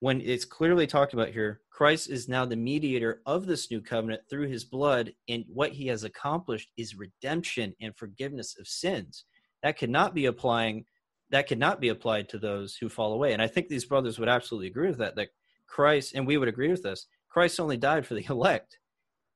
When 0.00 0.20
it's 0.20 0.44
clearly 0.44 0.86
talked 0.86 1.12
about 1.12 1.30
here, 1.30 1.60
Christ 1.70 2.08
is 2.08 2.28
now 2.28 2.44
the 2.44 2.56
mediator 2.56 3.20
of 3.26 3.46
this 3.46 3.70
new 3.70 3.80
covenant 3.80 4.22
through 4.30 4.48
his 4.48 4.64
blood, 4.64 5.12
and 5.28 5.44
what 5.48 5.72
he 5.72 5.88
has 5.88 6.04
accomplished 6.04 6.70
is 6.76 6.94
redemption 6.94 7.74
and 7.80 7.96
forgiveness 7.96 8.56
of 8.58 8.68
sins. 8.68 9.24
That 9.62 9.76
cannot 9.76 10.14
be 10.14 10.26
applying 10.26 10.84
that 11.30 11.46
cannot 11.46 11.80
be 11.80 11.88
applied 11.88 12.28
to 12.30 12.38
those 12.38 12.76
who 12.76 12.88
fall 12.88 13.12
away. 13.12 13.32
And 13.32 13.42
I 13.42 13.46
think 13.46 13.68
these 13.68 13.84
brothers 13.84 14.18
would 14.18 14.28
absolutely 14.28 14.68
agree 14.68 14.88
with 14.88 14.98
that, 14.98 15.16
that 15.16 15.28
Christ, 15.66 16.14
and 16.14 16.26
we 16.26 16.38
would 16.38 16.48
agree 16.48 16.70
with 16.70 16.82
this, 16.82 17.06
Christ 17.28 17.60
only 17.60 17.76
died 17.76 18.06
for 18.06 18.14
the 18.14 18.24
elect. 18.30 18.78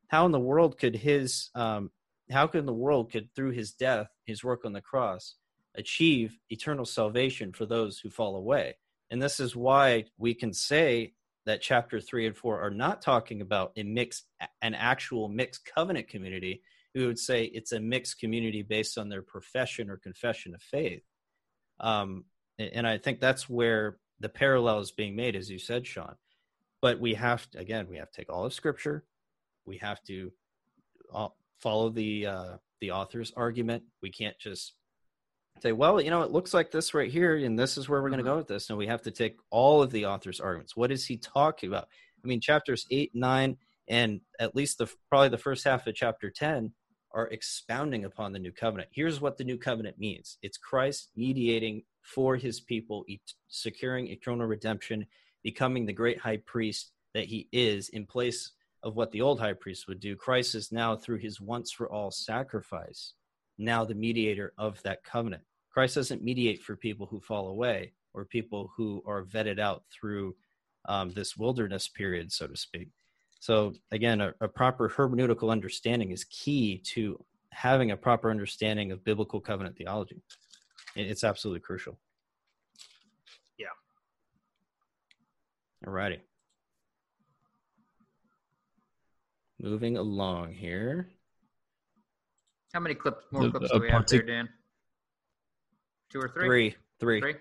How 0.08 0.26
in 0.26 0.32
the 0.32 0.40
world 0.40 0.78
could 0.78 0.96
his, 0.96 1.50
um, 1.54 1.90
how 2.30 2.46
could 2.46 2.66
the 2.66 2.72
world 2.72 3.12
could 3.12 3.28
through 3.34 3.50
his 3.50 3.72
death, 3.72 4.08
his 4.24 4.42
work 4.42 4.64
on 4.64 4.72
the 4.72 4.80
cross, 4.80 5.34
achieve 5.74 6.38
eternal 6.50 6.84
salvation 6.84 7.52
for 7.52 7.66
those 7.66 7.98
who 7.98 8.10
fall 8.10 8.36
away? 8.36 8.76
And 9.12 9.20
this 9.20 9.40
is 9.40 9.54
why 9.54 10.06
we 10.16 10.32
can 10.32 10.54
say 10.54 11.12
that 11.44 11.60
chapter 11.60 12.00
three 12.00 12.26
and 12.26 12.34
four 12.34 12.60
are 12.62 12.70
not 12.70 13.02
talking 13.02 13.42
about 13.42 13.72
a 13.76 13.82
mixed, 13.82 14.24
an 14.62 14.74
actual 14.74 15.28
mixed 15.28 15.66
covenant 15.66 16.08
community. 16.08 16.62
We 16.94 17.06
would 17.06 17.18
say 17.18 17.44
it's 17.44 17.72
a 17.72 17.80
mixed 17.80 18.18
community 18.18 18.62
based 18.62 18.96
on 18.96 19.10
their 19.10 19.20
profession 19.20 19.90
or 19.90 19.98
confession 19.98 20.54
of 20.54 20.62
faith. 20.62 21.02
Um, 21.78 22.24
and 22.58 22.86
I 22.86 22.96
think 22.96 23.20
that's 23.20 23.50
where 23.50 23.98
the 24.20 24.30
parallel 24.30 24.78
is 24.78 24.92
being 24.92 25.14
made, 25.14 25.36
as 25.36 25.50
you 25.50 25.58
said, 25.58 25.86
Sean. 25.86 26.14
But 26.80 26.98
we 26.98 27.12
have 27.12 27.50
to, 27.50 27.58
again, 27.58 27.88
we 27.90 27.98
have 27.98 28.10
to 28.10 28.16
take 28.16 28.32
all 28.32 28.46
of 28.46 28.54
Scripture. 28.54 29.04
We 29.66 29.76
have 29.78 30.02
to 30.04 30.32
uh, 31.14 31.28
follow 31.60 31.90
the 31.90 32.26
uh, 32.26 32.56
the 32.80 32.92
author's 32.92 33.32
argument. 33.36 33.82
We 34.00 34.10
can't 34.10 34.38
just 34.38 34.72
say, 35.60 35.72
well, 35.72 36.00
you 36.00 36.10
know, 36.10 36.22
it 36.22 36.32
looks 36.32 36.54
like 36.54 36.70
this 36.70 36.94
right 36.94 37.10
here, 37.10 37.36
and 37.36 37.58
this 37.58 37.76
is 37.76 37.88
where 37.88 38.02
we're 38.02 38.08
going 38.08 38.18
to 38.18 38.24
mm-hmm. 38.24 38.32
go 38.32 38.38
with 38.38 38.48
this. 38.48 38.68
And 38.68 38.78
we 38.78 38.86
have 38.86 39.02
to 39.02 39.10
take 39.10 39.36
all 39.50 39.82
of 39.82 39.90
the 39.90 40.06
author's 40.06 40.40
arguments. 40.40 40.76
What 40.76 40.90
is 40.90 41.06
he 41.06 41.16
talking 41.16 41.68
about? 41.68 41.88
I 42.24 42.26
mean, 42.26 42.40
chapters 42.40 42.86
eight, 42.90 43.12
nine, 43.14 43.56
and 43.88 44.20
at 44.38 44.54
least 44.54 44.78
the 44.78 44.88
probably 45.08 45.28
the 45.28 45.38
first 45.38 45.64
half 45.64 45.86
of 45.86 45.94
chapter 45.94 46.30
ten 46.30 46.72
are 47.12 47.28
expounding 47.28 48.04
upon 48.04 48.32
the 48.32 48.38
new 48.38 48.52
covenant. 48.52 48.88
Here's 48.92 49.20
what 49.20 49.36
the 49.36 49.44
new 49.44 49.58
covenant 49.58 49.98
means 49.98 50.38
it's 50.42 50.56
Christ 50.56 51.10
mediating 51.14 51.82
for 52.02 52.36
his 52.36 52.60
people, 52.60 53.04
securing 53.48 54.08
eternal 54.08 54.46
redemption, 54.46 55.06
becoming 55.42 55.86
the 55.86 55.92
great 55.92 56.18
high 56.18 56.38
priest 56.38 56.92
that 57.14 57.26
he 57.26 57.48
is 57.52 57.88
in 57.90 58.06
place 58.06 58.52
of 58.82 58.96
what 58.96 59.12
the 59.12 59.20
old 59.20 59.38
high 59.38 59.52
priest 59.52 59.86
would 59.86 60.00
do. 60.00 60.16
Christ 60.16 60.54
is 60.54 60.72
now, 60.72 60.96
through 60.96 61.18
his 61.18 61.40
once 61.40 61.70
for 61.70 61.88
all 61.88 62.10
sacrifice, 62.10 63.14
now 63.58 63.84
the 63.84 63.94
mediator 63.94 64.52
of 64.58 64.82
that 64.82 65.04
covenant. 65.04 65.42
Christ 65.70 65.94
doesn't 65.94 66.22
mediate 66.22 66.62
for 66.62 66.76
people 66.76 67.06
who 67.06 67.20
fall 67.20 67.48
away 67.48 67.92
or 68.14 68.24
people 68.24 68.70
who 68.76 69.02
are 69.06 69.24
vetted 69.24 69.58
out 69.58 69.84
through 69.90 70.34
um, 70.86 71.10
this 71.12 71.36
wilderness 71.36 71.88
period, 71.88 72.32
so 72.32 72.46
to 72.46 72.56
speak. 72.56 72.88
So, 73.40 73.72
again, 73.90 74.20
a, 74.20 74.34
a 74.40 74.48
proper 74.48 74.88
hermeneutical 74.88 75.50
understanding 75.50 76.12
is 76.12 76.24
key 76.24 76.78
to 76.94 77.24
having 77.50 77.90
a 77.90 77.96
proper 77.96 78.30
understanding 78.30 78.92
of 78.92 79.04
biblical 79.04 79.40
covenant 79.40 79.76
theology. 79.76 80.22
It's 80.94 81.24
absolutely 81.24 81.60
crucial. 81.60 81.98
Yeah. 83.58 83.66
All 85.86 85.92
righty. 85.92 86.20
Moving 89.60 89.96
along 89.96 90.52
here. 90.52 91.08
How 92.72 92.80
many 92.80 92.94
clips? 92.94 93.24
More 93.30 93.50
clips 93.50 93.70
do 93.70 93.80
we 93.80 93.90
have 93.90 94.06
there, 94.06 94.22
Dan? 94.22 94.48
Two 96.10 96.20
or 96.20 96.28
three? 96.28 96.46
Three. 96.46 96.76
Three. 97.00 97.20
Three. 97.20 97.34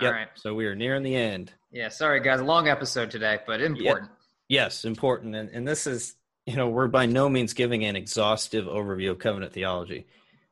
All 0.00 0.04
yep. 0.04 0.12
right. 0.12 0.28
So 0.34 0.54
we 0.54 0.66
are 0.66 0.74
nearing 0.74 1.02
the 1.02 1.14
end. 1.14 1.52
Yeah. 1.70 1.88
Sorry, 1.88 2.20
guys. 2.20 2.40
Long 2.40 2.68
episode 2.68 3.10
today, 3.10 3.38
but 3.46 3.60
important. 3.60 4.10
Yes, 4.48 4.84
important. 4.84 5.34
And 5.34 5.50
and 5.50 5.66
this 5.66 5.86
is 5.86 6.14
you 6.46 6.56
know 6.56 6.68
we're 6.68 6.88
by 6.88 7.06
no 7.06 7.28
means 7.28 7.52
giving 7.52 7.84
an 7.84 7.96
exhaustive 7.96 8.66
overview 8.66 9.10
of 9.10 9.18
covenant 9.18 9.52
theology 9.52 10.06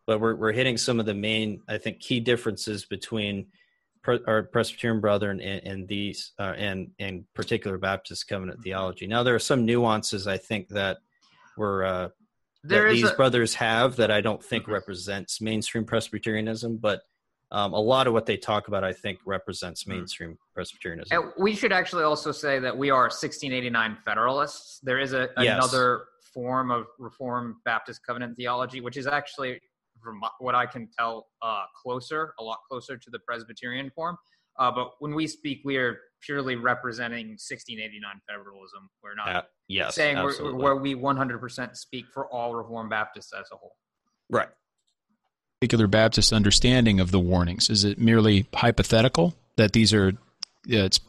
but 0.07 0.21
we're 0.21 0.37
we're 0.37 0.53
hitting 0.53 0.77
some 0.77 1.01
of 1.01 1.07
the 1.07 1.15
main 1.15 1.61
I 1.69 1.79
think 1.79 2.01
key 2.01 2.21
differences 2.21 2.85
between 2.85 3.47
our 4.27 4.45
Presbyterian 4.45 5.01
brethren 5.01 5.41
and, 5.41 5.67
and 5.67 5.89
these 5.89 6.33
uh, 6.39 6.55
and 6.57 6.93
and 6.99 7.25
particular 7.35 7.77
Baptist 7.77 8.29
covenant 8.29 8.63
theology. 8.63 9.09
Now 9.09 9.25
there 9.25 9.35
are 9.35 9.41
some 9.41 9.67
nuances 9.67 10.29
I 10.29 10.39
think 10.39 10.69
that 10.69 10.99
were 11.57 11.85
uh, 11.85 12.09
that 12.69 12.91
these 12.91 13.11
a, 13.11 13.15
brothers 13.15 13.55
have 13.55 13.97
that 13.97 14.11
I 14.11 14.21
don't 14.21 14.43
think 14.43 14.65
mm-hmm. 14.65 14.73
represents 14.73 15.41
mainstream 15.41 15.85
Presbyterianism, 15.85 16.79
but 16.79 17.03
um, 17.53 17.73
a 17.73 17.81
lot 17.81 18.07
of 18.07 18.13
what 18.13 18.27
they 18.27 18.37
talk 18.37 18.69
about, 18.69 18.83
I 18.83 18.93
think, 18.93 19.21
represents 19.25 19.85
mm-hmm. 19.85 19.99
mainstream 19.99 20.39
Presbyterianism. 20.55 21.17
And 21.17 21.33
we 21.39 21.55
should 21.55 21.73
actually 21.73 22.05
also 22.05 22.33
say 22.33 22.59
that 22.59 22.77
we 22.77 22.91
are 22.91 23.05
1689 23.05 23.99
Federalists. 24.05 24.81
There 24.83 24.99
is 24.99 25.13
a, 25.13 25.29
yes. 25.39 25.57
another 25.57 26.05
form 26.35 26.71
of 26.71 26.87
Reformed 26.99 27.55
Baptist 27.65 28.01
covenant 28.07 28.37
theology, 28.37 28.81
which 28.81 28.97
is 28.97 29.07
actually 29.07 29.61
from 30.03 30.21
what 30.39 30.55
I 30.55 30.67
can 30.67 30.89
tell, 30.99 31.27
uh, 31.43 31.65
closer, 31.83 32.35
a 32.39 32.43
lot 32.43 32.59
closer 32.69 32.97
to 32.97 33.11
the 33.11 33.19
Presbyterian 33.21 33.91
form. 33.91 34.17
Uh, 34.59 34.71
but 34.71 34.93
when 34.99 35.15
we 35.15 35.27
speak, 35.27 35.61
we 35.65 35.77
are 35.77 35.99
purely 36.21 36.57
representing 36.57 37.29
1689 37.29 38.21
federalism. 38.29 38.91
We're 39.03 39.15
not 39.15 39.29
uh, 39.29 39.43
yes, 39.69 39.95
saying 39.95 40.17
we're, 40.17 40.55
where 40.55 40.77
we 40.77 40.95
100% 40.95 41.77
speak 41.77 42.07
for 42.13 42.27
all 42.27 42.55
Reformed 42.55 42.91
Baptists 42.91 43.33
as 43.33 43.47
a 43.53 43.57
whole. 43.57 43.77
Right. 44.31 44.49
Particular 45.61 45.87
Baptist 45.87 46.33
understanding 46.33 47.01
of 47.01 47.11
the 47.11 47.21
warnings 47.21 47.71
is 47.71 47.85
it 47.85 47.99
merely 47.99 48.47
hypothetical 48.55 49.35
that 49.57 49.73
these 49.73 49.95
are? 49.95 50.13
Yeah, 50.67 50.85
it's 50.85 51.01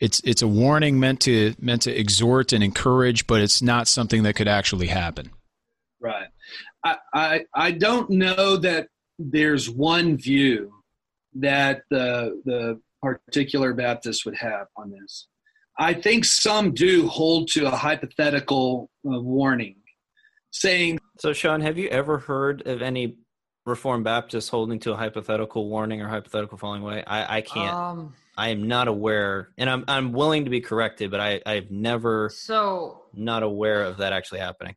it's 0.00 0.20
it's 0.24 0.42
a 0.42 0.48
warning 0.48 1.00
meant 1.00 1.20
to 1.20 1.54
meant 1.60 1.82
to 1.82 1.98
exhort 1.98 2.52
and 2.52 2.62
encourage, 2.62 3.26
but 3.26 3.40
it's 3.40 3.62
not 3.62 3.88
something 3.88 4.24
that 4.24 4.34
could 4.34 4.48
actually 4.48 4.88
happen. 4.88 5.30
Right. 6.00 6.28
I, 7.12 7.46
I, 7.52 7.72
don't 7.72 8.10
know 8.10 8.58
that 8.58 8.88
there's 9.18 9.68
one 9.68 10.16
view 10.16 10.72
that 11.34 11.82
the 11.90 12.40
the 12.44 12.80
particular 13.14 13.72
Baptist 13.72 14.24
would 14.24 14.36
have 14.36 14.66
on 14.76 14.90
this. 14.90 15.28
I 15.78 15.94
think 15.94 16.24
some 16.24 16.72
do 16.72 17.06
hold 17.06 17.48
to 17.52 17.66
a 17.66 17.70
hypothetical 17.70 18.90
uh, 19.06 19.20
warning, 19.20 19.76
saying. 20.50 20.98
So, 21.18 21.32
Sean, 21.32 21.60
have 21.60 21.78
you 21.78 21.88
ever 21.88 22.18
heard 22.18 22.66
of 22.66 22.82
any 22.82 23.18
Reformed 23.66 24.04
Baptists 24.04 24.48
holding 24.48 24.78
to 24.80 24.92
a 24.92 24.96
hypothetical 24.96 25.68
warning 25.68 26.00
or 26.00 26.08
hypothetical 26.08 26.56
falling 26.56 26.82
away? 26.82 27.04
I, 27.06 27.38
I 27.38 27.40
can't. 27.42 27.74
Um, 27.74 28.14
I 28.38 28.50
am 28.50 28.68
not 28.68 28.86
aware, 28.86 29.50
and 29.56 29.68
I'm 29.68 29.84
I'm 29.88 30.12
willing 30.12 30.44
to 30.44 30.50
be 30.50 30.60
corrected, 30.60 31.10
but 31.10 31.20
I 31.20 31.40
I've 31.46 31.70
never 31.70 32.30
so 32.30 33.04
not 33.14 33.42
aware 33.42 33.82
of 33.82 33.96
that 33.98 34.12
actually 34.12 34.40
happening. 34.40 34.76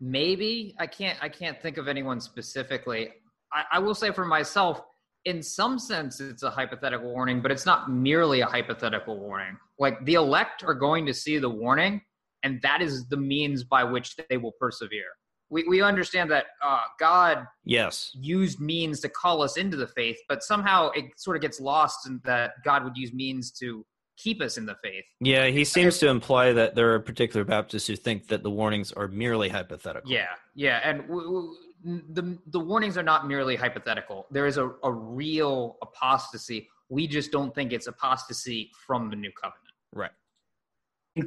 Maybe 0.00 0.74
I 0.80 0.88
can't 0.88 1.16
I 1.22 1.28
can't 1.28 1.60
think 1.62 1.78
of 1.78 1.86
anyone 1.86 2.20
specifically. 2.20 3.10
I, 3.52 3.64
I 3.72 3.78
will 3.78 3.94
say 3.94 4.10
for 4.10 4.24
myself, 4.24 4.82
in 5.24 5.42
some 5.42 5.78
sense, 5.78 6.20
it's 6.20 6.42
a 6.42 6.50
hypothetical 6.50 7.10
warning, 7.10 7.40
but 7.40 7.50
it's 7.50 7.66
not 7.66 7.90
merely 7.90 8.40
a 8.40 8.46
hypothetical 8.46 9.18
warning. 9.18 9.56
Like 9.78 10.04
the 10.04 10.14
elect 10.14 10.64
are 10.64 10.74
going 10.74 11.06
to 11.06 11.14
see 11.14 11.38
the 11.38 11.50
warning, 11.50 12.00
and 12.42 12.60
that 12.62 12.82
is 12.82 13.06
the 13.08 13.16
means 13.16 13.64
by 13.64 13.84
which 13.84 14.16
they 14.28 14.36
will 14.36 14.52
persevere 14.58 15.12
we, 15.52 15.64
we 15.68 15.82
understand 15.82 16.30
that 16.30 16.46
uh, 16.64 16.80
God 16.98 17.46
yes 17.64 18.10
used 18.14 18.58
means 18.58 19.00
to 19.00 19.08
call 19.08 19.42
us 19.42 19.56
into 19.56 19.76
the 19.76 19.86
faith, 19.86 20.16
but 20.28 20.42
somehow 20.42 20.90
it 20.92 21.04
sort 21.16 21.36
of 21.36 21.42
gets 21.42 21.60
lost 21.60 22.08
in 22.08 22.20
that 22.24 22.52
God 22.64 22.82
would 22.84 22.96
use 22.96 23.12
means 23.12 23.52
to 23.52 23.84
keep 24.16 24.40
us 24.40 24.56
in 24.56 24.66
the 24.66 24.76
faith. 24.82 25.04
Yeah, 25.20 25.48
he 25.48 25.64
seems 25.64 25.98
to 25.98 26.08
imply 26.08 26.52
that 26.54 26.74
there 26.74 26.94
are 26.94 27.00
particular 27.00 27.44
Baptists 27.44 27.86
who 27.86 27.96
think 27.96 28.28
that 28.28 28.42
the 28.42 28.50
warnings 28.50 28.92
are 28.92 29.08
merely 29.08 29.50
hypothetical. 29.50 30.10
Yeah, 30.10 30.28
yeah, 30.54 30.80
and 30.84 31.02
w- 31.02 31.24
w- 31.24 31.54
the 31.84 32.38
the 32.46 32.60
warnings 32.60 32.96
are 32.96 33.02
not 33.02 33.26
merely 33.26 33.56
hypothetical. 33.56 34.26
There 34.30 34.46
is 34.46 34.56
a, 34.56 34.72
a 34.82 34.92
real 34.92 35.78
apostasy. 35.82 36.68
We 36.88 37.06
just 37.06 37.32
don't 37.32 37.54
think 37.54 37.72
it's 37.72 37.86
apostasy 37.86 38.70
from 38.86 39.10
the 39.10 39.16
new 39.16 39.32
covenant. 39.32 39.62
Right. 39.92 40.10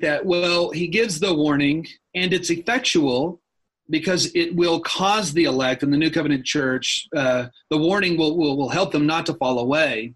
That 0.01 0.25
well, 0.25 0.71
he 0.71 0.87
gives 0.87 1.19
the 1.19 1.33
warning, 1.33 1.87
and 2.15 2.33
it's 2.33 2.49
effectual 2.49 3.41
because 3.89 4.33
it 4.33 4.55
will 4.55 4.79
cause 4.79 5.33
the 5.33 5.43
elect 5.43 5.83
in 5.83 5.91
the 5.91 5.97
New 5.97 6.09
Covenant 6.09 6.45
Church, 6.45 7.07
uh, 7.15 7.47
the 7.69 7.77
warning 7.77 8.17
will, 8.17 8.37
will, 8.37 8.57
will 8.57 8.69
help 8.69 8.91
them 8.91 9.05
not 9.05 9.25
to 9.27 9.33
fall 9.35 9.59
away. 9.59 10.13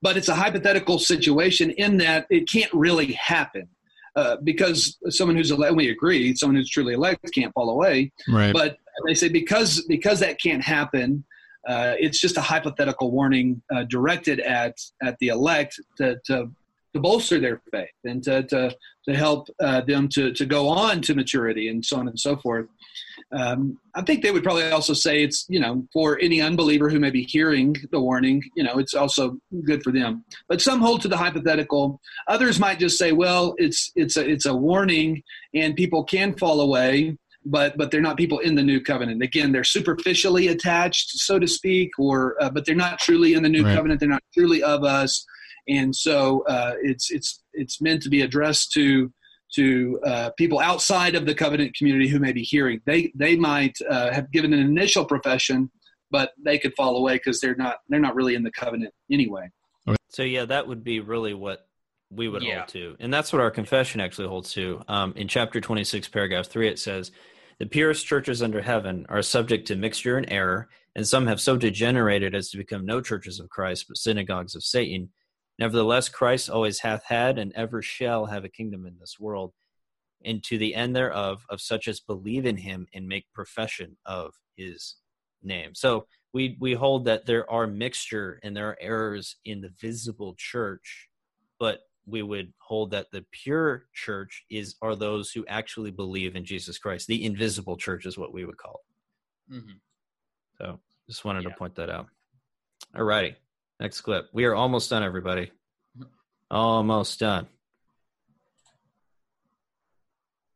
But 0.00 0.16
it's 0.16 0.28
a 0.28 0.34
hypothetical 0.34 1.00
situation 1.00 1.70
in 1.70 1.96
that 1.98 2.26
it 2.30 2.48
can't 2.48 2.72
really 2.72 3.12
happen. 3.14 3.68
Uh, 4.14 4.36
because 4.42 4.98
someone 5.10 5.36
who's 5.36 5.50
elect, 5.50 5.76
we 5.76 5.90
agree, 5.90 6.34
someone 6.34 6.56
who's 6.56 6.70
truly 6.70 6.94
elect 6.94 7.20
can't 7.32 7.52
fall 7.54 7.70
away. 7.70 8.10
Right. 8.28 8.52
But 8.52 8.78
they 9.06 9.14
say 9.14 9.28
because 9.28 9.82
because 9.82 10.20
that 10.20 10.40
can't 10.40 10.62
happen, 10.62 11.24
uh, 11.66 11.94
it's 11.98 12.20
just 12.20 12.36
a 12.36 12.40
hypothetical 12.40 13.10
warning 13.10 13.62
uh, 13.74 13.84
directed 13.84 14.40
at 14.40 14.76
at 15.02 15.16
the 15.18 15.28
elect 15.28 15.80
to, 15.96 16.18
to 16.26 16.50
to 16.94 17.00
bolster 17.00 17.38
their 17.38 17.60
faith 17.70 17.90
and 18.04 18.22
to 18.22 18.42
to, 18.44 18.74
to 19.06 19.14
help 19.14 19.48
uh, 19.62 19.80
them 19.82 20.08
to 20.08 20.32
to 20.32 20.46
go 20.46 20.68
on 20.68 21.00
to 21.02 21.14
maturity 21.14 21.68
and 21.68 21.84
so 21.84 21.98
on 21.98 22.08
and 22.08 22.18
so 22.18 22.36
forth. 22.36 22.66
Um, 23.32 23.78
I 23.94 24.02
think 24.02 24.22
they 24.22 24.30
would 24.30 24.42
probably 24.42 24.70
also 24.70 24.94
say 24.94 25.22
it's 25.22 25.44
you 25.48 25.60
know 25.60 25.86
for 25.92 26.18
any 26.20 26.40
unbeliever 26.40 26.88
who 26.88 27.00
may 27.00 27.10
be 27.10 27.22
hearing 27.22 27.76
the 27.90 28.00
warning, 28.00 28.42
you 28.56 28.62
know, 28.62 28.78
it's 28.78 28.94
also 28.94 29.38
good 29.64 29.82
for 29.82 29.92
them. 29.92 30.24
But 30.48 30.62
some 30.62 30.80
hold 30.80 31.02
to 31.02 31.08
the 31.08 31.16
hypothetical. 31.16 32.00
Others 32.28 32.58
might 32.58 32.78
just 32.78 32.98
say, 32.98 33.12
well, 33.12 33.54
it's 33.58 33.92
it's 33.96 34.16
a 34.16 34.26
it's 34.26 34.46
a 34.46 34.54
warning, 34.54 35.22
and 35.54 35.76
people 35.76 36.04
can 36.04 36.34
fall 36.34 36.60
away. 36.60 37.18
But, 37.50 37.78
but 37.78 37.90
they're 37.90 38.00
not 38.00 38.16
people 38.16 38.40
in 38.40 38.56
the 38.56 38.62
new 38.62 38.80
covenant. 38.80 39.22
Again, 39.22 39.52
they're 39.52 39.64
superficially 39.64 40.48
attached, 40.48 41.10
so 41.18 41.38
to 41.38 41.46
speak, 41.46 41.90
or 41.98 42.36
uh, 42.42 42.50
but 42.50 42.66
they're 42.66 42.74
not 42.74 42.98
truly 42.98 43.32
in 43.34 43.42
the 43.42 43.48
new 43.48 43.64
right. 43.64 43.74
covenant. 43.74 44.00
They're 44.00 44.08
not 44.08 44.22
truly 44.34 44.62
of 44.62 44.84
us 44.84 45.24
and 45.68 45.94
so 45.94 46.44
uh, 46.48 46.74
it's 46.82 47.10
it's 47.10 47.42
it's 47.52 47.80
meant 47.80 48.02
to 48.02 48.08
be 48.08 48.22
addressed 48.22 48.72
to 48.72 49.12
to 49.54 50.00
uh, 50.04 50.30
people 50.36 50.58
outside 50.58 51.14
of 51.14 51.26
the 51.26 51.34
covenant 51.34 51.74
community 51.76 52.08
who 52.08 52.18
may 52.18 52.32
be 52.32 52.42
hearing. 52.42 52.80
They 52.86 53.12
they 53.14 53.36
might 53.36 53.76
uh, 53.88 54.12
have 54.12 54.30
given 54.32 54.52
an 54.52 54.60
initial 54.60 55.04
profession, 55.04 55.70
but 56.10 56.32
they 56.42 56.58
could 56.58 56.74
fall 56.74 56.96
away 56.96 57.14
because 57.14 57.40
they're 57.40 57.56
not 57.56 57.76
they're 57.88 58.00
not 58.00 58.14
really 58.14 58.34
in 58.34 58.42
the 58.42 58.50
covenant 58.50 58.94
anyway. 59.10 59.50
So 60.08 60.22
yeah, 60.22 60.46
that 60.46 60.66
would 60.66 60.82
be 60.82 61.00
really 61.00 61.34
what 61.34 61.66
we 62.10 62.28
would 62.28 62.42
yeah. 62.42 62.58
hold 62.60 62.68
to, 62.68 62.96
and 62.98 63.12
that's 63.12 63.32
what 63.32 63.40
our 63.40 63.50
confession 63.50 64.00
actually 64.00 64.28
holds 64.28 64.52
to. 64.54 64.82
Um, 64.88 65.12
in 65.16 65.28
chapter 65.28 65.60
twenty 65.60 65.84
six, 65.84 66.08
paragraph 66.08 66.46
three, 66.46 66.68
it 66.68 66.78
says. 66.78 67.12
The 67.58 67.66
purest 67.66 68.06
churches 68.06 68.42
under 68.42 68.62
heaven 68.62 69.06
are 69.08 69.22
subject 69.22 69.66
to 69.68 69.76
mixture 69.76 70.16
and 70.16 70.30
error, 70.30 70.68
and 70.94 71.06
some 71.06 71.26
have 71.26 71.40
so 71.40 71.56
degenerated 71.56 72.34
as 72.34 72.50
to 72.50 72.56
become 72.56 72.86
no 72.86 73.00
churches 73.00 73.40
of 73.40 73.48
Christ, 73.48 73.86
but 73.88 73.96
synagogues 73.96 74.54
of 74.54 74.62
Satan 74.62 75.10
Nevertheless, 75.58 76.08
Christ 76.08 76.48
always 76.48 76.80
hath 76.80 77.04
had 77.04 77.38
and 77.38 77.52
ever 77.54 77.82
shall 77.82 78.26
have 78.26 78.44
a 78.44 78.48
kingdom 78.48 78.86
in 78.86 78.96
this 78.98 79.18
world, 79.18 79.52
and 80.24 80.42
to 80.44 80.56
the 80.56 80.74
end 80.74 80.94
thereof 80.94 81.44
of 81.50 81.60
such 81.60 81.88
as 81.88 82.00
believe 82.00 82.46
in 82.46 82.56
him 82.56 82.86
and 82.94 83.08
make 83.08 83.32
profession 83.34 83.96
of 84.06 84.34
his 84.56 84.96
name. 85.42 85.74
So 85.74 86.06
we 86.32 86.56
we 86.60 86.74
hold 86.74 87.06
that 87.06 87.26
there 87.26 87.50
are 87.50 87.66
mixture 87.66 88.38
and 88.42 88.56
there 88.56 88.68
are 88.68 88.78
errors 88.80 89.36
in 89.44 89.60
the 89.60 89.72
visible 89.80 90.34
church, 90.38 91.08
but 91.58 91.80
we 92.08 92.22
would 92.22 92.52
hold 92.58 92.90
that 92.92 93.10
the 93.10 93.24
pure 93.30 93.86
church 93.94 94.44
is 94.50 94.76
are 94.82 94.96
those 94.96 95.30
who 95.30 95.44
actually 95.46 95.90
believe 95.90 96.36
in 96.36 96.44
Jesus 96.44 96.78
Christ. 96.78 97.06
The 97.06 97.24
invisible 97.24 97.76
church 97.76 98.06
is 98.06 98.18
what 98.18 98.32
we 98.32 98.44
would 98.44 98.56
call 98.56 98.80
it. 99.50 99.54
Mm-hmm. 99.54 99.72
So 100.58 100.80
just 101.06 101.24
wanted 101.24 101.44
yeah. 101.44 101.50
to 101.50 101.56
point 101.56 101.74
that 101.76 101.90
out. 101.90 102.06
All 102.96 103.04
righty. 103.04 103.36
Next 103.80 104.00
clip. 104.00 104.28
We 104.32 104.44
are 104.44 104.54
almost 104.54 104.90
done, 104.90 105.02
everybody. 105.02 105.52
Almost 106.50 107.20
done. 107.20 107.46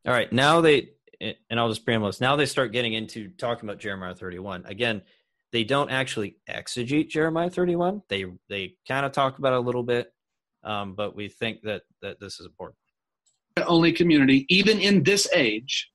All 0.05 0.13
right. 0.13 0.31
Now 0.31 0.61
they, 0.61 0.89
and 1.21 1.59
I'll 1.59 1.69
just 1.69 1.85
preamble 1.85 2.07
this. 2.07 2.19
Now 2.19 2.35
they 2.35 2.45
start 2.45 2.73
getting 2.73 2.93
into 2.93 3.29
talking 3.29 3.69
about 3.69 3.79
Jeremiah 3.79 4.15
31. 4.15 4.65
Again, 4.65 5.03
they 5.53 5.63
don't 5.63 5.91
actually 5.91 6.37
exegete 6.49 7.09
Jeremiah 7.09 7.49
31. 7.49 8.01
They 8.09 8.25
they 8.49 8.75
kind 8.87 9.05
of 9.05 9.11
talk 9.11 9.37
about 9.37 9.53
it 9.53 9.57
a 9.57 9.61
little 9.61 9.83
bit, 9.83 10.11
um, 10.63 10.93
but 10.93 11.15
we 11.15 11.27
think 11.27 11.61
that 11.63 11.83
that 12.01 12.19
this 12.19 12.39
is 12.39 12.45
important. 12.45 12.77
Only 13.67 13.91
community, 13.91 14.45
even 14.49 14.79
in 14.79 15.03
this 15.03 15.27
age, 15.33 15.89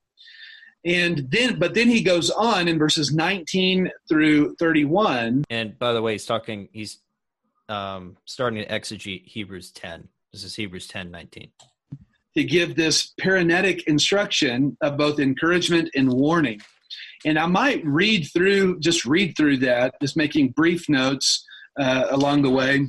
and 0.84 1.26
then 1.30 1.58
but 1.58 1.74
then 1.74 1.88
he 1.88 2.02
goes 2.02 2.30
on 2.30 2.68
in 2.68 2.78
verses 2.78 3.12
19 3.12 3.90
through 4.08 4.54
31 4.56 5.44
and 5.50 5.76
by 5.80 5.92
the 5.92 6.00
way 6.00 6.12
he's 6.12 6.24
talking 6.24 6.68
he's 6.72 7.00
um, 7.68 8.16
starting 8.24 8.62
to 8.62 8.68
exegete 8.68 9.26
Hebrews 9.26 9.70
10. 9.72 10.08
This 10.32 10.44
is 10.44 10.54
Hebrews 10.54 10.88
10 10.88 11.10
19. 11.10 11.50
To 12.36 12.44
give 12.44 12.76
this 12.76 13.14
paraenetic 13.20 13.84
instruction 13.84 14.76
of 14.80 14.96
both 14.96 15.18
encouragement 15.18 15.90
and 15.94 16.12
warning. 16.12 16.60
And 17.24 17.38
I 17.38 17.46
might 17.46 17.84
read 17.84 18.28
through, 18.32 18.78
just 18.78 19.04
read 19.04 19.36
through 19.36 19.58
that, 19.58 19.94
just 20.00 20.16
making 20.16 20.50
brief 20.50 20.88
notes 20.88 21.44
uh, 21.78 22.06
along 22.10 22.42
the 22.42 22.50
way. 22.50 22.86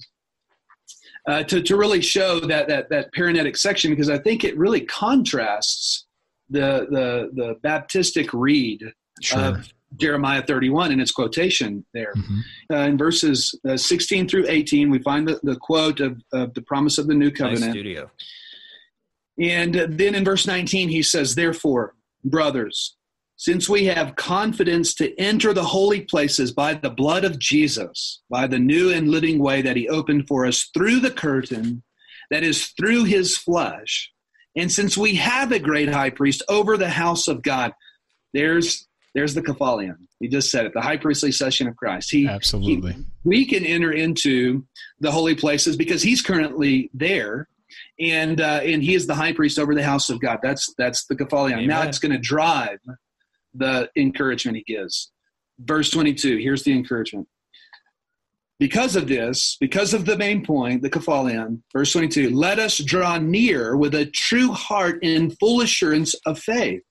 Uh, 1.27 1.43
to, 1.43 1.61
to 1.61 1.75
really 1.75 2.01
show 2.01 2.39
that, 2.39 2.67
that 2.67 2.89
that 2.89 3.13
paraenetic 3.13 3.57
section 3.57 3.91
because 3.91 4.09
I 4.09 4.17
think 4.17 4.43
it 4.43 4.57
really 4.57 4.81
contrasts 4.81 6.07
the 6.49 6.87
the 6.89 7.29
the 7.33 7.55
Baptistic 7.63 8.29
read 8.33 8.81
sure. 9.21 9.39
of 9.39 9.73
Jeremiah 9.97 10.41
31 10.41 10.91
in 10.91 10.99
its 10.99 11.11
quotation 11.11 11.85
there. 11.93 12.13
Mm-hmm. 12.15 12.39
Uh, 12.71 12.87
in 12.87 12.97
verses 12.97 13.57
uh, 13.67 13.77
16 13.77 14.27
through 14.27 14.45
18, 14.47 14.89
we 14.89 14.99
find 14.99 15.27
the, 15.27 15.39
the 15.43 15.55
quote 15.55 15.99
of, 15.99 16.21
of 16.31 16.53
the 16.53 16.61
promise 16.61 16.97
of 16.97 17.07
the 17.07 17.15
new 17.15 17.31
covenant. 17.31 17.61
Nice 17.61 17.71
studio. 17.71 18.11
And 19.39 19.73
then 19.73 20.15
in 20.15 20.23
verse 20.23 20.45
19, 20.45 20.89
he 20.89 21.01
says, 21.01 21.35
Therefore, 21.35 21.95
brothers, 22.23 22.97
since 23.39 23.69
we 23.69 23.85
have 23.85 24.17
confidence 24.17 24.93
to 24.93 25.17
enter 25.17 25.53
the 25.53 25.63
holy 25.63 26.01
places 26.01 26.51
by 26.51 26.73
the 26.73 26.89
blood 26.89 27.23
of 27.23 27.39
Jesus, 27.39 28.21
by 28.29 28.45
the 28.45 28.59
new 28.59 28.91
and 28.91 29.07
living 29.07 29.39
way 29.39 29.61
that 29.61 29.77
he 29.77 29.87
opened 29.87 30.27
for 30.27 30.45
us 30.45 30.69
through 30.73 30.99
the 30.99 31.09
curtain, 31.09 31.81
that 32.31 32.43
is, 32.43 32.67
through 32.77 33.05
his 33.05 33.37
flesh, 33.37 34.11
and 34.57 34.69
since 34.69 34.97
we 34.97 35.15
have 35.15 35.53
a 35.53 35.59
great 35.59 35.87
high 35.87 36.09
priest 36.09 36.43
over 36.49 36.75
the 36.75 36.89
house 36.89 37.29
of 37.29 37.41
God, 37.41 37.71
there's 38.33 38.85
there's 39.15 39.33
the 39.33 39.41
kephalion. 39.41 39.95
He 40.19 40.27
just 40.27 40.51
said 40.51 40.65
it, 40.65 40.73
the 40.73 40.81
high 40.81 40.97
priestly 40.97 41.31
session 41.31 41.65
of 41.67 41.77
Christ. 41.77 42.11
He 42.11 42.27
absolutely. 42.27 42.91
He, 42.91 43.05
we 43.23 43.45
can 43.45 43.65
enter 43.65 43.93
into 43.93 44.65
the 44.99 45.11
holy 45.11 45.33
places 45.33 45.77
because 45.77 46.01
he's 46.01 46.21
currently 46.21 46.91
there, 46.93 47.47
and 48.01 48.41
uh, 48.41 48.59
and 48.63 48.83
he 48.83 48.95
is 48.95 49.07
the 49.07 49.15
high 49.15 49.31
priest 49.31 49.59
over 49.59 49.73
the 49.73 49.83
house 49.83 50.09
of 50.09 50.19
God. 50.19 50.39
That's 50.43 50.73
that's 50.77 51.05
the 51.05 51.15
kephalion. 51.15 51.53
Amen. 51.53 51.67
Now 51.67 51.83
it's 51.83 51.99
going 51.99 52.11
to 52.11 52.17
drive 52.17 52.79
the 53.53 53.89
encouragement 53.95 54.57
he 54.57 54.63
gives. 54.63 55.11
Verse 55.59 55.89
22. 55.89 56.37
Here's 56.37 56.63
the 56.63 56.73
encouragement. 56.73 57.27
Because 58.59 58.97
of 58.97 59.07
this, 59.07 59.55
because 59.59 59.93
of 59.93 60.05
the 60.05 60.17
main 60.17 60.45
point, 60.45 60.81
the 60.81 60.89
kephalion, 60.89 61.61
verse 61.71 61.93
22, 61.93 62.31
let 62.31 62.59
us 62.59 62.77
draw 62.77 63.17
near 63.17 63.77
with 63.77 63.95
a 63.95 64.05
true 64.07 64.51
heart 64.51 64.99
in 65.01 65.31
full 65.31 65.61
assurance 65.61 66.13
of 66.25 66.37
faith 66.37 66.81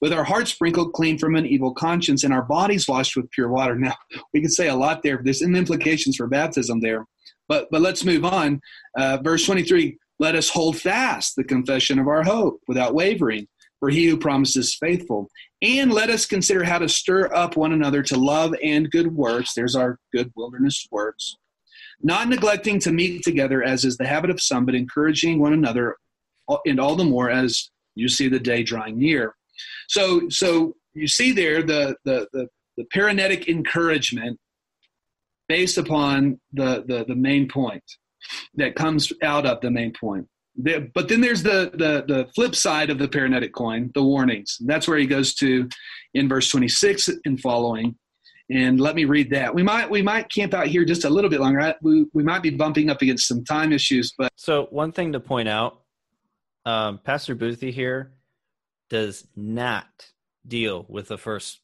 with 0.00 0.12
our 0.12 0.24
hearts 0.24 0.52
sprinkled 0.52 0.92
clean 0.92 1.18
from 1.18 1.36
an 1.36 1.46
evil 1.46 1.72
conscience 1.72 2.24
and 2.24 2.32
our 2.32 2.42
bodies 2.42 2.88
washed 2.88 3.16
with 3.16 3.30
pure 3.30 3.48
water. 3.48 3.76
Now, 3.76 3.94
we 4.32 4.40
could 4.40 4.52
say 4.52 4.68
a 4.68 4.74
lot 4.74 5.02
there. 5.02 5.20
There's 5.22 5.42
implications 5.42 6.16
for 6.16 6.26
baptism 6.26 6.80
there. 6.80 7.06
But, 7.48 7.68
but 7.70 7.80
let's 7.80 8.04
move 8.04 8.24
on. 8.24 8.60
Uh, 8.96 9.18
verse 9.22 9.44
23 9.44 9.96
Let 10.18 10.34
us 10.34 10.48
hold 10.48 10.76
fast 10.76 11.36
the 11.36 11.44
confession 11.44 11.98
of 11.98 12.08
our 12.08 12.22
hope 12.22 12.60
without 12.66 12.94
wavering, 12.94 13.46
for 13.82 13.90
he 13.90 14.06
who 14.06 14.16
promises 14.16 14.76
faithful. 14.76 15.28
And 15.60 15.92
let 15.92 16.08
us 16.08 16.24
consider 16.24 16.62
how 16.62 16.78
to 16.78 16.88
stir 16.88 17.34
up 17.34 17.56
one 17.56 17.72
another 17.72 18.00
to 18.04 18.16
love 18.16 18.54
and 18.62 18.88
good 18.88 19.12
works. 19.12 19.54
There's 19.54 19.74
our 19.74 19.98
good 20.14 20.30
wilderness 20.36 20.86
works. 20.92 21.36
Not 22.00 22.28
neglecting 22.28 22.78
to 22.78 22.92
meet 22.92 23.24
together, 23.24 23.60
as 23.60 23.84
is 23.84 23.96
the 23.96 24.06
habit 24.06 24.30
of 24.30 24.40
some, 24.40 24.66
but 24.66 24.76
encouraging 24.76 25.40
one 25.40 25.52
another, 25.52 25.96
and 26.64 26.78
all 26.78 26.94
the 26.94 27.04
more 27.04 27.28
as 27.28 27.72
you 27.96 28.08
see 28.08 28.28
the 28.28 28.38
day 28.38 28.62
drawing 28.62 29.00
near. 29.00 29.34
So, 29.88 30.28
so 30.28 30.76
you 30.94 31.08
see 31.08 31.32
there 31.32 31.64
the 31.64 31.96
the 32.04 32.28
the, 32.32 32.46
the 32.76 32.84
paraenetic 32.94 33.48
encouragement 33.48 34.38
based 35.48 35.76
upon 35.76 36.40
the, 36.52 36.84
the 36.86 37.04
the 37.08 37.16
main 37.16 37.48
point 37.48 37.82
that 38.54 38.76
comes 38.76 39.12
out 39.24 39.44
of 39.44 39.60
the 39.60 39.72
main 39.72 39.92
point. 39.92 40.28
But 40.56 41.08
then 41.08 41.20
there's 41.20 41.42
the, 41.42 41.70
the 41.72 42.04
the 42.06 42.28
flip 42.34 42.54
side 42.54 42.90
of 42.90 42.98
the 42.98 43.08
paraenetic 43.08 43.52
coin, 43.52 43.90
the 43.94 44.02
warnings. 44.02 44.58
That's 44.60 44.86
where 44.86 44.98
he 44.98 45.06
goes 45.06 45.34
to 45.36 45.68
in 46.14 46.28
verse 46.28 46.50
26 46.50 47.08
and 47.24 47.40
following. 47.40 47.96
And 48.50 48.78
let 48.78 48.94
me 48.94 49.06
read 49.06 49.30
that. 49.30 49.54
We 49.54 49.62
might 49.62 49.88
we 49.88 50.02
might 50.02 50.30
camp 50.30 50.52
out 50.52 50.66
here 50.66 50.84
just 50.84 51.04
a 51.04 51.10
little 51.10 51.30
bit 51.30 51.40
longer. 51.40 51.74
We 51.80 52.06
we 52.12 52.22
might 52.22 52.42
be 52.42 52.50
bumping 52.50 52.90
up 52.90 53.00
against 53.00 53.26
some 53.26 53.44
time 53.44 53.72
issues, 53.72 54.12
but 54.16 54.30
so 54.36 54.66
one 54.70 54.92
thing 54.92 55.12
to 55.12 55.20
point 55.20 55.48
out, 55.48 55.80
um, 56.66 56.98
Pastor 56.98 57.34
Boothie 57.34 57.72
here 57.72 58.12
does 58.90 59.26
not 59.34 60.10
deal 60.46 60.84
with 60.88 61.08
the 61.08 61.16
first, 61.16 61.60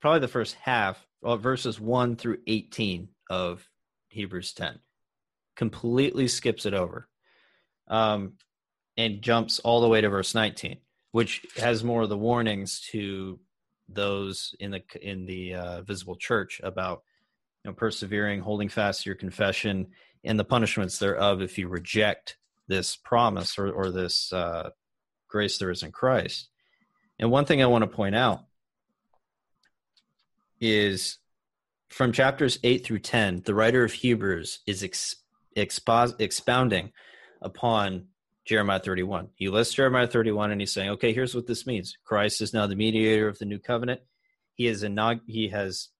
probably 0.00 0.20
the 0.20 0.28
first 0.28 0.54
half, 0.54 1.04
verses 1.22 1.78
one 1.78 2.16
through 2.16 2.38
eighteen 2.46 3.08
of 3.28 3.68
Hebrews 4.08 4.54
ten 4.54 4.78
completely 5.56 6.28
skips 6.28 6.64
it 6.64 6.72
over 6.72 7.08
um, 7.88 8.34
and 8.96 9.22
jumps 9.22 9.58
all 9.60 9.80
the 9.80 9.88
way 9.88 10.00
to 10.00 10.08
verse 10.08 10.34
19 10.34 10.78
which 11.12 11.46
has 11.56 11.82
more 11.82 12.02
of 12.02 12.08
the 12.08 12.18
warnings 12.18 12.80
to 12.80 13.38
those 13.88 14.54
in 14.60 14.70
the 14.70 14.82
in 15.00 15.26
the 15.26 15.54
uh, 15.54 15.82
visible 15.82 16.16
church 16.16 16.60
about 16.62 17.02
you 17.64 17.70
know 17.70 17.74
persevering 17.74 18.40
holding 18.40 18.68
fast 18.68 19.02
to 19.02 19.10
your 19.10 19.16
confession 19.16 19.86
and 20.24 20.38
the 20.38 20.44
punishments 20.44 20.98
thereof 20.98 21.40
if 21.40 21.58
you 21.58 21.68
reject 21.68 22.36
this 22.66 22.96
promise 22.96 23.58
or, 23.58 23.70
or 23.70 23.90
this 23.90 24.32
uh, 24.32 24.70
grace 25.28 25.58
there 25.58 25.70
is 25.70 25.82
in 25.82 25.92
christ. 25.92 26.48
And 27.18 27.30
one 27.30 27.46
thing 27.46 27.62
i 27.62 27.66
want 27.66 27.82
to 27.82 27.88
point 27.88 28.14
out 28.14 28.44
is 30.60 31.18
from 31.88 32.12
chapters 32.12 32.58
8 32.62 32.84
through 32.84 32.98
10 32.98 33.42
the 33.46 33.54
writer 33.54 33.84
of 33.84 33.92
hebrews 33.92 34.58
is 34.66 34.82
expounding 35.56 36.92
upon 37.42 38.06
Jeremiah 38.44 38.80
31. 38.80 39.28
He 39.34 39.48
lists 39.48 39.74
Jeremiah 39.74 40.06
31 40.06 40.52
and 40.52 40.60
he's 40.60 40.72
saying, 40.72 40.90
okay, 40.90 41.12
here's 41.12 41.34
what 41.34 41.46
this 41.46 41.66
means. 41.66 41.96
Christ 42.04 42.40
is 42.40 42.54
now 42.54 42.66
the 42.66 42.76
mediator 42.76 43.28
of 43.28 43.38
the 43.38 43.44
new 43.44 43.58
covenant. 43.58 44.00
He 44.54 44.66
is 44.66 44.84
he 45.26 45.48
has 45.48 45.90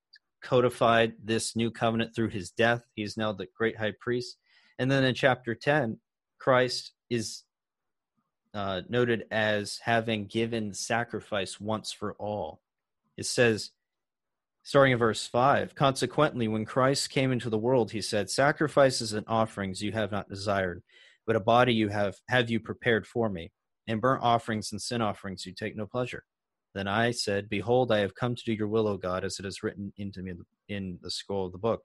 codified 0.43 1.15
this 1.23 1.55
new 1.57 1.71
covenant 1.71 2.15
through 2.15 2.31
his 2.31 2.51
death. 2.51 2.85
He 2.95 3.03
is 3.03 3.17
now 3.17 3.33
the 3.33 3.49
great 3.57 3.77
high 3.77 3.93
priest. 4.01 4.37
And 4.79 4.91
then 4.91 5.05
in 5.05 5.15
chapter 5.15 5.55
10, 5.55 5.99
Christ 6.39 6.93
is 7.11 7.45
uh, 8.55 8.83
noted 8.89 9.27
as 9.31 9.81
having 9.83 10.27
given 10.27 10.73
sacrifice 10.73 11.61
once 11.61 11.93
for 11.93 12.15
all. 12.15 12.61
It 13.17 13.27
says, 13.27 13.71
Starting 14.63 14.93
in 14.93 14.99
verse 14.99 15.27
5 15.27 15.75
Consequently, 15.75 16.49
when 16.49 16.65
Christ 16.65 17.11
came 17.11 17.33
into 17.33 17.51
the 17.51 17.59
world, 17.59 17.91
he 17.91 18.03
said, 18.03 18.31
Sacrifices 18.31 19.13
and 19.13 19.27
offerings 19.27 19.83
you 19.83 19.93
have 19.93 20.13
not 20.13 20.29
desired, 20.29 20.83
but 21.29 21.37
a 21.37 21.41
body 21.41 21.75
you 21.75 21.89
have 21.89 22.17
have 22.29 22.51
you 22.51 22.59
prepared 22.59 23.07
for 23.07 23.29
me. 23.29 23.53
In 23.87 24.01
burnt 24.01 24.23
offerings 24.25 24.73
and 24.73 24.81
sin 24.81 25.03
offerings 25.03 25.45
you 25.47 25.55
take 25.55 25.77
no 25.77 25.87
pleasure. 25.87 26.25
Then 26.75 26.89
I 26.89 27.11
said, 27.11 27.51
Behold, 27.51 27.93
I 27.93 27.99
have 27.99 28.15
come 28.15 28.35
to 28.35 28.43
do 28.45 28.53
your 28.55 28.67
will, 28.67 28.89
O 28.89 28.97
God, 28.97 29.25
as 29.25 29.39
it 29.39 29.45
is 29.45 29.63
written 29.63 29.93
into 29.99 30.23
me 30.23 30.33
in 30.69 30.99
the 31.03 31.11
scroll 31.11 31.47
of 31.47 31.53
the 31.53 31.59
book. 31.59 31.83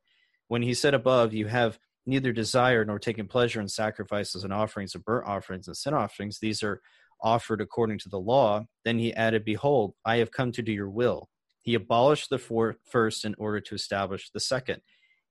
When 0.48 0.61
he 0.61 0.74
said 0.74 0.94
above, 0.94 1.34
You 1.34 1.48
have 1.48 1.78
neither 2.06 2.32
desired 2.32 2.88
nor 2.88 2.99
taken 2.99 3.28
pleasure 3.28 3.60
in 3.60 3.68
sacrifices 3.68 4.45
and 4.45 4.53
offerings 4.53 4.95
of 4.95 5.03
burnt 5.03 5.28
offerings 5.28 5.68
and 5.68 5.76
sin 5.76 5.94
offerings, 5.94 6.40
these 6.40 6.64
are 6.64 6.82
offered 7.22 7.60
according 7.60 7.99
to 7.99 8.10
the 8.10 8.20
law. 8.20 8.64
Then 8.86 8.98
he 8.98 9.14
added, 9.14 9.44
Behold, 9.44 9.94
I 10.06 10.18
have 10.18 10.32
come 10.32 10.53
to 10.53 10.61
do 10.61 10.72
your 10.72 10.90
will. 10.90 11.28
He 11.64 11.76
abolished 11.76 12.30
the 12.30 12.76
first 12.86 13.26
in 13.26 13.36
order 13.38 13.60
to 13.60 13.76
establish 13.76 14.30
the 14.30 14.40
second. 14.40 14.82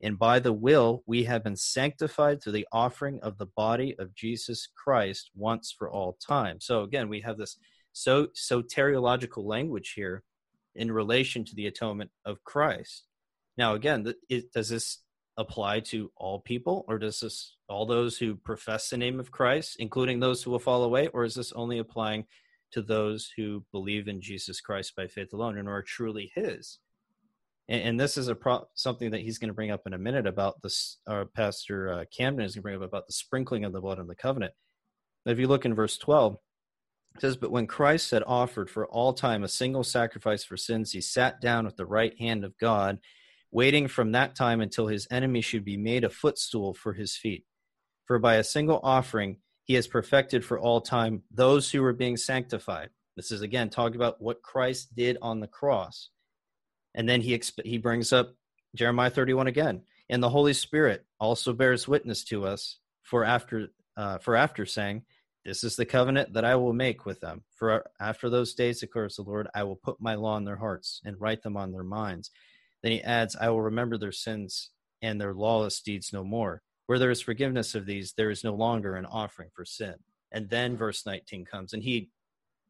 And 0.03 0.19
by 0.19 0.41
the 0.41 0.53
will, 0.53 1.05
we 1.07 1.25
have 1.25 1.45
been 1.45 1.57
sanctified 1.57 2.43
through 2.43 2.55
the 2.55 2.67
offering 2.73 3.21
of 3.21 3.39
the 3.39 3.47
body 3.47 3.95
of 3.99 4.15
Jesus 4.15 4.69
Christ 4.77 5.31
once 5.35 5.75
for 5.77 5.89
all 5.91 6.19
time. 6.27 6.61
So 6.61 6.83
again, 6.83 7.09
we 7.09 7.21
have 7.21 7.39
this 7.39 7.57
so 7.93 8.27
soteriological 8.29 9.45
language 9.45 9.93
here 9.95 10.25
in 10.75 10.91
relation 10.91 11.45
to 11.45 11.55
the 11.55 11.67
atonement 11.67 12.11
of 12.25 12.43
Christ. 12.43 13.05
Now, 13.57 13.75
again, 13.75 14.13
it, 14.29 14.53
does 14.53 14.71
this 14.71 14.99
apply 15.37 15.81
to 15.81 16.11
all 16.17 16.41
people, 16.41 16.85
or 16.89 16.99
does 16.99 17.21
this 17.21 17.57
all 17.69 17.87
those 17.87 18.19
who 18.19 18.35
profess 18.35 18.91
the 18.91 18.97
name 18.97 19.21
of 19.21 19.31
Christ, 19.31 19.77
including 19.79 20.21
those 20.21 20.43
who 20.43 20.51
will 20.51 20.59
fall 20.59 20.85
away, 20.85 21.09
or 21.09 21.25
is 21.25 21.35
this 21.35 21.53
only 21.53 21.79
applying 21.79 22.27
to 22.73 22.83
those 22.83 23.31
who 23.37 23.65
believe 23.71 24.09
in 24.09 24.21
Jesus 24.21 24.61
Christ 24.61 24.97
by 24.97 25.07
faith 25.07 25.33
alone 25.33 25.59
and 25.59 25.69
are 25.69 25.83
truly 25.83 26.33
His. 26.35 26.79
And, 27.69 27.83
and 27.83 28.01
this 28.01 28.17
is 28.17 28.29
a 28.29 28.35
pro- 28.35 28.69
something 28.75 29.11
that 29.11 29.21
he's 29.21 29.39
going 29.39 29.49
to 29.49 29.55
bring 29.55 29.71
up 29.71 29.87
in 29.87 29.95
a 29.95 29.99
minute 29.99 30.27
about 30.27 30.61
this. 30.63 30.99
Our 31.07 31.27
Pastor 31.27 31.93
uh, 31.93 32.05
Camden 32.17 32.45
is 32.45 32.55
going 32.55 32.61
to 32.61 32.63
bring 32.63 32.77
up 32.77 32.83
about 32.83 33.07
the 33.07 33.13
sprinkling 33.13 33.65
of 33.65 33.73
the 33.73 33.81
blood 33.81 33.99
of 33.99 34.09
the 34.09 34.15
covenant. 34.15 34.53
If 35.27 35.39
you 35.39 35.49
look 35.49 35.65
in 35.65 35.75
verse 35.75 35.99
twelve, 35.99 36.37
it 37.15 37.21
says, 37.21 37.37
"But 37.37 37.53
when 37.53 37.67
Christ 37.67 38.11
had 38.11 38.25
offered 38.27 38.71
for 38.71 38.87
all 38.87 39.13
time 39.13 39.45
a 39.45 39.49
single 39.49 39.85
sacrifice 39.85 40.45
for 40.45 40.57
sins, 40.57 40.93
he 40.93 41.01
sat 41.01 41.41
down 41.41 41.67
at 41.67 41.77
the 41.77 41.87
right 41.87 42.19
hand 42.19 42.45
of 42.45 42.59
God." 42.59 42.99
waiting 43.53 43.87
from 43.87 44.13
that 44.13 44.35
time 44.35 44.63
until 44.63 44.87
his 44.87 45.07
enemy 45.11 45.43
should 45.43 45.63
be 45.65 45.77
made 45.77 46.05
a 46.05 46.11
footstool 46.11 46.73
for 46.73 46.95
his 46.95 47.17
feet. 47.17 47.45
For 48.07 48.19
by 48.19 48.37
a 48.37 48.45
single 48.45 48.81
offering 48.83 49.37
he 49.65 49.75
has 49.75 49.87
perfected 49.87 50.45
for 50.45 50.59
all 50.59 50.81
time 50.81 51.23
those 51.31 51.71
who 51.71 51.85
are 51.85 51.93
being 51.93 52.17
sanctified. 52.17 52.89
This 53.15 53.31
is 53.31 53.43
again 53.43 53.69
talking 53.69 53.97
about 53.97 54.21
what 54.21 54.43
Christ 54.43 54.95
did 54.97 55.19
on 55.21 55.39
the 55.39 55.47
cross. 55.47 56.09
And 56.95 57.09
then 57.09 57.21
he 57.21 57.37
exp- 57.37 57.65
he 57.65 57.79
brings 57.79 58.13
up 58.13 58.35
Jeremiah 58.75 59.11
31 59.11 59.47
again. 59.47 59.83
And 60.09 60.23
the 60.23 60.29
Holy 60.29 60.53
Spirit 60.53 61.07
also 61.21 61.53
bears 61.53 61.89
witness 61.89 62.25
to 62.25 62.45
us 62.45 62.79
for 63.03 63.25
after 63.25 63.69
uh, 63.97 64.19
for 64.19 64.37
after 64.37 64.67
saying, 64.67 65.05
"This 65.45 65.65
is 65.65 65.77
the 65.77 65.87
covenant 65.87 66.33
that 66.35 66.45
I 66.45 66.57
will 66.57 66.73
make 66.73 67.07
with 67.07 67.21
them. 67.21 67.45
For 67.55 67.85
after 68.01 68.29
those 68.29 68.55
days, 68.55 68.81
declares 68.81 69.17
the 69.17 69.23
Lord, 69.23 69.49
I 69.55 69.63
will 69.65 69.77
put 69.77 70.01
my 70.01 70.15
law 70.15 70.37
in 70.37 70.45
their 70.45 70.57
hearts 70.57 71.01
and 71.05 71.21
write 71.21 71.43
them 71.43 71.57
on 71.57 71.73
their 71.73 71.85
minds." 71.85 72.31
Then 72.83 72.93
he 72.93 73.03
adds, 73.03 73.37
"I 73.37 73.49
will 73.49 73.63
remember 73.63 73.97
their 73.97 74.13
sins 74.13 74.71
and 75.01 75.21
their 75.21 75.35
lawless 75.35 75.81
deeds 75.81 76.13
no 76.13 76.25
more." 76.25 76.63
Where 76.87 76.99
there 76.99 77.11
is 77.11 77.23
forgiveness 77.23 77.75
of 77.75 77.87
these, 77.87 78.13
there 78.13 78.31
is 78.31 78.45
no 78.45 78.55
longer 78.55 78.97
an 78.97 79.07
offering 79.07 79.51
for 79.55 79.65
sin. 79.65 79.95
And 80.33 80.51
then 80.51 80.77
verse 80.77 81.07
19 81.07 81.45
comes, 81.45 81.73
and 81.73 81.83
he 81.83 82.11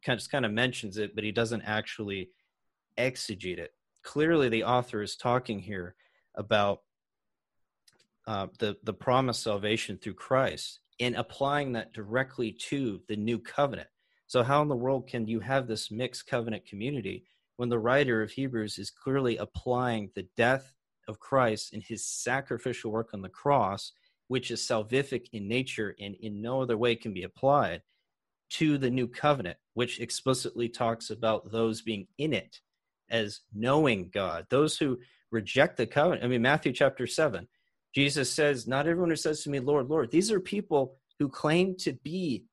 just 0.05 0.31
kind 0.31 0.44
of 0.44 0.53
mentions 0.53 0.97
it, 0.99 1.15
but 1.15 1.24
he 1.24 1.32
doesn't 1.32 1.62
actually 1.62 2.31
exegete 2.99 3.59
it. 3.59 3.73
Clearly, 4.03 4.49
the 4.49 4.65
author 4.65 5.03
is 5.03 5.16
talking 5.16 5.61
here 5.61 5.95
about 6.35 6.81
uh, 8.27 8.47
the 8.59 8.77
the 8.85 8.93
promised 8.93 9.43
salvation 9.43 9.99
through 9.99 10.15
Christ 10.15 10.81
and 11.01 11.16
applying 11.16 11.73
that 11.73 11.93
directly 11.93 12.53
to 12.53 13.01
the 13.09 13.16
new 13.16 13.39
covenant. 13.39 13.89
So, 14.27 14.43
how 14.43 14.62
in 14.62 14.69
the 14.69 14.77
world 14.77 15.09
can 15.09 15.27
you 15.27 15.41
have 15.41 15.66
this 15.66 15.91
mixed 15.91 16.27
covenant 16.27 16.66
community 16.66 17.24
when 17.57 17.69
the 17.69 17.79
writer 17.79 18.23
of 18.23 18.31
Hebrews 18.31 18.79
is 18.79 18.91
clearly 18.91 19.37
applying 19.37 20.11
the 20.15 20.27
death 20.37 20.74
of 21.09 21.20
Christ 21.20 21.73
and 21.73 21.83
his 21.83 22.07
sacrificial 22.07 22.91
work 22.91 23.11
on 23.12 23.23
the 23.23 23.29
cross 23.29 23.93
which 24.33 24.51
is 24.51 24.62
salvific 24.62 25.27
in 25.35 25.47
nature 25.47 25.95
and 26.01 26.15
in 26.20 26.41
no 26.41 26.62
other 26.62 26.79
way 26.79 26.97
can 26.97 27.12
be 27.12 27.24
applied, 27.24 27.83
to 28.49 28.79
the 28.79 28.89
new 28.89 29.07
covenant, 29.07 29.59
which 29.74 30.01
explicitly 30.01 30.70
talks 30.70 31.11
about 31.11 31.53
those 31.53 31.83
being 31.83 32.07
in 32.16 32.33
it 32.33 32.61
as 33.12 33.40
knowing 33.55 34.10
God. 34.12 34.47
Those 34.51 34.76
who 34.76 34.98
reject 35.30 35.76
the 35.76 35.86
covenant. 35.86 36.24
I 36.24 36.28
mean, 36.28 36.43
Matthew 36.43 36.72
chapter 36.72 37.06
7, 37.06 37.47
Jesus 37.94 38.32
says, 38.32 38.66
Not 38.66 38.89
everyone 38.89 39.10
who 39.10 39.16
says 39.16 39.43
to 39.43 39.51
me, 39.51 39.60
Lord, 39.60 39.89
Lord, 39.89 40.10
these 40.10 40.32
are 40.32 40.40
people 40.40 40.97
who 41.18 41.28
claim 41.28 41.76
to 41.76 41.93
be 41.93 42.47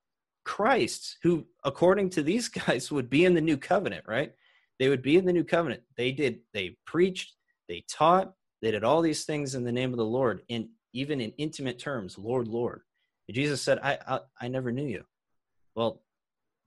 Christ, 0.46 1.18
who, 1.24 1.46
according 1.64 2.12
to 2.12 2.24
these 2.24 2.48
guys, 2.50 2.92
would 2.92 3.10
be 3.10 3.26
in 3.26 3.34
the 3.34 3.42
new 3.42 3.58
covenant, 3.58 4.06
right? 4.08 4.34
They 4.78 4.90
would 4.90 5.02
be 5.02 5.18
in 5.18 5.26
the 5.26 5.34
new 5.34 5.44
covenant. 5.44 5.82
They 5.98 6.12
did, 6.12 6.40
they 6.54 6.78
preached, 6.86 7.34
they 7.68 7.84
taught, 7.90 8.34
they 8.62 8.72
did 8.72 8.84
all 8.84 9.02
these 9.02 9.26
things 9.26 9.56
in 9.56 9.64
the 9.64 9.72
name 9.72 9.92
of 9.92 9.98
the 9.98 10.06
Lord. 10.06 10.42
And 10.50 10.70
even 10.94 11.22
in 11.22 11.32
intimate 11.38 11.80
terms, 11.80 12.18
Lord, 12.18 12.48
Lord. 12.48 12.82
Jesus 13.32 13.62
said, 13.62 13.80
I, 13.84 14.00
I, 14.08 14.20
I 14.42 14.48
never 14.48 14.72
knew 14.72 14.88
you. 14.88 15.04
Well, 15.76 16.02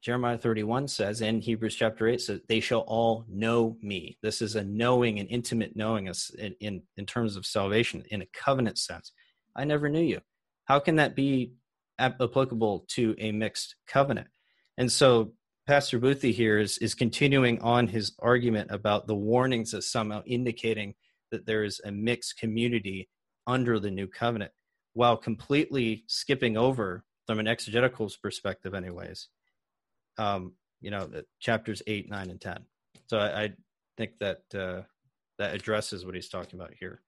Jeremiah 0.02 0.36
31 0.36 0.88
says, 0.88 1.22
and 1.22 1.42
Hebrews 1.42 1.76
chapter 1.76 2.08
8 2.08 2.20
says, 2.20 2.40
they 2.48 2.58
shall 2.58 2.80
all 2.80 3.24
know 3.28 3.76
me. 3.80 4.18
This 4.20 4.42
is 4.42 4.56
a 4.56 4.64
knowing 4.64 5.20
and 5.20 5.28
intimate 5.30 5.76
knowing 5.76 6.06
in, 6.38 6.54
in, 6.60 6.82
in 6.96 7.06
terms 7.06 7.36
of 7.36 7.46
salvation, 7.46 8.02
in 8.10 8.20
a 8.20 8.26
covenant 8.34 8.78
sense. 8.78 9.12
I 9.54 9.64
never 9.64 9.88
knew 9.88 10.02
you. 10.02 10.20
How 10.64 10.80
can 10.80 10.96
that 10.96 11.14
be 11.14 11.52
applicable 11.98 12.84
to 12.88 13.14
a 13.18 13.30
mixed 13.30 13.76
covenant? 13.86 14.26
And 14.76 14.90
so 14.90 15.34
Pastor 15.66 16.00
Boothie 16.00 16.34
here 16.34 16.58
is 16.58 16.78
is 16.78 16.94
continuing 16.94 17.60
on 17.62 17.86
his 17.86 18.12
argument 18.18 18.72
about 18.72 19.06
the 19.06 19.14
warnings 19.14 19.74
as 19.74 19.88
somehow 19.88 20.22
indicating 20.26 20.94
that 21.30 21.46
there 21.46 21.62
is 21.62 21.80
a 21.84 21.92
mixed 21.92 22.38
community 22.38 23.08
under 23.46 23.78
the 23.78 23.90
new 23.90 24.08
covenant, 24.08 24.50
while 24.94 25.16
completely 25.16 26.02
skipping 26.08 26.56
over 26.56 27.04
from 27.26 27.38
an 27.38 27.46
exegetical 27.46 28.10
perspective, 28.20 28.74
anyways. 28.74 29.28
Um, 30.18 30.52
you 30.80 30.90
know, 30.90 31.08
chapters 31.40 31.82
eight, 31.86 32.10
nine, 32.10 32.30
and 32.30 32.40
ten. 32.40 32.64
So 33.08 33.18
I, 33.18 33.42
I 33.44 33.52
think 33.96 34.18
that 34.20 34.42
uh, 34.54 34.82
that 35.38 35.54
addresses 35.54 36.04
what 36.04 36.14
he's 36.14 36.28
talking 36.28 36.58
about 36.60 36.72
here. 36.78 37.00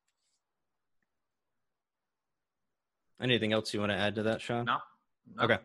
Anything 3.20 3.52
else 3.52 3.72
you 3.72 3.80
want 3.80 3.92
to 3.92 3.96
add 3.96 4.16
to 4.16 4.24
that, 4.24 4.40
Sean? 4.40 4.64
No. 4.64 4.78
no. 5.36 5.44
Okay. 5.44 5.58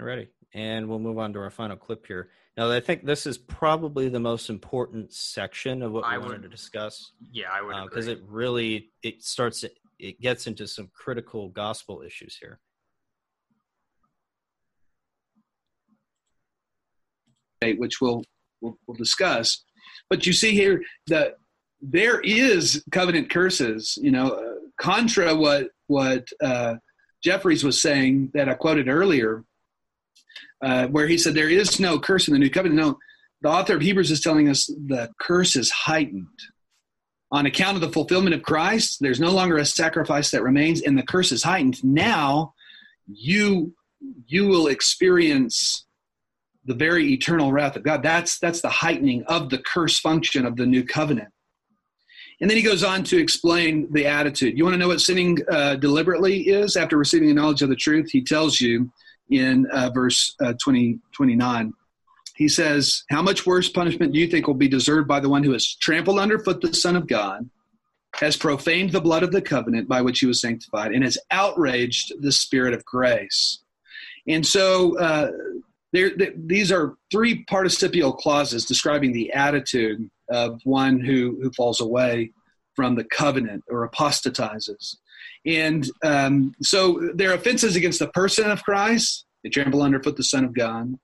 Alrighty. 0.00 0.28
And 0.54 0.88
we'll 0.88 0.98
move 0.98 1.18
on 1.18 1.32
to 1.34 1.40
our 1.40 1.50
final 1.50 1.76
clip 1.76 2.06
here. 2.06 2.30
Now, 2.56 2.70
I 2.70 2.80
think 2.80 3.04
this 3.04 3.26
is 3.26 3.36
probably 3.38 4.08
the 4.08 4.18
most 4.18 4.48
important 4.50 5.12
section 5.12 5.82
of 5.82 5.92
what 5.92 6.04
we 6.04 6.14
I 6.14 6.18
wanted 6.18 6.32
would- 6.40 6.42
to 6.42 6.48
discuss 6.48 7.12
Yeah, 7.30 7.50
I 7.52 7.60
would 7.62 7.88
because 7.88 8.08
agree. 8.08 8.22
it 8.22 8.28
really 8.28 8.90
it 9.02 9.22
starts 9.22 9.64
it 9.98 10.20
gets 10.20 10.46
into 10.46 10.66
some 10.66 10.88
critical 10.94 11.48
gospel 11.50 12.02
issues 12.02 12.36
here. 12.36 12.60
Which 17.62 18.00
we'll, 18.00 18.22
we'll 18.60 18.78
we'll 18.86 18.96
discuss. 18.96 19.64
But 20.10 20.26
you 20.26 20.32
see 20.32 20.52
here 20.52 20.82
that 21.08 21.34
there 21.80 22.20
is 22.20 22.82
covenant 22.90 23.30
curses. 23.30 23.98
You 24.00 24.10
know, 24.10 24.30
uh, 24.30 24.54
contra 24.80 25.34
what 25.34 25.68
what 25.86 26.26
uh, 26.42 26.76
Jeffries 27.22 27.64
was 27.64 27.80
saying 27.80 28.30
that 28.34 28.48
I 28.48 28.54
quoted 28.54 28.88
earlier, 28.88 29.44
uh, 30.62 30.86
where 30.86 31.06
he 31.06 31.18
said 31.18 31.34
there 31.34 31.50
is 31.50 31.80
no 31.80 31.98
curse 31.98 32.28
in 32.28 32.32
the 32.32 32.38
new 32.38 32.50
covenant. 32.50 32.80
No, 32.80 32.98
the 33.42 33.48
author 33.48 33.76
of 33.76 33.82
Hebrews 33.82 34.10
is 34.10 34.20
telling 34.20 34.48
us 34.48 34.66
the 34.66 35.10
curse 35.20 35.56
is 35.56 35.70
heightened. 35.70 36.26
On 37.30 37.44
account 37.44 37.74
of 37.74 37.82
the 37.82 37.92
fulfillment 37.92 38.34
of 38.34 38.42
Christ, 38.42 38.98
there's 39.02 39.20
no 39.20 39.30
longer 39.30 39.58
a 39.58 39.64
sacrifice 39.64 40.30
that 40.30 40.42
remains, 40.42 40.80
and 40.80 40.96
the 40.96 41.02
curse 41.02 41.30
is 41.30 41.42
heightened. 41.42 41.82
Now, 41.84 42.54
you 43.06 43.74
you 44.26 44.46
will 44.46 44.68
experience 44.68 45.84
the 46.68 46.74
very 46.74 47.12
eternal 47.12 47.50
wrath 47.50 47.76
of 47.76 47.82
God. 47.82 48.02
That's 48.02 48.38
that's 48.38 48.60
the 48.60 48.68
heightening 48.68 49.24
of 49.24 49.50
the 49.50 49.58
curse 49.58 49.98
function 49.98 50.46
of 50.46 50.56
the 50.56 50.66
new 50.66 50.84
covenant. 50.84 51.30
And 52.40 52.48
then 52.48 52.56
he 52.56 52.62
goes 52.62 52.84
on 52.84 53.02
to 53.04 53.18
explain 53.18 53.92
the 53.92 54.06
attitude. 54.06 54.56
You 54.56 54.62
want 54.62 54.74
to 54.74 54.78
know 54.78 54.88
what 54.88 55.00
sinning 55.00 55.38
uh, 55.50 55.74
deliberately 55.74 56.42
is 56.42 56.76
after 56.76 56.96
receiving 56.96 57.26
the 57.26 57.34
knowledge 57.34 57.62
of 57.62 57.68
the 57.68 57.74
truth? 57.74 58.10
He 58.12 58.22
tells 58.22 58.60
you 58.60 58.92
in 59.30 59.66
uh, 59.72 59.90
verse 59.92 60.36
uh, 60.40 60.52
20, 60.62 61.00
29. 61.12 61.72
He 62.36 62.48
says, 62.48 63.02
How 63.10 63.22
much 63.22 63.44
worse 63.44 63.68
punishment 63.68 64.12
do 64.12 64.20
you 64.20 64.28
think 64.28 64.46
will 64.46 64.54
be 64.54 64.68
deserved 64.68 65.08
by 65.08 65.18
the 65.18 65.28
one 65.28 65.42
who 65.42 65.52
has 65.52 65.74
trampled 65.74 66.20
underfoot 66.20 66.60
the 66.60 66.72
Son 66.72 66.94
of 66.94 67.08
God, 67.08 67.48
has 68.14 68.36
profaned 68.36 68.90
the 68.90 69.00
blood 69.00 69.24
of 69.24 69.32
the 69.32 69.42
covenant 69.42 69.88
by 69.88 70.00
which 70.00 70.20
he 70.20 70.26
was 70.26 70.40
sanctified, 70.40 70.92
and 70.92 71.02
has 71.02 71.18
outraged 71.32 72.12
the 72.20 72.30
Spirit 72.30 72.72
of 72.72 72.84
grace? 72.84 73.58
And 74.28 74.46
so 74.46 74.96
uh, 74.98 75.32
there, 75.92 76.10
th- 76.10 76.34
these 76.36 76.70
are 76.70 76.96
three 77.10 77.44
participial 77.44 78.12
clauses 78.12 78.64
describing 78.64 79.12
the 79.12 79.32
attitude 79.32 80.10
of 80.30 80.60
one 80.64 81.00
who, 81.00 81.38
who 81.42 81.50
falls 81.52 81.80
away 81.80 82.32
from 82.76 82.94
the 82.94 83.04
covenant 83.04 83.64
or 83.68 83.84
apostatizes. 83.84 84.98
And 85.46 85.88
um, 86.04 86.52
so 86.62 87.10
they're 87.14 87.34
offenses 87.34 87.76
against 87.76 87.98
the 87.98 88.08
person 88.08 88.50
of 88.50 88.62
Christ. 88.62 89.24
They 89.42 89.50
trample 89.50 89.82
underfoot 89.82 90.16
the 90.16 90.24
Son 90.24 90.44
of 90.44 90.52
God. 90.52 90.94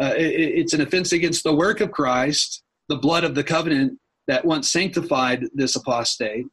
Uh, 0.00 0.12
it, 0.16 0.34
it's 0.34 0.74
an 0.74 0.82
offense 0.82 1.12
against 1.12 1.42
the 1.42 1.54
work 1.54 1.80
of 1.80 1.90
Christ, 1.90 2.62
the 2.88 2.96
blood 2.96 3.24
of 3.24 3.34
the 3.34 3.44
covenant 3.44 3.98
that 4.28 4.44
once 4.44 4.70
sanctified 4.70 5.44
this 5.54 5.76
apostate, 5.76 6.46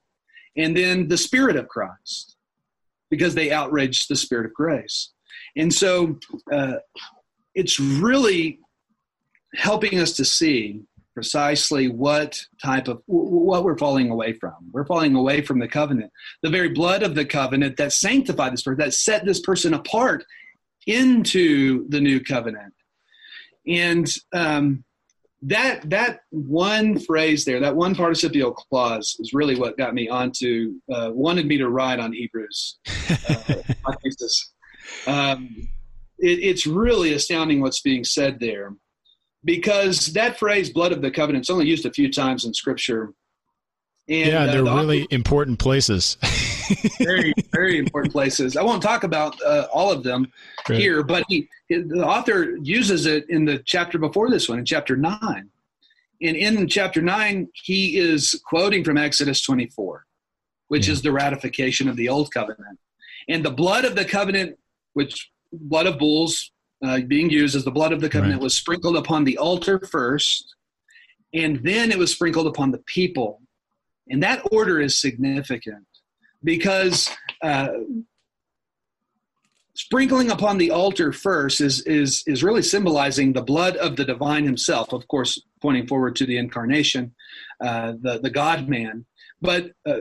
and 0.56 0.78
then 0.78 1.08
the 1.08 1.18
Spirit 1.18 1.56
of 1.56 1.68
Christ, 1.68 2.38
because 3.10 3.36
they 3.36 3.52
outraged 3.52 4.10
the 4.10 4.16
Spirit 4.16 4.46
of 4.46 4.54
grace. 4.54 5.12
And 5.56 5.74
so 5.74 6.20
uh, 6.52 6.74
it's 7.56 7.80
really 7.80 8.60
helping 9.56 10.00
us 10.00 10.14
to 10.14 10.26
see 10.26 10.82
precisely 11.14 11.88
what 11.90 12.42
type 12.64 12.88
of 12.88 13.02
what 13.06 13.64
we're 13.64 13.78
falling 13.78 14.10
away 14.10 14.34
from. 14.34 14.56
We're 14.72 14.86
falling 14.86 15.16
away 15.16 15.42
from 15.42 15.60
the 15.60 15.68
covenant. 15.68 16.12
The 16.42 16.50
very 16.50 16.70
blood 16.70 17.04
of 17.04 17.14
the 17.14 17.26
covenant 17.26 17.78
that 17.78 17.94
sanctified 17.94 18.54
this 18.54 18.64
person 18.64 18.80
that 18.80 18.94
set 18.94 19.26
this 19.26 19.40
person 19.40 19.74
apart 19.74 20.26
into 20.88 21.88
the 21.90 22.02
new 22.02 22.20
covenant. 22.20 22.74
And 23.68 24.12
um, 24.34 24.84
that 25.44 25.90
that 25.90 26.22
one 26.30 26.98
phrase 27.00 27.44
there 27.44 27.60
that 27.60 27.76
one 27.76 27.94
participial 27.94 28.54
clause 28.54 29.16
is 29.20 29.34
really 29.34 29.60
what 29.60 29.78
got 29.78 29.94
me 29.94 30.08
onto 30.08 30.76
uh, 30.92 31.12
wanted 31.14 31.46
me 31.46 31.58
to 31.58 31.68
write 31.68 32.00
on 32.00 32.14
hebrews 32.14 32.80
uh, 33.28 33.62
um, 35.08 35.68
it, 36.24 36.40
it's 36.40 36.66
really 36.66 37.14
astounding 37.14 37.62
what's 37.62 37.82
being 37.82 38.04
said 38.04 38.40
there 38.40 38.74
because 39.46 40.08
that 40.08 40.40
phrase 40.40 40.70
blood 40.72 40.94
of 40.94 41.02
the 41.02 41.12
covenant 41.12 41.46
is 41.46 41.50
only 41.50 41.68
used 41.68 41.86
a 41.86 41.92
few 41.92 42.12
times 42.12 42.46
in 42.46 42.54
scripture 42.54 43.14
and 44.10 44.30
yeah, 44.32 44.44
uh, 44.44 44.48
they're 44.48 44.64
the 44.64 44.74
really 44.74 45.08
important 45.12 45.60
places. 45.60 46.18
very 47.02 47.34
very 47.52 47.78
important 47.78 48.12
places 48.12 48.56
i 48.56 48.64
won't 48.64 48.82
talk 48.82 49.04
about 49.04 49.36
uh, 49.46 49.68
all 49.74 49.92
of 49.92 50.04
them 50.04 50.32
Right. 50.70 50.80
here 50.80 51.04
but 51.04 51.26
he, 51.28 51.50
the 51.70 52.06
author 52.06 52.56
uses 52.62 53.06
it 53.06 53.26
in 53.30 53.44
the 53.44 53.58
chapter 53.66 53.98
before 54.00 54.30
this 54.30 54.48
one 54.48 54.60
in 54.60 54.66
chapter 54.66 54.96
9 54.96 55.20
and 56.22 56.36
in 56.38 56.68
chapter 56.70 57.02
9 57.02 57.50
he 57.54 57.98
is 57.98 58.42
quoting 58.46 58.82
from 58.86 58.98
exodus 58.98 59.42
24 59.44 60.06
which 60.70 60.88
Yeah. 60.88 60.94
is 60.94 61.02
the 61.02 61.12
ratification 61.12 61.90
of 61.90 61.98
the 61.98 62.08
old 62.08 62.34
covenant 62.34 62.80
and 63.28 63.44
the 63.44 63.52
blood 63.52 63.84
of 63.84 63.96
the 63.96 64.06
covenant 64.06 64.58
which 64.94 65.30
blood 65.54 65.88
of 65.88 65.98
bulls 65.98 66.52
uh, 66.84 67.00
being 67.08 67.30
used 67.30 67.56
as 67.56 67.64
the 67.64 67.72
blood 67.72 67.94
of 67.94 68.02
the 68.02 68.10
covenant 68.10 68.40
Right. 68.40 68.44
was 68.44 68.56
sprinkled 68.56 68.98
upon 68.98 69.24
the 69.24 69.38
altar 69.38 69.80
first 69.80 70.56
and 71.34 71.60
then 71.64 71.92
it 71.92 71.98
was 71.98 72.12
sprinkled 72.12 72.48
upon 72.48 72.72
the 72.72 72.78
people. 72.86 73.42
And 74.10 74.22
that 74.22 74.46
order 74.52 74.80
is 74.80 75.00
significant 75.00 75.86
because 76.44 77.10
uh, 77.42 77.70
sprinkling 79.76 80.30
upon 80.30 80.58
the 80.58 80.72
altar 80.72 81.12
first 81.12 81.62
is 81.62 81.82
is 81.82 82.24
is 82.28 82.44
really 82.44 82.62
symbolizing 82.62 83.34
the 83.34 83.42
blood 83.42 83.76
of 83.78 83.96
the 83.96 84.06
divine 84.06 84.44
himself 84.44 84.94
of 84.94 85.08
course 85.08 85.42
pointing 85.62 85.88
forward 85.88 86.16
to 86.18 86.26
the 86.26 86.38
incarnation 86.38 87.14
uh, 87.62 87.94
the 88.02 88.20
the 88.20 88.30
god 88.30 88.68
man. 88.68 89.06
But 89.42 89.72
uh, 89.88 90.00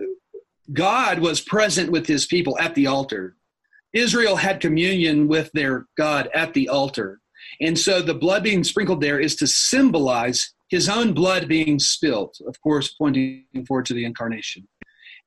god 0.72 1.20
was 1.20 1.40
present 1.40 1.90
with 1.90 2.06
his 2.06 2.26
people 2.26 2.58
at 2.58 2.74
the 2.74 2.86
altar 2.88 3.36
israel 3.93 4.36
had 4.36 4.60
communion 4.60 5.28
with 5.28 5.51
their 5.52 5.86
god 5.97 6.28
at 6.35 6.55
the 6.55 6.69
altar. 6.69 7.20
And 7.60 7.78
so 7.78 8.01
the 8.01 8.14
blood 8.14 8.43
being 8.43 8.64
sprinkled 8.64 9.01
there 9.01 9.20
is 9.20 9.36
to 9.36 9.47
symbolize 9.47 10.55
his 10.69 10.89
own 10.89 11.12
blood 11.12 11.48
being 11.48 11.78
spilt 11.78 12.40
of 12.47 12.60
course 12.62 12.89
pointing 12.94 13.44
forward 13.66 13.86
to 13.86 13.94
the 13.94 14.05
incarnation. 14.05 14.66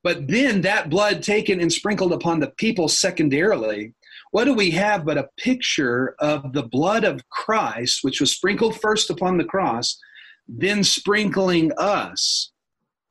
But 0.04 0.28
then 0.28 0.62
that 0.62 0.92
blood 0.92 1.24
taken 1.24 1.60
and 1.60 1.74
sprinkled 1.74 2.14
upon 2.14 2.40
the 2.40 2.52
people 2.58 2.88
secondarily, 2.88 3.94
what 4.30 4.46
do 4.46 4.54
we 4.54 4.70
have 4.72 5.04
but 5.04 5.18
a 5.18 5.30
picture 5.38 6.16
of 6.20 6.54
the 6.54 6.62
blood 6.62 7.04
of 7.04 7.28
Christ, 7.30 8.00
which 8.04 8.20
was 8.20 8.32
sprinkled 8.32 8.80
first 8.80 9.10
upon 9.10 9.38
the 9.38 9.46
cross, 9.46 9.98
then 10.48 10.84
sprinkling 10.84 11.72
us, 11.78 12.52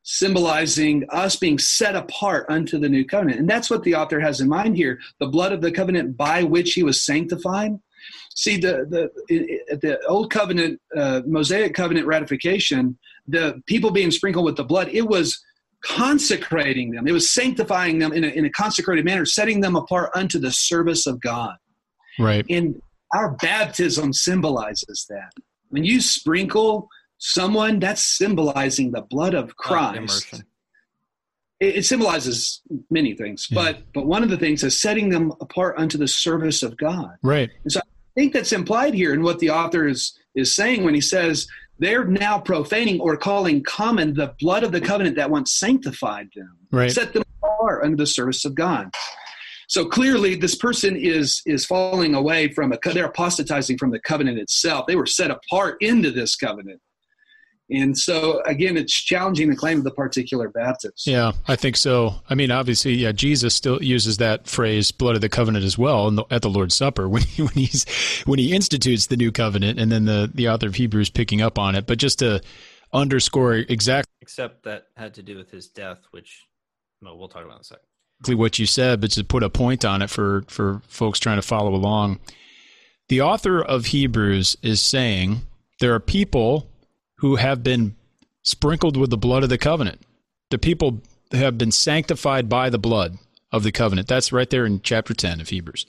symbolizing 0.04 1.04
us 1.08 1.34
being 1.34 1.58
set 1.58 1.96
apart 1.96 2.44
unto 2.50 2.78
the 2.78 2.88
new 2.88 3.04
covenant. 3.04 3.40
And 3.40 3.48
that's 3.48 3.70
what 3.70 3.82
the 3.82 3.94
author 3.94 4.20
has 4.20 4.40
in 4.40 4.48
mind 4.48 4.76
here 4.76 5.00
the 5.18 5.26
blood 5.26 5.50
of 5.50 5.62
the 5.62 5.72
covenant 5.72 6.16
by 6.16 6.44
which 6.44 6.74
he 6.74 6.82
was 6.82 7.02
sanctified. 7.02 7.72
See, 8.36 8.58
the, 8.58 8.86
the, 9.28 9.76
the 9.76 9.98
old 10.06 10.30
covenant, 10.30 10.80
uh, 10.94 11.22
Mosaic 11.26 11.74
covenant 11.74 12.06
ratification, 12.06 12.98
the 13.26 13.62
people 13.66 13.90
being 13.90 14.10
sprinkled 14.10 14.44
with 14.44 14.56
the 14.56 14.64
blood, 14.64 14.90
it 14.92 15.08
was 15.08 15.42
consecrating 15.82 16.90
them. 16.90 17.06
It 17.06 17.12
was 17.12 17.32
sanctifying 17.32 17.98
them 17.98 18.12
in 18.12 18.24
a, 18.24 18.28
in 18.28 18.44
a 18.44 18.50
consecrated 18.50 19.06
manner, 19.06 19.24
setting 19.24 19.60
them 19.60 19.74
apart 19.74 20.10
unto 20.14 20.38
the 20.38 20.50
service 20.50 21.06
of 21.06 21.18
God. 21.20 21.56
right. 22.18 22.44
And 22.50 22.80
our 23.14 23.36
baptism 23.36 24.12
symbolizes 24.12 25.06
that. 25.08 25.32
When 25.70 25.84
you 25.84 26.00
sprinkle 26.00 26.88
someone, 27.24 27.78
that's 27.78 28.02
symbolizing 28.02 28.92
the 28.92 29.00
blood 29.00 29.32
of 29.34 29.56
Christ. 29.56 30.42
It, 31.58 31.76
it 31.76 31.86
symbolizes 31.86 32.60
many 32.90 33.14
things, 33.14 33.48
Yeah. 33.50 33.62
but 33.62 33.92
but 33.94 34.06
one 34.06 34.22
of 34.22 34.28
the 34.28 34.36
things 34.36 34.62
is 34.62 34.78
setting 34.80 35.08
them 35.08 35.32
apart 35.40 35.76
unto 35.78 35.96
the 35.96 36.06
service 36.08 36.62
of 36.62 36.76
God. 36.76 37.12
Right. 37.22 37.50
And 37.62 37.72
So 37.72 37.80
I 37.80 38.20
think 38.20 38.34
that's 38.34 38.52
implied 38.52 38.92
here 38.94 39.14
in 39.14 39.22
what 39.22 39.38
the 39.38 39.50
author 39.50 39.86
is 39.88 40.18
is 40.34 40.54
saying 40.54 40.84
when 40.84 40.94
he 40.94 41.00
says 41.00 41.46
they're 41.78 42.04
now 42.04 42.38
profaning 42.38 43.00
or 43.00 43.16
calling 43.16 43.62
common 43.62 44.14
the 44.14 44.34
blood 44.38 44.62
of 44.62 44.72
the 44.72 44.80
covenant 44.80 45.16
that 45.16 45.30
once 45.30 45.52
sanctified 45.52 46.28
them 46.36 46.56
Right. 46.70 46.90
set 46.92 47.12
them 47.14 47.22
apart 47.42 47.84
under 47.84 47.96
the 47.96 48.06
service 48.06 48.44
of 48.44 48.54
God. 48.54 48.90
So 49.66 49.86
clearly, 49.86 50.34
this 50.34 50.54
person 50.56 50.94
is 50.94 51.40
is 51.46 51.64
falling 51.64 52.14
away 52.14 52.52
from 52.52 52.72
a. 52.72 52.78
They're 52.92 53.06
apostatizing 53.06 53.78
from 53.78 53.92
the 53.92 53.98
covenant 54.00 54.38
itself. 54.38 54.86
They 54.86 54.96
were 54.96 55.06
set 55.06 55.30
apart 55.30 55.78
into 55.80 56.10
this 56.10 56.36
covenant. 56.36 56.80
And 57.70 57.96
so 57.96 58.42
again, 58.42 58.76
it's 58.76 58.92
challenging 58.92 59.48
the 59.48 59.56
claim 59.56 59.78
of 59.78 59.84
the 59.84 59.90
particular 59.90 60.48
Baptist. 60.48 61.06
Yeah, 61.06 61.32
I 61.48 61.56
think 61.56 61.76
so. 61.76 62.16
I 62.28 62.34
mean, 62.34 62.50
obviously, 62.50 62.92
yeah, 62.94 63.12
Jesus 63.12 63.54
still 63.54 63.82
uses 63.82 64.18
that 64.18 64.46
phrase 64.46 64.90
"blood 64.90 65.14
of 65.14 65.22
the 65.22 65.30
covenant" 65.30 65.64
as 65.64 65.78
well 65.78 66.10
the, 66.10 66.24
at 66.30 66.42
the 66.42 66.50
Lord's 66.50 66.74
Supper 66.74 67.08
when 67.08 67.22
he, 67.22 67.42
when 67.42 67.54
he's 67.54 67.86
when 68.26 68.38
he 68.38 68.54
institutes 68.54 69.06
the 69.06 69.16
new 69.16 69.32
covenant, 69.32 69.78
and 69.78 69.90
then 69.90 70.04
the 70.04 70.30
the 70.32 70.48
author 70.48 70.66
of 70.66 70.74
Hebrews 70.74 71.10
picking 71.10 71.40
up 71.40 71.58
on 71.58 71.74
it. 71.74 71.86
But 71.86 71.98
just 71.98 72.18
to 72.18 72.42
underscore 72.92 73.54
exactly, 73.54 74.12
except 74.20 74.64
that 74.64 74.84
had 74.96 75.14
to 75.14 75.22
do 75.22 75.36
with 75.36 75.50
his 75.50 75.68
death, 75.68 75.98
which 76.10 76.46
well, 77.00 77.18
we'll 77.18 77.28
talk 77.28 77.44
about 77.44 77.56
in 77.56 77.60
a 77.60 77.64
second. 77.64 78.38
What 78.38 78.58
you 78.58 78.66
said, 78.66 79.00
but 79.00 79.10
to 79.12 79.24
put 79.24 79.42
a 79.42 79.50
point 79.50 79.84
on 79.84 80.02
it 80.02 80.10
for 80.10 80.44
for 80.48 80.82
folks 80.86 81.18
trying 81.18 81.36
to 81.36 81.42
follow 81.42 81.74
along, 81.74 82.20
the 83.08 83.22
author 83.22 83.62
of 83.62 83.86
Hebrews 83.86 84.56
is 84.62 84.80
saying 84.80 85.42
there 85.80 85.94
are 85.94 86.00
people 86.00 86.68
who 87.24 87.36
have 87.36 87.62
been 87.62 87.96
sprinkled 88.42 88.98
with 88.98 89.08
the 89.08 89.16
blood 89.16 89.42
of 89.42 89.48
the 89.48 89.56
covenant. 89.56 89.98
The 90.50 90.58
people 90.58 91.00
have 91.32 91.56
been 91.56 91.72
sanctified 91.72 92.50
by 92.50 92.68
the 92.68 92.78
blood 92.78 93.16
of 93.50 93.62
the 93.62 93.72
covenant. 93.72 94.08
That's 94.08 94.30
right 94.30 94.50
there 94.50 94.66
in 94.66 94.82
chapter 94.82 95.14
10 95.14 95.40
of 95.40 95.48
Hebrews. 95.48 95.86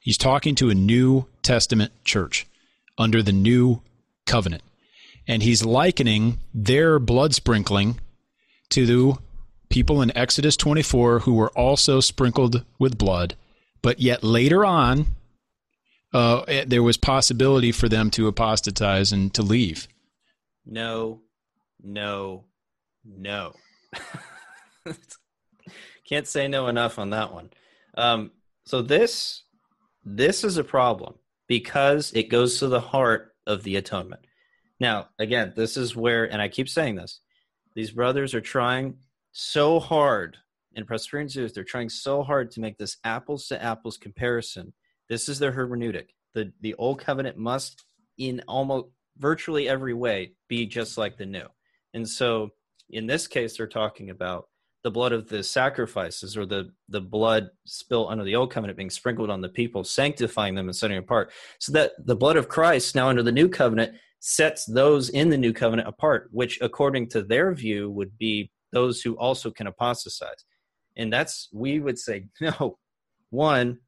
He's 0.00 0.16
talking 0.16 0.54
to 0.54 0.70
a 0.70 0.74
New 0.74 1.26
Testament 1.42 1.92
church 2.04 2.46
under 2.96 3.22
the 3.22 3.34
new 3.34 3.82
covenant. 4.24 4.62
And 5.26 5.42
he's 5.42 5.62
likening 5.62 6.38
their 6.54 6.98
blood 6.98 7.34
sprinkling 7.34 8.00
to 8.70 8.86
the 8.86 9.18
people 9.68 10.00
in 10.00 10.16
Exodus 10.16 10.56
24 10.56 11.18
who 11.18 11.34
were 11.34 11.50
also 11.50 12.00
sprinkled 12.00 12.64
with 12.78 12.96
blood, 12.96 13.36
but 13.82 14.00
yet 14.00 14.24
later 14.24 14.64
on, 14.64 15.08
uh, 16.14 16.62
there 16.66 16.82
was 16.82 16.96
possibility 16.96 17.72
for 17.72 17.90
them 17.90 18.10
to 18.12 18.26
apostatize 18.26 19.12
and 19.12 19.34
to 19.34 19.42
leave 19.42 19.86
no, 20.68 21.22
no, 21.82 22.44
no. 23.04 23.54
Can't 26.08 26.26
say 26.26 26.46
no 26.46 26.68
enough 26.68 26.98
on 26.98 27.10
that 27.10 27.32
one. 27.32 27.50
Um, 27.96 28.30
so 28.64 28.82
this 28.82 29.44
this 30.04 30.44
is 30.44 30.56
a 30.56 30.64
problem 30.64 31.14
because 31.46 32.12
it 32.14 32.30
goes 32.30 32.58
to 32.58 32.68
the 32.68 32.80
heart 32.80 33.34
of 33.46 33.62
the 33.62 33.76
atonement. 33.76 34.22
Now, 34.78 35.08
again, 35.18 35.52
this 35.56 35.76
is 35.76 35.96
where, 35.96 36.30
and 36.30 36.40
I 36.40 36.48
keep 36.48 36.68
saying 36.68 36.96
this, 36.96 37.20
these 37.74 37.90
brothers 37.90 38.34
are 38.34 38.40
trying 38.40 38.98
so 39.32 39.80
hard 39.80 40.36
in 40.74 40.84
Presbyterianism, 40.84 41.50
they're 41.54 41.64
trying 41.64 41.88
so 41.88 42.22
hard 42.22 42.50
to 42.52 42.60
make 42.60 42.78
this 42.78 42.98
apples 43.04 43.48
to 43.48 43.62
apples 43.62 43.96
comparison. 43.96 44.72
This 45.08 45.28
is 45.28 45.38
their 45.38 45.52
hermeneutic. 45.52 46.08
The 46.34 46.52
the 46.60 46.74
old 46.74 47.00
covenant 47.00 47.38
must 47.38 47.84
in 48.18 48.42
almost 48.46 48.88
virtually 49.18 49.68
every 49.68 49.94
way 49.94 50.32
be 50.48 50.66
just 50.66 50.98
like 50.98 51.16
the 51.16 51.26
new. 51.26 51.46
And 51.94 52.08
so 52.08 52.50
in 52.90 53.06
this 53.06 53.26
case, 53.26 53.56
they're 53.56 53.66
talking 53.66 54.10
about 54.10 54.48
the 54.84 54.90
blood 54.90 55.12
of 55.12 55.28
the 55.28 55.42
sacrifices 55.42 56.36
or 56.36 56.46
the, 56.46 56.70
the 56.88 57.00
blood 57.00 57.50
spilt 57.66 58.10
under 58.10 58.24
the 58.24 58.36
old 58.36 58.50
covenant 58.50 58.76
being 58.76 58.90
sprinkled 58.90 59.30
on 59.30 59.40
the 59.40 59.48
people, 59.48 59.84
sanctifying 59.84 60.54
them 60.54 60.68
and 60.68 60.76
setting 60.76 60.98
apart. 60.98 61.32
So 61.58 61.72
that 61.72 61.92
the 62.06 62.16
blood 62.16 62.36
of 62.36 62.48
Christ 62.48 62.94
now 62.94 63.08
under 63.08 63.22
the 63.22 63.32
new 63.32 63.48
covenant 63.48 63.96
sets 64.20 64.64
those 64.64 65.10
in 65.10 65.28
the 65.28 65.38
new 65.38 65.52
covenant 65.52 65.88
apart, 65.88 66.28
which 66.32 66.60
according 66.60 67.08
to 67.08 67.22
their 67.22 67.52
view 67.52 67.90
would 67.90 68.16
be 68.18 68.50
those 68.72 69.02
who 69.02 69.14
also 69.14 69.50
can 69.50 69.66
apostatize. 69.66 70.44
And 70.96 71.12
that's, 71.12 71.48
we 71.52 71.80
would 71.80 71.98
say, 71.98 72.26
no, 72.40 72.78
one, 73.30 73.78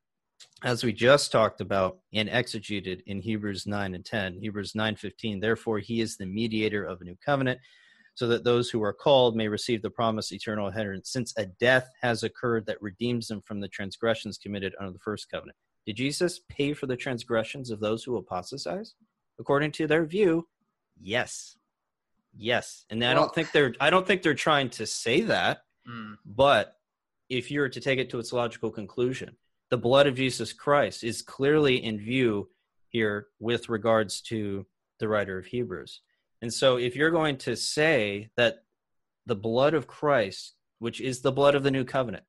as 0.63 0.85
we 0.85 0.93
just 0.93 1.33
talked 1.33 1.61
about 1.61 1.99
and 2.13 2.29
exegeted 2.29 3.03
in 3.07 3.21
Hebrews 3.21 3.67
9 3.67 3.95
and 3.95 4.05
10, 4.05 4.39
Hebrews 4.41 4.73
9:15, 4.73 5.41
therefore 5.41 5.79
he 5.79 6.01
is 6.01 6.17
the 6.17 6.27
mediator 6.27 6.85
of 6.85 7.01
a 7.01 7.05
new 7.05 7.17
covenant 7.25 7.61
so 8.15 8.27
that 8.29 8.45
those 8.45 8.69
who 8.69 8.83
are 8.83 8.93
called 8.93 9.37
may 9.37 9.49
receive 9.49 9.81
the 9.81 9.91
promised 9.91 10.33
eternal 10.33 10.67
inheritance 10.67 11.11
since 11.11 11.33
a 11.39 11.47
death 11.47 11.89
has 12.03 12.23
occurred 12.23 12.67
that 12.67 12.83
redeems 12.83 13.29
them 13.29 13.41
from 13.43 13.61
the 13.61 13.69
transgressions 13.69 14.37
committed 14.37 14.75
under 14.79 14.93
the 14.93 14.99
first 14.99 15.31
covenant. 15.31 15.57
Did 15.87 15.97
Jesus 15.97 16.41
pay 16.49 16.75
for 16.75 16.87
the 16.87 16.97
transgressions 16.97 17.71
of 17.71 17.81
those 17.81 18.05
who 18.05 18.17
apostatize? 18.17 18.95
According 19.39 19.73
to 19.73 19.87
their 19.87 20.05
view, 20.05 20.47
yes. 21.01 21.57
Yes. 22.37 22.85
And 22.91 23.01
well, 23.01 23.11
I 23.11 23.15
don't 23.15 23.35
think 23.35 23.53
they're 23.53 23.75
I 23.81 23.91
don't 23.91 24.07
think 24.07 24.23
they're 24.23 24.35
trying 24.35 24.71
to 24.71 24.87
say 24.87 25.23
that, 25.23 25.63
mm. 25.89 26.17
but 26.27 26.77
if 27.29 27.51
you 27.51 27.61
were 27.61 27.69
to 27.69 27.81
take 27.81 27.99
it 27.99 28.11
to 28.11 28.19
its 28.19 28.33
logical 28.33 28.71
conclusion, 28.71 29.37
the 29.71 29.79
blood 29.79 30.07
of 30.07 30.17
Jesus 30.17 30.53
Christ 30.53 31.05
is 31.05 31.23
clearly 31.23 31.83
in 31.83 31.99
view 31.99 32.51
here 32.89 33.29
with 33.39 33.69
regards 33.69 34.21
to 34.23 34.67
the 34.99 35.09
writer 35.09 35.39
of 35.39 35.47
Hebrews. 35.47 36.01
And 36.43 36.53
so, 36.53 36.77
if 36.77 36.97
you're 36.97 37.11
going 37.11 37.39
to 37.39 37.57
say 37.57 38.31
that 38.37 38.65
the 39.27 39.37
blood 39.37 39.75
of 39.75 39.87
Christ, 39.87 40.55
which 40.79 41.01
is 41.01 41.21
the 41.21 41.33
blood 41.33 41.55
of 41.55 41.63
the 41.63 41.71
new 41.71 41.85
covenant, 41.85 42.25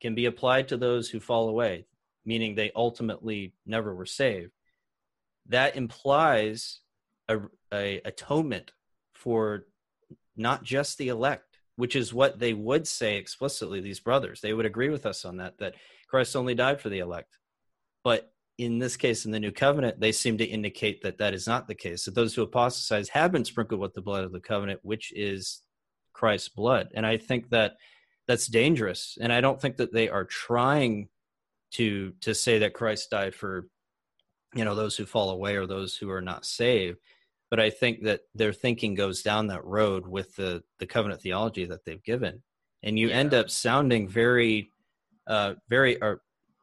can 0.00 0.14
be 0.14 0.26
applied 0.26 0.68
to 0.68 0.76
those 0.76 1.10
who 1.10 1.20
fall 1.20 1.48
away, 1.48 1.86
meaning 2.24 2.54
they 2.54 2.72
ultimately 2.74 3.52
never 3.66 3.94
were 3.94 4.06
saved, 4.06 4.52
that 5.48 5.76
implies 5.76 6.80
a, 7.28 7.40
a 7.72 8.00
atonement 8.04 8.72
for 9.12 9.66
not 10.36 10.62
just 10.62 10.98
the 10.98 11.08
elect, 11.08 11.58
which 11.76 11.96
is 11.96 12.14
what 12.14 12.38
they 12.38 12.52
would 12.52 12.86
say 12.86 13.16
explicitly. 13.16 13.80
These 13.80 14.00
brothers, 14.00 14.40
they 14.40 14.54
would 14.54 14.66
agree 14.66 14.88
with 14.88 15.04
us 15.04 15.24
on 15.24 15.38
that. 15.38 15.58
That 15.58 15.74
Christ 16.08 16.36
only 16.36 16.54
died 16.54 16.80
for 16.80 16.88
the 16.88 16.98
elect. 17.00 17.36
But 18.02 18.32
in 18.56 18.78
this 18.78 18.96
case, 18.96 19.24
in 19.24 19.30
the 19.30 19.40
new 19.40 19.52
covenant, 19.52 20.00
they 20.00 20.12
seem 20.12 20.38
to 20.38 20.44
indicate 20.44 21.02
that 21.02 21.18
that 21.18 21.34
is 21.34 21.46
not 21.46 21.68
the 21.68 21.74
case. 21.74 22.04
That 22.04 22.14
those 22.14 22.34
who 22.34 22.42
apostatize 22.42 23.08
have 23.10 23.30
been 23.30 23.44
sprinkled 23.44 23.80
with 23.80 23.94
the 23.94 24.02
blood 24.02 24.24
of 24.24 24.32
the 24.32 24.40
covenant, 24.40 24.80
which 24.82 25.12
is 25.14 25.62
Christ's 26.12 26.48
blood. 26.48 26.88
And 26.94 27.06
I 27.06 27.18
think 27.18 27.50
that 27.50 27.76
that's 28.26 28.46
dangerous. 28.46 29.16
And 29.20 29.32
I 29.32 29.40
don't 29.40 29.60
think 29.60 29.76
that 29.76 29.92
they 29.92 30.08
are 30.08 30.24
trying 30.24 31.08
to 31.72 32.12
to 32.22 32.34
say 32.34 32.60
that 32.60 32.74
Christ 32.74 33.10
died 33.10 33.34
for 33.34 33.68
you 34.54 34.64
know 34.64 34.74
those 34.74 34.96
who 34.96 35.04
fall 35.04 35.30
away 35.30 35.56
or 35.56 35.66
those 35.66 35.96
who 35.96 36.10
are 36.10 36.22
not 36.22 36.44
saved. 36.44 36.98
But 37.50 37.60
I 37.60 37.70
think 37.70 38.02
that 38.04 38.20
their 38.34 38.52
thinking 38.52 38.94
goes 38.94 39.22
down 39.22 39.46
that 39.46 39.64
road 39.64 40.06
with 40.06 40.34
the 40.36 40.62
the 40.78 40.86
covenant 40.86 41.22
theology 41.22 41.66
that 41.66 41.84
they've 41.84 42.02
given, 42.02 42.42
and 42.82 42.98
you 42.98 43.08
yeah. 43.08 43.16
end 43.16 43.34
up 43.34 43.50
sounding 43.50 44.08
very 44.08 44.72
uh, 45.28 45.54
very, 45.68 46.00
uh, 46.00 46.16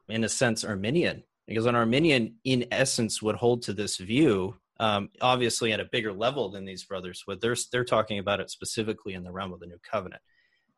in 0.08 0.24
a 0.24 0.28
sense, 0.28 0.64
Arminian, 0.64 1.22
because 1.46 1.66
an 1.66 1.76
Arminian, 1.76 2.34
in 2.44 2.66
essence, 2.70 3.22
would 3.22 3.36
hold 3.36 3.62
to 3.62 3.72
this 3.72 3.96
view, 3.96 4.56
um, 4.80 5.08
obviously 5.20 5.72
at 5.72 5.80
a 5.80 5.88
bigger 5.90 6.12
level 6.12 6.50
than 6.50 6.64
these 6.64 6.84
brothers 6.84 7.24
would. 7.26 7.40
They're 7.40 7.56
they're 7.72 7.84
talking 7.84 8.18
about 8.18 8.40
it 8.40 8.50
specifically 8.50 9.14
in 9.14 9.24
the 9.24 9.32
realm 9.32 9.52
of 9.52 9.60
the 9.60 9.66
New 9.66 9.78
Covenant, 9.88 10.20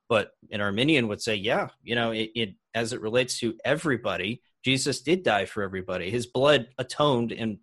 but 0.09 0.32
an 0.51 0.60
Arminian 0.60 1.09
would 1.09 1.23
say, 1.23 1.35
yeah, 1.35 1.69
you 1.82 1.94
know, 1.94 2.12
it, 2.12 2.31
it 2.35 2.55
as 2.74 2.93
it 2.93 3.01
relates 3.01 3.40
to 3.40 3.55
everybody, 3.65 4.43
Jesus 4.65 5.01
did 5.01 5.23
die 5.23 5.47
for 5.47 5.62
everybody. 5.62 6.10
His 6.10 6.27
blood 6.27 6.69
atoned 6.78 7.32
and 7.32 7.59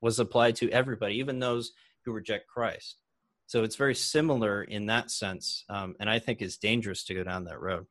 was 0.00 0.18
applied 0.18 0.56
to 0.56 0.70
everybody, 0.70 1.14
even 1.16 1.38
those 1.38 1.72
who 2.04 2.12
reject 2.12 2.48
Christ. 2.48 2.96
So 3.46 3.64
it's 3.64 3.76
very 3.76 3.94
similar 3.94 4.64
in 4.64 4.86
that 4.86 5.10
sense, 5.10 5.64
um, 5.68 5.94
and 6.00 6.08
I 6.10 6.18
think 6.18 6.40
it's 6.40 6.56
dangerous 6.56 7.04
to 7.04 7.14
go 7.14 7.24
down 7.24 7.44
that 7.44 7.60
road. 7.60 7.86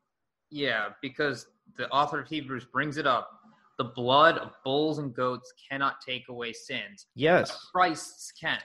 Yeah, 0.52 0.90
because 1.02 1.48
the 1.80 1.90
author 1.90 2.20
of 2.20 2.28
Hebrews 2.28 2.66
brings 2.66 2.98
it 2.98 3.08
up. 3.08 3.32
The 3.78 3.86
blood 3.86 4.38
of 4.38 4.52
bulls 4.66 5.00
and 5.00 5.16
goats 5.16 5.52
cannot 5.72 6.02
take 6.06 6.28
away 6.28 6.52
sins. 6.52 7.08
Yes. 7.16 7.58
Christ's 7.74 8.32
can. 8.40 8.60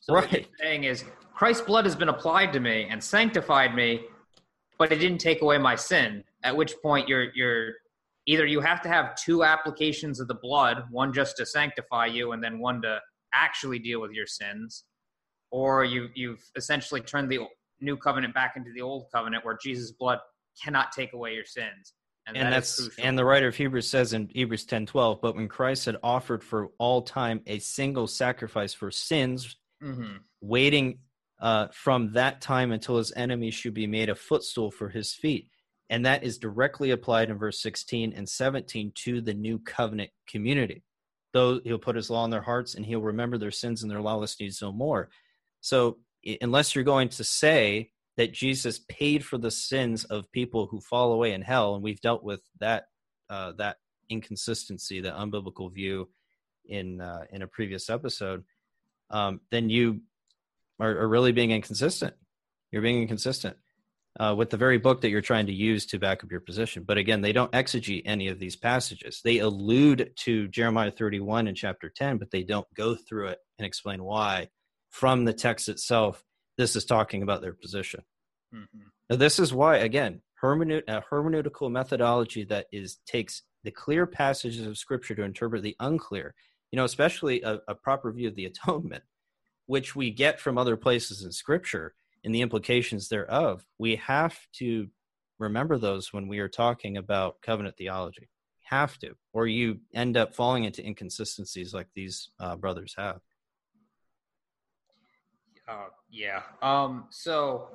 So 0.00 0.14
right. 0.14 0.30
what 0.30 0.40
he's 0.40 0.46
saying 0.60 0.84
is 0.84 1.04
Christ's 1.34 1.62
blood 1.62 1.86
has 1.86 1.96
been 1.96 2.10
applied 2.10 2.52
to 2.52 2.60
me 2.60 2.86
and 2.90 3.02
sanctified 3.02 3.74
me, 3.74 4.02
but 4.78 4.92
it 4.92 4.96
didn't 4.96 5.18
take 5.18 5.40
away 5.40 5.56
my 5.56 5.74
sin. 5.74 6.22
At 6.44 6.54
which 6.54 6.74
point 6.82 7.08
you're 7.08 7.34
you're 7.34 7.72
either 8.26 8.44
you 8.44 8.60
have 8.60 8.82
to 8.82 8.88
have 8.90 9.14
two 9.14 9.42
applications 9.42 10.20
of 10.20 10.28
the 10.28 10.34
blood, 10.34 10.84
one 10.90 11.12
just 11.14 11.38
to 11.38 11.46
sanctify 11.46 12.06
you 12.06 12.32
and 12.32 12.44
then 12.44 12.58
one 12.58 12.82
to 12.82 12.98
actually 13.32 13.78
deal 13.78 14.00
with 14.02 14.12
your 14.12 14.26
sins, 14.26 14.84
or 15.50 15.84
you 15.84 16.08
you've 16.14 16.44
essentially 16.56 17.00
turned 17.00 17.30
the 17.30 17.40
new 17.80 17.96
covenant 17.96 18.34
back 18.34 18.54
into 18.56 18.70
the 18.74 18.82
old 18.82 19.06
covenant 19.14 19.44
where 19.44 19.56
Jesus' 19.62 19.92
blood 19.92 20.18
cannot 20.62 20.92
take 20.92 21.14
away 21.14 21.32
your 21.32 21.46
sins. 21.46 21.94
And, 22.30 22.38
and 22.38 22.46
that 22.46 22.56
that's 22.56 22.88
and 22.98 23.18
the 23.18 23.24
writer 23.24 23.48
of 23.48 23.56
Hebrews 23.56 23.88
says 23.88 24.12
in 24.12 24.28
Hebrews 24.32 24.64
10 24.64 24.86
12, 24.86 25.20
but 25.20 25.36
when 25.36 25.48
Christ 25.48 25.86
had 25.86 25.96
offered 26.02 26.42
for 26.42 26.68
all 26.78 27.02
time 27.02 27.40
a 27.46 27.58
single 27.58 28.06
sacrifice 28.06 28.72
for 28.72 28.90
sins, 28.90 29.56
mm-hmm. 29.82 30.16
waiting 30.40 30.98
uh, 31.40 31.68
from 31.72 32.12
that 32.12 32.40
time 32.40 32.72
until 32.72 32.98
his 32.98 33.12
enemies 33.16 33.54
should 33.54 33.74
be 33.74 33.86
made 33.86 34.08
a 34.08 34.14
footstool 34.14 34.70
for 34.70 34.88
his 34.88 35.12
feet. 35.12 35.48
And 35.88 36.06
that 36.06 36.22
is 36.22 36.38
directly 36.38 36.92
applied 36.92 37.30
in 37.30 37.38
verse 37.38 37.60
16 37.60 38.12
and 38.12 38.28
17 38.28 38.92
to 39.04 39.20
the 39.20 39.34
new 39.34 39.58
covenant 39.58 40.10
community. 40.28 40.84
Though 41.32 41.60
he'll 41.64 41.78
put 41.78 41.96
his 41.96 42.10
law 42.10 42.24
in 42.24 42.30
their 42.30 42.42
hearts 42.42 42.74
and 42.74 42.84
he'll 42.84 43.00
remember 43.00 43.38
their 43.38 43.50
sins 43.50 43.82
and 43.82 43.90
their 43.90 44.00
lawless 44.00 44.36
deeds 44.36 44.62
no 44.62 44.72
more. 44.72 45.10
So, 45.60 45.98
unless 46.40 46.74
you're 46.74 46.84
going 46.84 47.08
to 47.10 47.24
say 47.24 47.90
that 48.20 48.34
Jesus 48.34 48.80
paid 48.86 49.24
for 49.24 49.38
the 49.38 49.50
sins 49.50 50.04
of 50.04 50.30
people 50.30 50.66
who 50.66 50.78
fall 50.78 51.14
away 51.14 51.32
in 51.32 51.40
hell, 51.40 51.74
and 51.74 51.82
we've 51.82 52.02
dealt 52.02 52.22
with 52.22 52.42
that 52.58 52.84
uh, 53.30 53.52
that 53.52 53.78
inconsistency, 54.10 55.00
the 55.00 55.08
unbiblical 55.08 55.72
view 55.72 56.06
in 56.66 57.00
uh, 57.00 57.24
in 57.30 57.40
a 57.40 57.46
previous 57.46 57.88
episode, 57.88 58.44
um, 59.08 59.40
then 59.50 59.70
you 59.70 60.02
are, 60.78 60.90
are, 60.98 61.08
really 61.08 61.32
being 61.32 61.50
inconsistent. 61.50 62.12
You're 62.70 62.82
being 62.82 63.00
inconsistent 63.00 63.56
uh, 64.18 64.34
with 64.36 64.50
the 64.50 64.58
very 64.58 64.76
book 64.76 65.00
that 65.00 65.08
you're 65.08 65.22
trying 65.22 65.46
to 65.46 65.54
use 65.54 65.86
to 65.86 65.98
back 65.98 66.22
up 66.22 66.30
your 66.30 66.40
position. 66.40 66.84
But 66.86 66.98
again, 66.98 67.22
they 67.22 67.32
don't 67.32 67.52
exegete 67.52 68.02
any 68.04 68.28
of 68.28 68.38
these 68.38 68.54
passages. 68.54 69.22
They 69.24 69.38
allude 69.38 70.12
to 70.24 70.46
Jeremiah 70.48 70.90
31 70.90 71.48
in 71.48 71.54
chapter 71.54 71.88
10, 71.88 72.18
but 72.18 72.30
they 72.30 72.42
don't 72.42 72.68
go 72.74 72.94
through 72.94 73.28
it 73.28 73.38
and 73.58 73.64
explain 73.64 74.04
why 74.04 74.50
from 74.90 75.24
the 75.24 75.32
text 75.32 75.70
itself 75.70 76.22
this 76.58 76.76
is 76.76 76.84
talking 76.84 77.22
about 77.22 77.40
their 77.40 77.54
position. 77.54 78.02
Mm-hmm. 78.54 78.78
Now, 79.08 79.16
this 79.16 79.38
is 79.38 79.52
why, 79.52 79.78
again, 79.78 80.22
hermeneut- 80.42 80.88
a 80.88 81.02
hermeneutical 81.10 81.70
methodology 81.70 82.44
that 82.44 82.66
is 82.72 82.98
takes 83.06 83.42
the 83.64 83.70
clear 83.70 84.06
passages 84.06 84.66
of 84.66 84.78
Scripture 84.78 85.14
to 85.14 85.22
interpret 85.22 85.62
the 85.62 85.76
unclear. 85.80 86.34
You 86.72 86.76
know, 86.76 86.84
especially 86.84 87.42
a, 87.42 87.60
a 87.66 87.74
proper 87.74 88.12
view 88.12 88.28
of 88.28 88.36
the 88.36 88.44
atonement, 88.46 89.02
which 89.66 89.96
we 89.96 90.10
get 90.10 90.40
from 90.40 90.56
other 90.56 90.76
places 90.76 91.24
in 91.24 91.32
Scripture 91.32 91.94
and 92.24 92.34
the 92.34 92.42
implications 92.42 93.08
thereof. 93.08 93.64
We 93.78 93.96
have 93.96 94.38
to 94.54 94.88
remember 95.38 95.78
those 95.78 96.12
when 96.12 96.28
we 96.28 96.38
are 96.38 96.48
talking 96.48 96.96
about 96.96 97.40
covenant 97.42 97.76
theology. 97.76 98.28
Have 98.64 98.98
to, 98.98 99.16
or 99.32 99.48
you 99.48 99.80
end 99.94 100.16
up 100.16 100.34
falling 100.34 100.62
into 100.62 100.86
inconsistencies 100.86 101.74
like 101.74 101.88
these 101.94 102.30
uh, 102.38 102.54
brothers 102.54 102.94
have. 102.96 103.20
Uh, 105.68 105.88
yeah. 106.08 106.42
Um, 106.62 107.06
so 107.10 107.68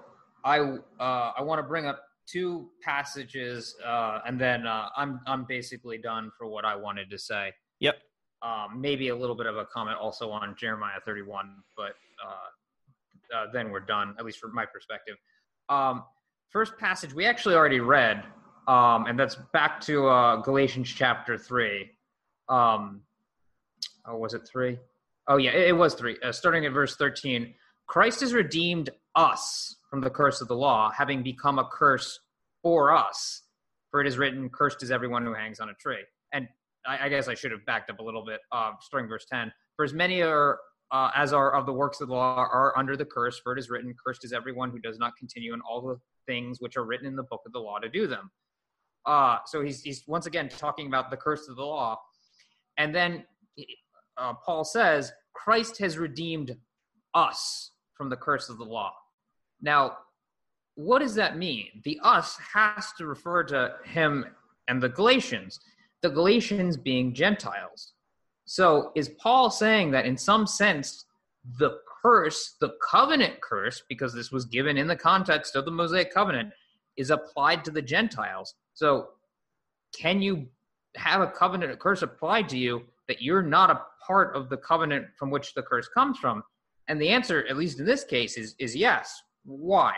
I 0.45 0.59
uh, 0.59 1.31
I 1.37 1.41
want 1.41 1.59
to 1.59 1.63
bring 1.63 1.87
up 1.87 2.03
two 2.27 2.69
passages, 2.81 3.75
uh, 3.85 4.19
and 4.25 4.39
then 4.39 4.65
uh, 4.67 4.89
I'm 4.95 5.19
I'm 5.27 5.45
basically 5.45 5.97
done 5.97 6.31
for 6.37 6.47
what 6.47 6.63
I 6.63 6.75
wanted 6.75 7.09
to 7.09 7.17
say. 7.17 7.51
Yep. 7.79 7.95
Um, 8.41 8.79
maybe 8.79 9.09
a 9.09 9.15
little 9.15 9.35
bit 9.35 9.47
of 9.47 9.57
a 9.57 9.65
comment 9.65 9.97
also 9.97 10.29
on 10.29 10.55
Jeremiah 10.55 10.99
31, 11.03 11.55
but 11.75 11.93
uh, 12.23 13.35
uh, 13.35 13.45
then 13.51 13.71
we're 13.71 13.79
done, 13.79 14.13
at 14.19 14.25
least 14.25 14.37
from 14.37 14.53
my 14.53 14.65
perspective. 14.65 15.15
Um, 15.67 16.03
first 16.51 16.77
passage 16.77 17.13
we 17.13 17.25
actually 17.25 17.55
already 17.55 17.79
read, 17.79 18.23
um, 18.67 19.07
and 19.07 19.19
that's 19.19 19.35
back 19.51 19.81
to 19.81 20.07
uh, 20.07 20.35
Galatians 20.37 20.87
chapter 20.89 21.39
three. 21.39 21.89
Um, 22.49 23.01
oh, 24.07 24.17
was 24.17 24.35
it 24.35 24.47
three? 24.47 24.77
Oh 25.27 25.37
yeah, 25.37 25.51
it, 25.51 25.69
it 25.69 25.73
was 25.73 25.95
three. 25.95 26.17
Uh, 26.23 26.31
starting 26.31 26.67
at 26.67 26.71
verse 26.71 26.95
13. 26.97 27.53
Christ 27.87 28.21
has 28.21 28.33
redeemed 28.33 28.89
us 29.15 29.75
from 29.89 30.01
the 30.01 30.09
curse 30.09 30.41
of 30.41 30.47
the 30.47 30.55
law, 30.55 30.91
having 30.91 31.23
become 31.23 31.59
a 31.59 31.65
curse 31.65 32.19
for 32.61 32.95
us. 32.95 33.43
For 33.91 34.01
it 34.01 34.07
is 34.07 34.17
written, 34.17 34.49
Cursed 34.49 34.83
is 34.83 34.91
everyone 34.91 35.25
who 35.25 35.33
hangs 35.33 35.59
on 35.59 35.69
a 35.69 35.73
tree. 35.75 36.03
And 36.33 36.47
I, 36.85 37.05
I 37.05 37.09
guess 37.09 37.27
I 37.27 37.35
should 37.35 37.51
have 37.51 37.65
backed 37.65 37.89
up 37.89 37.99
a 37.99 38.03
little 38.03 38.25
bit, 38.25 38.41
uh, 38.51 38.71
starting 38.81 39.07
verse 39.07 39.25
10. 39.31 39.51
For 39.75 39.85
as 39.85 39.93
many 39.93 40.21
are 40.21 40.59
uh, 40.91 41.09
as 41.15 41.33
are 41.33 41.53
of 41.53 41.65
the 41.65 41.73
works 41.73 41.99
of 42.01 42.07
the 42.07 42.13
law 42.13 42.35
are 42.37 42.77
under 42.77 42.95
the 42.95 43.05
curse, 43.05 43.39
for 43.39 43.55
it 43.55 43.59
is 43.59 43.69
written, 43.69 43.93
Cursed 44.05 44.23
is 44.23 44.33
everyone 44.33 44.69
who 44.71 44.79
does 44.79 44.99
not 44.99 45.13
continue 45.17 45.53
in 45.53 45.61
all 45.61 45.81
the 45.81 45.97
things 46.25 46.59
which 46.59 46.77
are 46.77 46.85
written 46.85 47.07
in 47.07 47.15
the 47.15 47.23
book 47.23 47.41
of 47.45 47.53
the 47.53 47.59
law 47.59 47.79
to 47.79 47.89
do 47.89 48.07
them. 48.07 48.31
Uh, 49.05 49.37
so 49.45 49.61
he's, 49.61 49.81
he's 49.81 50.03
once 50.07 50.25
again 50.25 50.49
talking 50.49 50.87
about 50.87 51.11
the 51.11 51.17
curse 51.17 51.47
of 51.47 51.55
the 51.55 51.63
law. 51.63 51.99
And 52.77 52.93
then 52.93 53.23
uh, 54.17 54.33
Paul 54.45 54.63
says, 54.63 55.11
Christ 55.33 55.77
has 55.79 55.97
redeemed 55.97 56.55
us 57.13 57.71
from 57.95 58.09
the 58.09 58.15
curse 58.15 58.49
of 58.49 58.57
the 58.57 58.63
law. 58.63 58.93
Now, 59.61 59.97
what 60.75 60.99
does 60.99 61.15
that 61.15 61.37
mean? 61.37 61.67
The 61.83 61.99
us 62.03 62.37
has 62.53 62.91
to 62.97 63.07
refer 63.07 63.43
to 63.45 63.75
him 63.85 64.25
and 64.67 64.81
the 64.81 64.89
Galatians, 64.89 65.59
the 66.01 66.09
Galatians 66.09 66.77
being 66.77 67.13
Gentiles. 67.13 67.93
So 68.45 68.91
is 68.95 69.09
Paul 69.09 69.49
saying 69.49 69.91
that 69.91 70.05
in 70.05 70.17
some 70.17 70.45
sense, 70.45 71.05
the 71.59 71.79
curse, 72.01 72.55
the 72.59 72.73
covenant 72.87 73.41
curse, 73.41 73.81
because 73.89 74.13
this 74.13 74.31
was 74.31 74.45
given 74.45 74.77
in 74.77 74.87
the 74.87 74.95
context 74.95 75.55
of 75.55 75.65
the 75.65 75.71
Mosaic 75.71 76.13
covenant, 76.13 76.51
is 76.97 77.09
applied 77.09 77.65
to 77.65 77.71
the 77.71 77.81
Gentiles? 77.81 78.55
So 78.73 79.09
can 79.97 80.21
you 80.21 80.47
have 80.95 81.21
a 81.21 81.27
covenant 81.27 81.71
a 81.71 81.77
curse 81.77 82.01
applied 82.01 82.49
to 82.49 82.57
you 82.57 82.83
that 83.07 83.21
you're 83.21 83.41
not 83.41 83.69
a 83.69 83.81
part 84.05 84.35
of 84.35 84.49
the 84.49 84.57
covenant 84.57 85.07
from 85.17 85.29
which 85.29 85.53
the 85.53 85.63
curse 85.63 85.87
comes 85.87 86.17
from? 86.17 86.43
And 86.87 87.01
the 87.01 87.09
answer, 87.09 87.45
at 87.47 87.57
least 87.57 87.79
in 87.79 87.85
this 87.85 88.03
case, 88.03 88.37
is 88.37 88.55
is 88.59 88.75
yes. 88.75 89.13
Why? 89.43 89.93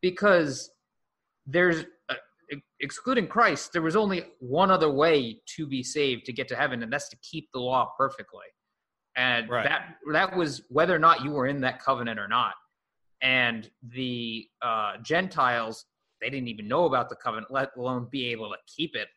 Because 0.00 0.70
there's 1.46 1.84
uh, 2.08 2.14
excluding 2.80 3.26
Christ, 3.26 3.72
there 3.72 3.82
was 3.82 3.96
only 3.96 4.24
one 4.38 4.70
other 4.70 4.90
way 4.90 5.40
to 5.56 5.66
be 5.66 5.82
saved 5.82 6.24
to 6.26 6.32
get 6.32 6.48
to 6.48 6.56
heaven, 6.56 6.82
and 6.82 6.92
that's 6.92 7.08
to 7.10 7.16
keep 7.22 7.50
the 7.52 7.60
law 7.60 7.92
perfectly. 7.96 8.46
And 9.16 9.48
right. 9.50 9.64
that 9.64 9.96
that 10.12 10.36
was 10.36 10.62
whether 10.68 10.94
or 10.94 10.98
not 10.98 11.24
you 11.24 11.32
were 11.32 11.46
in 11.46 11.60
that 11.62 11.82
covenant 11.82 12.18
or 12.18 12.28
not. 12.28 12.54
And 13.22 13.68
the 13.82 14.46
uh, 14.62 14.94
Gentiles, 15.02 15.84
they 16.20 16.30
didn't 16.30 16.48
even 16.48 16.68
know 16.68 16.84
about 16.86 17.08
the 17.08 17.16
covenant, 17.16 17.50
let 17.50 17.70
alone 17.76 18.08
be 18.10 18.26
able 18.26 18.48
to 18.48 18.56
keep 18.66 18.94
it 18.94 19.08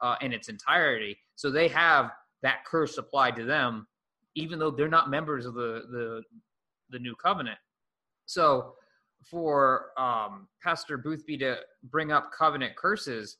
uh, 0.00 0.16
in 0.20 0.32
its 0.32 0.48
entirety. 0.48 1.16
So 1.36 1.50
they 1.50 1.68
have 1.68 2.10
that 2.42 2.64
curse 2.64 2.96
applied 2.98 3.36
to 3.36 3.44
them, 3.44 3.86
even 4.34 4.58
though 4.58 4.70
they're 4.70 4.88
not 4.88 5.10
members 5.10 5.46
of 5.46 5.54
the 5.54 5.82
the 5.90 6.22
the 6.90 6.98
new 6.98 7.14
covenant. 7.14 7.58
So 8.26 8.74
for 9.24 9.90
um, 9.98 10.48
Pastor 10.62 10.96
Boothby 10.96 11.38
to 11.38 11.56
bring 11.84 12.12
up 12.12 12.32
covenant 12.32 12.76
curses, 12.76 13.36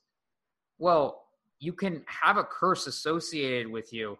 well, 0.77 1.23
you 1.59 1.73
can 1.73 2.03
have 2.07 2.37
a 2.37 2.43
curse 2.43 2.87
associated 2.87 3.71
with 3.71 3.93
you 3.93 4.17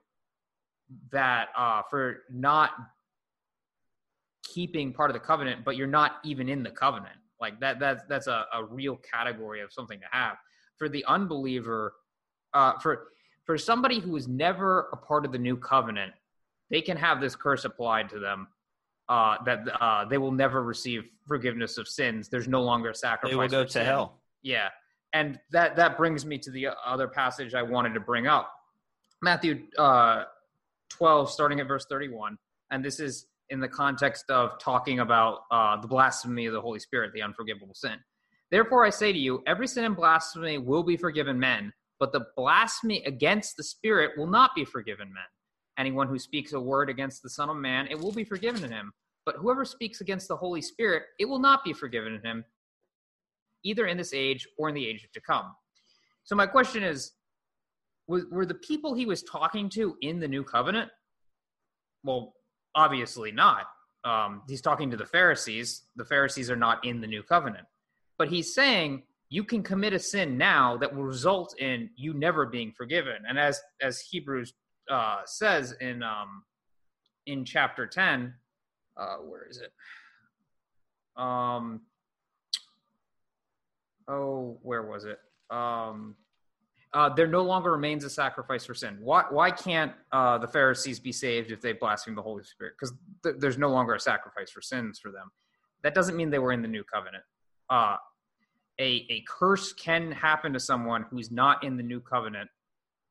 that 1.11 1.49
uh, 1.57 1.81
for 1.89 2.23
not 2.31 2.71
keeping 4.43 4.93
part 4.93 5.09
of 5.09 5.13
the 5.13 5.19
covenant, 5.19 5.63
but 5.63 5.75
you're 5.75 5.87
not 5.87 6.17
even 6.23 6.49
in 6.49 6.63
the 6.63 6.69
covenant. 6.69 7.15
Like 7.39 7.59
that, 7.59 7.79
that's 7.79 8.03
that's 8.07 8.27
a, 8.27 8.45
a 8.53 8.63
real 8.63 8.97
category 8.97 9.61
of 9.61 9.73
something 9.73 9.99
to 9.99 10.05
have. 10.11 10.37
For 10.77 10.87
the 10.89 11.03
unbeliever, 11.05 11.93
uh, 12.53 12.77
for 12.79 13.07
for 13.45 13.57
somebody 13.57 13.99
who 13.99 14.15
is 14.15 14.27
never 14.27 14.89
a 14.93 14.97
part 14.97 15.25
of 15.25 15.31
the 15.31 15.39
new 15.39 15.57
covenant, 15.57 16.13
they 16.69 16.81
can 16.81 16.97
have 16.97 17.19
this 17.19 17.35
curse 17.35 17.65
applied 17.65 18.09
to 18.09 18.19
them 18.19 18.47
uh, 19.11 19.35
that 19.43 19.67
uh, 19.81 20.05
they 20.05 20.17
will 20.17 20.31
never 20.31 20.63
receive 20.63 21.03
forgiveness 21.27 21.77
of 21.77 21.85
sins. 21.85 22.29
There's 22.29 22.47
no 22.47 22.61
longer 22.61 22.91
a 22.91 22.95
sacrifice. 22.95 23.31
They 23.31 23.35
will 23.35 23.47
go 23.49 23.65
to 23.65 23.69
sin. 23.69 23.85
hell. 23.85 24.21
Yeah, 24.41 24.69
and 25.11 25.38
that 25.51 25.75
that 25.75 25.97
brings 25.97 26.25
me 26.25 26.38
to 26.38 26.49
the 26.49 26.69
other 26.85 27.09
passage 27.09 27.53
I 27.53 27.61
wanted 27.61 27.93
to 27.95 27.99
bring 27.99 28.25
up, 28.25 28.49
Matthew 29.21 29.63
uh, 29.77 30.23
12, 30.89 31.29
starting 31.29 31.59
at 31.59 31.67
verse 31.67 31.85
31, 31.89 32.38
and 32.71 32.85
this 32.85 33.01
is 33.01 33.25
in 33.49 33.59
the 33.59 33.67
context 33.67 34.29
of 34.29 34.57
talking 34.59 34.99
about 34.99 35.39
uh, 35.51 35.75
the 35.81 35.88
blasphemy 35.89 36.45
of 36.45 36.53
the 36.53 36.61
Holy 36.61 36.79
Spirit, 36.79 37.11
the 37.13 37.21
unforgivable 37.21 37.75
sin. 37.75 37.97
Therefore, 38.49 38.85
I 38.85 38.91
say 38.91 39.11
to 39.11 39.19
you, 39.19 39.43
every 39.45 39.67
sin 39.67 39.83
and 39.83 39.95
blasphemy 39.95 40.57
will 40.57 40.83
be 40.83 40.95
forgiven 40.95 41.38
men, 41.38 41.73
but 41.99 42.13
the 42.13 42.27
blasphemy 42.38 43.03
against 43.05 43.57
the 43.57 43.63
Spirit 43.63 44.11
will 44.17 44.27
not 44.27 44.51
be 44.55 44.63
forgiven 44.63 45.11
men. 45.13 45.23
Anyone 45.77 46.07
who 46.07 46.17
speaks 46.17 46.53
a 46.53 46.59
word 46.59 46.89
against 46.89 47.23
the 47.23 47.29
Son 47.29 47.49
of 47.49 47.57
Man, 47.57 47.88
it 47.89 47.99
will 47.99 48.13
be 48.13 48.23
forgiven 48.23 48.61
to 48.61 48.67
him. 48.69 48.93
But 49.26 49.35
whoever 49.38 49.65
speaks 49.65 50.02
against 50.02 50.27
the 50.27 50.35
Holy 50.35 50.61
Spirit, 50.61 51.03
it 51.19 51.26
will 51.26 51.39
not 51.39 51.64
be 51.64 51.73
forgiven 51.73 52.19
him, 52.23 52.43
either 53.64 53.85
in 53.85 53.98
this 53.98 54.14
age 54.14 54.48
or 54.57 54.69
in 54.69 54.76
the 54.76 54.88
age 54.88 55.07
to 55.14 55.22
come. 55.22 55.53
So, 56.23 56.35
my 56.35 56.48
question 56.48 56.84
is 56.84 57.14
were 58.07 58.45
the 58.45 58.56
people 58.56 58.93
he 58.93 59.06
was 59.06 59.23
talking 59.23 59.69
to 59.69 59.95
in 60.02 60.19
the 60.19 60.27
new 60.27 60.43
covenant? 60.43 60.91
Well, 62.03 62.34
obviously 62.76 63.31
not. 63.31 63.68
Um, 64.03 64.41
he's 64.49 64.61
talking 64.61 64.89
to 64.91 64.98
the 64.98 65.06
Pharisees. 65.06 65.84
The 65.95 66.06
Pharisees 66.06 66.49
are 66.49 66.56
not 66.56 66.84
in 66.84 66.99
the 66.99 67.07
new 67.07 67.23
covenant. 67.23 67.68
But 68.18 68.30
he's 68.30 68.53
saying 68.53 69.03
you 69.30 69.43
can 69.43 69.64
commit 69.64 69.93
a 69.93 69.99
sin 69.99 70.38
now 70.38 70.77
that 70.77 70.93
will 70.93 71.03
result 71.03 71.56
in 71.60 71.89
you 71.95 72.14
never 72.14 72.45
being 72.45 72.72
forgiven. 72.72 73.18
And 73.27 73.39
as 73.39 73.61
as 73.81 74.02
Hebrews 74.02 74.53
uh, 74.89 75.22
says 75.26 75.73
in 75.80 76.03
um, 76.03 76.43
in 77.27 77.45
chapter 77.45 77.88
ten, 77.88 78.34
uh, 78.97 79.18
where 79.18 79.47
is 79.49 79.57
it? 79.57 79.72
Um, 81.15 81.81
oh, 84.07 84.59
where 84.61 84.84
was 84.84 85.05
it? 85.05 85.19
Um, 85.49 86.15
uh, 86.93 87.09
there 87.09 87.27
no 87.27 87.41
longer 87.41 87.72
remains 87.72 88.03
a 88.03 88.09
sacrifice 88.09 88.65
for 88.65 88.73
sin. 88.73 88.97
Why, 88.99 89.23
why 89.30 89.49
can't 89.51 89.93
uh, 90.11 90.38
the 90.38 90.47
Pharisees 90.47 90.99
be 90.99 91.11
saved 91.11 91.51
if 91.51 91.61
they 91.61 91.72
blaspheme 91.72 92.15
the 92.15 92.22
Holy 92.22 92.43
Spirit? 92.43 92.73
Because 92.77 92.93
th- 93.23 93.35
there's 93.39 93.57
no 93.57 93.69
longer 93.69 93.93
a 93.95 93.99
sacrifice 93.99 94.51
for 94.51 94.61
sins 94.61 94.99
for 94.99 95.11
them. 95.11 95.31
That 95.84 95.95
doesn't 95.95 96.18
mean 96.18 96.30
they 96.30 96.39
were 96.39 96.51
in 96.51 96.61
the 96.61 96.68
new 96.68 96.84
covenant. 96.84 97.23
Uh, 97.69 97.95
a, 98.80 99.05
a 99.09 99.23
curse 99.27 99.72
can 99.73 100.11
happen 100.11 100.51
to 100.53 100.59
someone 100.59 101.05
who's 101.09 101.31
not 101.31 101.63
in 101.63 101.77
the 101.77 101.84
new 101.84 102.01
covenant 102.01 102.49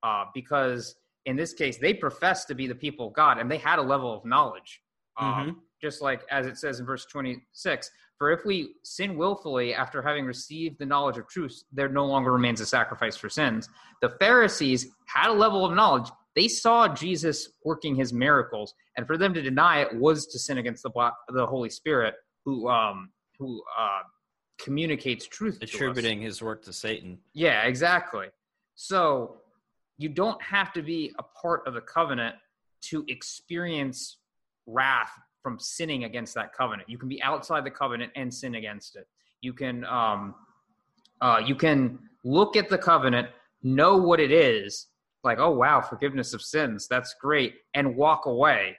uh, 0.03 0.25
because 0.35 0.97
in 1.27 1.37
this 1.37 1.53
case, 1.53 1.79
they 1.79 1.95
profess 1.95 2.45
to 2.47 2.55
be 2.55 2.67
the 2.67 2.75
people 2.75 3.09
of 3.09 3.13
God 3.15 3.39
and 3.39 3.51
they 3.51 3.59
had 3.59 3.79
a 3.79 3.83
level 3.83 4.13
of 4.13 4.25
knowledge. 4.25 4.81
Um, 5.19 5.33
mm-hmm. 5.33 5.51
Just 5.81 6.03
like 6.03 6.23
as 6.31 6.47
it 6.47 6.59
says 6.59 6.81
in 6.81 6.87
verse 6.87 7.05
26 7.07 7.91
For 8.19 8.31
if 8.31 8.45
we 8.45 8.75
sin 8.83 9.17
willfully 9.17 9.75
after 9.75 10.03
having 10.03 10.25
received 10.25 10.79
the 10.79 10.87
knowledge 10.87 11.19
of 11.19 11.29
truth, 11.29 11.65
there 11.73 11.89
no 11.89 12.07
longer 12.07 12.33
remains 12.33 12.61
a 12.61 12.67
sacrifice 12.67 13.17
for 13.17 13.29
sins. 13.29 13.69
The 14.03 14.11
Pharisees 14.21 14.89
had 15.07 15.31
a 15.31 15.33
level 15.33 15.65
of 15.65 15.75
knowledge. 15.75 16.11
They 16.37 16.49
saw 16.49 16.89
Jesus 16.89 17.49
working 17.65 17.97
his 17.97 18.13
miracles, 18.13 18.75
and 18.97 19.07
for 19.07 19.17
them 19.17 19.35
to 19.35 19.43
deny 19.43 19.81
it 19.81 19.95
was 19.95 20.27
to 20.27 20.39
sin 20.39 20.59
against 20.59 20.83
the, 20.83 21.11
the 21.29 21.47
Holy 21.47 21.71
Spirit, 21.71 22.15
who 22.45 22.69
um, 22.69 23.11
who 23.39 23.63
uh, 23.79 24.03
communicates 24.59 25.27
truth, 25.27 25.59
attributing 25.63 26.21
his 26.21 26.43
work 26.43 26.63
to 26.65 26.73
Satan. 26.73 27.19
Yeah, 27.33 27.63
exactly. 27.63 28.27
So 28.77 29.37
you 29.99 30.09
don't 30.09 30.41
have 30.41 30.73
to 30.75 30.83
be 30.83 31.13
a 31.19 31.23
part 31.23 31.67
of 31.67 31.75
the 31.75 31.81
covenant 31.81 32.37
to 32.83 33.05
experience 33.09 34.19
wrath 34.67 35.13
from 35.43 35.59
sinning 35.59 36.05
against 36.05 36.35
that 36.35 36.53
covenant. 36.53 36.89
You 36.89 36.99
can 36.99 37.09
be 37.09 37.23
outside 37.23 37.65
the 37.65 37.71
covenant 37.71 38.13
and 38.17 38.33
sin 38.33 38.55
against 38.55 38.97
it. 38.97 39.07
You 39.41 39.53
can 39.53 39.85
um, 39.85 40.35
uh, 41.21 41.41
you 41.45 41.55
can 41.55 41.99
look 42.25 42.57
at 42.57 42.69
the 42.69 42.79
covenant, 42.79 43.29
know 43.63 43.97
what 43.97 44.21
it 44.21 44.33
is, 44.33 44.89
like 45.25 45.39
oh 45.39 45.51
wow, 45.51 45.81
forgiveness 45.81 46.35
of 46.35 46.43
sins, 46.43 46.87
that's 46.89 47.15
great, 47.21 47.55
and 47.75 47.97
walk 47.97 48.27
away. 48.27 48.77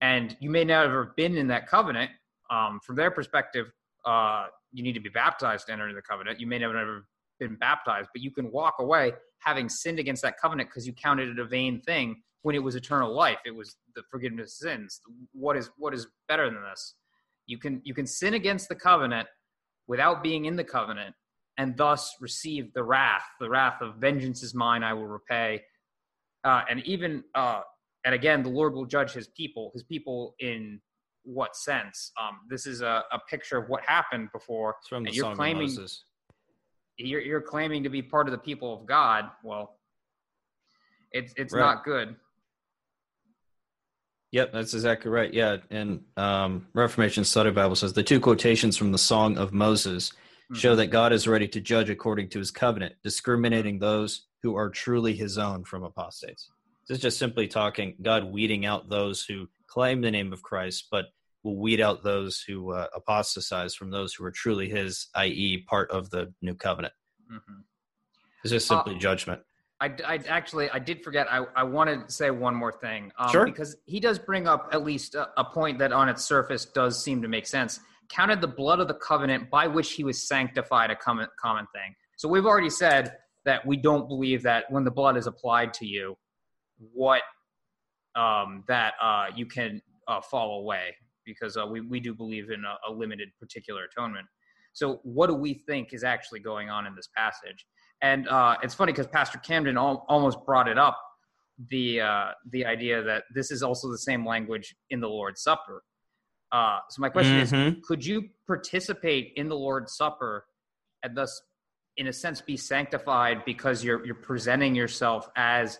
And 0.00 0.36
you 0.40 0.50
may 0.50 0.64
never 0.64 1.04
have 1.04 1.16
been 1.16 1.36
in 1.36 1.46
that 1.48 1.66
covenant. 1.66 2.10
Um, 2.50 2.80
from 2.84 2.96
their 2.96 3.10
perspective, 3.10 3.70
uh, 4.04 4.46
you 4.72 4.82
need 4.82 4.94
to 4.94 5.00
be 5.00 5.10
baptized 5.10 5.66
to 5.66 5.72
enter 5.72 5.92
the 5.92 6.02
covenant. 6.02 6.40
You 6.40 6.46
may 6.46 6.58
never 6.58 6.76
have 6.78 7.02
been 7.38 7.56
baptized, 7.56 8.08
but 8.12 8.22
you 8.22 8.30
can 8.30 8.50
walk 8.50 8.76
away 8.78 9.12
having 9.38 9.68
sinned 9.68 9.98
against 9.98 10.22
that 10.22 10.38
covenant 10.40 10.68
because 10.68 10.86
you 10.86 10.92
counted 10.92 11.28
it 11.28 11.38
a 11.38 11.44
vain 11.44 11.80
thing 11.82 12.22
when 12.42 12.54
it 12.54 12.62
was 12.62 12.74
eternal 12.74 13.14
life. 13.14 13.38
It 13.44 13.54
was 13.54 13.76
the 13.94 14.02
forgiveness 14.10 14.60
of 14.62 14.68
sins. 14.68 15.00
What 15.32 15.56
is 15.56 15.70
what 15.76 15.94
is 15.94 16.06
better 16.28 16.46
than 16.46 16.62
this? 16.62 16.94
You 17.46 17.58
can 17.58 17.80
you 17.84 17.94
can 17.94 18.06
sin 18.06 18.34
against 18.34 18.68
the 18.68 18.74
covenant 18.74 19.28
without 19.86 20.22
being 20.22 20.44
in 20.44 20.56
the 20.56 20.64
covenant 20.64 21.14
and 21.58 21.76
thus 21.76 22.14
receive 22.20 22.72
the 22.74 22.82
wrath. 22.82 23.24
The 23.40 23.50
wrath 23.50 23.82
of 23.82 23.96
vengeance 23.96 24.42
is 24.42 24.54
mine, 24.54 24.82
I 24.82 24.94
will 24.94 25.06
repay. 25.06 25.62
Uh, 26.44 26.62
and 26.70 26.80
even 26.86 27.22
uh, 27.34 27.60
and 28.04 28.14
again, 28.14 28.42
the 28.42 28.48
Lord 28.48 28.74
will 28.74 28.86
judge 28.86 29.12
His 29.12 29.28
people. 29.28 29.70
His 29.74 29.82
people 29.82 30.34
in 30.40 30.80
what 31.24 31.54
sense? 31.54 32.12
Um, 32.20 32.38
this 32.48 32.66
is 32.66 32.80
a, 32.80 33.04
a 33.12 33.18
picture 33.28 33.58
of 33.58 33.68
what 33.68 33.82
happened 33.84 34.28
before. 34.32 34.76
It's 34.80 34.88
from 34.88 35.04
the 35.04 35.12
you're 35.12 35.24
Song 35.24 35.36
claiming, 35.36 35.64
of 35.64 35.76
Moses. 35.76 36.04
You're, 36.96 37.20
you're 37.20 37.42
claiming 37.42 37.82
to 37.82 37.90
be 37.90 38.02
part 38.02 38.26
of 38.26 38.32
the 38.32 38.38
people 38.38 38.74
of 38.74 38.86
God. 38.86 39.26
Well, 39.42 39.78
it's 41.12 41.32
it's 41.36 41.52
right. 41.52 41.60
not 41.60 41.84
good. 41.84 42.16
Yep, 44.32 44.52
that's 44.52 44.74
exactly 44.74 45.10
right. 45.10 45.32
Yeah, 45.32 45.56
and 45.70 46.02
um, 46.16 46.68
Reformation 46.72 47.24
Study 47.24 47.50
Bible 47.50 47.74
says 47.74 47.92
the 47.92 48.02
two 48.02 48.20
quotations 48.20 48.76
from 48.76 48.92
the 48.92 48.98
Song 48.98 49.36
of 49.36 49.52
Moses 49.52 50.10
mm-hmm. 50.10 50.54
show 50.54 50.76
that 50.76 50.88
God 50.88 51.12
is 51.12 51.26
ready 51.26 51.48
to 51.48 51.60
judge 51.60 51.90
according 51.90 52.28
to 52.30 52.38
His 52.38 52.52
covenant, 52.52 52.94
discriminating 53.02 53.78
those 53.78 54.26
who 54.42 54.54
are 54.54 54.70
truly 54.70 55.14
His 55.14 55.36
own 55.36 55.64
from 55.64 55.82
apostates. 55.82 56.48
This 56.88 56.98
is 56.98 57.02
just 57.02 57.18
simply 57.18 57.48
talking 57.48 57.96
God 58.02 58.24
weeding 58.24 58.66
out 58.66 58.88
those 58.88 59.24
who 59.24 59.48
claim 59.66 60.00
the 60.00 60.10
name 60.10 60.32
of 60.32 60.42
Christ, 60.42 60.86
but 60.92 61.06
will 61.42 61.58
weed 61.58 61.80
out 61.80 62.04
those 62.04 62.42
who 62.46 62.72
uh, 62.72 62.86
apostatize 62.94 63.74
from 63.74 63.90
those 63.90 64.14
who 64.14 64.24
are 64.24 64.30
truly 64.30 64.68
His, 64.68 65.08
i.e., 65.16 65.64
part 65.68 65.90
of 65.90 66.10
the 66.10 66.32
new 66.40 66.54
covenant. 66.54 66.94
Mm-hmm. 67.32 67.60
It's 68.44 68.52
just 68.52 68.68
simply 68.68 68.94
uh, 68.94 68.98
judgment. 68.98 69.42
I, 69.80 69.94
I 70.06 70.20
actually 70.28 70.70
I 70.70 70.78
did 70.78 71.02
forget. 71.02 71.26
I, 71.30 71.44
I 71.56 71.62
wanted 71.62 72.06
to 72.06 72.12
say 72.12 72.30
one 72.30 72.54
more 72.54 72.72
thing. 72.72 73.10
Um, 73.18 73.30
sure. 73.30 73.44
Because 73.44 73.76
he 73.86 73.98
does 73.98 74.18
bring 74.18 74.46
up 74.46 74.68
at 74.72 74.84
least 74.84 75.14
a, 75.14 75.28
a, 75.38 75.44
point 75.44 75.78
that 75.78 75.92
on 75.92 76.08
its 76.08 76.22
surface 76.22 76.66
does 76.66 77.02
seem 77.02 77.22
to 77.22 77.28
make 77.28 77.46
sense. 77.46 77.80
Counted 78.10 78.40
the 78.40 78.48
blood 78.48 78.80
of 78.80 78.88
the 78.88 78.94
covenant 78.94 79.50
by 79.50 79.66
which 79.66 79.92
he 79.92 80.04
was 80.04 80.26
sanctified 80.26 80.90
a 80.90 80.96
common 80.96 81.28
common 81.40 81.66
thing. 81.74 81.94
So 82.16 82.28
we've 82.28 82.44
already 82.44 82.70
said 82.70 83.16
that 83.46 83.64
we 83.66 83.78
don't 83.78 84.06
believe 84.06 84.42
that 84.42 84.64
when 84.68 84.84
the 84.84 84.90
blood 84.90 85.16
is 85.16 85.26
applied 85.26 85.72
to 85.74 85.86
you, 85.86 86.16
what 86.92 87.22
um, 88.14 88.64
that 88.68 88.94
uh, 89.00 89.26
you 89.34 89.46
can 89.46 89.80
uh, 90.08 90.20
fall 90.20 90.60
away 90.60 90.94
because 91.24 91.56
uh, 91.56 91.64
we 91.66 91.80
we 91.80 92.00
do 92.00 92.14
believe 92.14 92.50
in 92.50 92.64
a, 92.64 92.90
a 92.90 92.92
limited 92.92 93.30
particular 93.38 93.84
atonement. 93.84 94.26
So 94.72 95.00
what 95.02 95.28
do 95.28 95.34
we 95.34 95.54
think 95.54 95.92
is 95.92 96.04
actually 96.04 96.40
going 96.40 96.68
on 96.70 96.86
in 96.86 96.94
this 96.94 97.08
passage? 97.16 97.66
And 98.02 98.28
uh, 98.28 98.56
it's 98.62 98.74
funny 98.74 98.92
because 98.92 99.06
Pastor 99.06 99.38
Camden 99.38 99.76
al- 99.76 100.04
almost 100.08 100.38
brought 100.46 100.68
it 100.68 100.78
up 100.78 100.98
the 101.68 102.00
uh, 102.00 102.26
the 102.50 102.64
idea 102.64 103.02
that 103.02 103.24
this 103.34 103.50
is 103.50 103.62
also 103.62 103.90
the 103.90 103.98
same 103.98 104.26
language 104.26 104.74
in 104.88 105.00
the 105.00 105.08
Lord's 105.08 105.42
Supper. 105.42 105.82
Uh, 106.52 106.78
so 106.88 107.00
my 107.00 107.08
question 107.08 107.40
mm-hmm. 107.40 107.78
is, 107.78 107.86
could 107.86 108.04
you 108.04 108.28
participate 108.46 109.32
in 109.36 109.48
the 109.48 109.54
Lord's 109.54 109.94
Supper 109.94 110.46
and 111.02 111.16
thus, 111.16 111.42
in 111.96 112.08
a 112.08 112.12
sense, 112.12 112.40
be 112.40 112.56
sanctified 112.56 113.44
because 113.44 113.84
you're 113.84 114.04
you're 114.06 114.14
presenting 114.14 114.74
yourself 114.74 115.28
as 115.36 115.78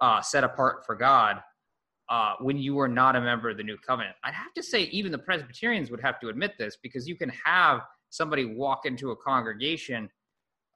uh, 0.00 0.20
set 0.20 0.42
apart 0.42 0.84
for 0.84 0.96
God 0.96 1.40
uh, 2.08 2.34
when 2.40 2.58
you 2.58 2.78
are 2.80 2.88
not 2.88 3.14
a 3.14 3.20
member 3.20 3.50
of 3.50 3.56
the 3.56 3.62
New 3.62 3.78
Covenant? 3.86 4.16
I'd 4.24 4.34
have 4.34 4.52
to 4.54 4.62
say 4.62 4.82
even 4.84 5.12
the 5.12 5.18
Presbyterians 5.18 5.90
would 5.90 6.00
have 6.00 6.18
to 6.20 6.28
admit 6.28 6.54
this 6.58 6.76
because 6.82 7.06
you 7.06 7.16
can 7.16 7.30
have 7.44 7.82
somebody 8.10 8.44
walk 8.44 8.84
into 8.84 9.12
a 9.12 9.16
congregation 9.16 10.10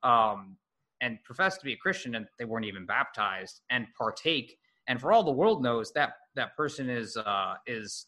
um, 0.02 0.56
and 1.00 1.18
profess 1.24 1.58
to 1.58 1.64
be 1.64 1.72
a 1.72 1.76
Christian 1.76 2.14
and 2.14 2.26
they 2.38 2.44
weren't 2.44 2.64
even 2.64 2.86
baptized 2.86 3.60
and 3.70 3.86
partake. 3.96 4.58
And 4.88 5.00
for 5.00 5.12
all 5.12 5.22
the 5.22 5.32
world 5.32 5.62
knows 5.62 5.92
that 5.92 6.12
that 6.36 6.56
person 6.56 6.88
is 6.88 7.16
uh, 7.16 7.54
is 7.66 8.06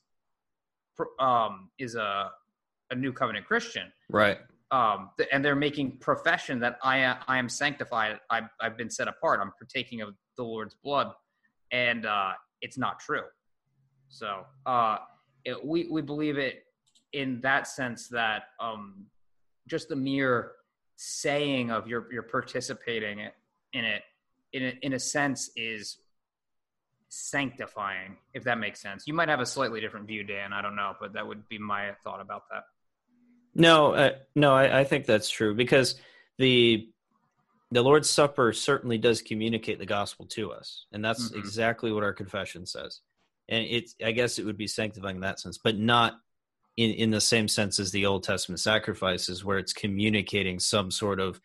um, 1.19 1.71
is 1.79 1.95
a 1.95 2.31
a 2.91 2.95
new 2.95 3.13
covenant 3.13 3.47
Christian, 3.47 3.93
right? 4.11 4.39
Um, 4.71 5.11
and 5.33 5.45
they're 5.45 5.57
making 5.57 5.99
profession 5.99 6.61
that 6.61 6.79
I 6.83 7.17
I 7.27 7.39
am 7.39 7.49
sanctified. 7.49 8.21
I've 8.31 8.49
I've 8.61 8.77
been 8.77 8.91
set 8.91 9.09
apart. 9.09 9.41
I'm 9.43 9.53
partaking 9.59 10.03
of 10.03 10.15
the 10.37 10.45
Lord's 10.45 10.75
blood, 10.83 11.13
and 11.73 12.07
uh, 12.07 12.33
it's 12.61 12.79
not 12.79 13.01
true. 13.01 13.25
So 14.09 14.45
uh, 14.67 14.99
it, 15.45 15.65
we 15.65 15.89
we 15.91 16.01
believe 16.01 16.39
it 16.39 16.65
in 17.13 17.41
that 17.41 17.67
sense 17.67 18.09
that 18.09 18.45
um, 18.61 19.07
just 19.67 19.89
the 19.89 19.97
mere 19.97 20.53
saying 21.01 21.71
of 21.71 21.87
you're 21.87 22.13
you're 22.13 22.25
participating 22.25 23.21
in 23.73 23.85
it 23.85 24.03
in 24.53 24.65
a, 24.65 24.79
in 24.83 24.93
a 24.95 24.99
sense 24.99 25.49
is 25.55 25.99
sanctifying 27.09 28.17
if 28.35 28.43
that 28.45 28.59
makes 28.59 28.81
sense. 28.81 29.07
You 29.07 29.15
might 29.15 29.29
have 29.29 29.39
a 29.39 29.47
slightly 29.47 29.81
different 29.81 30.09
view 30.09 30.25
dan. 30.25 30.53
I 30.53 30.61
don't 30.61 30.75
know 30.75 30.95
but 31.01 31.13
that 31.13 31.27
would 31.27 31.49
be 31.49 31.57
my 31.57 31.93
thought 32.03 32.21
about 32.21 32.43
that. 32.51 32.65
No 33.55 33.93
uh, 33.93 34.11
no 34.35 34.55
I, 34.55 34.81
I 34.81 34.85
think 34.85 35.07
that's 35.07 35.31
true 35.31 35.55
because 35.55 35.95
the 36.37 36.89
the 37.71 37.83
lord's 37.83 38.11
supper 38.11 38.53
certainly 38.53 38.99
does 38.99 39.23
communicate 39.23 39.79
the 39.79 39.87
gospel 39.87 40.27
to 40.27 40.51
us 40.51 40.87
and 40.91 41.05
that's 41.05 41.31
mm-hmm. 41.31 41.39
exactly 41.39 41.93
what 41.93 42.03
our 42.03 42.13
confession 42.13 42.67
says. 42.67 43.03
And 43.49 43.65
it's 43.71 43.95
i 44.05 44.11
guess 44.11 44.41
it 44.41 44.47
would 44.47 44.59
be 44.59 44.67
sanctifying 44.67 45.17
in 45.17 45.23
that 45.23 45.39
sense 45.39 45.59
but 45.63 45.79
not 45.79 46.19
in, 46.79 46.93
in 46.93 47.11
the 47.11 47.21
same 47.21 47.49
sense 47.49 47.81
as 47.81 47.91
the 47.91 48.07
Old 48.07 48.23
Testament 48.23 48.61
sacrifices, 48.61 49.45
where 49.45 49.59
it's 49.59 49.73
communicating 49.73 50.61
some 50.61 50.93
sort 50.93 51.19
of 51.19 51.41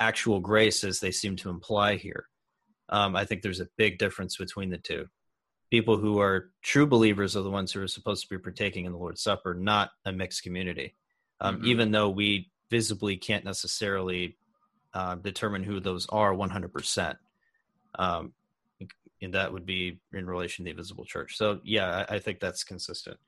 actual 0.00 0.40
grace, 0.40 0.82
as 0.82 0.98
they 0.98 1.12
seem 1.12 1.36
to 1.36 1.48
imply 1.48 1.94
here. 1.94 2.26
Um, 2.88 3.14
I 3.14 3.24
think 3.24 3.42
there's 3.42 3.60
a 3.60 3.68
big 3.76 3.98
difference 3.98 4.36
between 4.36 4.70
the 4.70 4.78
two. 4.78 5.06
People 5.70 5.96
who 5.96 6.18
are 6.18 6.50
true 6.60 6.88
believers 6.88 7.36
are 7.36 7.42
the 7.42 7.50
ones 7.50 7.70
who 7.70 7.80
are 7.82 7.88
supposed 7.88 8.22
to 8.22 8.28
be 8.28 8.42
partaking 8.42 8.84
in 8.84 8.90
the 8.90 8.98
Lord's 8.98 9.22
Supper, 9.22 9.54
not 9.54 9.90
a 10.04 10.12
mixed 10.12 10.42
community. 10.42 10.96
Um, 11.40 11.58
mm-hmm. 11.58 11.66
Even 11.66 11.92
though 11.92 12.10
we 12.10 12.50
visibly 12.68 13.16
can't 13.16 13.44
necessarily 13.44 14.36
uh, 14.92 15.14
determine 15.14 15.62
who 15.62 15.78
those 15.78 16.08
are 16.08 16.34
100%. 16.34 17.16
Um, 17.96 18.32
and 19.22 19.34
that 19.34 19.52
would 19.52 19.66
be 19.66 20.00
in 20.12 20.26
relation 20.26 20.64
to 20.64 20.72
the 20.72 20.76
visible 20.76 21.04
church. 21.04 21.36
So, 21.36 21.60
yeah, 21.62 22.04
I, 22.08 22.16
I 22.16 22.18
think 22.18 22.40
that's 22.40 22.64
consistent. 22.64 23.18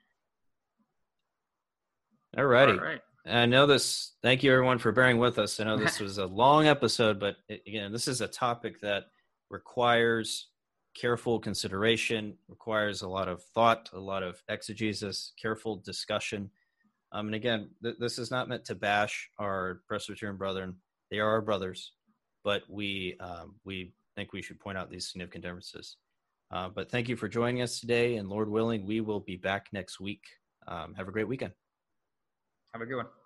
All 2.36 2.44
righty. 2.44 2.72
All 2.72 2.84
right. 2.84 3.00
I 3.24 3.46
know 3.46 3.66
this. 3.66 4.12
Thank 4.22 4.42
you, 4.42 4.52
everyone, 4.52 4.78
for 4.78 4.92
bearing 4.92 5.18
with 5.18 5.38
us. 5.38 5.58
I 5.58 5.64
know 5.64 5.76
this 5.76 6.00
was 6.00 6.18
a 6.18 6.26
long 6.26 6.66
episode, 6.66 7.18
but 7.18 7.36
again, 7.48 7.92
this 7.92 8.08
is 8.08 8.20
a 8.20 8.28
topic 8.28 8.80
that 8.82 9.04
requires 9.50 10.48
careful 10.94 11.38
consideration, 11.38 12.36
requires 12.48 13.02
a 13.02 13.08
lot 13.08 13.28
of 13.28 13.42
thought, 13.54 13.90
a 13.92 13.98
lot 13.98 14.22
of 14.22 14.42
exegesis, 14.48 15.32
careful 15.40 15.76
discussion. 15.76 16.50
Um, 17.12 17.26
and 17.26 17.34
again, 17.34 17.70
th- 17.82 17.96
this 17.98 18.18
is 18.18 18.30
not 18.30 18.48
meant 18.48 18.64
to 18.66 18.74
bash 18.74 19.30
our 19.38 19.80
Presbyterian 19.88 20.36
brethren. 20.36 20.76
They 21.10 21.18
are 21.18 21.30
our 21.30 21.42
brothers, 21.42 21.92
but 22.44 22.62
we 22.68 23.16
um, 23.20 23.54
we 23.64 23.92
think 24.14 24.32
we 24.32 24.42
should 24.42 24.60
point 24.60 24.76
out 24.76 24.90
these 24.90 25.08
significant 25.10 25.44
differences. 25.44 25.96
Uh, 26.50 26.68
but 26.68 26.90
thank 26.90 27.08
you 27.08 27.16
for 27.16 27.28
joining 27.28 27.62
us 27.62 27.80
today, 27.80 28.16
and 28.16 28.28
Lord 28.28 28.50
willing, 28.50 28.86
we 28.86 29.00
will 29.00 29.20
be 29.20 29.36
back 29.36 29.66
next 29.72 30.00
week. 30.00 30.22
Um, 30.68 30.94
have 30.94 31.08
a 31.08 31.12
great 31.12 31.28
weekend. 31.28 31.52
Have 32.76 32.82
a 32.82 32.86
good 32.86 32.96
one. 32.96 33.25